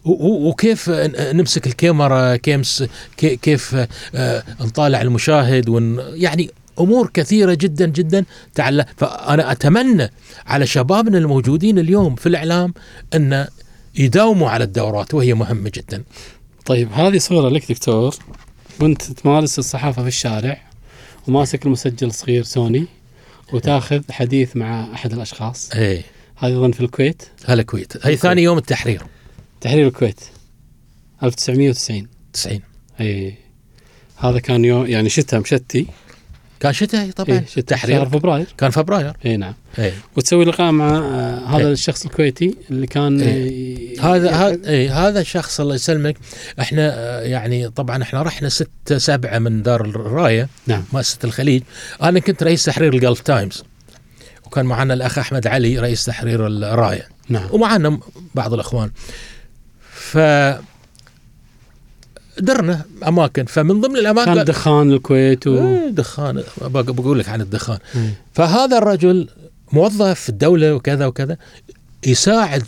وكيف 0.04 0.90
نمسك 1.20 1.66
الكاميرا 1.66 2.36
كيمس 2.36 2.84
كي- 3.16 3.36
كيف 3.36 3.76
آه، 4.14 4.42
نطالع 4.60 5.02
المشاهد 5.02 5.68
ون 5.68 5.98
يعني 6.14 6.50
أمور 6.80 7.10
كثيرة 7.14 7.54
جدا 7.54 7.86
جدا 7.86 8.24
تعلم 8.54 8.84
فأنا 8.96 9.52
أتمنى 9.52 10.10
على 10.46 10.66
شبابنا 10.66 11.18
الموجودين 11.18 11.78
اليوم 11.78 12.14
في 12.16 12.26
الإعلام 12.28 12.74
أن 13.14 13.46
يداوموا 13.94 14.50
على 14.50 14.64
الدورات 14.64 15.14
وهي 15.14 15.34
مهمة 15.34 15.70
جدا. 15.74 16.02
طيب 16.66 16.92
هذه 16.92 17.18
صورة 17.18 17.48
لك 17.48 17.72
دكتور. 17.72 18.14
وانت 18.80 19.02
تمارس 19.02 19.58
الصحافة 19.58 20.02
في 20.02 20.08
الشارع 20.08 20.60
وماسك 21.28 21.66
المسجل 21.66 22.12
صغير 22.14 22.42
سوني 22.42 22.86
وتاخذ 23.52 24.00
حديث 24.10 24.56
مع 24.56 24.92
أحد 24.94 25.12
الأشخاص. 25.12 25.70
اي 25.74 26.02
هذه 26.36 26.52
اظن 26.58 26.72
في 26.72 26.80
الكويت؟ 26.80 27.22
هلا 27.46 27.60
الكويت 27.60 28.06
هي 28.06 28.16
ثاني 28.16 28.42
يوم 28.42 28.58
التحرير. 28.58 29.02
تحرير 29.60 29.86
الكويت 29.86 30.20
1990 31.22 32.06
90 32.32 32.60
إي. 33.00 33.34
هذا 34.16 34.38
كان 34.38 34.64
يوم 34.64 34.86
يعني 34.86 35.08
شتاء 35.08 35.40
مشتي. 35.40 35.86
كان 36.60 36.72
شتاء 36.72 37.10
طبعا. 37.10 37.38
إيه 37.38 37.44
شتاء 37.46 37.58
التحرير 37.58 37.96
شهر 37.96 38.08
فبراير. 38.08 38.46
كان 38.58 38.70
فبراير. 38.70 39.12
إي 39.26 39.36
نعم. 39.36 39.54
إي. 39.78 39.92
وتسوي 40.16 40.44
لقاء 40.44 40.72
مع 40.72 40.88
آه، 40.88 41.46
هذا 41.46 41.66
إيه. 41.66 41.72
الشخص 41.72 42.04
الكويتي 42.04 42.54
اللي 42.70 42.86
كان 42.86 43.20
إيه. 43.20 44.00
هذا 44.00 44.30
هذا 44.30 44.70
إي 44.70 44.88
هذا 44.88 45.20
الشخص 45.20 45.60
الله 45.60 45.74
يسلمك. 45.74 46.16
إحنا 46.60 46.94
آه، 46.94 47.22
يعني 47.22 47.68
طبعا 47.68 48.02
إحنا 48.02 48.22
رحنا 48.22 48.48
ستة 48.48 48.98
سبعة 48.98 49.38
من 49.38 49.62
دار 49.62 49.84
الراية. 49.84 50.48
نعم. 50.66 50.84
مؤسسة 50.92 51.18
الخليج. 51.24 51.62
أنا 52.02 52.20
كنت 52.20 52.42
رئيس 52.42 52.64
تحرير 52.64 52.94
الجلف 52.94 53.20
تايمز 53.20 53.64
وكان 54.46 54.66
معنا 54.66 54.94
الأخ 54.94 55.18
أحمد 55.18 55.46
علي 55.46 55.78
رئيس 55.78 56.04
تحرير 56.04 56.46
الراية. 56.46 57.08
نعم. 57.28 57.48
ومعنا 57.50 58.00
بعض 58.34 58.54
الأخوان. 58.54 58.90
ف 60.12 60.18
درنا 62.40 62.84
أماكن. 63.08 63.44
فمن 63.44 63.80
ضمن 63.80 63.96
الأماكن 63.96 64.34
كان 64.34 64.44
دخان 64.44 64.92
الكويت 64.92 65.46
و... 65.46 65.54
إيه، 65.58 65.88
دخان. 65.90 66.42
بق- 66.60 66.90
بقول 66.90 67.18
لك 67.18 67.28
عن 67.28 67.40
الدخان. 67.40 67.78
إيه. 67.96 68.14
فهذا 68.34 68.78
الرجل 68.78 69.28
موظف 69.72 70.20
في 70.20 70.28
الدولة 70.28 70.74
وكذا 70.74 71.06
وكذا 71.06 71.36
يساعد 72.06 72.62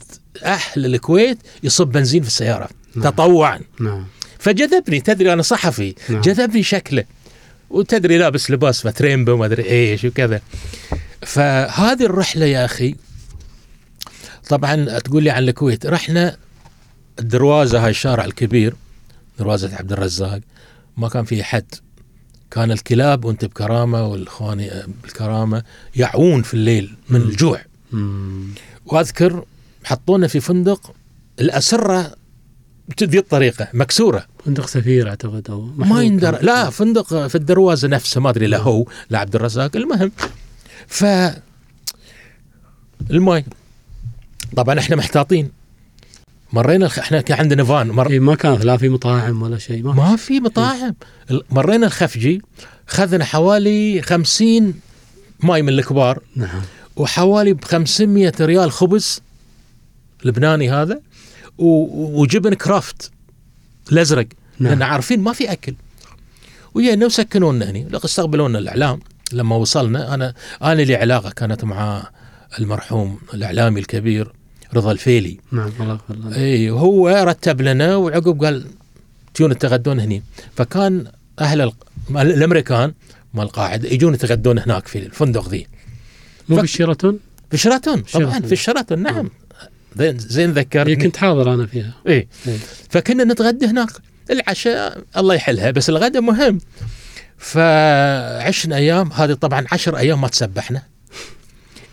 أهل 0.44 0.86
الكويت 0.86 1.38
يصب 1.62 1.86
بنزين 1.86 2.22
في 2.22 2.28
السيارة. 2.28 2.68
نعم. 2.94 3.04
تطوعا. 3.10 3.60
نعم. 3.80 4.06
فجذبني 4.38 5.00
تدري 5.00 5.32
أنا 5.32 5.42
صحفي 5.42 5.94
نعم. 6.08 6.20
جذبني 6.20 6.62
شكله. 6.62 7.04
وتدري 7.70 8.18
لابس 8.18 8.50
لباس 8.50 8.80
فتريمبو 8.80 9.36
ما 9.36 9.46
أدري 9.46 9.64
إيش 9.64 10.04
وكذا. 10.04 10.40
فهذه 11.22 12.02
الرحلة 12.04 12.46
يا 12.46 12.64
أخي 12.64 12.94
طبعا 14.48 14.98
تقول 14.98 15.22
لي 15.22 15.30
عن 15.30 15.42
الكويت 15.42 15.86
رحنا 15.86 16.36
الدروازه 17.20 17.84
هاي 17.84 17.90
الشارع 17.90 18.24
الكبير 18.24 18.74
دروازة 19.38 19.76
عبد 19.76 19.92
الرزاق 19.92 20.40
ما 20.96 21.08
كان 21.08 21.24
في 21.24 21.44
حد 21.44 21.74
كان 22.50 22.70
الكلاب 22.70 23.24
وأنت 23.24 23.44
بكرامة 23.44 24.06
والاخواني 24.06 24.70
بالكرامة 25.02 25.62
يعون 25.96 26.42
في 26.42 26.54
الليل 26.54 26.94
من. 27.08 27.20
الجوع. 27.20 27.62
مم. 27.92 28.48
وأذكر 28.86 29.44
حطونا 29.84 30.26
في 30.26 30.40
فندق 30.40 30.94
الأسرة 31.40 32.14
بذي 33.00 33.18
الطريقة 33.18 33.68
مكسورة. 33.74 34.26
فندق 34.44 34.66
سفير 34.66 35.08
أعتقد 35.08 35.50
أو 35.50 35.60
ما 35.76 36.02
يندر. 36.02 36.42
لا 36.42 36.70
فندق 36.70 37.26
في 37.26 37.34
الدروازة 37.34 37.88
نفسه 37.88 38.20
ما 38.20 38.30
أدري 38.30 38.46
لا 38.46 38.58
هو 38.58 38.86
لا 39.10 39.18
عبد 39.18 39.34
الرزاق. 39.34 39.76
المهم 39.76 40.12
ف 40.86 41.04
الماي 43.10 43.44
طبعا 44.56 44.78
إحنا 44.78 44.96
محتاطين. 44.96 45.59
مرينا 46.52 46.86
الخ... 46.86 46.98
إحنا 46.98 47.20
كان 47.20 47.38
عندنا 47.38 47.64
فان 47.64 47.86
مر... 47.88 48.10
إيه 48.10 48.20
ما 48.20 48.34
كانت 48.34 48.64
لا 48.64 48.76
في 48.76 48.88
مطاعم 48.88 49.42
ولا 49.42 49.58
شيء 49.58 49.82
ما, 49.82 49.92
ما 49.92 50.16
في 50.16 50.40
مطاعم. 50.40 50.94
ال- 51.30 51.42
مرينا 51.50 51.86
الخفجي 51.86 52.42
خذنا 52.86 53.24
حوالي 53.24 54.02
خمسين 54.02 54.74
ماي 55.40 55.62
من 55.62 55.68
الكبار 55.68 56.22
نعم. 56.36 56.62
وحوالي 56.96 57.52
ب 57.52 57.64
500 57.64 58.32
ريال 58.40 58.72
خبز 58.72 59.20
لبناني 60.24 60.70
هذا 60.70 61.00
و... 61.58 61.66
وجبن 62.22 62.54
كرافت 62.54 63.10
الأزرق. 63.92 64.26
نعم. 64.58 64.72
لأن 64.72 64.82
عارفين 64.82 65.20
ما 65.20 65.32
في 65.32 65.52
أكل. 65.52 65.74
ويانا 66.74 67.06
وسكنونا 67.06 67.70
هني. 67.70 67.88
استقبلونا 67.94 68.58
الإعلام. 68.58 69.00
لما 69.32 69.56
وصلنا 69.56 70.14
أنا 70.14 70.34
أنا 70.62 70.82
لي 70.82 70.96
علاقة 70.96 71.30
كانت 71.30 71.64
مع 71.64 72.10
المرحوم 72.58 73.18
الإعلامي 73.34 73.80
الكبير 73.80 74.32
رضا 74.74 74.92
الفيلي. 74.92 75.38
نعم 75.52 75.70
الله 75.80 76.00
اي 76.36 76.70
وهو 76.70 77.08
رتب 77.08 77.62
لنا 77.62 77.96
وعقب 77.96 78.44
قال 78.44 78.66
تجون 79.34 79.58
تغدون 79.58 80.00
هني. 80.00 80.22
فكان 80.56 81.06
أهل 81.40 81.60
ال- 81.60 81.72
الأمريكان 82.16 82.92
مال 83.34 83.44
القاعده 83.44 83.88
يجون 83.88 84.14
يتغدون 84.14 84.58
هناك 84.58 84.88
في 84.88 84.98
الفندق 84.98 85.48
ذي. 85.48 85.66
مو 86.48 86.56
ف- 86.56 86.58
في 86.58 86.64
الشيراتون 86.64 87.18
في 87.50 87.56
شراتون 87.56 88.00
طبعا. 88.00 88.40
في 88.40 88.52
الشراتون 88.52 89.02
نعم. 89.02 89.30
زين 89.96 90.18
زين 90.18 90.48
هي 90.48 90.54
ذكرتني 90.54 90.96
كنت 90.96 91.16
حاضر 91.16 91.54
أنا 91.54 91.66
فيها. 91.66 91.94
إيه. 92.06 92.28
إيه. 92.48 92.56
فكنا 92.90 93.24
نتغدى 93.24 93.66
هناك. 93.66 93.88
العشاء 94.30 95.02
الله 95.16 95.34
يحلها 95.34 95.70
بس 95.70 95.88
الغداء 95.90 96.22
مهم. 96.22 96.58
فعشنا 97.38 98.76
أيام 98.76 99.12
هذه 99.12 99.32
طبعا 99.32 99.64
عشر 99.72 99.96
أيام 99.96 100.20
ما 100.20 100.28
تسبحنا. 100.28 100.82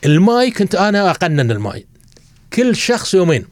الماي 0.05 0.51
كنت 0.51 0.75
أنا 0.75 1.09
أقنن 1.11 1.51
الماي. 1.51 1.86
كل 2.57 2.75
شخص 2.75 3.13
يومين. 3.13 3.45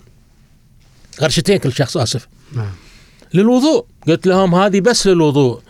غرشتين 1.21 1.57
كل 1.57 1.73
شخص 1.73 1.97
آسف. 1.97 2.27
نعم. 2.55 2.71
للوضوء. 3.33 3.85
قلت 4.07 4.27
لهم 4.27 4.55
هذه 4.55 4.79
بس 4.79 5.07
للوضوء. 5.07 5.61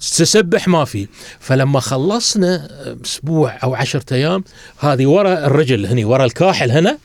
تسبح 0.00 0.68
ما 0.68 0.84
في. 0.84 1.08
فلما 1.40 1.80
خلصنا 1.80 2.68
أسبوع 3.04 3.58
أو 3.62 3.74
عشرة 3.74 4.14
أيام 4.14 4.44
هذه 4.78 5.06
ورا 5.06 5.46
الرجل 5.46 5.86
هني 5.86 6.04
ورا 6.04 6.24
الكاحل 6.24 6.70
هنا 6.70 6.98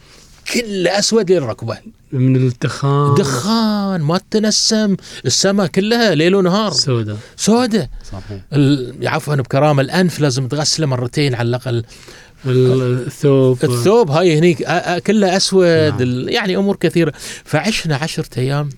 كله 0.53 0.99
أسود 0.99 1.31
للركبه 1.31 1.77
من 2.11 2.35
الدخان. 2.35 3.13
دخان 3.13 4.01
ما 4.01 4.19
تنسم. 4.31 4.95
السماء 5.25 5.67
كلها 5.67 6.15
ليل 6.15 6.35
ونهار. 6.35 6.71
سوداء 6.71 7.17
سودة. 7.37 7.89
صحيح. 8.11 8.41
عفوا 9.03 9.35
بكرامة 9.35 9.81
الأنف 9.81 10.19
لازم 10.19 10.47
تغسله 10.47 10.85
مرتين 10.85 11.35
على 11.35 11.49
الأقل. 11.49 11.83
الثوب 12.45 13.63
الثوب 13.63 14.11
هاي 14.11 14.37
هنيك 14.37 14.57
كله 14.99 15.37
أسود 15.37 16.01
نعم. 16.01 16.29
يعني 16.29 16.57
أمور 16.57 16.75
كثيرة. 16.75 17.13
فعشنا 17.45 17.95
عشرة 17.95 18.39
أيام. 18.39 18.69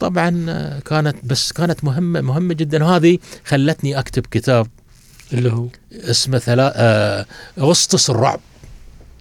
طبعا 0.00 0.46
آه، 0.48 0.78
كانت 0.78 1.16
بس 1.24 1.52
كانت 1.52 1.84
مهمة 1.84 2.20
مهمة 2.20 2.54
جدا. 2.54 2.84
هذه 2.84 3.18
خلتني 3.44 3.98
أكتب 3.98 4.26
كتاب 4.30 4.66
اللي 5.32 5.52
هو؟ 5.52 5.66
اسمه 5.92 6.38
ثلا 6.38 6.72
آه، 6.76 7.26
أغسطس 7.58 8.10
الرعب. 8.10 8.40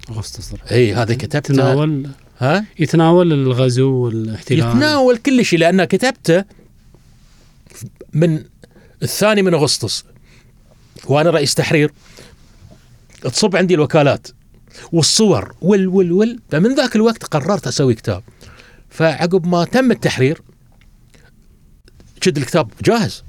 أغسطس 0.10 0.54
إي 0.72 0.94
هذا 0.94 1.14
كتبته 1.14 1.52
يتناول؟ 1.52 2.10
ها؟ 2.40 2.66
يتناول 2.80 3.34
الغزو 3.34 3.92
والاحتلال. 3.92 4.60
يتناول 4.60 5.18
كل 5.18 5.46
شيء 5.46 5.60
لأنه 5.60 5.86
كتبته 5.86 6.44
من 8.14 8.44
الثاني 9.04 9.42
من 9.42 9.54
أغسطس. 9.54 10.04
وأنا 11.06 11.30
رئيس 11.30 11.54
تحرير. 11.54 11.92
تصب 13.22 13.56
عندي 13.56 13.74
الوكالات 13.74 14.28
والصور 14.92 15.56
وال 15.62 15.88
وال 15.88 16.12
وال. 16.12 16.40
فمن 16.52 16.76
ذاك 16.76 16.96
الوقت 16.96 17.24
قررت 17.24 17.68
أسوي 17.68 17.94
كتاب. 17.94 18.24
فعقب 18.90 19.48
ما 19.48 19.66
تم 19.66 19.92
التحرير 19.92 20.42
شد 22.22 22.38
الكتاب 22.38 22.72
جاهز. 22.84 23.24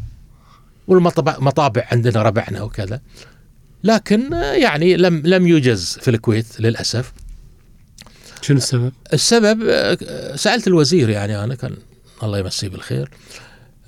والمطبع 0.88 1.36
مطابع 1.38 1.88
عندنا 1.92 2.22
ربعنا 2.22 2.62
وكذا. 2.62 3.00
لكن 3.84 4.32
يعني 4.32 4.96
لم 4.96 5.22
لم 5.24 5.46
يوجز 5.46 5.98
في 6.00 6.10
الكويت 6.10 6.60
للأسف. 6.60 7.12
شنو 8.42 8.56
السبب؟ 8.56 8.92
السبب 9.12 9.58
سألت 10.36 10.66
الوزير 10.66 11.08
يعني 11.08 11.44
أنا 11.44 11.54
كان 11.54 11.76
الله 12.22 12.38
يمسيه 12.38 12.68
بالخير. 12.68 13.10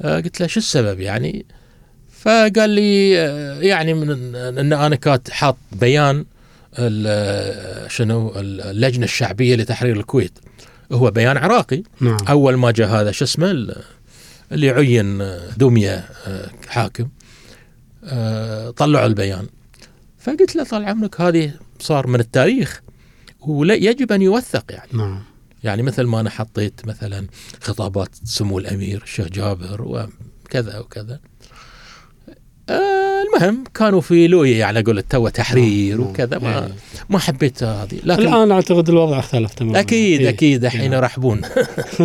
قلت 0.04 0.40
له 0.40 0.46
شو 0.46 0.60
السبب 0.60 1.00
يعني؟ 1.00 1.46
فقال 2.22 2.70
لي 2.70 3.20
آه، 3.20 3.60
يعني 3.60 3.94
من 3.94 4.34
إن 4.36 4.72
أنا 4.72 4.96
كنت 4.96 5.30
حاط 5.30 5.56
بيان 5.72 6.24
آه، 6.78 7.88
شنو 7.88 8.32
اللجنة 8.36 9.04
الشعبية 9.04 9.56
لتحرير 9.56 9.96
الكويت. 9.96 10.38
هو 10.92 11.10
بيان 11.10 11.36
عراقي. 11.36 11.82
نعم. 12.00 12.16
أول 12.28 12.56
ما 12.56 12.70
جاء 12.70 12.88
هذا 12.88 13.10
شو 13.10 13.24
اسمه 13.24 13.50
ال- 13.50 13.76
اللي 14.52 14.70
عين 14.70 15.20
آه، 15.20 15.40
دميه 15.56 16.04
حاكم 16.68 17.08
طلعوا 18.76 19.06
البيان. 19.06 19.46
فقلت 20.18 20.56
له 20.56 20.64
طال 20.64 20.84
عمرك 20.84 21.20
هذه 21.20 21.52
صار 21.78 22.06
من 22.06 22.20
التاريخ 22.20 22.82
ويجب 23.40 24.12
أن 24.12 24.22
يوثق 24.22 24.64
يعني. 24.72 24.88
نعم. 24.92 25.22
يعني 25.64 25.82
مثل 25.82 26.02
ما 26.02 26.20
أنا 26.20 26.30
حطيت 26.30 26.80
مثلا 26.86 27.26
خطابات 27.60 28.08
سمو 28.24 28.58
الأمير 28.58 29.02
الشيخ 29.02 29.28
جابر 29.28 29.82
وكذا 29.82 30.78
وكذا. 30.78 31.20
المهم 32.72 33.64
كانوا 33.74 34.00
في 34.00 34.28
لوية 34.28 34.58
يعني 34.58 34.78
أقول 34.78 35.02
تو 35.02 35.28
تحرير 35.28 35.98
نعم. 35.98 36.06
وكذا 36.06 36.38
ما 36.38 36.64
إيه. 36.64 36.72
ما 37.08 37.18
حبيت 37.18 37.62
هذه 37.62 37.98
لكن 38.04 38.22
الآن 38.22 38.52
أعتقد 38.52 38.88
الوضع 38.88 39.18
اختلف 39.18 39.54
تماما 39.54 39.80
أكيد 39.80 40.20
إيه. 40.20 40.28
أكيد 40.28 40.64
الحين 40.64 40.92
يرحبون 40.92 41.40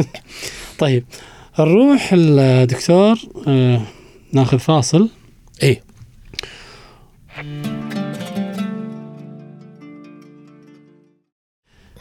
طيب 0.80 1.06
نروح 1.60 2.10
الدكتور 2.14 3.18
آه 3.48 3.81
ناخذ 4.34 4.60
فاصل 4.60 5.10
إيه 5.64 5.81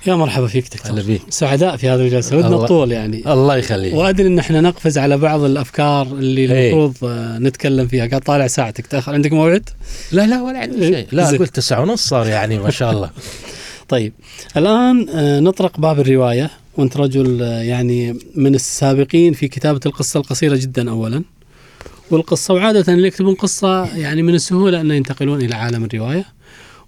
يا 0.09 0.15
مرحبا 0.15 0.47
فيك 0.47 0.65
دكتور. 0.74 0.93
هلا 0.93 1.03
بيك. 1.03 1.23
سعداء 1.31 1.77
في 1.77 1.89
هذه 1.89 2.01
الجلسة. 2.01 2.37
ودنا 2.37 2.57
الطول 2.57 2.93
يعني. 2.93 3.33
الله 3.33 3.57
يخليك. 3.57 3.95
وأدري 3.95 4.27
إن 4.27 4.39
إحنا 4.39 4.61
نقفز 4.61 4.99
على 4.99 5.16
بعض 5.16 5.41
الأفكار 5.45 6.07
اللي 6.07 6.53
إيه. 6.53 6.73
المفروض 6.73 7.11
آه، 7.12 7.39
نتكلم 7.39 7.87
فيها. 7.89 8.07
قاعد 8.07 8.20
طالع 8.23 8.47
ساعتك. 8.47 8.87
تأخر. 8.87 9.15
عندك 9.15 9.33
موعد؟ 9.33 9.69
لا 10.12 10.27
لا 10.27 10.43
ولا 10.43 10.59
عندي 10.59 10.87
شيء. 10.95 11.07
لا. 11.12 11.27
قلت 11.28 11.57
تسعة 11.57 11.81
ونص 11.81 12.07
صار 12.09 12.27
يعني 12.27 12.59
ما 12.59 12.70
شاء 12.70 12.93
الله. 12.93 13.11
طيب. 13.89 14.12
الآن 14.57 15.07
آه، 15.09 15.41
نطرق 15.41 15.81
باب 15.81 16.01
الرواية. 16.01 16.51
وأنت 16.77 16.97
رجل 16.97 17.43
آه، 17.43 17.62
يعني 17.62 18.19
من 18.35 18.55
السابقين 18.55 19.33
في 19.33 19.49
كتابة 19.49 19.81
القصة 19.87 20.20
القصيرة 20.20 20.57
جدا 20.57 20.91
اولا. 20.91 21.23
والقصة 22.11 22.55
وعادة 22.55 22.93
اللي 22.93 23.09
يكتبون 23.09 23.35
قصة 23.35 23.97
يعني 23.97 24.23
من 24.23 24.35
السهولة 24.35 24.81
أن 24.81 24.91
ينتقلون 24.91 25.43
إلى 25.43 25.55
عالم 25.55 25.85
الرواية. 25.85 26.36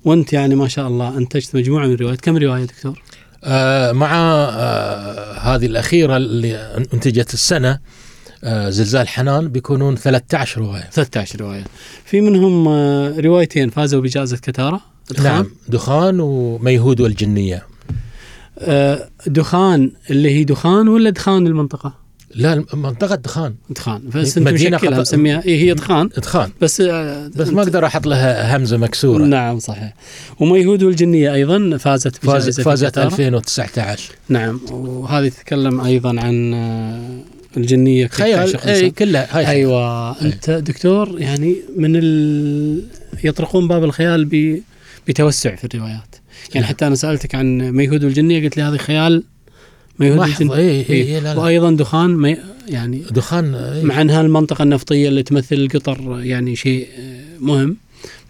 وانت 0.05 0.33
يعني 0.33 0.55
ما 0.55 0.69
شاء 0.69 0.89
الله 0.89 1.19
انتجت 1.19 1.57
مجموعة 1.57 1.87
من 1.87 1.93
الروايات 1.93 2.21
كم 2.21 2.37
رواية 2.37 2.65
دكتور؟ 2.65 3.03
آه 3.45 3.93
مع 3.93 4.11
آه 4.15 5.39
هذه 5.39 5.67
الأخيرة 5.67 6.17
اللي 6.17 6.57
انتجت 6.95 7.35
السنة 7.35 7.79
آه 8.45 8.71
زلزال 8.71 9.09
حنان 9.09 9.49
بيكونون 9.49 9.97
13 9.97 10.61
رواية 10.61 10.91
13 10.93 11.41
رواية 11.41 11.65
في 12.05 12.21
منهم 12.21 12.69
آه، 12.69 13.21
روايتين 13.21 13.71
فازوا 13.71 14.01
بجائزة 14.01 14.37
كتارة 14.37 14.81
دخان. 15.11 15.25
نعم 15.25 15.47
دخان 15.69 16.21
وميهود 16.21 17.01
والجنية 17.01 17.67
آه، 18.59 19.09
دخان 19.27 19.93
اللي 20.11 20.31
هي 20.31 20.45
دخان 20.45 20.89
ولا 20.89 21.11
دخان 21.11 21.47
المنطقة؟ 21.47 22.08
لا 22.35 22.65
منطقة 22.75 23.15
دخان. 23.15 23.55
دخان. 23.71 24.03
بس 24.15 24.39
أنت 24.39 24.49
مشكلها 24.49 25.01
مسميها 25.01 25.43
إيه 25.45 25.63
هي 25.63 25.75
دخان. 25.75 26.09
دخان. 26.17 26.51
بس 26.61 26.81
آه، 26.81 27.31
بس 27.37 27.49
ما 27.49 27.63
أقدر 27.63 27.87
أحط 27.87 28.07
لها 28.07 28.57
همزة 28.57 28.77
مكسورة. 28.77 29.25
نعم 29.25 29.59
صحيح. 29.59 29.95
وميهود 30.41 30.83
والجنية 30.83 31.35
أيضا 31.35 31.77
فازت 31.77 32.17
فازت 32.17 32.61
فازت 32.61 32.87
كتارة. 32.87 33.07
2019 33.07 34.13
نعم 34.29 34.61
وهذه 34.71 35.29
تتكلم 35.29 35.81
أيضا 35.81 36.21
عن 36.21 36.55
آه، 36.55 37.01
الجنية 37.57 38.07
كيف 38.07 38.15
خيال. 38.15 38.57
اي. 38.61 38.91
كلها 38.91 39.39
هاي 39.39 39.47
أيوه. 39.47 40.11
أنت 40.23 40.51
دكتور 40.51 41.21
يعني 41.21 41.57
من 41.77 41.97
ال... 41.97 42.83
يطرقون 43.25 43.69
باب 43.69 43.85
الخيال 43.85 44.25
ب... 44.25 44.63
بتوسع 45.09 45.55
في 45.55 45.65
الروايات. 45.65 46.17
يعني 46.55 46.61
نعم. 46.61 46.65
حتى 46.65 46.87
أنا 46.87 46.95
سألتك 46.95 47.35
عن 47.35 47.59
ميهود 47.59 48.05
والجنية 48.05 48.45
قلت 48.45 48.57
لي 48.57 48.63
هذه 48.63 48.77
خيال 48.77 49.23
اي 50.01 50.71
اي 50.71 50.91
إيه. 50.91 51.19
لا 51.19 51.35
لا 51.35 51.41
وأيضا 51.41 51.71
دخان 51.71 52.17
مي... 52.17 52.37
يعني 52.69 53.05
دخان 53.11 53.55
إيه. 53.55 53.83
مع 53.83 54.01
أنها 54.01 54.21
المنطقة 54.21 54.63
النفطية 54.63 55.09
اللي 55.09 55.23
تمثل 55.23 55.57
القطر 55.57 56.21
يعني 56.21 56.57
شيء 56.57 56.89
آه، 56.99 57.21
مهم 57.41 57.77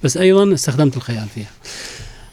بس 0.04 0.16
أيضا 0.16 0.54
استخدمت 0.54 0.96
الخيال 0.96 1.26
فيها. 1.34 1.50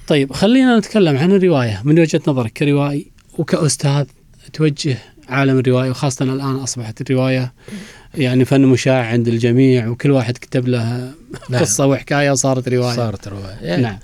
طيب 0.07 0.33
خلينا 0.33 0.79
نتكلم 0.79 1.17
عن 1.17 1.31
الرواية 1.31 1.81
من 1.83 1.99
وجهة 1.99 2.21
نظرك 2.27 2.51
كروائي 2.51 3.07
وكأستاذ 3.37 4.05
توجه 4.53 4.97
عالم 5.29 5.59
الرواية 5.59 5.89
وخاصة 5.89 6.25
الآن 6.25 6.55
أصبحت 6.55 7.01
الرواية 7.01 7.53
يعني 8.15 8.45
فن 8.45 8.61
مشاع 8.61 9.05
عند 9.05 9.27
الجميع 9.27 9.87
وكل 9.87 10.11
واحد 10.11 10.37
كتب 10.37 10.67
له 10.67 11.11
نعم. 11.49 11.61
قصة 11.61 11.85
وحكاية 11.85 12.31
وصارت 12.31 12.69
رواية. 12.69 12.95
صارت 12.95 13.27
رواية 13.27 13.57
يعني 13.61 13.81
نعم 13.81 13.97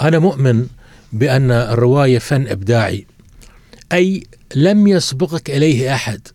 أنا 0.00 0.18
مؤمن 0.18 0.66
بأن 1.12 1.50
الرواية 1.50 2.18
فن 2.18 2.48
إبداعي 2.48 3.06
أي 3.92 4.22
لم 4.54 4.86
يسبقك 4.86 5.50
إليه 5.50 5.94
أحد. 5.94 6.28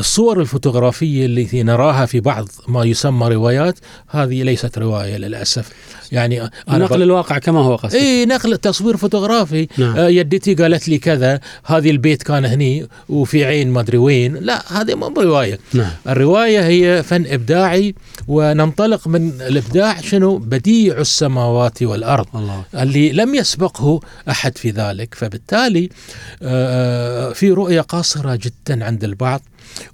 الصور 0.00 0.40
الفوتوغرافية 0.40 1.26
التي 1.26 1.62
نراها 1.62 2.06
في 2.06 2.20
بعض 2.20 2.48
ما 2.68 2.84
يسمى 2.84 3.28
روايات 3.28 3.78
هذه 4.08 4.42
ليست 4.42 4.78
رواية 4.78 5.16
للأسف. 5.16 5.68
يعني 6.12 6.42
أنا 6.42 6.78
نقل 6.78 7.02
الواقع 7.02 7.38
كما 7.38 7.60
هو 7.60 7.76
قصدك. 7.76 7.94
اي 7.94 8.26
نقل 8.26 8.56
تصوير 8.56 8.96
فوتوغرافي. 8.96 9.68
نعم. 9.78 9.96
آه 9.96 10.08
يدتي 10.08 10.54
قالت 10.54 10.88
لي 10.88 10.98
كذا 10.98 11.40
هذه 11.64 11.90
البيت 11.90 12.22
كان 12.22 12.44
هني 12.44 12.88
وفي 13.08 13.44
عين 13.44 13.70
ما 13.70 13.80
أدري 13.80 13.98
وين. 13.98 14.34
لا 14.34 14.80
هذه 14.80 14.94
مو 14.94 15.08
رواية. 15.18 15.58
نعم. 15.74 15.90
الرواية 16.08 16.66
هي 16.66 17.02
فن 17.02 17.26
إبداعي 17.26 17.94
وننطلق 18.28 19.08
من 19.08 19.40
الإبداع 19.40 20.00
شنو؟ 20.00 20.38
بديع 20.38 20.98
السماوات 20.98 21.82
والأرض. 21.82 22.26
الله. 22.34 22.64
اللي 22.74 23.12
لم 23.12 23.34
يسبقه 23.34 24.00
أحد 24.30 24.58
في 24.58 24.70
ذلك. 24.70 25.14
فبالتالي 25.14 25.88
آه، 26.42 27.32
في 27.32 27.50
رؤية 27.50 27.80
قاصرة 27.80 28.38
جدا 28.42 28.84
عند 28.84 29.04
البعض. 29.04 29.42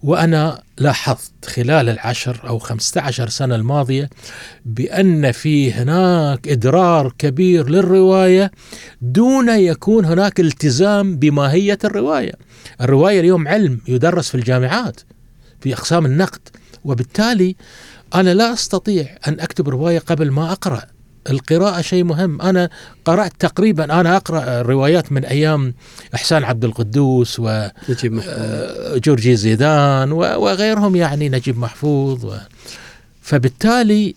وأنا 0.03 0.63
لاحظت 0.79 1.33
خلال 1.45 1.89
العشر 1.89 2.41
أو 2.49 2.59
15 2.59 3.29
سنة 3.29 3.55
الماضية 3.55 4.11
بأن 4.67 5.33
في 5.33 5.73
هناك 5.73 6.49
إدرار 6.49 7.15
كبير 7.19 7.69
للرواية 7.71 8.51
دون 9.03 9.49
يكون 9.49 10.05
هناك 10.05 10.41
التزام 10.41 11.17
بماهية 11.17 11.79
الرواية. 11.85 12.33
الرواية 12.81 13.21
اليوم 13.21 13.49
علم 13.49 13.81
يدرس 13.89 14.29
في 14.29 14.35
الجامعات 14.35 15.01
في 15.61 15.73
أقسام 15.75 16.07
النقد 16.07 16.41
وبالتالي 16.85 17.57
أنا 18.15 18.35
لا 18.35 18.53
أستطيع 18.53 19.07
أن 19.29 19.41
أكتب 19.41 19.69
رواية 19.69 19.99
قبل 19.99 20.31
ما 20.31 20.53
أقرأ. 20.53 20.83
القراءة 21.31 21.81
شيء 21.81 22.05
مهم، 22.05 22.43
أنا 22.43 22.71
قرأت 23.05 23.33
تقريبا 23.39 23.85
أنا 24.01 24.17
أقرأ 24.17 24.63
روايات 24.63 25.13
من 25.13 25.25
أيام 25.25 25.75
إحسان 26.15 26.45
عبد 26.45 26.65
القدوس 26.65 27.41
و 27.41 27.69
نجيب 27.89 28.13
محفوظ. 28.13 28.35
آه، 28.37 28.99
جورجي 28.99 29.37
زيدان 29.37 30.13
وغيرهم 30.13 30.97
يعني 30.97 31.29
نجيب 31.29 31.59
محفوظ 31.59 32.25
و. 32.25 32.35
فبالتالي 33.23 34.15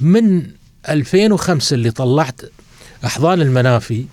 من 0.00 0.42
2005 0.88 1.74
اللي 1.74 1.90
طلعت 1.90 2.40
أحضان 3.04 3.40
المنافي 3.40 4.04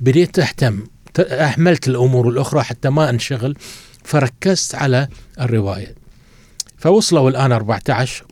بديت 0.00 0.38
أهتم 0.38 0.78
أهملت 1.20 1.88
الأمور 1.88 2.28
الأخرى 2.28 2.62
حتى 2.62 2.88
ما 2.90 3.10
أنشغل 3.10 3.56
فركزت 4.04 4.74
على 4.74 5.08
الرواية. 5.40 5.94
فوصلوا 6.78 7.30
الآن 7.30 7.52
14 7.52 8.24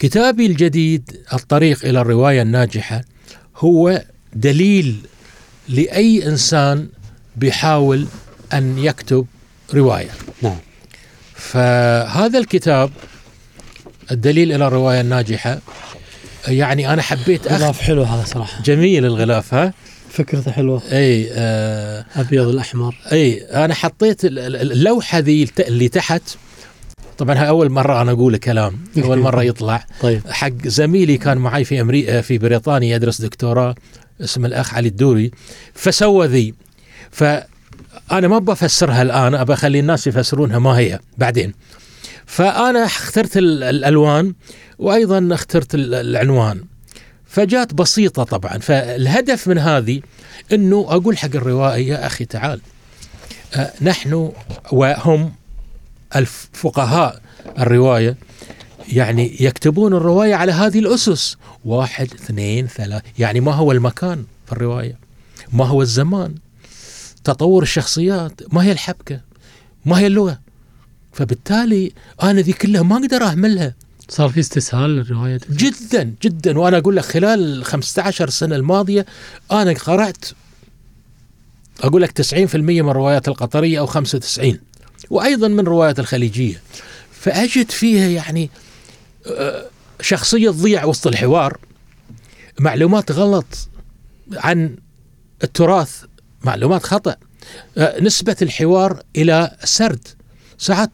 كتابي 0.00 0.46
الجديد 0.46 1.16
الطريق 1.32 1.84
إلى 1.84 2.00
الرواية 2.00 2.42
الناجحة 2.42 3.00
هو 3.56 4.02
دليل 4.34 4.96
لأي 5.68 6.26
إنسان 6.26 6.88
بيحاول 7.36 8.06
أن 8.52 8.78
يكتب 8.78 9.26
رواية. 9.74 10.08
نعم. 10.42 10.56
فهذا 11.34 12.38
الكتاب 12.38 12.90
الدليل 14.10 14.52
إلى 14.52 14.66
الرواية 14.66 15.00
الناجحة 15.00 15.58
يعني 16.48 16.92
أنا 16.92 17.02
حبيت 17.02 17.46
أخ 17.46 17.60
غلاف 17.62 17.80
حلو 17.80 18.02
هذا 18.02 18.24
صراحة. 18.24 18.62
جميل 18.62 19.04
الغلاف 19.04 19.54
ها؟ 19.54 19.72
فكرته 20.10 20.50
حلوة. 20.50 20.82
إي 20.92 21.28
آه 21.32 22.04
أبيض 22.16 22.48
الأحمر. 22.48 22.94
إي 23.12 23.42
أنا 23.42 23.74
حطيت 23.74 24.24
ال- 24.24 24.38
ال- 24.38 24.72
اللوحة 24.72 25.18
ذي 25.18 25.48
اللي 25.58 25.88
تحت 25.88 26.22
طبعا 27.20 27.34
هاي 27.38 27.48
أول 27.48 27.70
مرة 27.70 28.02
أنا 28.02 28.12
أقول 28.12 28.36
كلام 28.36 28.78
أول 29.04 29.18
مرة 29.18 29.42
يطلع. 29.42 29.86
طيب. 30.00 30.22
حق 30.30 30.52
زميلي 30.66 31.18
كان 31.18 31.38
معي 31.38 31.64
في 31.64 31.80
أمريكا 31.80 32.20
في 32.20 32.38
بريطانيا 32.38 32.96
يدرس 32.96 33.20
دكتوراه 33.20 33.74
اسمه 34.20 34.46
الأخ 34.46 34.74
علي 34.74 34.88
الدوري. 34.88 35.30
فسوى 35.74 36.26
ذي. 36.26 36.54
فأنا 37.10 38.28
ما 38.28 38.38
بفسرها 38.38 39.02
الآن 39.02 39.34
ابى 39.34 39.52
أخلي 39.52 39.80
الناس 39.80 40.06
يفسرونها 40.06 40.58
ما 40.58 40.70
هي 40.78 41.00
بعدين. 41.18 41.52
فأنا 42.26 42.84
اخترت 42.84 43.36
ال- 43.36 43.62
الألوان 43.62 44.34
وأيضا 44.78 45.28
اخترت 45.34 45.74
ال- 45.74 45.94
العنوان. 45.94 46.64
فجات 47.26 47.74
بسيطة 47.74 48.22
طبعا. 48.24 48.58
فالهدف 48.58 49.48
من 49.48 49.58
هذه 49.58 50.00
إنه 50.52 50.86
أقول 50.88 51.18
حق 51.18 51.30
الروائي 51.34 51.86
يا 51.86 52.06
أخي 52.06 52.24
تعال 52.24 52.60
آه، 53.54 53.72
نحن 53.82 54.32
وهم 54.72 55.32
الفقهاء 56.16 57.22
الرواية 57.58 58.16
يعني 58.92 59.36
يكتبون 59.40 59.94
الرواية 59.94 60.34
على 60.34 60.52
هذه 60.52 60.78
الأسس. 60.78 61.36
واحد 61.64 62.14
اثنين 62.14 62.66
ثلاث 62.66 63.02
يعني 63.18 63.40
ما 63.40 63.52
هو 63.52 63.72
المكان 63.72 64.24
في 64.46 64.52
الرواية 64.52 64.98
ما 65.52 65.66
هو 65.66 65.82
الزمان 65.82 66.34
تطور 67.24 67.62
الشخصيات 67.62 68.32
ما 68.52 68.62
هي 68.62 68.72
الحبكة 68.72 69.20
ما 69.86 69.98
هي 69.98 70.06
اللغة. 70.06 70.40
فبالتالي 71.12 71.92
أنا 72.22 72.40
ذي 72.40 72.52
كلها 72.52 72.82
ما 72.82 72.96
أقدر 72.96 73.22
أهملها. 73.24 73.74
صار 74.08 74.28
في 74.28 74.40
استسهال 74.40 74.90
للرواية 74.90 75.40
جدا 75.50 76.14
جدا. 76.22 76.58
وأنا 76.58 76.78
أقول 76.78 76.96
لك 76.96 77.04
خلال 77.04 77.58
ال 77.58 77.64
15 77.64 78.30
سنة 78.30 78.56
الماضية 78.56 79.06
أنا 79.52 79.72
قرأت 79.72 80.24
أقول 81.80 82.02
لك 82.02 82.10
90% 82.10 82.54
من 82.54 82.88
الروايات 82.90 83.28
القطرية 83.28 83.78
أو 83.78 83.86
95 83.86 84.58
وأيضا 85.10 85.48
من 85.48 85.60
الروايات 85.60 85.98
الخليجية. 85.98 86.62
فأجد 87.12 87.70
فيها 87.70 88.08
يعني 88.08 88.50
آه، 89.26 89.66
شخصية 90.00 90.50
تضيع 90.50 90.84
وسط 90.84 91.06
الحوار 91.06 91.58
معلومات 92.60 93.12
غلط 93.12 93.68
عن 94.32 94.76
التراث 95.44 96.04
معلومات 96.44 96.82
خطأ. 96.82 97.16
آه، 97.78 98.00
نسبة 98.00 98.36
الحوار 98.42 99.02
إلى 99.16 99.56
السرد 99.62 100.08
ساعات 100.58 100.90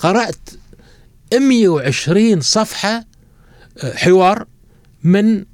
قرأت 0.00 0.38
120 1.34 2.40
صفحة 2.40 3.04
حوار 3.94 4.46
من 5.04 5.44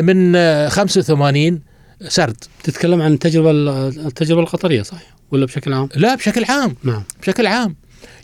من 0.00 0.36
آه، 0.36 0.68
85 0.68 1.62
سرد. 2.08 2.36
تتكلم 2.64 3.02
عن 3.02 3.12
التجربة 3.12 3.50
التجربة 3.88 4.40
القطرية 4.40 4.82
صح 4.82 5.15
ولا 5.30 5.46
بشكل 5.46 5.72
عام؟ 5.72 5.88
لا 5.96 6.14
بشكل 6.14 6.44
عام. 6.44 6.76
نعم. 6.84 7.02
بشكل 7.22 7.46
عام. 7.46 7.76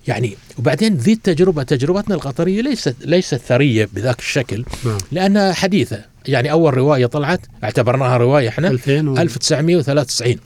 يعني 0.09 0.37
وبعدين 0.59 0.95
ذي 0.97 1.13
التجربة 1.13 1.63
تجربتنا 1.63 2.15
القطرية 2.15 2.63
ليست 2.63 2.97
ليست 3.05 3.35
ثرية 3.35 3.89
بذاك 3.93 4.19
الشكل 4.19 4.65
نعم. 4.85 4.99
لأنها 5.13 5.53
حديثة. 5.53 6.05
يعني 6.27 6.51
أول 6.53 6.75
رواية 6.75 7.07
طلعت 7.07 7.41
اعتبرناها 7.65 8.17
رواية 8.17 8.49
إحنا 8.49 8.69
2000 8.69 9.09
و... 9.11 9.17
1993 9.19 10.37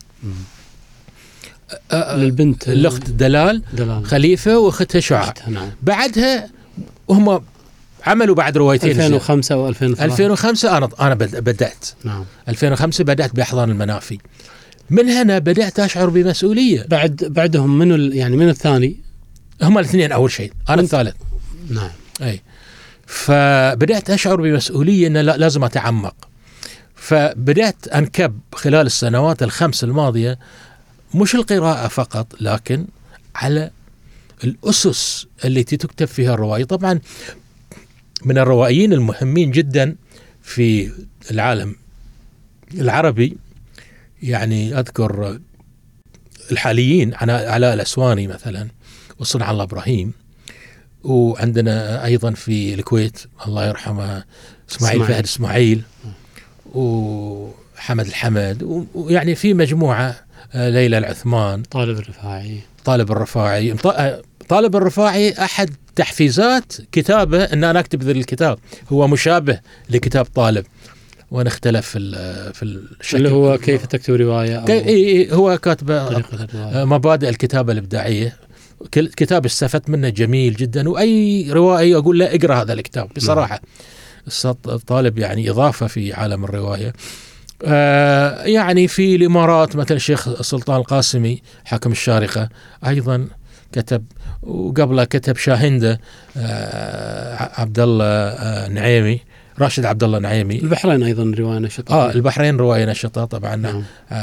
للبنت 1.92 2.68
الأخت 2.68 3.10
دلال 3.10 3.62
دلال. 3.72 4.06
خليفة 4.06 4.58
وأختها 4.58 5.00
شعاع 5.00 5.34
نعم. 5.48 5.70
بعدها 5.82 6.48
هم 7.10 7.40
عملوا 8.06 8.34
بعد 8.34 8.56
روايتين 8.56 8.90
2005 8.90 9.54
أو 9.54 9.68
2003 9.68 10.04
2005 10.04 10.76
أنا 10.78 10.88
أنا 11.00 11.14
بد- 11.14 11.36
بدأت. 11.44 11.86
نعم. 12.04 12.24
2005 12.48 13.04
بدأت 13.04 13.34
بأحضان 13.36 13.70
المنافي. 13.70 14.18
من 14.90 15.08
هنا 15.08 15.38
بدأت 15.38 15.80
أشعر 15.80 16.08
بمسؤولية. 16.08 16.86
بعد 16.88 17.16
بعدهم 17.30 17.78
منو 17.78 17.94
ال- 17.94 18.16
يعني 18.16 18.36
من 18.36 18.48
الثاني؟ 18.48 18.96
هم 19.62 19.78
الاثنين 19.78 20.12
أول 20.12 20.30
شيء 20.30 20.52
أنا 20.68 20.82
الثالث. 20.82 21.14
نعم. 21.70 21.90
أي. 22.22 22.40
فبدأت 23.06 24.10
أشعر 24.10 24.36
بمسؤولية 24.40 25.06
إن 25.06 25.16
لا- 25.16 25.36
لازم 25.36 25.64
أتعمق. 25.64 26.14
فبدأت 26.94 27.88
أنكب 27.88 28.38
خلال 28.54 28.86
السنوات 28.86 29.42
الخمس 29.42 29.84
الماضية 29.84 30.38
مش 31.14 31.34
القراءة 31.34 31.88
فقط 31.88 32.26
لكن 32.40 32.84
على 33.34 33.70
الأسس 34.44 35.26
التي 35.44 35.76
تكتب 35.76 36.06
فيها 36.06 36.34
الروايه 36.34 36.64
طبعا 36.64 37.00
من 38.24 38.38
الروائيين 38.38 38.92
المهمين 38.92 39.50
جدا 39.50 39.96
في 40.42 40.90
العالم 41.30 41.76
العربي 42.74 43.36
يعني 44.26 44.78
أذكر 44.78 45.38
الحاليين 46.52 47.14
علاء 47.14 47.74
الأسواني 47.74 48.26
مثلا 48.26 48.68
وصنع 49.18 49.50
الله 49.50 49.62
إبراهيم 49.62 50.12
وعندنا 51.04 52.04
أيضا 52.04 52.30
في 52.30 52.74
الكويت 52.74 53.18
الله 53.46 53.66
يرحمه 53.66 54.24
إسماعيل. 54.70 55.04
فهد 55.04 55.24
إسماعيل 55.24 55.82
وحمد 56.74 58.06
الحمد 58.06 58.86
ويعني 58.94 59.34
في 59.34 59.54
مجموعة 59.54 60.16
آه، 60.52 60.68
ليلى 60.68 60.98
العثمان 60.98 61.62
طالب 61.62 61.98
الرفاعي 61.98 62.60
طالب 62.84 63.12
الرفاعي 63.12 63.76
آه، 63.84 64.22
طالب 64.48 64.76
الرفاعي 64.76 65.32
أحد 65.32 65.70
تحفيزات 65.96 66.72
كتابه 66.92 67.44
إن 67.44 67.64
أنا 67.64 67.80
أكتب 67.80 68.02
ذا 68.02 68.10
الكتاب 68.10 68.58
هو 68.92 69.08
مشابه 69.08 69.60
لكتاب 69.90 70.24
طالب 70.24 70.66
ونختلف 71.30 71.86
في 71.88 71.98
ال- 71.98 72.54
في 72.54 72.62
الشكل 72.62 73.16
اللي 73.16 73.30
هو 73.30 73.58
كيف 73.58 73.86
تكتب 73.86 74.14
رواية 74.14 74.64
إي- 74.64 74.70
إي، 74.70 75.32
هو 75.32 75.58
كاتبة 75.58 76.08
الرواية. 76.08 76.82
آه، 76.82 76.84
مبادئ 76.84 77.28
الكتابة 77.28 77.72
الإبداعية. 77.72 78.36
كل- 78.94 79.08
كتاب 79.08 79.44
استفدت 79.44 79.90
منه 79.90 80.08
جميل 80.08 80.54
جدا 80.56 80.88
وأي 80.88 81.46
روائي 81.52 81.96
أقول 81.96 82.18
له 82.18 82.26
اقرأ 82.34 82.54
هذا 82.54 82.72
الكتاب. 82.72 83.08
بصراحة 83.16 83.60
السط- 84.26 84.68
الطالب 84.68 85.18
يعني 85.18 85.50
إضافة 85.50 85.86
في 85.86 86.12
عالم 86.12 86.44
الرواية. 86.44 86.92
آه 87.64 88.44
يعني 88.44 88.88
في 88.88 89.16
الإمارات 89.16 89.76
مثلا 89.76 89.96
الشيخ 89.96 90.42
سلطان 90.42 90.76
القاسمي 90.80 91.42
حاكم 91.64 91.92
الشارقة 91.92 92.48
أيضا 92.86 93.28
كتب 93.72 94.04
وقبله 94.42 95.04
كتب 95.04 95.36
شاهندة 95.36 96.00
آه 96.36 97.60
عبد 97.60 97.78
الله 97.80 98.04
آه 98.04 98.68
نعيمي. 98.68 99.20
راشد 99.58 99.84
عبد 99.84 100.04
الله 100.04 100.18
نعيمي. 100.18 100.58
البحرين 100.58 101.02
أيضا 101.02 101.34
رواية 101.38 101.58
نشطة. 101.58 101.94
آه 101.94 102.12
البحرين 102.12 102.56
رواية 102.56 102.84
نشطة 102.84 103.24
طبعا. 103.24 103.56
نعم. 103.56 103.82
آه، 104.10 104.14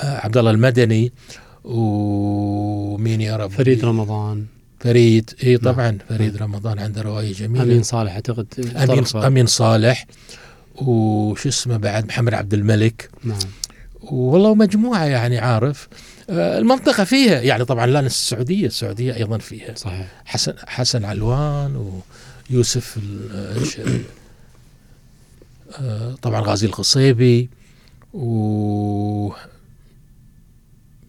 آه، 0.00 0.18
عبد 0.20 0.36
الله 0.36 0.50
المدني 0.50 1.12
ومين 1.64 3.20
يا 3.20 3.36
رب 3.36 3.50
فريد 3.50 3.84
رمضان. 3.84 4.44
فريد 4.80 5.30
إي 5.44 5.58
طبعا 5.58 5.98
فريد 6.08 6.36
رمضان 6.36 6.78
عنده 6.78 7.02
رواية 7.02 7.32
جميلة. 7.32 7.64
أمين 7.64 7.82
صالح 7.82 8.12
أعتقد 8.12 8.46
أمين 8.76 9.04
أمين 9.14 9.46
صالح. 9.46 10.06
وش 10.76 11.46
اسمه 11.46 11.76
بعد؟ 11.76 12.06
محمد 12.06 12.34
عبد 12.34 12.54
الملك. 12.54 13.10
نعم. 13.24 13.38
والله 14.02 14.54
مجموعة 14.54 15.04
يعني 15.04 15.38
عارف. 15.38 15.88
آه، 16.30 16.58
المنطقة 16.58 17.04
فيها 17.04 17.40
يعني 17.40 17.64
طبعا 17.64 17.86
لا 17.86 18.00
ننسى 18.00 18.14
السعودية 18.14 18.66
السعوديه 18.66 19.16
أيضا 19.16 19.38
فيها. 19.38 19.74
صحيح. 19.74 20.06
حسن 20.24 20.54
حسن 20.66 21.04
علوان 21.04 21.76
ويوسف 21.76 22.02
ال- 22.96 23.64
إيش- 23.64 23.80
آه، 25.80 26.14
طبعا 26.22 26.40
غازي 26.40 26.66
القصيبي 26.66 27.50
و 28.14 29.32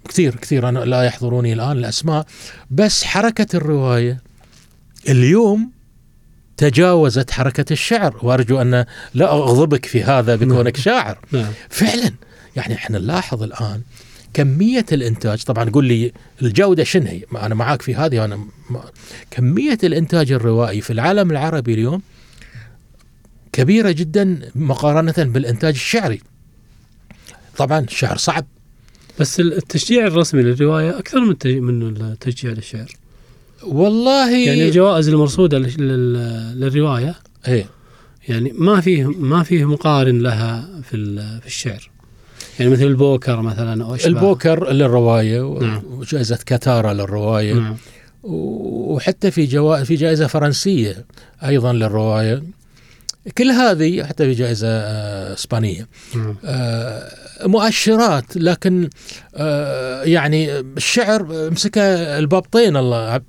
كثير 0.09 0.35
كثير 0.35 0.69
أنا 0.69 0.79
لا 0.79 1.03
يحضروني 1.03 1.53
الآن 1.53 1.71
الأسماء 1.77 2.25
بس 2.71 3.03
حركة 3.03 3.55
الرواية 3.57 4.21
اليوم 5.09 5.71
تجاوزت 6.57 7.31
حركة 7.31 7.73
الشعر 7.73 8.19
وأرجو 8.21 8.61
أن 8.61 8.85
لا 9.13 9.31
أغضبك 9.31 9.85
في 9.85 10.03
هذا 10.03 10.35
بكونك 10.35 10.77
شاعر. 10.77 11.17
نعم. 11.31 11.51
فعلا 11.69 12.11
يعني 12.55 12.73
إحنا 12.73 12.99
نلاحظ 12.99 13.43
الآن 13.43 13.81
كمية 14.33 14.85
الإنتاج 14.91 15.43
طبعا 15.43 15.69
قول 15.69 15.85
لي 15.85 16.11
الجودة 16.41 16.83
شنو 16.83 17.05
هي؟ 17.05 17.21
أنا 17.35 17.55
معاك 17.55 17.81
في 17.81 17.95
هذه 17.95 18.19
وأنا 18.19 18.35
ما 18.69 18.83
كمية 19.31 19.77
الإنتاج 19.83 20.31
الروائي 20.31 20.81
في 20.81 20.93
العالم 20.93 21.31
العربي 21.31 21.73
اليوم 21.73 22.01
كبيرة 23.51 23.91
جدا 23.91 24.39
مقارنة 24.55 25.13
بالإنتاج 25.17 25.73
الشعري. 25.73 26.21
طبعا 27.57 27.79
الشعر 27.79 28.17
صعب. 28.17 28.45
بس 29.19 29.39
التشجيع 29.39 30.07
الرسمي 30.07 30.41
للرواية 30.41 30.99
أكثر 30.99 31.19
من 31.21 31.61
من 31.61 32.01
التشجيع 32.01 32.51
للشعر. 32.51 32.91
والله 33.63 34.37
يعني 34.45 34.65
الجوائز 34.67 35.09
المرصودة 35.09 35.57
لل- 35.59 35.77
لل- 35.77 36.59
للرواية 36.59 37.15
إيه. 37.47 37.65
يعني 38.29 38.51
ما 38.51 38.81
فيه 38.81 39.07
ما 39.07 39.43
فيه 39.43 39.65
مقارن 39.65 40.19
لها 40.19 40.81
في 40.81 41.15
في 41.41 41.47
الشعر. 41.47 41.89
يعني 42.59 42.71
مثل 42.71 42.83
البوكر 42.83 43.41
مثلا 43.41 43.95
أشباه. 43.95 44.07
البوكر 44.07 44.71
للرواية 44.71 45.59
نعم. 45.59 45.81
وجائزة 45.85 46.39
كاتارا 46.45 46.93
للرواية 46.93 47.53
نعم 47.53 47.77
وحتى 48.23 49.31
في 49.31 49.45
جوائز 49.45 49.85
في 49.87 49.95
جائزة 49.95 50.27
فرنسية 50.27 51.05
أيضا 51.43 51.73
للرواية 51.73 52.43
كل 53.37 53.49
هذه 53.51 54.03
حتى 54.03 54.25
في 54.25 54.31
جائزة 54.31 54.67
آه، 54.67 55.33
إسبانية 55.33 55.87
نعم 56.15 56.35
آه، 56.45 57.09
مؤشرات 57.45 58.37
لكن 58.37 58.89
آه، 59.35 60.03
يعني 60.03 60.59
الشعر 60.59 61.49
مسكه 61.51 61.81
البابطين 62.19 62.77
الله 62.77 63.21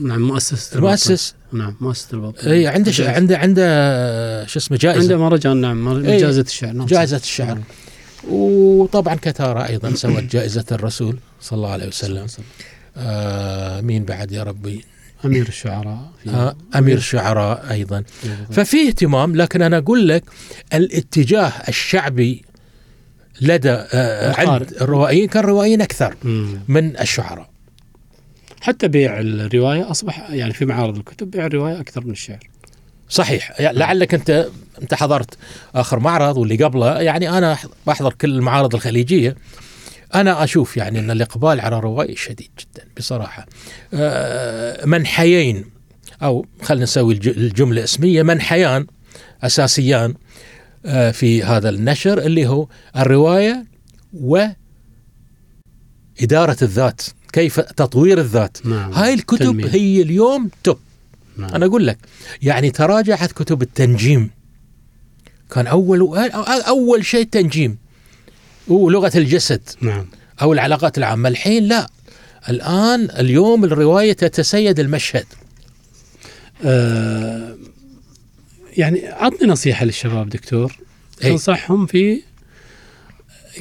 نعم 0.00 0.22
مؤسسه 0.22 0.76
المؤسس. 0.78 1.34
نعم 1.52 1.76
مؤسسه 1.80 2.08
البابطين 2.14 2.52
اي 2.52 2.66
عنده. 2.66 2.92
عنده 3.00 3.38
عنده 3.38 4.46
شو 4.46 4.58
اسمه 4.58 4.78
عنده 4.82 4.92
جائزه 4.92 5.16
مهرجان 5.16 5.56
نعم 5.56 5.88
إيه. 6.04 6.18
جائزة 6.18 6.40
الشعر 6.40 6.72
نعم 6.72 6.86
جائزة. 6.86 7.16
الشعر 7.16 7.46
نعم. 7.46 7.62
وطبعا 8.28 9.14
كتارا 9.14 9.68
أيضا 9.68 9.94
سوت 9.94 10.22
جائزة 10.22 10.64
الرسول 10.72 11.18
صلى 11.40 11.56
الله 11.56 11.70
عليه 11.70 11.86
وسلم. 11.86 12.26
آه 12.96 13.80
مين 13.80 14.04
بعد 14.04 14.32
يا 14.32 14.42
ربي؟ 14.42 14.84
أمير 15.24 15.48
الشعراء. 15.48 16.10
آه 16.28 16.56
أمير 16.76 16.96
الشعراء 16.96 17.70
أيضا. 17.70 18.02
في- 18.22 18.36
ففي 18.52 18.88
اهتمام 18.88 19.36
لكن 19.36 19.62
أنا 19.62 19.78
أقول 19.78 20.08
لك 20.08 20.24
الاتجاه 20.74 21.52
الشعبي 21.68 22.44
لدى 23.40 23.70
آه. 23.70 24.34
عند 24.40 24.72
الروائيين 24.80 25.28
كان 25.28 25.44
روائيين 25.44 25.80
أكثر 25.82 26.16
مم. 26.24 26.58
من 26.68 27.00
الشعراء. 27.00 27.50
حتى 28.60 28.88
بيع 28.88 29.20
الرواية 29.20 29.90
أصبح 29.90 30.30
يعني 30.30 30.52
في 30.52 30.64
معارض 30.64 30.96
الكتب 30.96 31.30
بيع 31.30 31.46
الرواية 31.46 31.80
أكثر 31.80 32.04
من 32.04 32.10
الشعر. 32.10 32.48
صحيح. 33.08 33.60
لعلك 33.60 34.14
أنت 34.14 34.48
انت 34.82 34.94
حضرت 34.94 35.34
آخر 35.74 35.98
معرض 35.98 36.36
واللي 36.36 36.64
قبله 36.64 37.00
يعني 37.00 37.38
أنا 37.38 37.58
بحضر 37.86 38.12
كل 38.12 38.30
المعارض 38.34 38.74
الخليجية. 38.74 39.36
أنا 40.14 40.44
أشوف 40.44 40.76
يعني 40.76 40.98
أن 40.98 41.10
الإقبال 41.10 41.60
على 41.60 41.76
الروائي 41.78 42.16
شديد 42.16 42.50
جدا 42.60 42.84
بصراحة. 42.96 43.46
آه، 43.94 44.86
منحيين 44.86 45.64
أو 46.22 46.46
خلينا 46.62 46.82
نسوي 46.84 47.14
الج- 47.14 47.28
الجملة 47.28 47.84
اسمية 47.84 48.22
منحيان 48.22 48.86
أساسيان 49.42 50.14
آه، 50.86 51.10
في 51.10 51.42
هذا 51.42 51.68
النشر 51.70 52.18
اللي 52.18 52.46
هو 52.46 52.66
الرواية 52.96 53.64
واداره 54.12 54.56
الذات 56.62 57.02
كيف 57.32 57.60
تطوير 57.60 58.18
الذات. 58.18 58.66
نعم 58.66 58.92
هاي 58.92 59.14
الكتب 59.14 59.38
تنمية. 59.38 59.68
هي 59.68 60.02
اليوم 60.02 60.50
توب. 60.64 60.78
نعم. 61.36 61.54
أنا 61.54 61.66
أقول 61.66 61.86
لك 61.86 61.98
يعني 62.42 62.70
تراجعت 62.70 63.32
كتب 63.32 63.62
التنجيم. 63.62 64.30
كان 65.52 65.66
أول 65.66 66.30
أول 66.68 67.04
شيء 67.04 67.20
التنجيم 67.20 67.78
ولغه 68.68 69.12
الجسد. 69.14 69.60
نعم. 69.80 70.06
أو 70.42 70.52
العلاقات 70.52 70.98
العامة. 70.98 71.28
الحين 71.28 71.68
لا. 71.68 71.86
الآن 72.48 73.10
اليوم 73.10 73.64
الرواية 73.64 74.12
تتسيد 74.12 74.80
المشهد. 74.80 75.26
آه 76.64 77.56
يعني 78.76 79.06
عطني 79.06 79.48
نصيحة 79.48 79.84
للشباب 79.84 80.28
دكتور. 80.28 80.76
إي. 81.24 81.30
تنصحهم 81.30 81.86
في 81.86 82.22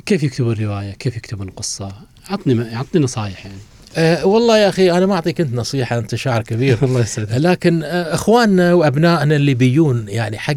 كيف 0.06 0.24
يكتبون 0.24 0.56
رواية 0.56 0.92
كيف 0.92 1.18
يكتبون 1.18 1.50
قصة. 1.50 1.94
عطني 2.30 2.76
عطني 2.76 3.02
نصايح 3.02 3.46
يعني. 3.46 3.58
أه 3.96 4.26
والله 4.26 4.58
يا 4.58 4.70
أخي 4.70 4.92
أنا 4.92 5.06
ما 5.06 5.14
أعطيك 5.14 5.42
أنت 5.42 5.54
نصيحة 5.54 5.98
أنت 5.98 6.16
شاعر 6.16 6.42
كبير 6.42 6.78
الله 6.84 7.02
يسعدك 7.02 7.32
لكن 7.32 7.84
آه، 7.84 8.14
إخواننا 8.14 8.74
وأبنائنا 8.74 9.36
اللي 9.36 9.54
بيجون 9.54 10.06
يعني 10.08 10.38
حق 10.38 10.54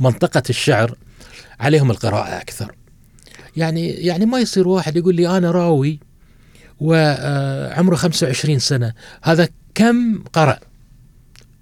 منطقة 0.00 0.42
الشعر 0.50 0.96
عليهم 1.60 1.90
القراءة 1.90 2.40
أكثر. 2.40 2.74
يعني 3.56 3.90
يعني 3.90 4.26
ما 4.26 4.38
يصير 4.38 4.68
واحد 4.68 4.96
يقول 4.96 5.14
لي 5.14 5.36
أنا 5.36 5.50
راوي 5.50 5.98
وعمره 6.80 7.96
25 7.96 8.58
سنة، 8.58 8.92
هذا 9.22 9.48
كم 9.74 10.24
قرأ؟ 10.32 10.58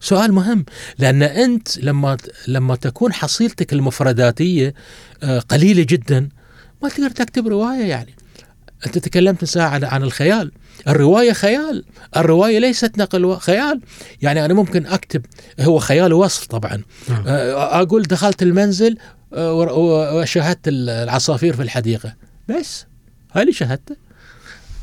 سؤال 0.01 0.32
مهم 0.32 0.64
لأن 0.98 1.22
أنت 1.22 1.78
لما 1.78 2.16
لما 2.48 2.76
تكون 2.76 3.12
حصيلتك 3.12 3.72
المفرداتية 3.72 4.74
آه، 5.22 5.39
قليلة 5.39 5.82
جدا 5.89 6.28
ما 6.82 6.89
تقدر 6.89 7.10
تكتب 7.10 7.48
رواية 7.48 7.84
يعني. 7.84 8.14
أنت 8.86 8.98
تكلمت 8.98 9.44
ساعة 9.44 9.80
عن 9.82 10.02
الخيال، 10.02 10.52
الرواية 10.88 11.32
خيال، 11.32 11.84
الرواية 12.16 12.58
ليست 12.58 12.98
نقل 12.98 13.36
خيال، 13.36 13.80
يعني 14.22 14.44
أنا 14.44 14.54
ممكن 14.54 14.86
أكتب 14.86 15.26
هو 15.60 15.78
خيال 15.78 16.12
وصف 16.12 16.46
طبعا. 16.46 16.82
نعم. 17.08 17.24
آه، 17.26 17.80
أقول 17.82 18.02
دخلت 18.02 18.42
المنزل 18.42 18.96
آه، 19.34 19.52
وشاهدت 20.14 20.68
ال- 20.68 20.90
العصافير 20.90 21.56
في 21.56 21.62
الحديقة. 21.62 22.14
بس 22.48 22.86
هاي 23.32 23.42
اللي 23.42 23.52
شاهدته. 23.52 23.96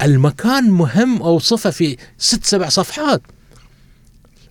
المكان 0.01 0.63
مهم 0.71 1.21
اوصفه 1.21 1.69
في 1.69 1.97
ست 2.17 2.45
سبع 2.45 2.69
صفحات. 2.69 3.21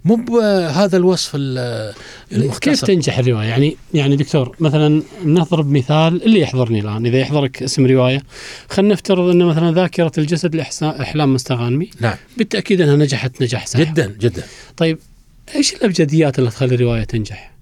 مو 0.08 0.14
بهذا 0.16 0.96
الوصف 0.96 1.30
ال- 1.34 1.94
كيف 2.30 2.38
المختصر 2.42 2.86
تنجح 2.86 3.18
الرواية؟ 3.18 3.46
يعني 3.48 3.76
يعني 3.94 4.16
دكتور 4.16 4.56
مثلا 4.60 5.02
نضرب 5.24 5.70
مثال 5.70 6.22
اللي 6.22 6.40
يحضرني 6.40 6.80
الآن. 6.80 7.06
إذا 7.06 7.18
يحضرك 7.18 7.62
اسم 7.62 7.86
رواية 7.86 8.22
خلينا 8.70 8.92
نفترض 8.94 9.28
أن 9.30 9.44
مثلا 9.44 9.72
ذاكرة 9.74 10.12
الجسد 10.18 10.62
لإحسا- 10.62 10.82
إحلام 11.00 11.34
مستغانمي. 11.34 11.90
نعم. 12.00 12.14
بالتأكيد 12.36 12.80
أنها 12.80 12.96
نجحت 12.96 13.42
نجاح 13.42 13.66
ساحق 13.66 13.84
جدا 13.84 14.16
جدا. 14.20 14.42
طيب 14.76 14.98
إيش 15.54 15.74
الأبجديات 15.74 16.38
اللي 16.38 16.50
تخلي 16.50 16.74
الرواية 16.74 17.04
تنجح؟ 17.04 17.52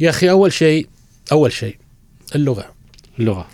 يا 0.00 0.10
أخي 0.10 0.30
أول 0.30 0.52
شيء 0.52 0.86
أول 1.32 1.52
شيء 1.52 1.76
اللغة. 2.34 2.64
اللغة. 3.18 3.46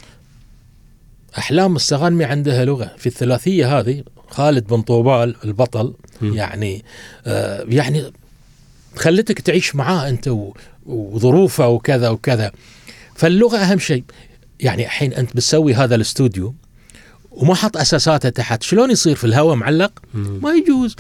أحلام 1.39 1.77
السغانمي 1.77 2.25
عندها 2.25 2.65
لغة. 2.65 2.91
في 2.99 3.07
الثلاثية 3.07 3.79
هذه 3.79 4.03
خالد 4.31 4.67
بن 4.67 4.83
طوبال 4.83 5.37
البطل 5.45 5.95
مم. 6.21 6.35
يعني 6.35 6.85
آه 7.27 7.65
يعني 7.69 8.13
خلتك 8.97 9.41
تعيش 9.41 9.77
معاه 9.77 10.09
أنت 10.09 10.31
وظروفه 10.87 11.69
وكذا 11.69 12.09
وكذا 12.09 12.53
فاللغة 13.15 13.57
أهم 13.59 13.79
شيء 13.79 14.05
يعني 14.61 14.85
الحين 14.85 15.13
أنت 15.13 15.33
بتسوي 15.33 15.75
هذا 15.75 15.95
الاستوديو 15.95 16.55
وما 17.31 17.55
حط 17.55 17.77
أساساته 17.77 18.29
تحت 18.29 18.63
شلون 18.63 18.91
يصير 18.91 19.17
في 19.17 19.25
الهواء 19.25 19.55
معلق. 19.55 19.93
ما 20.15 20.53
يجوز 20.53 20.97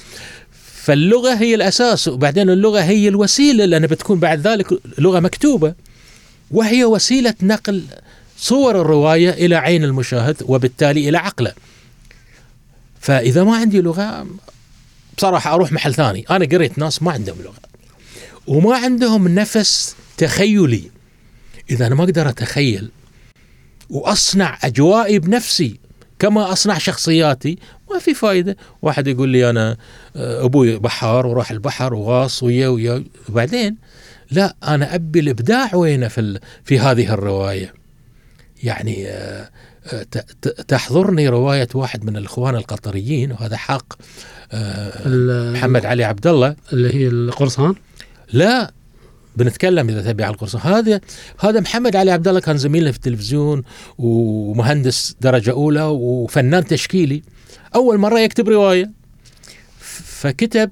فاللغة 0.82 1.34
هي 1.34 1.54
الأساس 1.54 2.08
وبعدين 2.08 2.50
اللغة 2.50 2.80
هي 2.80 3.08
الوسيلة 3.08 3.64
لأن 3.64 3.86
بتكون 3.86 4.18
بعد 4.18 4.46
ذلك 4.46 4.66
لغة 4.98 5.20
مكتوبة 5.20 5.74
وهي 6.50 6.84
وسيلة 6.84 7.34
نقل 7.42 7.82
صور 8.38 8.80
الرواية 8.80 9.30
إلى 9.30 9.56
عين 9.56 9.84
المشاهد 9.84 10.36
وبالتالي 10.46 11.08
إلى 11.08 11.18
عقله. 11.18 11.52
فإذا 13.06 13.44
ما 13.44 13.56
عندي 13.56 13.80
لغة 13.80 14.26
بصراحة 15.16 15.54
أروح 15.54 15.72
محل 15.72 15.94
ثاني، 15.94 16.24
أنا 16.30 16.44
قريت 16.44 16.78
ناس 16.78 17.02
ما 17.02 17.12
عندهم 17.12 17.36
لغة 17.42 17.54
وما 18.46 18.76
عندهم 18.76 19.28
نفس 19.28 19.96
تخيلي. 20.16 20.90
إذا 21.70 21.86
أنا 21.86 21.94
ما 21.94 22.04
أقدر 22.04 22.28
أتخيل 22.28 22.90
وأصنع 23.90 24.58
أجوائي 24.64 25.18
بنفسي 25.18 25.80
كما 26.18 26.52
أصنع 26.52 26.78
شخصياتي 26.78 27.58
ما 27.90 27.98
في 27.98 28.14
فائده، 28.14 28.56
واحد 28.82 29.06
يقول 29.06 29.28
لي 29.28 29.50
أنا 29.50 29.76
آه، 30.16 30.44
أبوي 30.44 30.78
بحار 30.78 31.26
وراح 31.26 31.50
البحر 31.50 31.94
وغاص 31.94 32.42
ويا 32.42 32.68
ويا 32.68 33.04
وبعدين 33.28 33.76
لا 34.30 34.56
أنا 34.64 34.94
أبي 34.94 35.20
الإبداع 35.20 35.74
وينه 35.74 36.08
في 36.08 36.40
في 36.64 36.78
هذه 36.78 37.14
الرواية. 37.14 37.74
يعني 38.62 39.06
آه، 39.08 39.50
تحضرني 40.68 41.28
رواية 41.28 41.68
واحد 41.74 42.04
من 42.04 42.16
الإخوان 42.16 42.54
القطريين 42.54 43.32
وهذا 43.32 43.56
حق 43.56 43.92
آه، 44.52 45.52
محمد 45.52 45.86
علي 45.86 46.04
عبد 46.04 46.26
الله 46.26 46.56
اللي 46.72 46.94
هي 46.94 47.08
القرصان؟ 47.08 47.74
لا 48.32 48.72
بنتكلم 49.36 49.88
إذا 49.88 50.12
تبي 50.12 50.24
على 50.24 50.34
القرصان. 50.34 50.60
هذا 50.62 51.00
هذا 51.40 51.60
محمد 51.60 51.96
علي 51.96 52.10
عبد 52.10 52.28
الله 52.28 52.40
كان 52.40 52.58
زميلنا 52.58 52.90
في 52.90 52.96
التلفزيون 52.96 53.62
ومهندس 53.98 55.16
درجة 55.20 55.50
أولى 55.50 55.82
وفنان 55.82 56.64
تشكيلي. 56.64 57.22
أول 57.74 57.98
مرة 57.98 58.20
يكتب 58.20 58.48
رواية 58.48 58.90
فكتب 59.80 60.70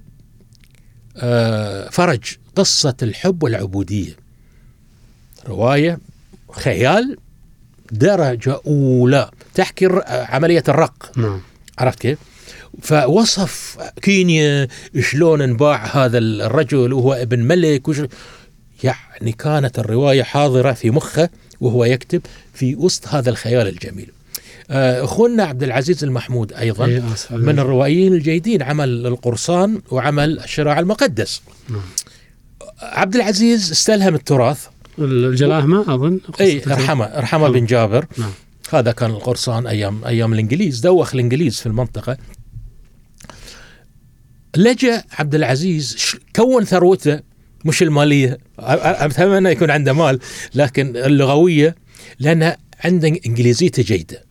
آه، 1.16 1.89
فرج 1.91 2.23
قصة 2.57 2.95
الحب 3.03 3.43
والعبودية. 3.43 4.16
رواية 5.47 5.99
خيال 6.53 7.16
درجة 7.98 8.60
أولى 8.66 9.30
تحكي 9.54 9.88
عملية 10.06 10.64
الرق 10.68 11.12
نعم 11.16 11.40
عرفت 11.78 11.98
كيف؟ 11.98 12.18
فوصف 12.82 13.76
كينيا 14.02 14.68
شلون 15.00 15.42
انباع 15.42 15.86
هذا 15.86 16.18
الرجل 16.18 16.92
وهو 16.92 17.12
ابن 17.12 17.38
ملك 17.38 17.88
وش 17.88 18.00
يعني 18.82 19.32
كانت 19.32 19.78
الرواية 19.78 20.22
حاضرة 20.22 20.72
في 20.72 20.90
مخه 20.90 21.28
وهو 21.60 21.84
يكتب 21.84 22.22
في 22.54 22.76
وسط 22.76 23.08
هذا 23.08 23.30
الخيال 23.30 23.68
الجميل. 23.68 24.10
آه، 24.70 25.04
أخونا 25.04 25.44
عبد 25.44 25.62
العزيز 25.62 26.04
المحمود 26.04 26.52
أيضا 26.52 26.86
إيه، 26.86 27.02
من. 27.30 27.58
الروائيين 27.58 28.14
الجيدين 28.14 28.62
عمل 28.62 29.06
القرصان 29.06 29.82
وعمل 29.90 30.38
الشراع 30.38 30.78
المقدس. 30.78 31.42
نعم. 31.68 31.82
عبد 32.82 33.16
العزيز 33.16 33.70
استلهم 33.70 34.14
التراث 34.14 34.66
الجلاهمة 34.98 35.94
أظن 35.94 36.20
إي 36.40 36.62
ارحمه 36.66 37.04
ارحمه 37.04 37.48
بن 37.48 37.66
جابر. 37.66 38.06
نعم. 38.18 38.30
هذا 38.72 38.92
كان 38.92 39.10
القرصان 39.10 39.66
أيام 39.66 40.04
أيام 40.04 40.32
الإنجليز 40.32 40.80
دوخ 40.80 41.14
الإنجليز 41.14 41.60
في 41.60 41.66
المنطقة. 41.66 42.16
لجأ 44.56 45.04
عبد 45.12 45.34
العزيز 45.34 45.96
كون 46.36 46.64
ثروته 46.64 47.20
مش 47.64 47.82
المالية 47.82 48.38
أتمنى 48.58 49.48
يكون 49.48 49.70
عنده 49.70 49.92
مال 49.92 50.18
لكن 50.54 50.96
اللغوية 50.96 51.74
لأن 52.18 52.56
عنده 52.84 53.08
إنجليزيته 53.26 53.82
جيدة. 53.82 54.24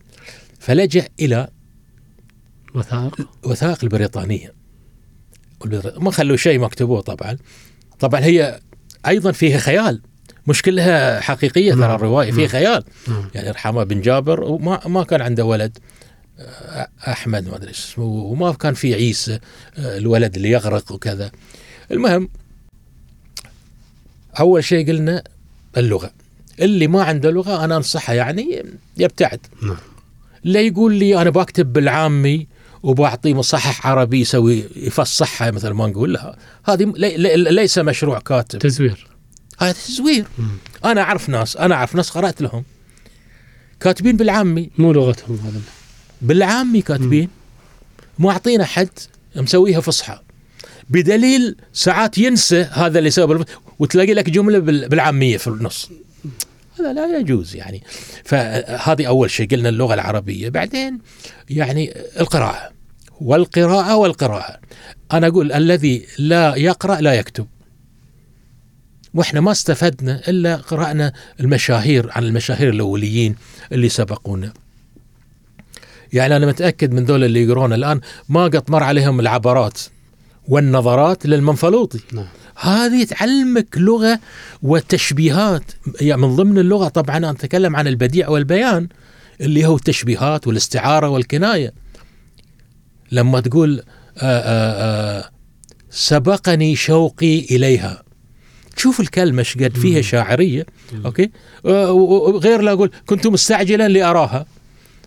فلجأ 0.60 1.08
إلى 1.20 1.48
وثائق. 2.76 3.30
وثائق 3.44 3.78
البريطانية. 3.84 4.54
ما 5.98 6.12
خلوا 6.12 6.38
شيء 6.38 6.60
ما 6.60 6.68
كتبوه 6.68 7.02
طبعا. 7.02 7.38
طبعا 8.00 8.20
هي 8.20 8.60
أيضا 9.08 9.32
فيها 9.32 9.58
خيال. 9.58 10.02
مش 10.48 10.62
كلها 10.62 11.20
حقيقية 11.22 11.72
ترى 11.72 11.80
نعم. 11.82 11.92
الرواية 11.96 12.32
فيها 12.32 12.40
نعم. 12.42 12.48
خيال 12.48 12.84
نعم. 13.08 13.30
يعني 13.36 13.50
رحمة 13.52 13.84
بن 13.84 14.02
جابر 14.02 14.44
وما 14.44 14.88
ما 14.88 15.04
كان 15.04 15.22
عنده 15.22 15.46
ولد 15.46 15.78
آه، 16.40 16.88
أحمد 17.08 17.48
ما 17.48 17.56
أدري 17.56 17.72
اسمه 17.72 18.04
وما 18.04 18.52
كان 18.54 18.74
في 18.74 18.94
عيسى 18.94 19.40
آه، 19.78 19.98
الولد 19.98 20.36
اللي 20.36 20.50
يغرق 20.52 20.92
وكذا 20.92 21.32
المهم 21.92 22.30
أول 24.40 24.64
شيء 24.64 24.88
قلنا 24.88 25.24
اللغة 25.78 26.12
اللي 26.60 26.88
ما 26.88 27.04
عنده 27.04 27.32
لغة 27.32 27.66
أنا 27.66 27.78
أنصحه 27.78 28.14
يعني 28.14 28.64
يبتعد 28.98 29.40
نعم. 29.64 29.78
لا 30.44 30.62
يقول 30.62 30.94
لي 30.94 31.22
أنا 31.22 31.30
بكتب 31.30 31.74
بالعامي 31.74 32.48
وبعطيه 32.84 33.34
مصحح 33.34 33.88
عربي 33.88 34.20
يسوي 34.22 34.64
يفصحها 34.76 35.52
مثل 35.52 35.70
ما 35.70 35.88
نقول 35.88 36.14
لا 36.14 36.36
هذه 36.66 36.94
لي- 36.98 37.18
لي- 37.18 37.36
ليس 37.52 37.78
مشروع 37.78 38.20
كاتب 38.20 38.60
تزوير 38.60 39.08
هذا 39.60 39.72
تزوير. 39.72 40.26
أنا 40.86 41.02
أعرف 41.02 41.30
ناس 41.30 41.58
أنا 41.58 41.76
أعرف 41.76 41.96
ناس 41.96 42.10
قرأت 42.10 42.42
لهم. 42.42 42.64
كاتبين 43.80 44.18
بالعامي. 44.18 44.70
مو 44.78 44.92
لغتهم 44.94 45.40
هذا. 45.40 45.62
بالعامي 46.22 46.82
كاتبين. 46.82 47.30
مو 48.20 48.32
أعطينا 48.32 48.66
حد 48.66 48.90
مسويها 49.36 49.82
فصحى. 49.82 50.20
بدليل 50.90 51.56
ساعات 51.74 52.18
ينسى 52.18 52.62
هذا 52.62 53.00
اللي 53.00 53.10
سوى 53.10 53.28
بالف- 53.28 53.58
وتلاقي 53.80 54.14
لك 54.14 54.30
جملة 54.30 54.60
بال- 54.60 54.90
بالعامية 54.90 55.38
في 55.38 55.48
النص. 55.48 55.90
هذا 56.80 56.94
لا 56.94 57.20
يجوز 57.20 57.56
يعني. 57.56 57.84
فهذه 58.26 59.06
أول 59.08 59.32
شيء 59.32 59.48
قلنا 59.50 59.70
اللغة 59.70 59.94
العربية. 59.94 60.50
بعدين 60.50 61.00
يعني 61.50 61.94
القراءة. 62.20 62.72
والقراءة 63.22 63.96
والقراءة. 63.96 64.60
أنا 65.14 65.28
أقول 65.28 65.52
الذي 65.52 66.06
لا 66.20 66.56
يقرأ 66.56 67.02
لا 67.02 67.14
يكتب. 67.14 67.48
وإحنا 69.14 69.42
ما 69.42 69.52
استفدنا 69.52 70.22
إلا 70.28 70.56
قرأنا 70.56 71.14
المشاهير 71.40 72.10
عن 72.12 72.24
المشاهير 72.24 72.70
الأوليين 72.70 73.36
اللي 73.72 73.90
سبقونا. 73.90 74.54
يعني 76.14 76.36
أنا 76.36 76.46
متأكد 76.46 76.94
من 76.94 77.06
ذول 77.06 77.24
اللي 77.24 77.44
يقرون 77.44 77.74
الآن 77.74 78.02
ما 78.30 78.44
قد 78.44 78.72
مر 78.72 78.84
عليهم 78.84 79.20
العبرات 79.20 79.80
والنظرات 80.48 81.26
للمنفلوطي. 81.26 82.00
نعم. 82.14 82.28
هذه 82.56 83.04
تعلمك 83.04 83.78
لغة 83.78 84.20
وتشبيهات. 84.64 85.64
يعني 86.02 86.22
من 86.22 86.36
ضمن 86.36 86.58
اللغة 86.58 86.88
طبعا 86.88 87.18
أنا 87.18 87.30
أتكلم 87.30 87.76
عن 87.76 87.88
البديع 87.88 88.30
والبيان 88.30 88.88
اللي 89.42 89.66
هو 89.66 89.76
التشبيهات 89.76 90.48
والاستعارة 90.48 91.10
والكناية. 91.10 91.74
لما 93.12 93.40
تقول 93.40 93.84
آآ 94.18 94.44
آآ 94.46 95.30
سبقني 95.90 96.76
شوقي 96.76 97.40
إليها. 97.40 98.04
تشوف 98.76 99.00
الكلمة 99.00 99.40
إيش 99.40 99.58
قد 99.58 99.78
فيها 99.78 100.02
آه، 101.66 101.92
و- 101.92 102.36
وغير 102.36 102.62
لا 102.62 102.72
أقول 102.72 102.92
كنت 103.06 103.28
مستعجلا 103.28 103.88
لأراها. 103.88 104.46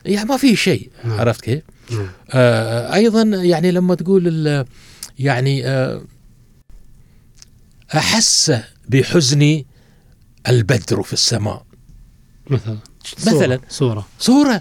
يعني 0.04 0.28
ما 0.28 0.36
في 0.36 0.56
شيء 0.56 0.90
نعم. 1.04 1.20
عرفت 1.20 1.40
كيف؟ 1.40 1.62
نعم. 1.90 2.08
آه، 2.30 2.94
أيضا 2.94 3.22
يعني 3.22 3.70
لما 3.72 3.94
تقول 3.94 4.64
يعني 5.18 5.66
آه، 5.66 6.02
أحس 7.94 8.52
بحزني 8.88 9.66
البدر 10.48 11.02
في 11.02 11.12
السماء. 11.12 11.66
مثلا 12.50 12.78
مثلاً. 13.26 13.60
صورة, 13.68 13.68
صورة. 13.68 14.06
صورة. 14.18 14.54
آه، 14.54 14.60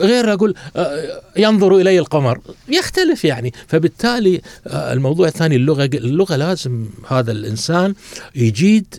غير 0.00 0.32
أقول 0.32 0.54
آه، 0.76 1.20
ينظر 1.36 1.76
إلي 1.76 1.98
القمر. 1.98 2.40
يختلف 2.68 3.24
يعني. 3.24 3.52
فبالتالي 3.68 4.40
آه، 4.66 4.92
الموضوع 4.92 5.28
الثاني 5.28 5.56
اللغة 5.56 5.84
اللغة 5.84 6.36
لازم 6.36 6.86
هذا 7.08 7.32
الإنسان 7.32 7.94
يجيد 8.34 8.94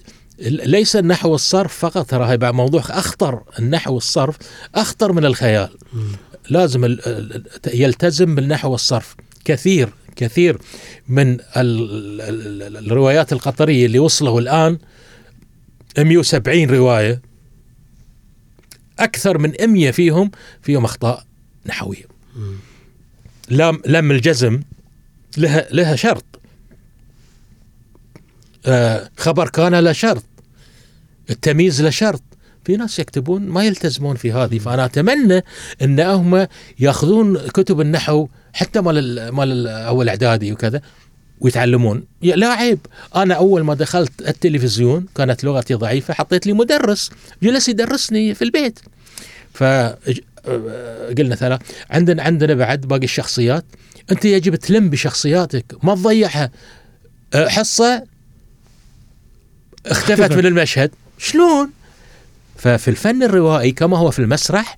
ليس 0.50 0.96
النحو 0.96 1.32
والصرف 1.32 1.78
فقط. 1.78 2.10
ترى 2.10 2.26
هاي 2.26 2.38
بعد 2.38 2.54
موضوع 2.54 2.82
أخطر 2.90 3.42
النحو 3.60 3.94
والصرف 3.94 4.38
أخطر 4.76 5.12
من 5.12 5.26
الخيال. 5.26 5.70
لازم 6.50 6.98
يلتزم 7.74 8.36
بالنحو 8.36 8.72
والصرف. 8.72 9.16
كثير 9.46 9.90
كثير 10.16 10.58
من 11.08 11.32
ال- 11.34 11.40
ال- 11.58 12.62
ال- 12.62 12.78
الروايات 12.92 13.34
القطرية 13.34 13.86
اللي 13.86 14.00
وصلوا 14.00 14.40
الآن 14.42 14.78
170 15.98 16.70
رواية 16.70 17.22
أكثر 19.00 19.38
من 19.38 19.54
100 19.62 19.92
فيهم 19.92 20.32
فيهم 20.62 20.86
أخطاء 20.86 21.26
نحوية. 21.66 22.06
مم. 22.36 22.56
لام 23.50 23.82
لام 23.86 24.12
الجزم 24.12 24.62
لها 25.38 25.68
لها 25.72 25.96
شرط. 25.96 26.26
آه 28.66 29.10
خبر 29.18 29.50
كان 29.50 29.76
له 29.76 29.92
شرط. 29.92 30.24
التمييز 31.30 31.82
له 31.82 31.90
شرط. 31.90 32.22
في 32.66 32.78
ناس 32.78 33.00
يكتبون 33.00 33.42
ما 33.48 33.64
يلتزمون 33.66 34.16
في 34.16 34.32
هذه 34.32 34.60
فأنا 34.60 34.86
أتمنى 34.86 35.44
إن 35.82 36.00
هم 36.00 36.48
يأخذون 36.80 37.38
كتب 37.48 37.82
النحو 37.82 38.28
حتى 38.54 38.82
مال 38.82 38.98
ال- 38.98 39.34
مال 39.36 39.52
ال- 39.52 39.68
أول 39.68 40.10
إعدادي 40.10 40.52
وكذا. 40.54 40.82
ويتعلمون. 41.44 42.04
لا 42.22 42.48
عيب. 42.48 42.80
أنا 43.16 43.34
أول 43.34 43.62
ما 43.62 43.74
دخلت 43.74 44.12
التلفزيون 44.28 45.06
كانت 45.16 45.44
لغتي 45.44 45.74
ضعيفة 45.74 46.14
حطيت 46.14 46.48
لي 46.48 46.54
مدرس 46.54 47.12
جلس 47.44 47.70
يدرسني 47.70 48.34
في 48.34 48.42
البيت. 48.42 48.80
ف 49.54 49.64
قلنا 51.18 51.36
ثلاث 51.36 51.62
عندنا 51.90 52.24
عندنا 52.24 52.54
بعد 52.54 52.82
باقي 52.82 53.04
الشخصيات. 53.04 53.66
أنت 54.12 54.26
يجب 54.26 54.56
تلم 54.56 54.90
بشخصياتك. 54.90 55.66
ما 55.84 55.96
تضيعها. 55.96 56.52
أه، 57.34 57.48
حصة 57.48 58.04
اختفت. 59.86 60.32
من 60.32 60.46
المشهد. 60.46 60.92
شلون؟ 61.18 61.70
ففي 62.58 62.88
الفن 62.88 63.24
الروائي 63.24 63.72
كما 63.72 63.98
هو 63.98 64.12
في 64.12 64.20
المسرح 64.20 64.78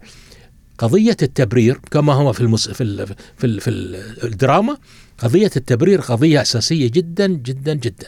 قضية 0.77 1.18
التبرير 1.22 1.80
كما 1.91 2.14
هو 2.14 2.34
في 2.34 2.41
المس... 2.41 2.69
في 2.69 2.84
ال... 2.84 3.07
في, 3.38 3.43
ال... 3.43 3.61
في 3.61 3.69
ال- 3.69 4.23
الدراما 4.23 4.77
قضية 5.18 5.52
التبرير 5.56 6.02
قضية 6.02 6.41
أساسية 6.41 6.88
جدا 6.91 7.27
جدا 7.27 7.73
جدا. 7.73 8.07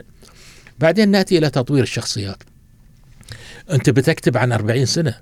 بعدين 0.80 1.10
نأتي 1.10 1.38
إلى 1.38 1.50
تطوير 1.50 1.84
الشخصيات. 1.84 2.38
أنت 3.72 3.90
بتكتب 3.90 4.38
عن 4.38 4.52
40 4.52 4.86
سنة. 4.86 5.16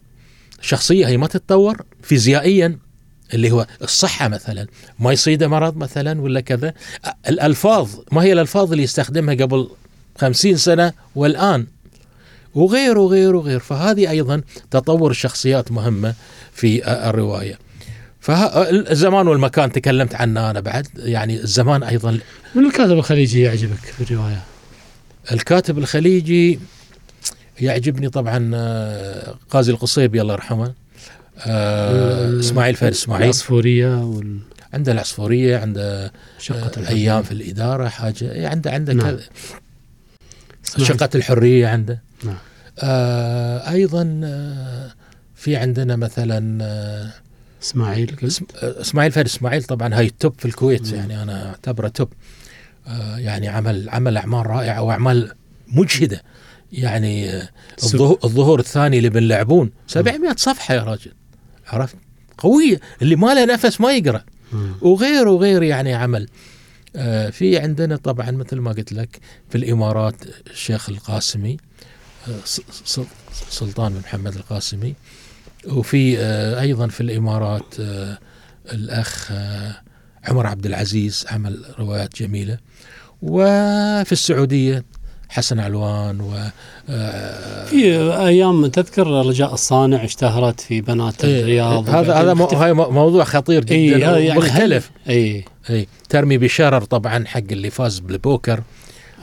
شخصية 0.61 1.07
هي 1.07 1.17
ما 1.17 1.27
تتطور 1.27 1.81
فيزيائيا 2.03 2.79
اللي 3.33 3.51
هو 3.51 3.67
الصحة 3.81 4.27
مثلا 4.27 4.67
ما 4.99 5.11
يصيده 5.11 5.47
مرض 5.47 5.77
مثلا 5.77 6.21
ولا 6.21 6.39
كذا. 6.41 6.73
الألفاظ 7.29 7.89
ما 8.11 8.23
هي 8.23 8.33
الألفاظ 8.33 8.71
اللي 8.71 8.83
يستخدمها 8.83 9.35
قبل 9.35 9.69
خمسين 10.17 10.57
سنة 10.57 10.93
والآن؟ 11.15 11.67
وغير 12.55 12.97
وغير 12.97 13.35
وغير 13.35 13.59
فهذه 13.59 14.09
أيضا 14.09 14.41
تطور 14.71 15.11
الشخصيات 15.11 15.71
مهمة 15.71 16.13
في 16.53 16.87
الرواية 17.09 17.59
فالزمان 18.19 19.27
والمكان 19.27 19.71
تكلمت 19.71 20.15
عنه 20.15 20.49
أنا 20.49 20.59
بعد 20.59 20.87
يعني 20.97 21.41
الزمان 21.41 21.83
أيضا 21.83 22.19
من 22.55 22.65
الكاتب 22.65 22.91
الخليجي 22.91 23.41
يعجبك 23.41 23.77
في 23.77 24.01
الرواية؟ 24.01 24.43
الكاتب 25.31 25.77
الخليجي 25.77 26.59
يعجبني 27.59 28.09
طبعا 28.09 28.51
آه، 28.55 29.35
قاضي 29.49 29.71
القصيبي 29.71 30.21
الله 30.21 30.33
يرحمه 30.33 30.73
آه، 31.39 32.39
إسماعيل 32.39 32.75
فارس 32.75 32.97
إسماعيل 32.97 33.23
العصفورية 33.23 34.03
والشقة 34.03 34.39
عنده 34.73 34.91
العصفورية 34.91 35.57
عنده 35.57 36.11
الحرية. 36.49 36.87
أيام 36.89 37.23
في 37.23 37.31
الإدارة 37.31 37.87
حاجة 37.87 38.49
عنده 38.49 38.71
عنده 38.71 38.93
نعم. 38.93 39.17
اسمعي. 40.65 40.87
شقة 40.87 41.09
الحرية 41.15 41.67
عنده 41.67 42.04
نعم. 42.23 42.37
آه 42.79 43.71
أيضا 43.71 44.21
آه 44.23 44.91
في 45.35 45.55
عندنا 45.55 45.95
مثلا 45.95 46.63
آه 46.63 47.11
إسماعيل 47.63 48.15
آه، 48.63 48.81
إسماعيل 48.81 49.11
فارس. 49.11 49.35
إسماعيل 49.35 49.63
طبعا 49.63 49.95
هاي 49.95 50.05
التوب 50.05 50.33
في 50.37 50.45
الكويت 50.45 50.87
مم. 50.87 50.95
يعني 50.95 51.23
أنا 51.23 51.49
أعتبره 51.49 51.87
توب. 51.87 52.09
آه 52.87 53.17
يعني 53.17 53.47
عمل 53.47 53.89
عمل 53.89 54.17
أعمال 54.17 54.47
رائعة 54.47 54.81
واعمال 54.81 55.31
مجهدة. 55.67 56.23
يعني 56.71 57.29
آه، 57.29 57.49
الظهور, 57.83 58.19
الظهور 58.23 58.59
الثاني 58.59 58.97
اللي 58.97 59.09
بنلعبون 59.09 59.71
700 59.87 60.35
صفحة 60.37 60.73
يا 60.73 60.83
راجل. 60.83 61.11
عرفت؟ 61.67 61.95
قوية. 62.37 62.79
اللي 63.01 63.15
ما 63.15 63.33
له 63.33 63.53
نفس 63.53 63.81
ما 63.81 63.91
يقرأ. 63.91 64.23
وغير 64.81 65.27
وغير 65.27 65.63
يعني 65.63 65.93
عمل. 65.93 66.27
آه، 66.95 67.29
في 67.29 67.57
عندنا 67.57 67.95
طبعا 67.95 68.31
مثل 68.31 68.59
ما 68.59 68.71
قلت 68.71 68.93
لك 68.93 69.19
في 69.49 69.57
الإمارات 69.57 70.15
الشيخ 70.51 70.89
القاسمي. 70.89 71.53
آه، 71.53 71.57
سلطان 73.49 73.93
بن 73.93 73.99
محمد 73.99 74.35
القاسمي. 74.35 74.93
وفي 75.67 76.19
آه، 76.19 76.61
أيضا 76.61 76.87
في 76.87 77.01
الإمارات 77.01 77.75
آه، 77.79 78.17
الأخ 78.73 79.27
آه، 79.31 79.75
عمر 80.27 80.47
عبد 80.47 80.65
العزيز 80.65 81.25
عمل 81.31 81.65
روايات 81.79 82.15
جميلة. 82.21 82.57
وفي 83.21 84.11
السعودية 84.11 84.85
حسن 85.29 85.59
علوان 85.59 86.21
و 86.21 86.33
في 87.65 87.97
أيام 88.19 88.67
تذكر 88.67 89.07
رجاء 89.07 89.53
الصانع 89.53 90.03
اشتهرت 90.03 90.59
في 90.59 90.81
بنات 90.81 91.25
إيه، 91.25 91.41
الرياض 91.41 91.89
هذا 91.89 92.13
هذا 92.13 92.33
مو- 92.33 92.45
هاي 92.45 92.73
مو- 92.73 92.89
موضوع 92.89 93.23
خطير 93.23 93.63
جدا 93.63 93.75
اي 93.75 94.05
هذا 94.05 94.17
يعني 94.17 94.39
مختلف 94.39 94.91
اي 95.09 95.45
اي 95.69 95.87
ترمي 96.09 96.37
بشرر 96.37 96.81
طبعا 96.83 97.25
حق 97.25 97.41
اللي 97.51 97.69
فاز 97.69 97.99
بالبوكر 97.99 98.63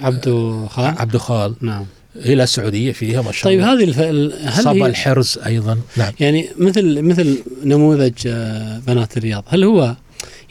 عبدو 0.00 0.66
خان 0.66 0.94
عبد 0.98 1.16
خال. 1.16 1.54
نعم. 1.60 1.86
إلى 2.16 2.42
السعودية 2.42 2.92
فيها 2.92 3.22
ما 3.22 3.32
شاء 3.32 3.44
طيب 3.44 3.60
الله. 3.60 3.72
هذه 3.72 3.84
الف... 3.84 3.98
هل 3.98 4.62
صبا 4.64 4.72
هي 4.72 4.86
الحرز 4.86 5.38
أيضا. 5.46 5.78
نعم. 5.96 6.12
يعني 6.20 6.48
مثل 6.58 7.02
مثل 7.02 7.42
نموذج 7.64 8.12
آه، 8.26 8.78
بنات 8.78 9.16
الرياض 9.16 9.44
هل 9.46 9.64
هو 9.64 9.96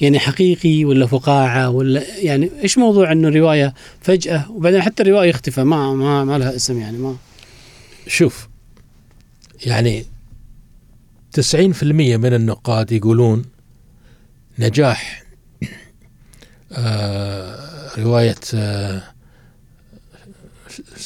يعني 0.01 0.19
حقيقي 0.19 0.85
ولا 0.85 1.05
فقاعة 1.05 1.69
ولا 1.69 2.17
يعني 2.17 2.51
إيش 2.63 2.77
موضوع 2.77 3.11
إنه 3.11 3.29
روايه 3.29 3.73
فجأة 4.01 4.51
وبعدين 4.51 4.81
حتى 4.81 5.03
الرواية 5.03 5.29
يختفى؟ 5.29 5.63
ما 5.63 5.93
ما 5.93 6.25
ما 6.25 6.38
لها 6.38 6.55
اسم 6.55 6.79
يعني 6.79 6.97
ما. 6.97 7.15
شوف 8.07 8.47
يعني 9.65 10.05
90% 11.39 11.83
من 11.83 12.33
النقاد 12.33 12.91
يقولون 12.91 13.45
نجاح 14.59 15.23
آه 16.71 17.99
رواية 17.99 18.35
آه 18.53 19.03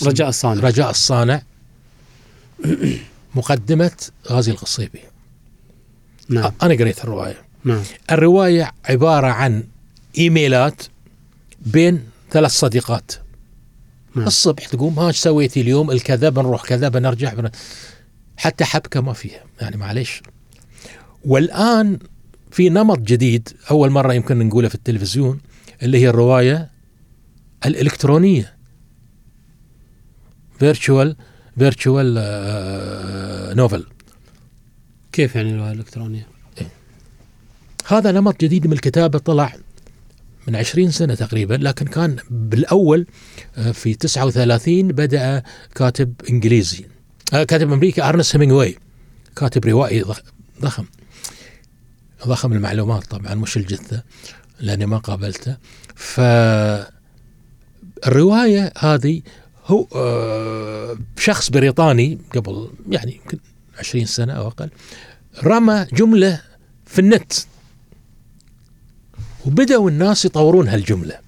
رجاء 0.04 0.30
الصانع. 0.30 0.62
رجاء 0.62 0.90
الصانع. 0.90 1.42
مقدمة 3.36 3.92
غازي 4.28 4.52
القصيبي. 4.52 5.00
نعم. 6.30 6.52
أنا 6.64 6.74
قريت 6.74 7.04
الرواية. 7.04 7.42
نعم. 7.64 7.84
الرواية 8.12 8.72
عبارة 8.86 9.28
عن 9.28 9.64
إيميلات 10.18 10.82
بين 11.66 12.04
ثلاث 12.32 12.52
صديقات. 12.52 13.12
نعم. 14.16 14.28
الصبح 14.28 14.68
تقوم 14.68 15.00
ها 15.00 15.08
إيش 15.08 15.18
سويتي 15.18 15.62
اليوم؟ 15.62 15.92
الكذا 15.92 16.30
بنروح 16.30 16.66
كذا 16.66 16.90
بنرجع 16.90 17.34
بن... 17.34 17.50
حتى 18.38 18.66
حبكة 18.66 19.02
ما 19.02 19.14
فيها. 19.14 19.44
يعني 19.62 19.78
معليش. 19.78 20.22
والآن 21.26 22.00
في 22.52 22.70
نمط 22.70 23.00
جديد 23.00 23.50
أول 23.72 23.90
مرة 23.90 24.14
يمكن 24.14 24.48
نقوله 24.48 24.70
في 24.70 24.76
التلفزيون 24.76 25.40
اللي 25.84 25.98
هي 25.98 26.10
الرواية 26.10 26.70
الإلكترونية. 27.66 28.55
virtual 30.60 31.16
virtual 31.58 32.14
نوفل 33.58 33.86
كيف 35.12 35.36
يعني 35.36 35.50
الروايه 35.52 35.72
الإلكترونية؟ 35.72 36.28
هذا 37.88 38.12
نمط 38.12 38.42
جديد 38.42 38.68
من 38.68 38.74
الكتابة 38.74 39.20
طلع 39.20 39.56
من 40.48 40.56
20 40.56 40.92
سنة 40.92 41.16
تقريبا 41.16 41.54
لكن 41.54 41.86
كان 41.86 42.16
بالأول 42.30 43.06
آه، 43.58 43.72
في 43.72 43.96
39 43.96 44.88
بدأ 44.88 45.44
كاتب 45.76 46.14
إنجليزي. 46.30 46.86
آه، 47.34 47.44
كاتب 47.44 47.72
أمريكي 47.72 48.04
أرنست 48.04 48.36
هيمنغواي 48.36 48.78
كاتب 49.36 49.66
روائي 49.66 50.02
ضخ- 50.02 50.22
ضخم. 50.62 50.86
ضخم 52.28 52.54
المعلومات 52.54 53.04
طبعا 53.06 53.34
مش 53.36 53.58
الجثة 53.58 54.04
لأني 54.60 54.86
ما 54.86 54.98
قابلته. 54.98 55.58
فالرواية 55.96 56.86
هذه 58.78 59.22
هو 59.66 59.88
آه، 59.96 60.98
شخص 61.18 61.50
بريطاني 61.50 62.18
قبل 62.36 62.70
يعني 62.90 63.16
يمكن 63.16 63.38
20 63.80 64.06
سنة 64.06 64.34
أو 64.34 64.48
أقل 64.48 64.70
رمى 65.44 65.88
جملة 65.94 66.42
في 66.86 67.00
النت. 67.00 67.34
وبدأوا 69.46 69.90
الناس 69.90 70.26
يطورون 70.26 70.68
هالجملة. 70.68 71.20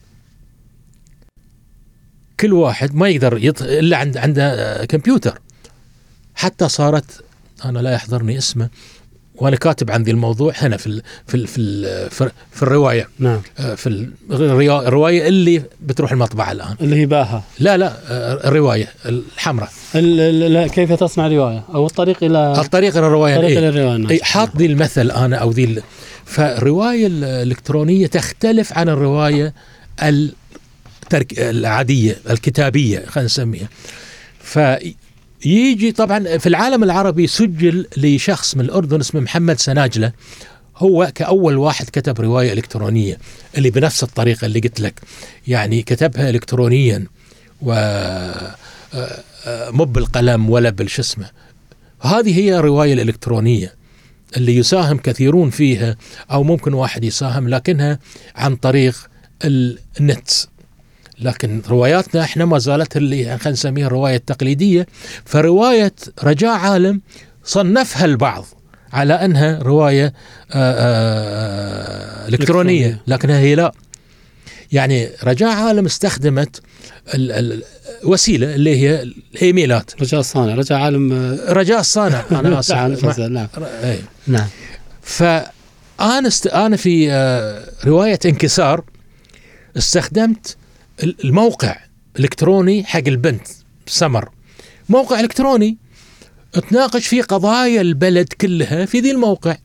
كل 2.39 2.53
واحد 2.53 2.95
ما 2.95 3.09
يقدر 3.09 3.37
يط... 3.37 3.61
إلا 3.61 3.97
عند 3.97 4.17
عنده 4.17 4.85
كمبيوتر. 4.85 5.41
حتى 6.35 6.69
صارت 6.69 7.23
أنا 7.65 7.79
لا 7.79 7.91
يحضرني 7.91 8.37
اسمه 8.37 8.69
وأنا 9.37 9.55
كاتب 9.55 9.91
عن 9.91 10.03
ذي 10.03 10.11
الموضوع 10.11 10.53
هنا 10.57 10.77
في 10.77 10.87
ال... 10.87 11.01
في 11.27 11.35
ال... 11.35 11.47
في, 11.47 11.57
ال... 11.57 12.31
في, 12.51 12.63
الرواية. 12.63 13.09
نعم. 13.19 13.41
آه، 13.59 13.75
في 13.75 13.87
الروا- 14.31 14.87
الرواية 14.87 15.27
اللي 15.27 15.61
بتروح 15.81 16.11
المطبعة 16.11 16.51
الآن. 16.51 16.75
اللي 16.81 16.95
هي 16.95 17.05
باها. 17.05 17.43
لا 17.59 17.77
لا 17.77 17.93
آه، 18.09 18.47
الرواية 18.47 18.87
الحمراء. 19.05 19.69
كيف 20.67 20.93
تصنع 20.93 21.27
رواية؟ 21.27 21.63
أو 21.75 21.85
الطريق 21.85 22.23
إلى 22.23 22.53
الطريق 22.61 22.97
إلى 22.97 23.07
الرواية 23.07 23.35
طريق 23.35 23.49
إيه؟ 23.49 23.59
إلى 23.59 23.69
الرواية 23.69 23.97
نعم. 23.97 24.09
اي 24.11 24.19
حاط 24.23 24.57
ذي 24.57 24.65
المثل 24.65 25.11
أنا 25.11 25.35
أو 25.37 25.51
ذي 25.51 25.63
ال- 25.63 25.83
فالرواية 26.25 27.07
الإلكترونية 27.07 28.07
تختلف 28.07 28.77
عن 28.77 28.89
الرواية 28.89 29.53
الترك 30.03 31.39
العادية 31.39 32.15
الكتابية 32.29 33.05
خلينا 33.07 33.25
نسميها. 33.25 33.67
فيجي 35.39 35.91
طبعا 35.91 36.37
في 36.37 36.49
العالم 36.49 36.83
العربي 36.83 37.27
سجل 37.27 37.85
لشخص 37.97 38.55
من 38.55 38.61
الأردن 38.65 38.99
اسمه 38.99 39.21
محمد 39.21 39.59
سناجلة. 39.59 40.11
هو 40.77 41.11
كأول 41.15 41.57
واحد 41.57 41.85
كتب 41.89 42.21
رواية 42.21 42.53
إلكترونية 42.53 43.17
اللي 43.57 43.69
بنفس 43.69 44.03
الطريقة 44.03 44.45
اللي 44.45 44.59
قلت 44.59 44.79
لك. 44.79 45.01
يعني 45.47 45.81
كتبها 45.81 46.29
إلكترونيا 46.29 47.05
و 47.61 47.71
آه، 47.73 48.55
آه، 49.45 49.69
مو 49.69 49.85
بالقلم 49.85 50.49
ولا 50.49 50.69
بالشو 50.69 51.01
اسمه. 51.01 51.29
هذه 52.01 52.39
هي 52.39 52.57
الرواية 52.59 52.93
الإلكترونية 52.93 53.73
اللي 54.37 54.57
يساهم 54.57 54.97
كثيرون 54.97 55.49
فيها 55.49 55.95
أو 56.31 56.43
ممكن 56.43 56.73
واحد 56.73 57.03
يساهم 57.03 57.49
لكنها 57.49 57.99
عن 58.35 58.55
طريق 58.55 58.95
ال- 59.43 59.79
النت. 59.99 60.29
لكن 61.21 61.61
رواياتنا 61.69 62.21
إحنا 62.23 62.45
ما 62.45 62.57
زالت 62.57 62.97
اللي 62.97 63.23
خلينا 63.37 63.49
نسميها 63.49 63.87
الرواية 63.87 64.15
التقليدية. 64.15 64.87
فرواية 65.25 65.93
رجاء 66.23 66.51
عالم 66.57 67.01
صنفها 67.43 68.05
البعض 68.05 68.45
على 68.93 69.13
أنها 69.13 69.59
رواية 69.63 70.05
آآ 70.05 70.75
آآ 70.77 72.27
إلكترونية 72.27 72.85
إلكترونية. 72.87 73.01
لكنها 73.07 73.39
هي 73.39 73.55
لا. 73.55 73.71
يعني 74.71 75.09
رجاء 75.23 75.49
عالم 75.49 75.85
استخدمت 75.85 76.61
ال- 77.13 77.31
ال- 77.31 77.63
الوسيلة 78.03 78.55
اللي 78.55 78.77
هي 78.81 79.01
الايميلات 79.35 80.01
رجاء 80.01 80.19
الصانع 80.19 80.55
رجاء 80.55 80.77
عالم 80.79 81.13
آه، 81.13 81.53
رجاء 81.53 81.79
الصانع. 81.79 82.23
أنا 82.31 82.59
اسف 82.59 83.19
نعم. 83.19 83.47
إيه. 83.83 83.99
نعم. 84.27 84.47
فأنا 85.01 86.27
است... 86.27 86.47
أنا 86.47 86.77
في 86.77 87.11
آه، 87.11 87.63
رواية 87.85 88.19
انكسار 88.25 88.83
استخدمت 89.77 90.55
الموقع 91.03 91.77
الإلكتروني 92.15 92.83
حق 92.83 93.07
البنت 93.07 93.47
سمر. 93.87 94.29
موقع 94.89 95.19
إلكتروني 95.19 95.77
تناقش 96.69 97.07
فيه 97.07 97.21
قضايا 97.21 97.81
البلد 97.81 98.33
كلها 98.33 98.85
في 98.85 98.99
ذي 98.99 99.11
الموقع. 99.11 99.57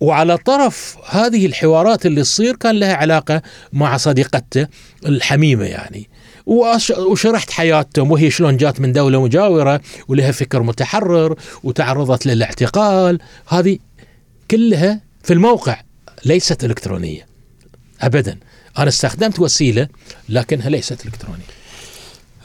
وعلى 0.00 0.36
طرف 0.36 0.96
هذه 1.08 1.46
الحوارات 1.46 2.06
اللي 2.06 2.22
تصير 2.22 2.56
كان 2.56 2.78
لها 2.78 2.94
علاقة 2.94 3.42
مع 3.72 3.96
صديقته 3.96 4.66
الحميمة 5.06 5.64
يعني. 5.64 6.08
وشرحت 6.46 7.50
حياتهم 7.50 8.10
وهي 8.10 8.30
شلون 8.30 8.56
جات 8.56 8.80
من 8.80 8.92
دولة 8.92 9.22
مجاورة 9.22 9.80
ولها 10.08 10.32
فكر 10.32 10.62
متحرر 10.62 11.38
وتعرضت 11.62 12.26
للاعتقال. 12.26 13.18
هذه 13.48 13.78
كلها 14.50 15.00
في 15.22 15.32
الموقع 15.32 15.80
ليست 16.24 16.64
إلكترونية. 16.64 17.26
أبدا. 18.00 18.38
أنا 18.78 18.88
استخدمت 18.88 19.40
وسيلة 19.40 19.88
لكنها 20.28 20.68
ليست 20.68 21.06
إلكترونية. 21.06 21.44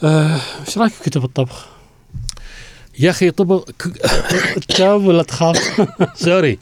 آه، 0.02 0.40
إيش 0.66 0.78
رأيك 0.78 0.92
في 0.92 1.10
كتب 1.10 1.24
الطبخ؟ 1.24 1.66
يا 2.98 3.10
أخي 3.10 3.30
طبق 3.30 3.70
تجاوب 4.68 5.04
ولا 5.04 5.22
تخاف؟ 5.22 5.86
sorry. 6.24 6.58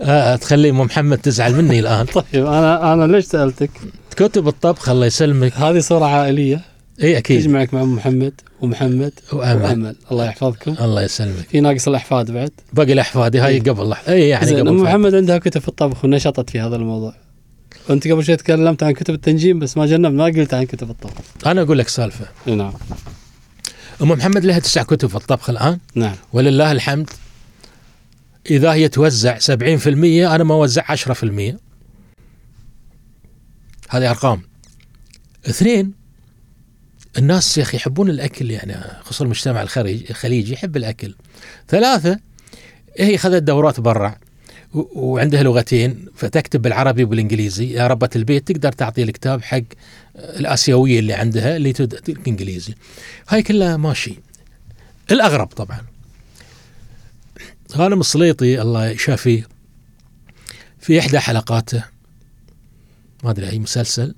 آه 0.00 0.36
تخلي 0.36 0.70
أم 0.70 0.80
محمد 0.80 1.18
تزعل 1.18 1.54
مني 1.54 1.80
الآن. 1.80 2.06
طيب 2.32 2.46
أنا 2.46 2.92
أنا 2.92 3.12
ليش 3.12 3.24
سألتك؟ 3.24 3.70
كتب 4.16 4.48
الطبخ 4.48 4.88
الله 4.88 5.06
يسلمك. 5.06 5.52
هذه 5.56 5.78
صورة 5.78 6.04
عائلية. 6.04 6.60
إي 7.02 7.18
أكيد. 7.18 7.40
تجمعك 7.40 7.74
مع 7.74 7.82
أم 7.82 7.94
محمد 7.94 8.40
ومحمد 8.60 9.12
وأمل. 9.32 9.62
وأمل. 9.62 9.96
الله 10.12 10.24
يحفظكم. 10.24 10.74
الله 10.80 11.02
يسلمك. 11.02 11.48
في 11.50 11.60
ناقص 11.60 11.88
الأحفاد 11.88 12.30
بعد. 12.30 12.50
باقي 12.72 12.92
الاحفادي 12.92 13.38
هاي 13.38 13.54
إيه. 13.54 13.62
قبل. 13.62 13.94
إي 14.08 14.28
يعني 14.28 14.60
قبل 14.60 14.68
أم. 14.68 14.82
محمد 14.82 15.14
عندها 15.14 15.38
كتب 15.38 15.60
في 15.60 15.68
الطبخ 15.68 16.04
ونشطت 16.04 16.50
في 16.50 16.60
هذا 16.60 16.76
الموضوع. 16.76 17.25
وانت 17.88 18.08
قبل 18.08 18.24
شوي 18.24 18.36
تكلمت 18.36 18.82
عن 18.82 18.92
كتب 18.92 19.14
التنجيم 19.14 19.58
بس 19.58 19.76
ما 19.76 19.86
جنب 19.86 20.12
ما 20.12 20.24
قلت 20.24 20.54
عن 20.54 20.64
كتب 20.64 20.90
الطبخ. 20.90 21.12
أنا 21.46 21.62
أقول 21.62 21.78
لك 21.78 21.88
سالفة. 21.88 22.26
نعم. 22.46 22.72
أم 24.02 24.08
محمد 24.08 24.44
لها 24.44 24.58
تسع 24.58 24.82
كتب 24.82 25.08
في 25.08 25.16
الطبخ 25.16 25.50
الآن. 25.50 25.78
نعم. 25.94 26.14
ولله 26.32 26.72
الحمد. 26.72 27.10
إذا 28.50 28.72
هي 28.72 28.88
توزع 28.88 29.38
70% 29.38 29.48
أنا 30.34 30.44
ما 30.44 30.54
أوزع 30.54 30.82
10% 30.82 31.56
هذه 33.88 34.10
أرقام. 34.10 34.42
اثنين 35.48 35.92
الناس 37.18 37.58
يا 37.58 37.62
أخي 37.62 37.76
يحبون 37.76 38.10
الأكل 38.10 38.50
يعني 38.50 38.76
خصوصا 39.02 39.24
المجتمع 39.24 39.62
الخليجي 39.62 40.52
يحب 40.52 40.76
الأكل. 40.76 41.14
ثلاثة 41.68 42.18
هي 42.98 43.14
اخذت 43.14 43.42
دورات 43.42 43.80
برا. 43.80 44.14
وعندها 44.76 45.42
لغتين 45.42 46.06
فتكتب 46.14 46.62
بالعربي 46.62 47.04
وبالإنجليزي. 47.04 47.72
يا 47.72 47.86
ربة 47.86 48.10
البيت 48.16 48.48
تقدر 48.52 48.72
تعطي 48.72 49.02
الكتاب 49.02 49.42
حق 49.42 49.62
الآسيوية 50.16 50.98
اللي 50.98 51.12
عندها 51.12 51.56
اللي 51.56 51.72
تد- 51.72 52.18
انجليزي 52.28 52.74
هاي 53.28 53.42
كلها 53.42 53.76
ماشي. 53.76 54.14
الأغرب 55.10 55.46
طبعا. 55.46 55.80
غانم 57.72 58.00
السليطي 58.00 58.62
الله 58.62 58.88
يشافيه 58.88 59.48
في 60.80 60.98
إحدى 60.98 61.18
حلقاته 61.18 61.84
ما 63.24 63.30
أدري 63.30 63.50
أي 63.50 63.58
مسلسل 63.58 64.14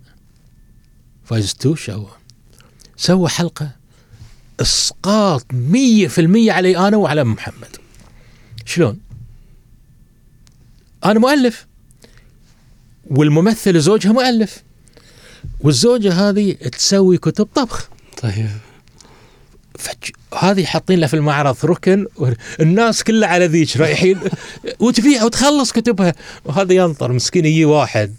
فايز 1.24 1.54
توش 1.54 1.90
أو 1.90 2.06
سوى 2.96 3.28
حلقة 3.28 3.70
إسقاط 4.60 5.46
100% 5.52 6.50
علي 6.52 6.76
أنا 6.88 6.96
وعلى 6.96 7.24
محمد. 7.24 7.76
شلون؟ 8.64 9.00
أنا 11.04 11.18
مؤلف. 11.18 11.66
والممثل 13.10 13.80
زوجها 13.80 14.12
مؤلف. 14.12 14.62
والزوجة 15.60 16.12
هذه 16.12 16.52
تسوي 16.52 17.18
كتب 17.18 17.48
طبخ. 17.54 17.88
طيب. 18.22 18.48
فج... 19.78 20.10
هذه 20.38 20.64
حاطين 20.64 20.98
لها 20.98 21.08
في 21.08 21.14
المعرض 21.14 21.56
ركن 21.64 22.06
الناس 22.60 23.04
كلها 23.04 23.28
على 23.28 23.46
ذيك 23.46 23.76
رايحين. 23.76 24.18
وتبيع 24.80 25.24
وتخلص 25.24 25.72
كتبها. 25.72 26.14
وهذا 26.44 26.74
ينطر 26.74 27.12
مسكين 27.12 27.44
يجي 27.44 27.64
واحد. 27.64 28.14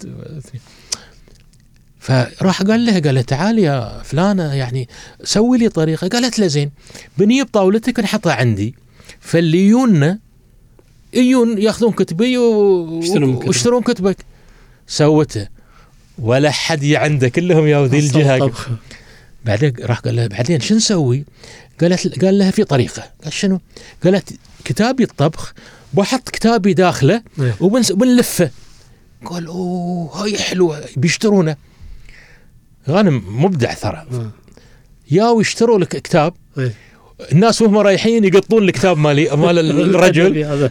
فراح 1.99 2.61
قال 2.61 2.85
لها 2.85 2.99
قال 2.99 3.15
لها 3.15 3.23
تعالي 3.23 3.61
يا 3.61 4.01
فلانة 4.03 4.53
يعني 4.53 4.89
سوي 5.23 5.57
لي 5.57 5.69
طريقة. 5.69 6.07
قالت 6.07 6.39
له 6.39 6.47
زين 6.47 6.71
بنجيب 7.17 7.47
طاولتك 7.53 7.97
ونحطها 7.97 8.33
عندي. 8.33 8.75
فاللي 9.19 9.67
يجونا 9.67 10.19
يجون 11.13 11.57
ياخذون 11.61 11.91
كتبي. 11.91 12.37
ويشترون 12.37 13.81
كتبك 13.83 14.17
سوته 14.87 15.47
ولا 16.19 16.51
حد 16.51 16.85
عنده 16.85 17.29
كلهم 17.29 17.67
يا 17.67 17.87
ذي 17.87 17.99
الجهة 17.99 18.51
بعدين 19.45 19.73
راح 19.79 19.99
قال 19.99 20.15
لها 20.15 20.27
بعدين 20.27 20.59
شو 20.59 20.75
نسوي؟ 20.75 21.25
قالت 21.81 22.25
قال 22.25 22.37
لها 22.39 22.51
في 22.51 22.63
طريقة، 22.63 23.03
قال 23.23 23.33
شنو؟ 23.33 23.59
قالت 24.03 24.33
كتابي 24.65 25.03
الطبخ 25.03 25.53
بحط 25.93 26.29
كتابي 26.29 26.73
داخله 26.73 27.23
إيه. 27.39 27.55
وبنس- 27.61 27.91
وبنلفه. 27.91 28.49
قال 29.25 29.45
أوه 29.47 30.23
هاي 30.23 30.37
حلوة 30.37 30.83
بيشترونه. 30.97 31.55
غانم 32.89 33.43
مبدع 33.43 33.73
ترى 33.73 34.05
آه. 34.11 34.31
يا 35.11 35.29
ويشتروا 35.29 35.79
لك 35.79 35.87
كتاب 36.01 36.33
إيه. 36.57 36.73
الناس 37.31 37.61
وهم 37.61 37.77
رايحين 37.77 38.23
يقطون 38.23 38.63
الكتاب 38.63 38.97
مال 38.97 39.33
مال 39.39 39.59
الرجل 39.81 40.69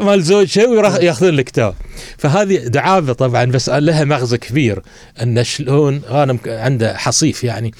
مال 0.00 0.22
زوج 0.22 0.46
شيء 0.46 0.68
ويروح 0.68 0.94
ياخذون 0.94 1.38
الكتاب 1.38 1.74
فهذه 2.18 2.56
دعابه 2.56 3.12
طبعا 3.12 3.44
بس 3.44 3.68
لها 3.70 4.04
مغزى 4.04 4.38
كبير 4.38 4.82
أن 5.22 5.44
شلون 5.44 6.02
أنا 6.10 6.32
مك- 6.32 6.48
عنده 6.48 6.96
حصيف 6.96 7.44
يعني 7.44 7.74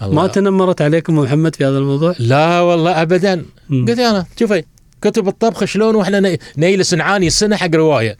ما 0.00 0.06
الله. 0.06 0.26
تنمرت 0.26 0.82
عليكم 0.82 1.18
محمد 1.18 1.56
في 1.56 1.64
هذا 1.64 1.78
الموضوع؟ 1.78 2.14
لا 2.18 2.60
والله 2.60 3.02
ابدا. 3.02 3.44
قلت 3.70 3.98
أنا 3.98 4.26
شوفي 4.38 4.64
كتب 5.02 5.28
الطبخ 5.28 5.64
شلون 5.64 5.94
وإحنا 5.94 6.36
نيلس 6.58 6.94
نعاني 6.94 7.26
السنة 7.26 7.56
حق 7.56 7.74
رواية 7.74 8.16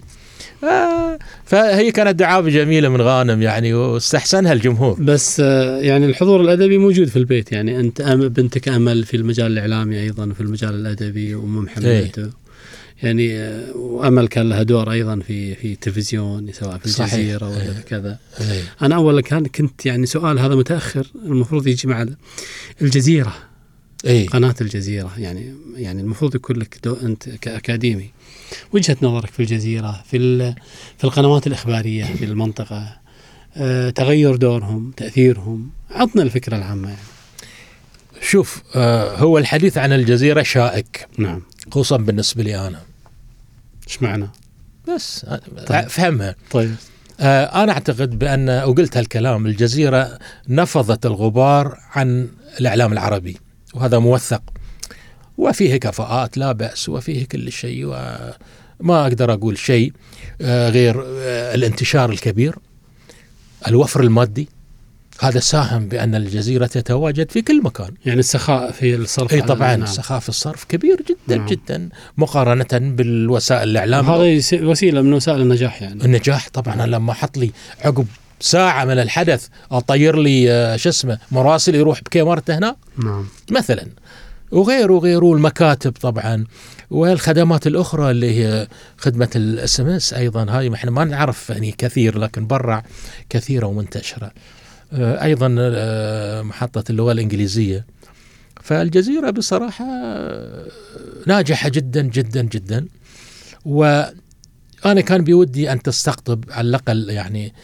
آه 0.65 1.19
فهي 1.47 1.93
كانت 1.93 2.18
دعابه 2.18 2.51
جميلة 2.51 2.89
من 2.89 3.01
غانم 3.01 3.43
يعني 3.43 3.74
واستحسنها 3.74 4.52
الجمهور 4.52 5.01
بس 5.01 5.40
آه، 5.40 5.78
يعني 5.78 6.06
الحضور 6.06 6.40
الأدبي 6.40 6.78
موجود 6.78 7.09
في 7.09 7.16
البيت 7.16 7.52
يعني 7.52 7.81
أنت 7.81 8.02
بنتك 8.02 8.68
أمل 8.68 9.05
في 9.05 9.16
المجال 9.16 9.52
الإعلامي 9.52 10.01
أيضا 10.01 10.32
في 10.32 10.40
المجال 10.40 10.74
الأدبي 10.74 11.35
وأم 11.35 11.56
محمد 11.56 11.85
إيه. 11.85 12.31
يعني 13.02 13.39
آه، 13.39 13.77
وأمل 13.77 14.28
كان 14.28 14.48
لها 14.48 14.62
دور 14.62 14.93
أيضا 14.93 15.20
في 15.27 15.55
في 15.55 15.73
التلفزيون 15.73 16.52
سواء 16.52 16.78
في. 16.78 16.86
الجزيرة 16.86 17.48
ولا 17.48 17.62
إيه. 17.62 17.70
في 17.70 17.82
كذا 17.82 18.18
إيه. 18.40 18.62
أنا 18.82 18.94
أول 18.94 19.20
كان 19.20 19.47
كنت 19.47 19.86
يعني 19.86 20.06
سؤال 20.06 20.39
هذا 20.39 20.55
متأخر 20.55 21.06
المفروض 21.24 21.66
يجي 21.66 21.89
مع 21.89 22.06
الجزيرة 22.82 23.35
اي 24.06 24.27
قناة 24.27 24.55
الجزيرة 24.60 25.12
يعني 25.18 25.55
يعني 25.77 26.01
المفروض 26.01 26.35
يكون 26.35 26.56
لك 26.56 26.78
دو 26.85 26.97
أنت 27.02 27.28
كأكاديمي 27.28 28.10
وجهة 28.73 28.97
نظرك 29.02 29.31
في 29.31 29.40
الجزيرة 29.40 30.02
في 30.10 30.18
في 30.98 31.05
القنوات 31.05 31.47
الإخبارية 31.47 32.05
في 32.05 32.24
المنطقة 32.24 32.97
آه، 33.56 33.90
تغير 33.90 34.36
دورهم 34.36 34.90
تأثيرهم 34.97 35.70
عطنا 35.90 36.23
الفكرة 36.23 36.56
العامة 36.56 36.89
يعني. 36.89 37.01
شوف 38.20 38.62
آه 38.74 39.16
هو 39.16 39.39
الحديث 39.39 39.78
عن 39.78 39.93
الجزيرة 39.93 40.43
شائك 40.43 41.09
نعم. 41.18 41.43
خصوصا 41.70 41.97
بالنسبة 41.97 42.43
لي 42.43 42.66
أنا. 42.66 42.81
إيش 43.89 44.02
معنى؟ 44.02 44.28
بس 44.89 45.24
آه، 45.24 45.40
طيب. 45.66 45.89
فهمها 45.89 46.35
طيب. 46.51 46.74
أنا 47.20 47.73
أعتقد 47.73 48.18
بأن 48.18 48.51
وقلت 48.51 48.97
هالكلام 48.97 49.47
الجزيرة 49.47 50.18
نفضت 50.48 51.06
الغبار 51.06 51.78
عن 51.90 52.28
الإعلام 52.60 52.93
العربي 52.93 53.36
وهذا 53.74 53.98
موثق. 53.98 54.43
وفيه 55.39 55.77
كفاءات 55.77 56.39
لا 56.39 56.53
بأس 56.53 56.89
وفيه 56.89 57.25
كل 57.27 57.53
شيء 57.53 57.85
وما 57.87 59.03
أقدر 59.03 59.33
أقول 59.33 59.59
شيء 59.59 59.93
آه 60.41 60.69
غير 60.71 61.03
آه 61.07 61.55
الانتشار 61.55 62.11
الكبير 62.11 62.57
الوفر 63.69 64.01
المادي. 64.01 64.49
هذا 65.21 65.41
ساهم 65.41 65.89
بأن 65.89 66.15
الجزيرة 66.15 66.67
تتواجد 66.67 67.31
في 67.31 67.43
كل 67.43 67.63
مكان. 67.63 67.91
يعني 68.07 68.21
السخاء 68.21 68.71
في 68.73 68.95
الصرف 68.95 69.35
على- 69.35 69.45
طبعا 69.47 69.77
نعم. 69.77 69.87
سخاء 69.87 70.19
في 70.21 70.29
الصرف 70.29 70.65
كبير 70.65 70.97
جدا 71.09 71.37
نعم. 71.37 71.47
جدا 71.47 71.89
مقارنة 72.19 72.67
بالوسائل 72.73 73.69
الإعلام. 73.69 74.11
هذا 74.11 74.25
يس- 74.25 74.53
وسيلة 74.55 75.03
من 75.03 75.13
وسائل 75.13 75.41
النجاح 75.41 75.83
يعني. 75.83 76.05
النجاح 76.05 76.49
طبعا 76.53 76.75
أنا 76.75 76.83
لما 76.97 77.13
أحط 77.13 77.39
لي 77.39 77.51
عقب 77.85 78.07
ساعة 78.41 78.85
من 78.85 78.99
الحدث 78.99 79.47
أطير 79.71 80.17
لي 80.19 80.51
آه، 80.53 80.77
شو 80.77 80.89
اسمه 80.89 81.19
مراسل 81.33 81.75
يروح 81.75 82.01
بكاميرته 82.01 82.59
هنا؟ 82.59 82.77
نعم. 83.05 83.27
مثلا 83.51 83.87
وغيره 84.51 84.93
وغيره 84.93 85.32
المكاتب 85.32 85.93
طبعا 85.93 86.44
والخدمات 86.90 87.66
الأخرى 87.66 88.10
اللي 88.10 88.40
هي 88.40 88.68
خدمة 88.97 89.31
الإس 89.36 89.81
إم 89.81 89.86
إس 89.86 90.12
أيضا. 90.12 90.47
هاي 90.51 90.74
إحنا 90.74 90.90
ما 90.90 91.05
نعرف 91.05 91.51
يعني 91.51 91.74
كثير 91.78 92.18
لكن 92.18 92.47
برا 92.47 92.82
كثيرة 93.28 93.66
ومنتشرة. 93.66 94.32
آه، 94.93 95.24
أيضا 95.24 95.56
آه، 95.59 96.43
محطة 96.43 96.85
اللغة 96.90 97.12
الإنجليزية. 97.12 97.86
فالجزيرة 98.62 99.31
بصراحة 99.31 99.85
آه، 99.85 100.66
ناجحة 101.27 101.68
جدا 101.68 102.02
جدا 102.02 102.43
جدا. 102.43 102.86
وأنا 103.64 105.01
كان 105.01 105.24
بودي 105.24 105.73
أن 105.73 105.82
تستقطب 105.82 106.44
على 106.51 106.68
الأقل 106.68 107.10
يعني 107.10 107.55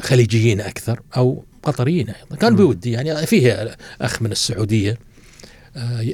خليجيين 0.00 0.60
أكثر 0.60 1.00
أو 1.16 1.44
قطريين 1.62 2.08
أيضا. 2.08 2.36
كان. 2.36 2.56
بودي 2.56 2.92
يعني 2.92 3.26
فيه 3.26 3.76
أخ 4.00 4.22
من 4.22 4.32
السعودية. 4.32 4.98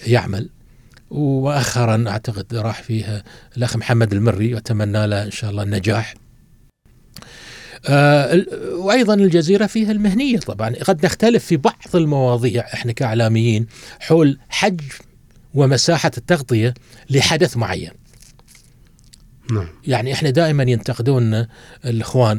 يعمل 0.07 0.49
ومؤخرا 1.11 2.05
أعتقد 2.09 2.55
راح 2.55 2.83
فيها 2.83 3.25
الأخ 3.57 3.77
محمد 3.77 4.13
المري 4.13 4.55
وأتمنى 4.55 5.07
له 5.07 5.23
إن 5.23 5.31
شاء 5.31 5.51
الله 5.51 5.63
النجاح. 5.63 6.15
آه، 7.89 8.45
وأيضا 8.73 9.15
الجزيرة 9.15 9.67
فيها 9.67 9.93
المهنية 9.93 10.39
طبعا 10.39 10.71
قد 10.71 11.07
نختلف 11.07 11.45
في 11.45 11.57
بعض 11.57 11.97
المواضيع 11.97 12.65
إحنا 12.75 12.93
كإعلاميين 12.93 13.67
حول 14.01 14.39
حجم 14.49 14.85
ومساحة 15.55 16.11
التغطية 16.19 16.75
لحدث 17.11 17.57
معين. 17.57 17.91
نعم 19.53 19.69
يعني 19.87 20.13
إحنا 20.13 20.31
دائما 20.31 20.63
ينتقدون 20.63 21.47
الإخوان 21.85 22.39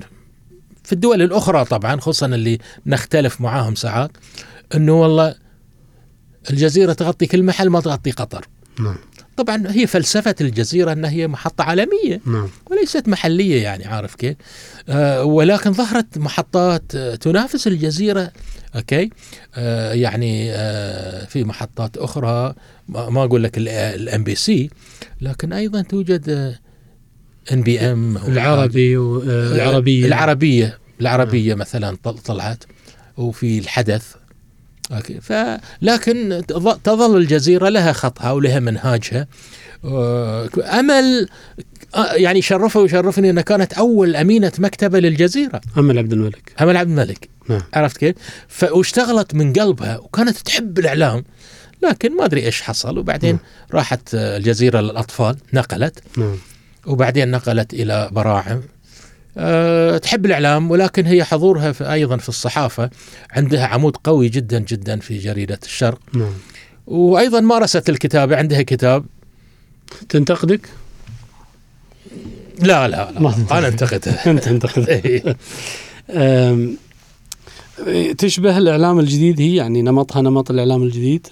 في 0.84 0.94
الدول 0.94 1.22
الأخرى 1.22 1.66
طبعا 1.66 2.00
خصوصا 2.00 2.26
اللي 2.26 2.58
نختلف 2.86 3.42
معاهم 3.42 3.76
ساعات 3.76 4.12
إنه 4.76 5.02
والله 5.02 5.36
الجزيرة 6.50 6.94
تغطي 6.94 7.26
كل 7.26 7.44
محل 7.44 7.70
ما 7.70 7.82
تغطي 7.82 8.12
قطر. 8.12 8.48
نعم 8.80 8.96
طبعا 9.38 9.64
هي 9.68 9.88
فلسفة 9.88 10.36
الجزيرة 10.42 10.92
إنها 10.94 11.10
هي 11.10 11.28
محطة 11.28 11.64
عالمية 11.64 12.22
نعم 12.26 12.48
وليست 12.72 13.08
محلية 13.08 13.64
يعني 13.64 13.86
عارف 13.86 14.16
كيف؟ 14.16 14.36
آه 14.90 15.24
ولكن 15.24 15.74
ظهرت 15.74 16.18
محطات 16.18 16.96
آه 16.96 17.16
تنافس 17.16 17.68
الجزيرة 17.68 18.32
أوكي؟ 18.76 19.10
آه 19.56 19.94
يعني 19.94 20.52
آه 20.52 21.26
في 21.26 21.44
محطات 21.44 21.98
أخرى 21.98 22.54
ما 22.90 23.24
أقول 23.24 23.44
لك 23.44 23.52
ال 23.58 24.24
MBC 24.24 24.70
لكن 25.22 25.54
أيضا 25.54 25.82
توجد 25.82 26.56
ان 27.52 27.62
بي 27.62 27.80
ام 27.80 28.18
العربي 28.18 28.98
والعربيه 28.98 30.06
العربية 30.06 30.80
العربية 31.02 31.54
مثلا 31.56 31.98
طل- 32.04 32.18
طلعت 32.18 32.64
وفي 33.18 33.60
الحدث 33.60 34.04
أوكي. 34.92 35.22
ف 35.22 35.34
لكن 35.82 36.42
تظ- 36.52 36.78
تظل 36.84 37.18
الجزيرة 37.18 37.70
لها 37.70 37.94
خطها 37.94 38.32
ولها 38.32 38.60
منهاجها. 38.60 39.28
آه، 39.86 40.50
أمل 40.80 41.28
آه، 41.96 42.14
يعني 42.14 42.42
شرفه 42.42 42.80
ويشرفني 42.80 43.30
إنها 43.30 43.44
كانت 43.44 43.74
أول 43.74 44.16
أمينة 44.16 44.52
مكتبة 44.58 45.00
للجزيرة. 45.00 45.62
أمل 45.78 45.98
عبد 45.98 46.14
الملك. 46.14 46.52
أمل 46.62 46.78
عبد 46.78 46.90
الملك. 46.90 47.30
نعم. 47.50 47.62
عرفت 47.74 47.98
كيف؟ 47.98 48.16
واشتغلت 48.72 49.36
من 49.36 49.54
قلبها 49.54 49.98
وكانت 49.98 50.38
تحب 50.38 50.80
الإعلام. 50.80 51.24
لكن 51.84 52.18
ما 52.18 52.26
أدري 52.26 52.46
إيش 52.46 52.62
حصل. 52.62 52.98
وبعدين 52.98 53.32
نعم. 53.36 53.40
راحت 53.74 54.10
الجزيرة 54.14 54.80
للأطفال 54.82 55.36
نقلت. 55.54 56.00
نعم. 56.18 56.36
وبعدين 56.86 57.32
نقلت 57.32 57.74
إلى 57.74 58.10
براعم. 58.12 58.62
أه 59.38 59.98
تحب 59.98 60.26
الإعلام 60.26 60.72
ولكن 60.72 61.06
هي 61.06 61.24
حضورها 61.24 61.72
في 61.72 61.92
أيضا 61.94 62.18
في 62.18 62.30
الصحافة 62.30 62.90
عندها 63.32 63.66
عمود 63.66 63.98
قوي 63.98 64.30
جدا 64.30 64.60
جدا 64.60 65.00
في 65.00 65.18
جريدة 65.18 65.60
الشرق 65.64 66.00
نعم 66.14 66.34
وأيضا 66.88 67.40
مارست 67.40 67.90
الكتابه 67.90 68.36
عندها 68.38 68.62
كتاب 68.62 69.06
تنتقدك؟ 70.10 70.70
لا 72.60 72.88
لا, 72.88 73.12
لا 73.12 73.20
ما 73.20 73.32
تنتقد. 73.32 73.58
أنا 73.58 73.68
انتقدها 73.68 74.26
أنت 74.32 74.44
تنتقد 74.44 74.90
إيه. 74.90 75.36
تشبه 78.14 78.58
الإعلام 78.58 79.00
الجديد 79.00 79.42
هي 79.42 79.56
يعني 79.56 79.82
نمطها 79.82 80.22
نمط 80.22 80.52
الإعلام 80.52 80.84
الجديد 80.84 81.28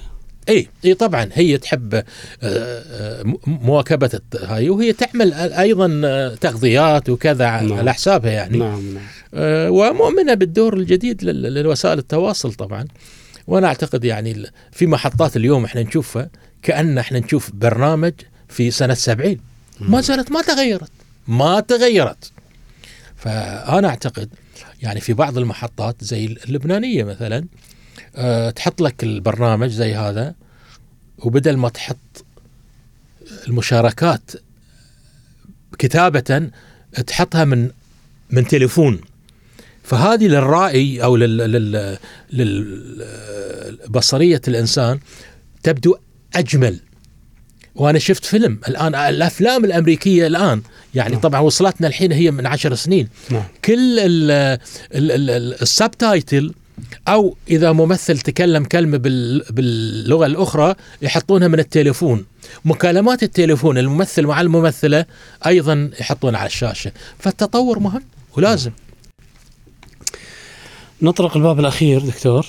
إي 0.50 0.68
إي 0.86 0.94
طبعا 0.94 1.30
هي 1.34 1.58
تحب 1.58 1.94
آه، 1.94 2.04
آه، 2.44 3.24
مواكبة 3.48 4.20
هاي 4.40 4.70
وهي 4.70 4.94
تعمل 4.94 5.34
أيضا 5.34 6.02
آه، 6.06 6.36
تغذيات 6.36 7.10
وكذا 7.10 7.46
نعم. 7.46 7.74
على 7.74 7.94
حسابها 7.94 8.32
يعني. 8.32 8.58
نعم 8.58 8.94
نعم. 8.94 9.04
ومؤمنة 9.74 10.34
بالدور 10.34 10.74
الجديد 10.74 11.24
للوسائل 11.24 12.00
التواصل 12.00 12.54
طبعا. 12.54 12.86
وأنا 13.48 13.68
أعتقد 13.68 14.04
يعني 14.04 14.46
في 14.72 14.88
محطات 14.88 15.38
اليوم 15.38 15.66
إحنا 15.66 15.84
نشوفها 15.84 16.30
كأن 16.62 16.98
إحنا 16.98 17.20
نشوف 17.20 17.52
برنامج 17.54 18.14
في 18.50 18.72
سنة 18.72 18.94
70 18.94 19.38
ما 19.80 20.02
زالت 20.02 20.32
ما 20.32 20.42
تغيرت. 20.42 20.92
ما 21.28 21.60
تغيرت. 21.60 22.32
فأنا 23.16 23.88
أعتقد 23.88 24.30
يعني 24.82 25.00
في 25.00 25.14
بعض 25.14 25.38
المحطات 25.38 26.04
زي 26.04 26.26
اللبنانية 26.26 27.04
مثلا 27.04 27.46
أه 28.16 28.50
تحط 28.50 28.82
لك 28.82 29.04
البرنامج 29.04 29.70
زي 29.70 29.96
هذا 29.96 30.36
وبدل 31.18 31.58
ما 31.58 31.70
تحط 31.70 32.26
المشاركات 33.48 34.32
كتابة 35.80 36.50
تحطها 37.08 37.46
من 37.46 37.70
من 38.30 38.48
تليفون. 38.48 39.00
فهذه 39.84 40.28
للرائي 40.28 41.04
أو 41.04 41.16
لل 41.16 41.38
لل 41.38 41.98
للبصريه 42.34 44.42
الإنسان 44.48 45.00
تبدو 45.64 45.96
أجمل. 46.36 46.80
وأنا 47.76 48.00
شفت 48.00 48.26
فيلم 48.26 48.60
الآن 48.68 48.96
الأفلام 48.96 49.66
الأمريكية 49.66 50.28
الآن 50.28 50.62
يعني 50.96 51.12
نعم. 51.12 51.22
طبعا 51.22 51.40
وصلتنا 51.42 51.88
الحين 51.88 52.12
هي 52.12 52.32
من 52.32 52.46
عشر 52.48 52.76
سنين. 52.76 53.08
نعم. 53.32 53.44
كل 53.66 54.00
ال- 54.00 54.32
ال- 54.96 55.12
ال- 55.12 55.30
ال- 55.30 55.62
السبتايتل 55.62 56.54
أو 57.08 57.36
إذا 57.50 57.72
ممثل 57.72 58.20
تكلم 58.20 58.64
كلمة 58.64 58.98
بال- 58.98 59.46
باللغة 59.50 60.26
الأخرى 60.26 60.76
يحطونها 61.02 61.48
من 61.48 61.60
التليفون. 61.60 62.26
مكالمات 62.66 63.24
التليفون 63.24 63.78
الممثل 63.78 64.26
مع 64.26 64.42
الممثلة 64.42 65.06
أيضا 65.48 65.90
يحطونها 66.00 66.40
على 66.40 66.48
الشاشة. 66.48 66.92
فالتطور 67.20 67.80
مهم 67.80 68.04
ولازم. 68.38 68.72
نطرق 71.02 71.38
الباب 71.38 71.60
الأخير 71.60 72.00
دكتور. 72.02 72.46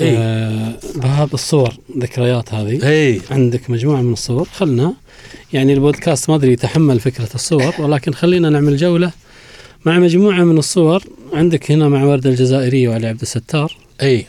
إيه. 0.00 0.18
آه 0.18 0.72
باب 0.96 1.34
الصور 1.34 1.76
ذكريات 1.98 2.54
هذه. 2.54 2.88
اي 2.88 3.20
عندك 3.30 3.70
مجموعة 3.70 4.00
من 4.02 4.12
الصور. 4.12 4.48
خلنا 4.52 4.94
يعني 5.52 5.72
البودكاست 5.72 6.30
ما 6.30 6.36
أدري 6.36 6.52
يتحمل 6.52 7.00
فكرة 7.00 7.28
الصور 7.34 7.74
ولكن 7.78 8.12
خلينا 8.14 8.50
نعمل 8.50 8.76
جولة 8.76 9.10
مع 9.86 9.98
مجموعة 9.98 10.44
من 10.44 10.58
الصور. 10.58 11.04
عندك 11.32 11.70
هنا 11.70 11.88
مع 11.88 12.04
ورده 12.04 12.30
الجزائرية 12.30 12.88
وعلي 12.88 13.06
عبد 13.06 13.20
الستار. 13.20 13.76
إي. 14.02 14.26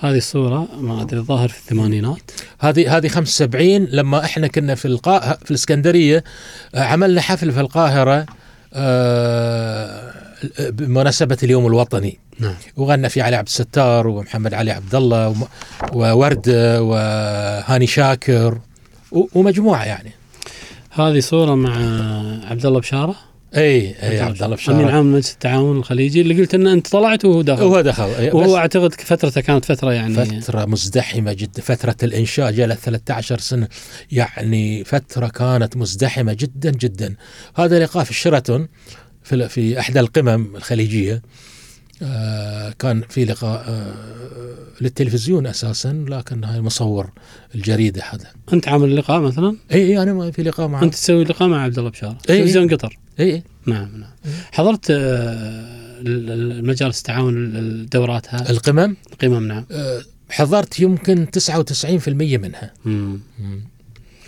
هذه 0.00 0.16
الصورة 0.16 0.68
ما 0.80 1.02
أدري 1.02 1.20
الظاهر 1.20 1.48
في 1.48 1.58
الثمانينات. 1.58 2.30
هذه 2.60 2.96
هذه 2.96 3.08
75 3.08 3.84
لما 3.84 4.24
إحنا 4.24 4.46
كنا 4.46 4.74
في 4.74 4.84
القا 4.88 5.20
في 5.44 5.50
الإسكندرية 5.50 6.24
آه، 6.74 6.80
عملنا 6.84 7.20
حفل 7.20 7.52
في 7.52 7.60
القاهرة 7.60 8.26
آه، 8.74 10.12
بمناسبة 10.58 11.38
اليوم 11.42 11.66
الوطني. 11.66 12.18
نعم. 12.38 12.54
وغنى 12.76 13.08
فيه 13.08 13.22
علي 13.22 13.36
عبد 13.36 13.46
الستار 13.48 14.06
ومحمد 14.06 14.54
علي 14.54 14.70
عبد 14.70 14.94
الله 14.94 15.34
وورده 15.92 16.82
وهاني 16.82 17.86
شاكر 17.86 18.58
و- 19.12 19.26
ومجموعة 19.34 19.84
يعني. 19.84 20.10
هذه 20.90 21.20
صورة 21.20 21.54
مع 21.54 21.76
عبد 22.50 22.66
الله 22.66 22.80
بشارة. 22.80 23.14
إي 23.56 23.94
إي 24.02 24.20
عبد 24.20 24.42
الله 24.42 24.46
امين 24.46 24.56
بشار 24.56 24.90
عام 24.90 25.12
مجلس 25.12 25.32
التعاون 25.32 25.76
الخليجي 25.76 26.20
اللي 26.20 26.40
قلت 26.40 26.54
إن 26.54 26.66
أنت 26.66 26.88
طلعت 26.88 27.24
وهو 27.24 27.42
داخل 27.42 27.62
هو 27.62 27.80
دخل 27.80 28.30
وهو 28.32 28.56
أعتقد 28.56 28.94
فترته 28.94 29.40
كانت 29.40 29.64
فترة 29.64 29.92
يعني. 29.92 30.40
فترة 30.40 30.64
مزدحمة 30.64 31.32
جدا 31.32 31.62
فترة 31.62 31.96
الإنشاء 32.02 32.52
جلت 32.52 32.78
13 32.78 33.38
سنة. 33.38 33.68
يعني 34.12 34.84
فترة 34.84 35.28
كانت 35.28 35.76
مزدحمة 35.76 36.32
جدا 36.32 36.70
جدا. 36.70 37.14
هذا 37.56 37.84
لقاء 37.84 38.04
في 38.04 38.10
الشيراتون 38.10 38.68
في, 39.22 39.48
في 39.48 39.80
إحدى 39.80 40.00
القمم 40.00 40.56
الخليجية. 40.56 41.22
آه 42.02 42.74
كان 42.78 43.02
في 43.08 43.24
لقاء 43.24 43.64
آه 43.68 43.94
للتلفزيون 44.80 45.46
أساسا 45.46 46.04
لكن 46.08 46.44
هاي 46.44 46.60
مصور 46.60 47.10
الجريدة 47.54 48.02
هذا 48.10 48.26
أنت 48.52 48.68
عامل 48.68 48.96
لقاء 48.96 49.20
مثلا؟ 49.20 49.56
إي 49.72 49.86
إي 49.86 50.02
أنا 50.02 50.30
في 50.30 50.42
لقاء 50.42 50.68
معه 50.68 50.82
أنت 50.82 50.94
تسوي 50.94 51.24
لقاء 51.24 51.48
مع 51.48 51.62
عبد 51.62 51.78
الله 51.78 51.90
بشاره 51.90 52.18
إيه. 52.30 52.40
تلفزيون 52.40 52.74
قطر. 52.74 52.98
اي 53.20 53.32
اي 53.34 53.42
نعم 53.66 53.88
نعم. 54.00 54.10
حضرت 54.52 54.90
آه، 54.90 54.96
ال- 56.00 56.30
ال- 56.32 56.52
المجالس 56.52 56.98
التعاون 56.98 57.36
ال- 57.36 57.56
الدورات 57.56 58.34
هذه؟ 58.34 58.50
القمم؟ 58.50 58.96
القمم 59.12 59.48
نعم. 59.48 59.64
آه 59.70 60.02
حضرت 60.30 60.80
يمكن 60.80 61.26
99% 61.30 62.38
منها. 62.38 62.72
مم. 62.84 63.18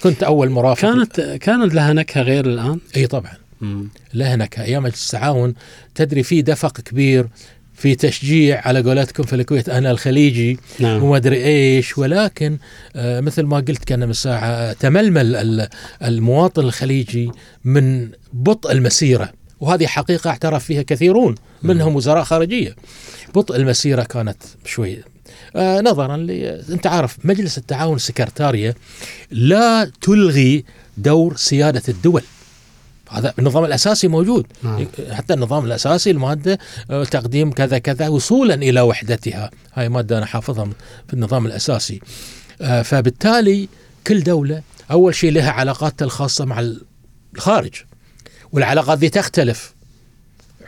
كنت 0.02 0.22
أول 0.22 0.50
مرافق. 0.50 0.80
كانت 0.82 1.20
كانت 1.20 1.74
لها 1.74 1.92
نكهة 1.92 2.22
غير 2.22 2.46
الآن؟ 2.46 2.78
إي 2.96 3.06
طبعا. 3.06 3.32
مم. 3.60 3.88
لهنك 4.14 4.58
أيام 4.58 4.82
مجلس 4.82 5.04
التعاون 5.14 5.54
تدري 5.94 6.22
في 6.22 6.42
دفق 6.42 6.80
كبير 6.80 7.26
في 7.82 7.94
تشجيع 7.94 8.60
على 8.68 8.80
قولتكم 8.82 9.22
في 9.22 9.32
الكويت 9.36 9.68
أنا 9.68 9.90
الخليجي 9.90 10.58
نعم. 10.80 11.02
وما 11.02 11.16
أدري 11.16 11.44
إيش 11.44 11.98
ولكن 11.98 12.58
آه 12.96 13.20
مثل 13.20 13.42
ما 13.42 13.56
قلت 13.56 13.84
كان 13.84 14.06
من 14.06 14.12
ساعة 14.12 14.72
تململ 14.72 15.36
ال- 15.36 15.68
المواطن 16.02 16.62
الخليجي 16.62 17.30
من 17.64 18.08
بطء 18.32 18.72
المسيرة 18.72 19.32
وهذه 19.60 19.86
حقيقة 19.86 20.30
اعترف 20.30 20.64
فيها 20.64 20.82
كثيرون 20.82 21.34
منهم 21.62 21.96
وزراء 21.96 22.24
خارجية. 22.24 22.76
بطء 23.34 23.56
المسيرة 23.56 24.02
كانت 24.02 24.36
شوي 24.64 24.98
آه 25.56 25.80
نظرا 25.80 26.16
ل 26.16 26.30
أنت 26.70 26.86
عارف 26.86 27.16
مجلس 27.24 27.58
التعاون 27.58 27.96
السكرتارية 27.96 28.74
لا 29.30 29.90
تلغي 30.02 30.64
دور 30.96 31.36
سيادة 31.36 31.82
الدول. 31.88 32.22
هذا 33.12 33.34
النظام 33.38 33.64
الأساسي 33.64 34.08
موجود. 34.08 34.46
نعم. 34.62 34.86
حتى 35.10 35.34
النظام 35.34 35.64
الأساسي 35.64 36.10
المادة 36.10 36.58
آه، 36.90 37.04
تقديم 37.04 37.50
كذا 37.50 37.78
كذا 37.78 38.08
وصولا 38.08 38.54
إلى 38.54 38.80
وحدتها. 38.80 39.50
هاي 39.74 39.88
مادة 39.88 40.18
أنا 40.18 40.26
حافظها 40.26 40.68
في 41.08 41.14
النظام 41.14 41.46
الأساسي. 41.46 42.00
آه، 42.60 42.82
فبالتالي 42.82 43.68
كل 44.06 44.22
دولة 44.22 44.62
أول 44.90 45.14
شيء 45.14 45.32
لها 45.32 45.50
علاقاتها 45.50 46.04
الخاصة 46.04 46.44
مع 46.44 46.72
الخارج. 47.34 47.74
والعلاقات 48.52 48.98
دي 48.98 49.08
تختلف. 49.08 49.74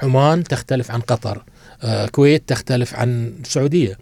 عمان 0.03 0.45
تختلف 0.45 0.91
عن 0.91 1.01
قطر. 1.01 1.45
آه، 1.83 2.05
الكويت 2.05 2.49
تختلف 2.49 2.95
عن 2.95 3.35
السعودية. 3.45 3.99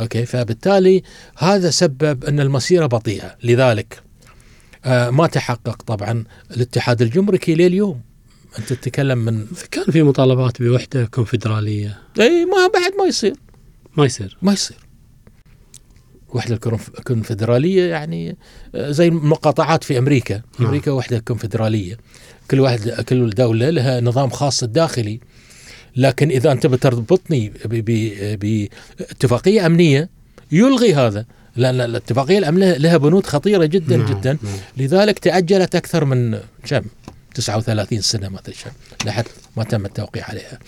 أوكي؟ 0.00 0.26
فبالتالي 0.26 1.02
هذا 1.38 1.70
سبب 1.70 2.24
أن 2.24 2.40
المسيرة 2.40 2.86
بطيئة. 2.86 3.36
لذلك 3.42 3.94
آه، 3.94 4.07
ما 5.10 5.26
تحقق 5.26 5.82
طبعا 5.82 6.24
الاتحاد 6.56 7.02
الجمركي 7.02 7.54
لليوم. 7.54 8.00
أنت 8.58 8.68
تتكلم 8.72 9.18
من 9.18 9.46
كان 9.70 9.84
في 9.84 10.02
مطالبات 10.02 10.62
بوحدة 10.62 11.04
كونفدرالية. 11.04 11.98
إي 12.20 12.44
ما 12.44 12.70
بعد 12.74 12.92
ما 12.98 13.04
يصير. 13.08 13.34
ما 13.96 14.04
يصير. 14.04 14.36
ما 14.42 14.52
يصير. 14.52 14.76
وحدة 16.34 16.54
الكونف- 16.56 16.98
الكونفدراليه 16.98 17.90
يعني 17.90 18.36
آه، 18.74 18.90
زي 18.90 19.08
المقاطعات 19.08 19.84
في 19.84 19.98
أمريكا. 19.98 20.34
نعم. 20.34 20.68
أمريكا 20.68 20.90
وحدة 20.90 21.18
كونفدرالية. 21.18 21.96
كل 22.50 22.60
واحد 22.60 22.90
كل 22.90 23.30
دولة 23.30 23.70
لها 23.70 24.00
نظام 24.00 24.30
خاص 24.30 24.62
الداخلي. 24.62 25.20
لكن 25.96 26.30
إذا 26.30 26.52
أنت 26.52 26.66
بتربطني 26.66 27.52
باتفاقية 28.36 29.66
أمنية 29.66 30.10
يلغي 30.52 30.94
هذا. 30.94 31.26
لأن 31.58 31.80
الاتفاقية 31.80 32.38
الامنيه 32.38 32.76
لها 32.76 32.96
بنود 32.96 33.26
خطيرة 33.26 33.64
جدا 33.64 33.96
نعم، 33.96 34.06
جدا. 34.06 34.38
نعم. 34.42 34.56
لذلك 34.76 35.18
تأجلت 35.18 35.74
أكثر 35.74 36.04
من 36.04 36.38
كم؟ 36.66 36.82
39 37.34 38.00
سنة 38.00 38.28
ما 38.28 38.40
كم 38.40 38.70
لحد 39.04 39.24
ما 39.56 39.64
تم 39.64 39.86
التوقيع 39.86 40.24
عليها. 40.24 40.58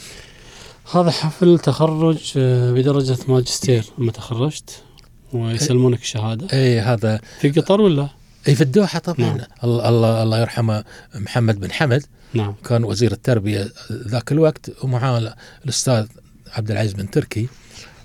هذا 0.94 1.10
حفل 1.10 1.58
تخرج 1.58 2.32
آه، 2.36 2.72
بدرجة 2.72 3.16
ماجستير 3.28 3.84
لما 3.98 4.12
تخرجت 4.12 4.82
ويسلمونك 5.32 6.00
الشهاده 6.00 6.46
اي 6.52 6.80
هذا 6.80 7.20
في 7.40 7.50
قطر 7.50 7.80
ولا؟ 7.80 8.08
اي 8.48 8.54
في 8.54 8.60
الدوحة 8.60 8.98
طبعا. 8.98 9.18
نعم. 9.18 9.38
الله 9.64 9.88
الله 9.88 10.22
الله 10.22 10.40
يرحمه 10.40 10.84
محمد 11.14 11.60
بن 11.60 11.72
حمد. 11.72 12.04
نعم. 12.34 12.54
كان 12.68 12.84
وزير 12.84 13.12
التربية 13.12 13.68
ذاك 13.92 14.32
الوقت 14.32 14.70
ومعاه 14.84 15.34
الأستاذ 15.64 16.06
عبد 16.52 16.70
العزيز 16.70 16.92
بن 16.92 17.10
تركي. 17.10 17.48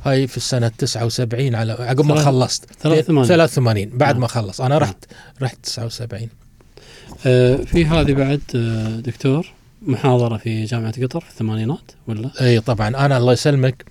هاي 0.06 0.28
في 0.28 0.38
السنة 0.38 0.68
79 0.68 1.56
على 1.56 1.74
عقب 1.74 2.06
ما 2.06 2.16
خلصت. 2.16 2.66
83. 2.80 3.26
83 3.28 3.98
بعد 3.98 4.14
نعم. 4.14 4.22
ما 4.22 4.28
خلص. 4.28 4.62
أنا 4.62 4.78
رحت 4.78 5.06
رحت 5.42 5.58
79 5.64 6.30
آه، 7.26 7.56
في 7.56 7.86
هذه 7.86 8.14
بعد 8.14 8.42
آه، 8.56 9.00
دكتور 9.00 9.48
محاضرة 9.82 10.38
في 10.38 10.64
جامعة 10.64 11.04
قطر 11.04 11.20
في 11.20 11.30
الثمانينات 11.30 11.92
ولا؟ 12.08 12.32
إي 12.42 12.60
طبعا. 12.60 12.88
أنا 12.88 13.18
الله 13.18 13.34
يسلمك 13.34 13.86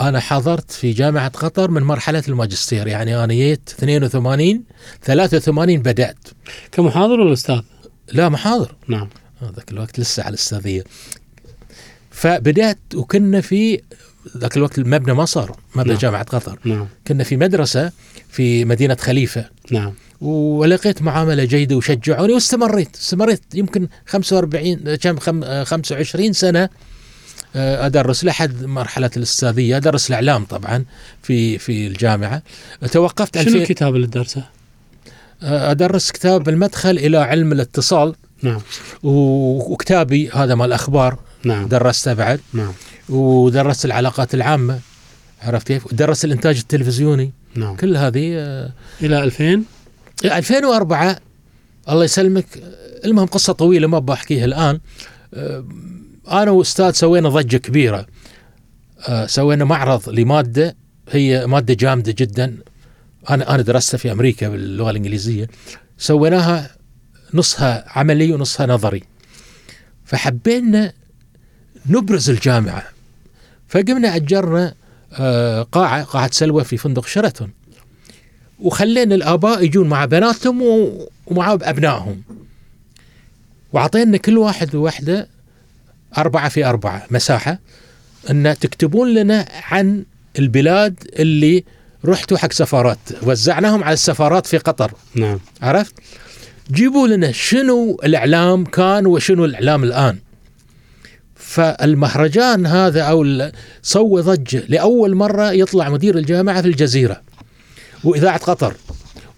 أنا 0.00 0.20
حضرت 0.20 0.70
في 0.70 0.92
جامعة 0.92 1.28
قطر 1.28 1.70
من 1.70 1.82
مرحلة 1.82 2.22
الماجستير. 2.28 2.86
يعني 2.86 3.24
أنا 3.24 3.34
جيت 3.34 3.74
82 3.78 4.64
83 5.02 5.82
بدأت. 5.82 6.18
كمحاضر 6.72 7.20
ولا 7.20 7.32
أستاذ؟ 7.32 7.60
لا 8.12 8.28
محاضر. 8.28 8.74
نعم. 8.88 9.08
ذاك 9.56 9.72
الوقت 9.72 9.98
لسه 10.00 10.22
على 10.22 10.28
الأستاذية. 10.28 10.84
فبدأت 12.10 12.78
وكنا 12.94 13.40
في 13.40 13.80
ذاك 14.36 14.56
الوقت 14.56 14.78
المبنى 14.78 15.14
ما 15.14 15.24
صار 15.24 15.56
مبنى 15.74 15.88
نعم. 15.92 15.98
جامعة 15.98 16.22
قطر. 16.22 16.58
نعم. 16.64 16.86
كنا 17.06 17.24
في 17.24 17.36
مدرسة 17.36 17.92
في 18.30 18.64
مدينة 18.64 18.94
خليفة. 19.00 19.44
نعم. 19.70 19.92
ولقيت 20.20 21.02
معاملة 21.02 21.44
جيدة 21.44 21.76
وشجعوني 21.76 22.32
واستمريت 22.32 22.96
استمريت 22.96 23.42
يمكن 23.54 23.88
45 24.06 24.94
كم 24.96 25.16
خم- 25.18 25.44
آه، 25.44 25.64
25 25.64 26.32
سنة 26.32 26.68
آه، 27.56 27.86
أدرس 27.86 28.24
لحد 28.24 28.64
مرحلة 28.64 29.10
الأستاذية 29.16 29.76
أدرس 29.76 30.08
الإعلام 30.08 30.44
طبعا 30.44 30.84
في 31.22 31.58
في 31.58 31.86
الجامعة. 31.86 32.42
توقفت 32.90 33.34
شنو 33.38 33.46
2000 33.46 33.62
الكتاب 33.62 33.96
اللي 33.96 34.06
تدرسه؟ 34.06 34.44
آه، 35.42 35.70
أدرس 35.70 36.10
كتاب 36.10 36.48
المدخل 36.48 36.90
إلى 36.90 37.18
علم 37.18 37.52
الاتصال. 37.52 38.14
نعم. 38.42 38.60
وكتابي 39.02 40.30
هذا 40.30 40.54
مال 40.54 40.66
الاخبار 40.66 41.18
نعم. 41.44 41.68
درسته 41.68 42.12
بعد. 42.12 42.40
نعم. 42.52 42.72
ودرست 43.08 43.84
العلاقات 43.84 44.34
العامة. 44.34 44.80
عرفت 45.42 45.66
كيف؟ 45.66 45.86
ودرست 45.86 46.24
الإنتاج 46.24 46.58
التلفزيوني. 46.58 47.32
نعم. 47.54 47.76
كل 47.76 47.96
هذه 47.96 48.32
آه، 48.34 48.72
إلى 49.02 49.24
2000 49.24 49.64
2004 50.24 51.18
الله 51.88 52.04
يسلمك. 52.04 52.46
المهم 53.04 53.26
قصة 53.26 53.52
طويلة 53.52 53.86
ما 53.86 53.98
بحكيها 53.98 54.44
الآن. 54.44 54.80
آه، 55.34 55.64
أنا 56.30 56.50
وأستاذ 56.50 56.92
سوينا 56.92 57.28
ضجة 57.28 57.56
كبيرة. 57.56 58.06
آه، 59.08 59.26
سوينا 59.26 59.64
معرض 59.64 60.08
لمادة 60.08 60.76
هي 61.10 61.46
مادة 61.46 61.74
جامدة 61.74 62.14
جدا. 62.18 62.56
أنا 63.30 63.54
أنا 63.54 63.62
درستها 63.62 63.98
في 63.98 64.12
أمريكا 64.12 64.48
باللغة 64.48 64.90
الإنجليزية. 64.90 65.48
سويناها 65.98 66.76
نصها 67.34 67.84
عملي 67.88 68.32
ونصها 68.32 68.66
نظري. 68.66 69.02
فحبينا 70.04 70.92
نبرز 71.86 72.30
الجامعة. 72.30 72.82
فقمنا 73.68 74.16
أجرنا 74.16 74.74
آه، 75.12 75.62
قاعة 75.62 76.02
قاعة 76.02 76.30
سلوى 76.32 76.64
في 76.64 76.76
فندق 76.76 77.06
شيراتون. 77.06 77.50
وخلينا 78.60 79.14
الآباء 79.14 79.64
يجون 79.64 79.88
مع 79.88 80.04
بناتهم 80.04 80.62
ومع 81.26 81.52
أبنائهم. 81.52 82.22
واعطينا 83.72 84.16
كل 84.16 84.38
واحد 84.38 84.74
وحده 84.74 85.28
أربعة 86.18 86.48
في 86.48 86.64
أربعة 86.64 87.06
مساحة 87.10 87.58
أن 88.30 88.56
تكتبون 88.60 89.14
لنا 89.14 89.48
عن 89.62 90.04
البلاد 90.38 90.94
اللي 91.18 91.64
رحتوا 92.04 92.38
حق 92.38 92.52
سفارات. 92.52 92.98
وزعناهم 93.22 93.84
على 93.84 93.94
السفارات 93.94 94.46
في 94.46 94.58
قطر. 94.58 94.92
نعم. 95.14 95.38
عرفت؟ 95.62 95.94
جيبوا 96.70 97.08
لنا 97.08 97.32
شنو 97.32 98.00
الإعلام 98.04 98.64
كان 98.64 99.06
وشنو 99.06 99.44
الإعلام 99.44 99.84
الآن. 99.84 100.18
فالمهرجان 101.52 102.66
هذا 102.66 103.02
أو 103.02 103.50
سوى 103.82 104.22
ضجة 104.22 104.62
لأول 104.68 105.14
مرة 105.14 105.52
يطلع 105.52 105.88
مدير 105.88 106.18
الجامعة 106.18 106.62
في 106.62 106.68
الجزيرة 106.68 107.20
وإذاعة 108.04 108.38
قطر 108.38 108.74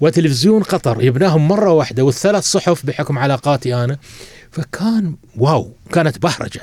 وتلفزيون 0.00 0.62
قطر 0.62 1.02
يبناهم 1.02 1.48
مرة 1.48 1.70
واحدة 1.70 2.02
والثلاث 2.02 2.44
صحف 2.44 2.86
بحكم 2.86 3.18
علاقاتي 3.18 3.74
أنا. 3.74 3.98
فكان 4.50 5.16
واو 5.36 5.72
كانت 5.92 6.18
بهرجة. 6.18 6.60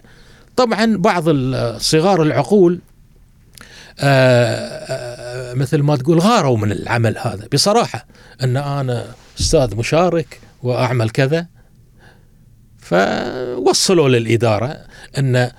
طبعا 0.55 0.97
بعض 0.97 1.23
الصغار 1.27 2.21
العقول 2.21 2.79
آه، 3.99 4.55
آه، 4.89 5.53
مثل 5.53 5.81
ما 5.81 5.95
تقول 5.95 6.19
غاروا 6.19 6.57
من 6.57 6.71
العمل 6.71 7.17
هذا. 7.17 7.47
بصراحة 7.53 8.05
أن 8.43 8.57
أنا 8.57 9.05
أستاذ 9.39 9.75
مشارك 9.75 10.39
وأعمل 10.63 11.09
كذا 11.09 11.47
فوصلوا 12.91 14.09
للإدارة 14.09 14.77
أن 15.17 15.51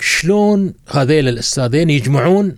شلون 0.00 0.74
هذيل 0.90 1.28
الأستاذين 1.28 1.90
يجمعون 1.90 2.56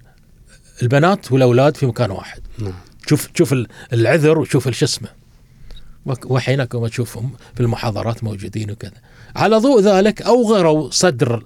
البنات 0.83 1.33
والأولاد 1.33 1.77
في 1.77 1.87
مكان 1.87 2.11
واحد. 2.11 2.41
نعم. 2.59 2.73
شوف 3.07 3.29
شوف 3.35 3.53
ال- 3.53 3.67
العذر 3.93 4.39
وشوف 4.39 4.69
الش 4.69 4.83
اسمه. 4.83 5.09
وحينكم 6.25 6.87
تشوفهم 6.87 7.31
في 7.55 7.61
المحاضرات 7.61 8.25
موجودين 8.25 8.71
وكذا. 8.71 8.93
على 9.37 9.57
ضوء 9.57 9.81
ذلك 9.81 10.23
أوغروا 10.23 10.91
صدر 10.91 11.45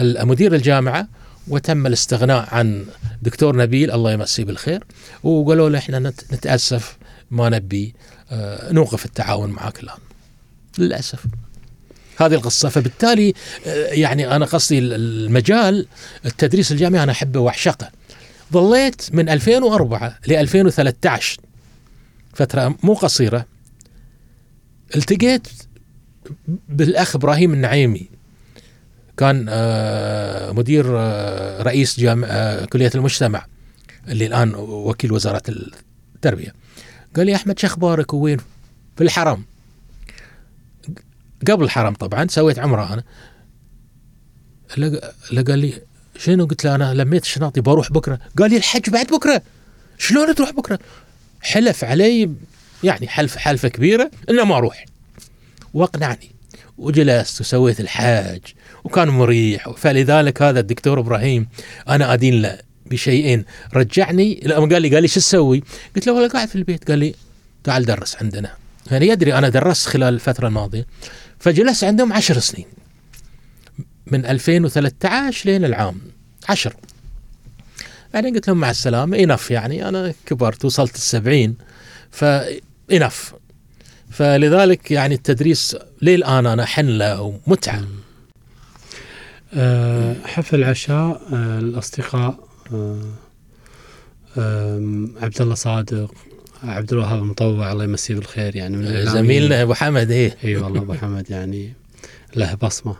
مدير 0.00 0.54
الجامعة 0.54 1.08
وتم 1.48 1.86
الاستغناء 1.86 2.48
عن 2.54 2.84
دكتور 3.22 3.56
نبيل 3.56 3.90
الله 3.90 4.12
يمسيه 4.12 4.44
بالخير 4.44 4.84
وقالوا 5.22 5.68
له 5.70 5.78
إحنا 5.78 5.98
نت- 5.98 6.32
نتأسف 6.32 6.96
ما 7.30 7.48
نبي 7.48 7.94
آه، 8.30 8.72
نوقف 8.72 9.04
التعاون 9.04 9.50
معك 9.50 9.80
الآن. 9.82 9.98
للأسف. 10.78 11.24
هذه 12.18 12.34
القصة. 12.34 12.68
فبالتالي 12.68 13.34
آه، 13.66 13.86
يعني 13.92 14.36
أنا 14.36 14.44
قصدي 14.44 14.78
ال- 14.78 14.92
المجال 15.26 15.86
التدريس 16.26 16.72
الجامعي 16.72 17.02
أنا 17.02 17.12
أحبه 17.12 17.40
وأعشقه. 17.40 17.90
ظليت 18.52 19.02
من 19.12 19.28
2004 19.28 20.18
ل 20.28 20.32
2013 20.32 21.40
فترة 22.34 22.74
مو 22.82 22.94
قصيرة. 22.94 23.46
التقيت 24.96 25.48
بالأخ 26.68 27.16
إبراهيم 27.16 27.52
النعيمي. 27.52 28.08
كان 29.16 29.46
آه، 29.48 30.52
مدير 30.52 30.84
آه، 30.98 31.62
رئيس 31.62 32.00
جامعة 32.00 32.64
كلية 32.64 32.90
المجتمع 32.94 33.46
اللي 34.08 34.26
الآن 34.26 34.54
وكيل 34.54 35.12
وزارة 35.12 35.42
التربية. 36.14 36.54
قال 37.16 37.26
لي 37.26 37.34
أحمد 37.34 37.58
شو 37.58 37.66
أخبارك؟ 37.66 38.14
وين؟ 38.14 38.38
في 38.96 39.04
الحرم. 39.04 39.44
قبل 41.46 41.64
الحرم 41.64 41.94
طبعا 41.94 42.26
سويت 42.28 42.58
لق- 44.76 45.14
لا 45.30 45.42
قال 45.42 45.58
لي 45.58 45.72
شنو؟ 46.18 46.46
قلت 46.46 46.64
له 46.64 46.74
أنا 46.74 46.94
لميت 46.94 47.22
الشناطي 47.22 47.60
بروح 47.60 47.92
بكرة. 47.92 48.18
قال 48.38 48.50
لي 48.50 48.56
الحج 48.56 48.90
بعد 48.90 49.06
بكرة. 49.06 49.42
شلون 49.98 50.34
تروح 50.34 50.52
بكرة؟ 50.52 50.78
حلف 51.40 51.84
علي 51.84 52.30
يعني 52.84 53.08
حلف 53.08 53.36
حلفة 53.36 53.68
كبيرة 53.68 54.10
إنه 54.30 54.44
ما 54.44 54.56
أروح. 54.56 54.84
وأقنعني. 55.74 56.30
وجلست 56.78 57.40
وسويت 57.40 57.80
الحاج 57.80 58.40
وكان 58.84 59.08
مريح. 59.08 59.70
فلذلك 59.70 60.42
هذا 60.42 60.60
الدكتور 60.60 61.00
إبراهيم 61.00 61.48
أنا 61.88 62.12
أدين 62.14 62.42
له 62.42 62.58
بشيئين. 62.86 63.44
رجعني 63.74 64.40
قال 64.46 64.82
لي 64.82 64.94
قال 64.94 65.02
لي 65.02 65.08
شو 65.08 65.20
تسوي؟ 65.20 65.62
قلت 65.96 66.06
له 66.06 66.12
والله 66.12 66.28
قاعد 66.28 66.48
في 66.48 66.56
البيت. 66.56 66.90
قال 66.90 66.98
لي 66.98 67.14
تعال 67.64 67.84
درس 67.86 68.16
عندنا. 68.16 68.50
يعني 68.90 69.08
يدري 69.08 69.34
أنا 69.34 69.48
درست 69.48 69.86
خلال 69.86 70.14
الفترة 70.14 70.48
الماضية. 70.48 70.86
فجلست 71.40 71.84
عندهم 71.84 72.12
عشر 72.12 72.38
سنين. 72.38 72.66
من 74.06 74.26
2013 74.26 75.46
لين 75.50 75.64
العام. 75.64 76.00
عشر. 76.48 76.74
بعدين 78.14 78.34
قلت 78.34 78.48
لهم 78.48 78.56
مع 78.60 78.70
السلامة 78.70 79.18
إنف 79.18 79.50
يعني. 79.50 79.88
أنا 79.88 80.14
كبرت 80.26 80.64
وصلت 80.64 80.94
السبعين 80.94 81.56
فإنف 82.10 83.34
فلذلك 84.10 84.90
يعني 84.90 85.14
التدريس 85.14 85.76
للآن 86.02 86.46
أنا 86.46 86.64
حن 86.64 86.86
له 86.86 87.40
ومتعة. 87.46 87.84
آه، 89.54 90.16
حفل 90.24 90.64
عشاء 90.64 91.22
آه، 91.32 91.58
الأصدقاء 91.58 92.48
آم، 94.38 95.14
عبد 95.22 95.40
الله 95.42 95.54
صادق 95.54 96.14
عبد 96.62 96.92
الوهاب 96.92 97.18
المطوع 97.18 97.72
الله 97.72 97.84
يمسيه 97.84 98.14
بالخير 98.14 98.56
يعني 98.56 98.76
من. 98.76 99.06
زميلنا 99.06 99.62
أبو 99.62 99.74
حمد 99.74 100.10
إيه. 100.10 100.36
إي 100.44 100.56
والله 100.56 100.80
أبو 100.80 100.94
حمد 100.94 101.30
يعني 101.30 101.72
له 102.36 102.54
بصمة. 102.54 102.96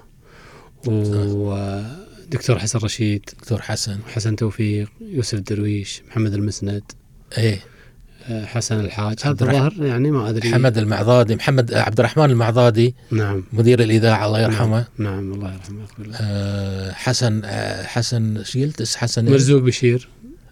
ودكتور 0.86 2.59
حسن 2.59 2.78
رشيد. 2.78 3.30
دكتور 3.39 3.62
حسن. 3.62 3.98
حسن 4.14 4.36
توفيق 4.36 4.89
يوسف 5.01 5.39
درويش 5.39 6.02
محمد 6.09 6.35
المسند. 6.35 6.82
إيه. 7.39 7.60
آه، 8.28 8.44
حسن 8.44 8.80
الحاج. 8.80 9.16
هذا 9.24 9.30
الظاهر 9.30 9.74
يعني 9.80 10.10
ما 10.10 10.28
أدري. 10.28 10.48
محمد 10.48 10.78
المعضادي 10.78 11.36
محمد 11.36 11.74
عبد 11.74 12.01
الرحمن 12.01 12.24
المعضادي 12.24 12.94
نعم. 13.10 13.44
مدير 13.52 13.82
الإذاعة 13.82 14.26
الله 14.26 14.40
يرحمه. 14.40 14.86
نعم 14.98 15.32
الله 15.32 15.55
يرحمه. 15.55 15.86
آه، 16.20 16.93
حسن 16.93 17.43
آه، 17.44 17.82
حسن 17.82 18.44
شيلت 18.44 18.97
حسن 18.97 19.24
إيه؟ 19.24 19.32
مرزوق 19.32 19.62
بشير. 19.62 20.09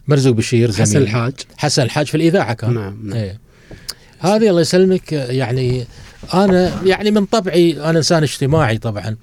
مرزوق 0.07 0.35
بشير 0.35 0.71
زميل. 0.71 0.81
حسن 0.87 0.97
الحاج. 1.01 1.33
حسن 1.57 1.81
الحاج 1.81 2.05
في 2.07 2.15
الإذاعة 2.15 2.53
كان. 2.53 2.73
نعم 2.73 2.97
نعم. 3.03 3.17
إيه. 3.17 3.39
هذه 4.19 4.49
الله 4.49 4.61
يسلمك 4.61 5.11
يعني 5.11 5.85
أنا 6.33 6.81
يعني 6.85 7.11
من 7.11 7.25
طبعي 7.25 7.77
أنا 7.89 7.97
إنسان 7.97 8.23
اجتماعي 8.23 8.77
طبعا. 8.77 9.15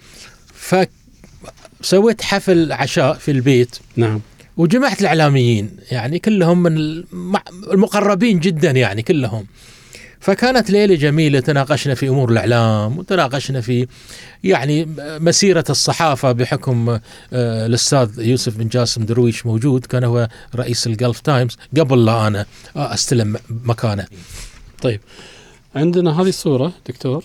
فسويت 1.81 2.23
حفل 2.23 2.73
عشاء 2.73 3.15
في 3.15 3.31
البيت. 3.31 3.77
نعم. 3.97 4.20
وجمعت 4.56 5.01
الإعلاميين 5.01 5.70
يعني 5.90 6.19
كلهم 6.19 6.62
من 6.62 6.77
الم- 6.77 7.36
المقربين 7.73 8.40
جدا 8.40 8.70
يعني 8.70 9.02
كلهم. 9.02 9.47
فكانت 10.25 10.71
ليلة 10.71 10.95
جميلة 10.95 11.41
تناقشنا 11.41 11.95
في 11.95 12.09
أمور 12.09 12.31
الإعلام 12.33 12.99
وتناقشنا 12.99 13.61
في 13.61 13.87
يعني 14.45 14.89
مسيرة 14.99 15.65
الصحافة 15.71 16.33
بحكم 16.33 16.89
آه، 16.89 17.67
الأستاذ 17.67 18.19
يوسف 18.19 18.57
بن 18.57 18.69
جاسم 18.69 19.05
درويش 19.05 19.47
موجود 19.47 19.87
كان 19.87 20.05
هو 20.05 20.29
رئيس 20.55 20.87
ال 20.87 20.93
Gulf 20.93 21.21
Times 21.21 21.57
قبل 21.79 22.05
لا 22.05 22.27
أنا 22.27 22.47
أستلم 22.77 23.37
مكانه. 23.51 24.07
طيب. 24.83 25.01
عندنا 25.75 26.21
هذه 26.21 26.29
الصورة 26.29 26.73
دكتور. 26.89 27.25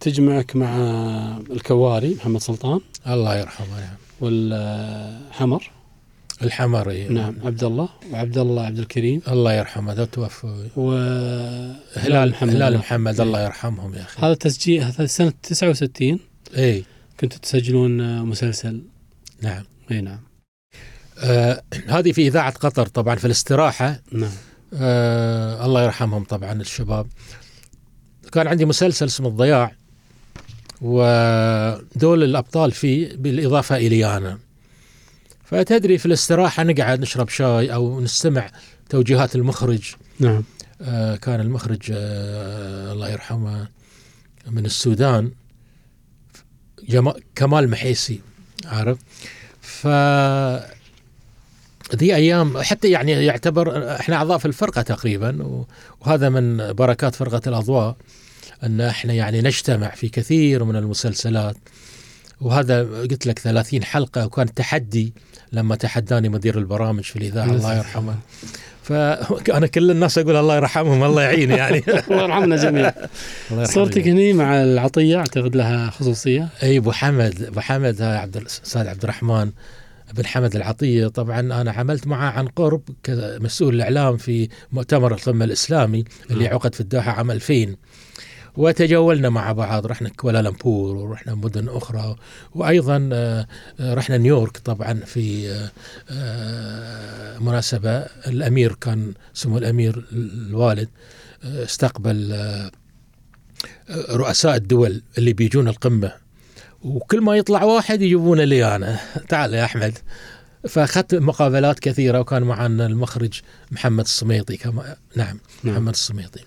تجمعك 0.00 0.56
مع 0.56 0.76
الكواري 1.50 2.14
محمد 2.14 2.40
سلطان. 2.40 2.80
الله 3.06 3.36
يرحمه. 3.36 3.80
نعم. 3.80 3.96
والحمر. 4.20 5.70
الحمري 6.42 7.08
نعم. 7.08 7.34
عبد 7.44 7.64
الله 7.64 7.88
وعبد 8.12 8.38
الله 8.38 8.66
عبد 8.66 8.78
الكريم. 8.78 9.22
الله 9.28 9.52
يرحمه 9.52 9.92
ذا 9.92 10.04
توفى. 10.04 10.68
وهلال 10.76 12.30
محمد. 12.30 12.54
هلال. 12.54 12.78
محمد 12.78 13.20
الله 13.20 13.44
يرحمهم 13.44 13.94
يا 13.94 14.02
أخي. 14.02 14.26
هذا 14.26 14.34
تسجيل 14.34 14.82
هذا 14.82 15.06
سنة 15.06 15.32
69 15.42 16.20
اي 16.56 16.84
كنتوا 17.20 17.38
تسجلون 17.38 18.22
مسلسل. 18.22 18.82
نعم. 19.42 19.64
اي 19.90 20.00
نعم. 20.00 20.20
آه 21.18 21.62
هذه 21.88 22.12
في 22.12 22.26
إذاعة 22.26 22.52
قطر 22.52 22.86
طبعا 22.86 23.14
في 23.14 23.24
الاستراحة. 23.24 24.00
نعم. 24.12 24.30
آه 24.74 25.66
الله 25.66 25.84
يرحمهم 25.84 26.24
طبعا 26.24 26.52
الشباب. 26.52 27.06
كان 28.32 28.46
عندي 28.46 28.64
مسلسل 28.64 29.06
اسمه 29.06 29.28
الضياع 29.28 29.72
ودول 30.80 32.24
الأبطال 32.24 32.72
فيه 32.72 33.16
بالإضافة 33.16 33.76
الي 33.76 34.16
أنا 34.16 34.38
فتدري 35.50 35.98
في 35.98 36.06
الاستراحة 36.06 36.62
نقعد 36.62 37.00
نشرب 37.00 37.28
شاي 37.28 37.74
أو 37.74 38.00
نستمع 38.00 38.50
توجيهات 38.88 39.36
المخرج. 39.36 39.94
نعم. 40.20 40.44
آه، 40.82 41.16
كان 41.16 41.40
المخرج 41.40 41.92
آه، 41.92 42.92
الله 42.92 43.08
يرحمه 43.08 43.68
من 44.50 44.64
السودان 44.64 45.30
كمال 47.34 47.70
محيسي 47.70 48.20
عارف؟ 48.64 48.98
ف 49.60 49.86
ذي 51.96 52.14
أيام 52.14 52.58
حتى 52.58 52.90
يعني 52.90 53.12
يعتبر 53.12 53.94
إحنا 54.00 54.16
أعضاء 54.16 54.38
في 54.38 54.46
الفرقة 54.46 54.82
تقريبا 54.82 55.64
وهذا 56.00 56.28
من 56.28 56.72
بركات 56.72 57.14
فرقة 57.14 57.40
الأضواء 57.46 57.96
أن 58.62 58.80
إحنا 58.80 59.12
يعني 59.12 59.42
نجتمع 59.42 59.88
في 59.88 60.08
كثير 60.08 60.64
من 60.64 60.76
المسلسلات. 60.76 61.56
وهذا 62.40 62.82
قلت 62.82 63.26
لك 63.26 63.38
30 63.38 63.84
حلقة 63.84 64.26
وكان 64.26 64.54
تحدي 64.54 65.14
لما 65.52 65.76
تحداني 65.76 66.28
مدير 66.28 66.58
البرامج 66.58 67.02
في 67.02 67.16
الإذاعة 67.16 67.44
الله 67.44 67.76
يرحمه. 67.76 68.14
فانا 68.82 69.66
كل 69.74 69.90
الناس 69.90 70.18
أقول 70.18 70.36
الله 70.36 70.56
يرحمهم 70.56 71.04
الله 71.04 71.22
يعين 71.22 71.50
يعني. 71.50 71.78
الله 72.10 72.22
يرحمنا 72.22 72.56
جميعا. 72.56 72.94
صورتك. 73.64 74.08
هني 74.08 74.32
مع 74.32 74.62
العطية 74.62 75.16
أعتقد 75.16 75.56
لها 75.56 75.90
خصوصية؟ 75.90 76.48
إي 76.62 76.78
أبو 76.78 76.92
حمد 76.92 77.42
أبو 77.42 77.60
حمد 77.60 78.02
عبد 78.02 78.36
الاستاذ 78.36 78.88
عبد 78.88 79.02
الرحمن 79.02 79.50
بن 80.14 80.26
حمد 80.26 80.56
العطية. 80.56 81.08
طبعا 81.08 81.40
أنا 81.40 81.72
عملت 81.72 82.06
معه 82.06 82.30
عن 82.30 82.46
قرب 82.46 82.82
كمسؤول 83.02 83.74
الإعلام 83.74 84.16
في 84.16 84.48
مؤتمر 84.72 85.14
القمة 85.14 85.44
الإسلامي 85.44 86.04
اللي 86.30 86.44
نعم. 86.44 86.54
عقد 86.54 86.74
في 86.74 86.80
الدوحه 86.80 87.12
عام 87.12 87.30
2000 87.30 87.76
وتجولنا 88.60 89.28
مع 89.28 89.52
بعض. 89.52 89.86
رحنا 89.86 90.08
كوالالمبور 90.08 90.96
ورحنا 90.96 91.34
مدن 91.34 91.68
أخرى 91.68 92.16
وأيضا 92.54 93.10
آه، 93.12 93.46
آه، 93.80 93.94
رحنا 93.94 94.18
نيويورك 94.18 94.58
طبعا 94.58 94.94
في 94.94 95.50
آه، 96.10 97.38
مناسبة. 97.38 97.98
الأمير 98.26 98.72
كان 98.72 99.14
سمو 99.34 99.58
الأمير 99.58 100.04
الوالد 100.12 100.88
استقبل 101.44 102.36
رؤساء 104.10 104.56
الدول 104.56 105.02
اللي 105.18 105.32
بيجون 105.32 105.68
القمة. 105.68 106.12
وكل 106.82 107.20
ما 107.20 107.36
يطلع 107.36 107.64
واحد 107.64 108.02
يجيبونه 108.02 108.44
لي 108.44 108.76
أنا. 108.76 108.98
تعال 109.28 109.54
يا 109.54 109.64
أحمد. 109.64 109.98
فأخذت 110.68 111.14
مقابلات 111.14 111.78
كثيرة 111.78 112.20
وكان 112.20 112.42
معنا 112.42 112.86
المخرج 112.86 113.40
محمد 113.70 114.04
السميطي 114.04 114.56
كما 114.56 114.96
نعم 115.16 115.38
نعم. 115.64 115.74
محمد 115.74 115.92
السميطي 115.92 116.40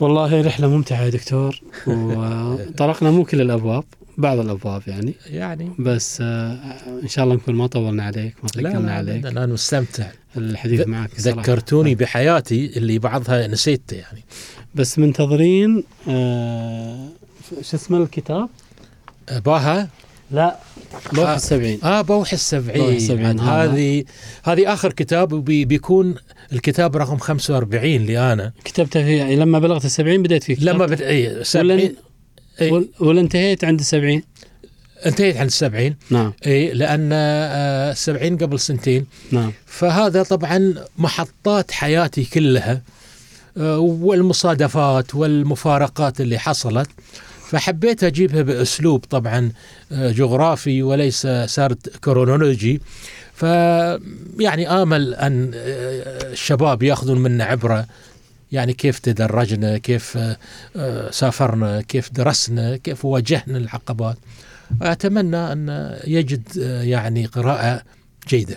والله 0.00 0.40
رحلة 0.42 0.68
ممتعة 0.68 1.02
يا 1.02 1.08
دكتور 1.10 1.60
وطرقنا 1.86 3.10
مو 3.10 3.24
كل 3.24 3.40
الأبواب 3.40 3.84
بعض 4.18 4.38
الأبواب 4.38 4.82
يعني. 4.86 5.14
يعني. 5.26 5.70
بس 5.78 6.18
آه، 6.20 6.58
إن 7.02 7.08
شاء 7.08 7.24
الله 7.24 7.34
نكون 7.36 7.54
ما 7.54 7.66
طولنا 7.66 8.02
عليك 8.04 8.34
ما 8.42 8.48
لا 8.62 8.70
ثقلنا 8.70 8.86
لا 8.86 8.92
عليك. 8.92 9.14
أبداً، 9.26 9.30
أنا 9.44 9.46
مستمتع. 9.52 10.06
الحديث 10.36 10.86
معك. 10.88 11.10
ذكرتوني 11.20 11.94
بحياتي 11.94 12.76
اللي 12.76 12.98
بعضها 12.98 13.46
نسيته 13.46 13.94
يعني. 13.96 14.24
بس 14.74 14.98
منتظرين 14.98 15.84
آه 16.08 17.08
شو 17.62 17.76
اسمه 17.76 17.98
الكتاب؟ 17.98 18.48
باها؟ 19.44 19.88
لا 20.30 20.56
آه. 21.18 21.34
السبعين 21.34 21.78
آه 21.84 22.00
بوح 22.00 22.18
بوح 22.18 22.32
السبعين 22.32 22.96
السبعين، 22.96 23.40
عاد 23.40 23.40
هذا. 23.40 23.72
هذه 23.72 24.04
هذه 24.44 24.72
آخر 24.72 24.92
كتاب 24.92 25.32
وبيكون 25.32 26.14
الكتاب 26.52 26.96
رقم 26.96 27.18
45 27.18 27.84
لي 27.84 28.32
أنا. 28.32 28.52
كتبته 28.64 29.02
في 29.02 29.16
يعني 29.16 29.36
لما 29.36 29.58
بلغت 29.58 29.84
السبعين 29.84 30.22
بديت 30.22 30.42
فيه 30.44 30.56
لما 30.60 30.86
بد... 30.86 31.02
إي 31.02 31.28
ولا, 31.28 31.42
70 31.42 31.80
إي. 32.60 32.70
ولا, 32.70 32.86
ولا 33.00 33.20
انتهيت 33.20 33.64
عند 33.64 33.80
السبعين؟ 33.80 34.22
انتهيت 35.06 35.36
عن 35.36 35.46
السبعين. 35.46 35.96
نعم. 36.10 36.32
إي 36.46 36.72
لأن 36.72 37.10
آه، 37.12 37.92
السبعين 37.92 38.36
قبل 38.36 38.60
سنتين. 38.60 39.06
نعم. 39.32 39.52
فهذا 39.66 40.22
طبعا 40.22 40.74
محطات 40.98 41.70
حياتي 41.70 42.24
كلها 42.24 42.82
آه، 43.56 43.78
والمصادفات 43.78 45.14
والمفارقات 45.14 46.20
اللي 46.20 46.38
حصلت. 46.38 46.88
فحبيت 47.50 48.04
أجيبها 48.04 48.42
بأسلوب 48.42 49.04
طبعا 49.10 49.52
آه، 49.92 50.12
جغرافي 50.12 50.82
وليس 50.82 51.26
سرد 51.46 51.88
كرونولوجي 52.04 52.80
ف 53.34 53.42
يعني 54.38 54.68
آمل 54.68 55.14
أن 55.14 55.50
آه، 55.54 56.32
الشباب 56.32 56.82
يأخذون 56.82 57.18
منا 57.18 57.44
عبرة. 57.44 57.86
يعني 58.52 58.72
كيف 58.72 58.98
تدرجنا 58.98 59.78
كيف 59.78 60.18
آه، 60.76 61.10
سافرنا 61.10 61.80
كيف 61.80 62.12
درسنا 62.12 62.76
كيف 62.76 63.04
واجهنا 63.04 63.58
العقبات. 63.58 64.16
أتمنى 64.82 65.36
أن 65.36 65.96
يجد 66.06 66.42
يعني 66.82 67.26
قراءة 67.26 67.82
جيدة. 68.28 68.56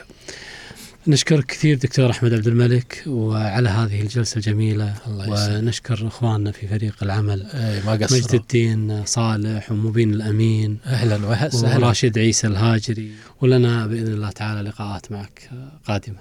نشكرك 1.07 1.45
كثير 1.45 1.77
دكتور 1.77 2.09
أحمد 2.11 2.33
عبد 2.33 2.47
الملك 2.47 3.03
وعلى 3.07 3.69
هذه 3.69 4.01
الجلسة 4.01 4.37
الجميلة 4.37 4.93
الله. 5.07 5.57
ونشكر 5.57 6.07
إخواننا 6.07 6.51
في 6.51 6.67
فريق 6.67 6.95
العمل 7.03 7.45
اي 7.45 7.81
ما 7.85 7.93
مجد 7.93 8.03
قصروا 8.03 8.41
الدين 8.41 9.05
صالح 9.05 9.71
ومبين 9.71 10.13
الأمين 10.13 10.77
أهلا 10.85 11.15
وسهلا 11.15 11.85
وراشد 11.85 12.19
عيسى 12.19 12.47
الهاجري 12.47 13.11
ولنا 13.41 13.87
بإذن 13.87 14.13
الله 14.13 14.29
تعالى 14.29 14.69
لقاءات 14.69 15.11
معك 15.11 15.49
قادمة 15.87 16.19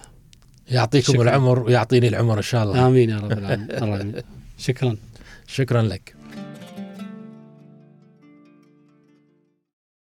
يعطيكم 0.68 1.12
شكراً. 1.12 1.22
العمر 1.22 1.59
ويعطيني 1.59 2.09
العمر 2.09 2.36
إن 2.36 2.42
شاء 2.42 2.64
الله 2.64 2.86
آمين 2.86 3.10
يا 3.10 3.18
رب 3.18 3.32
العالمين. 3.32 4.14
شكرا 4.59 4.96
شكرا 5.46 5.82
لك 5.82 6.14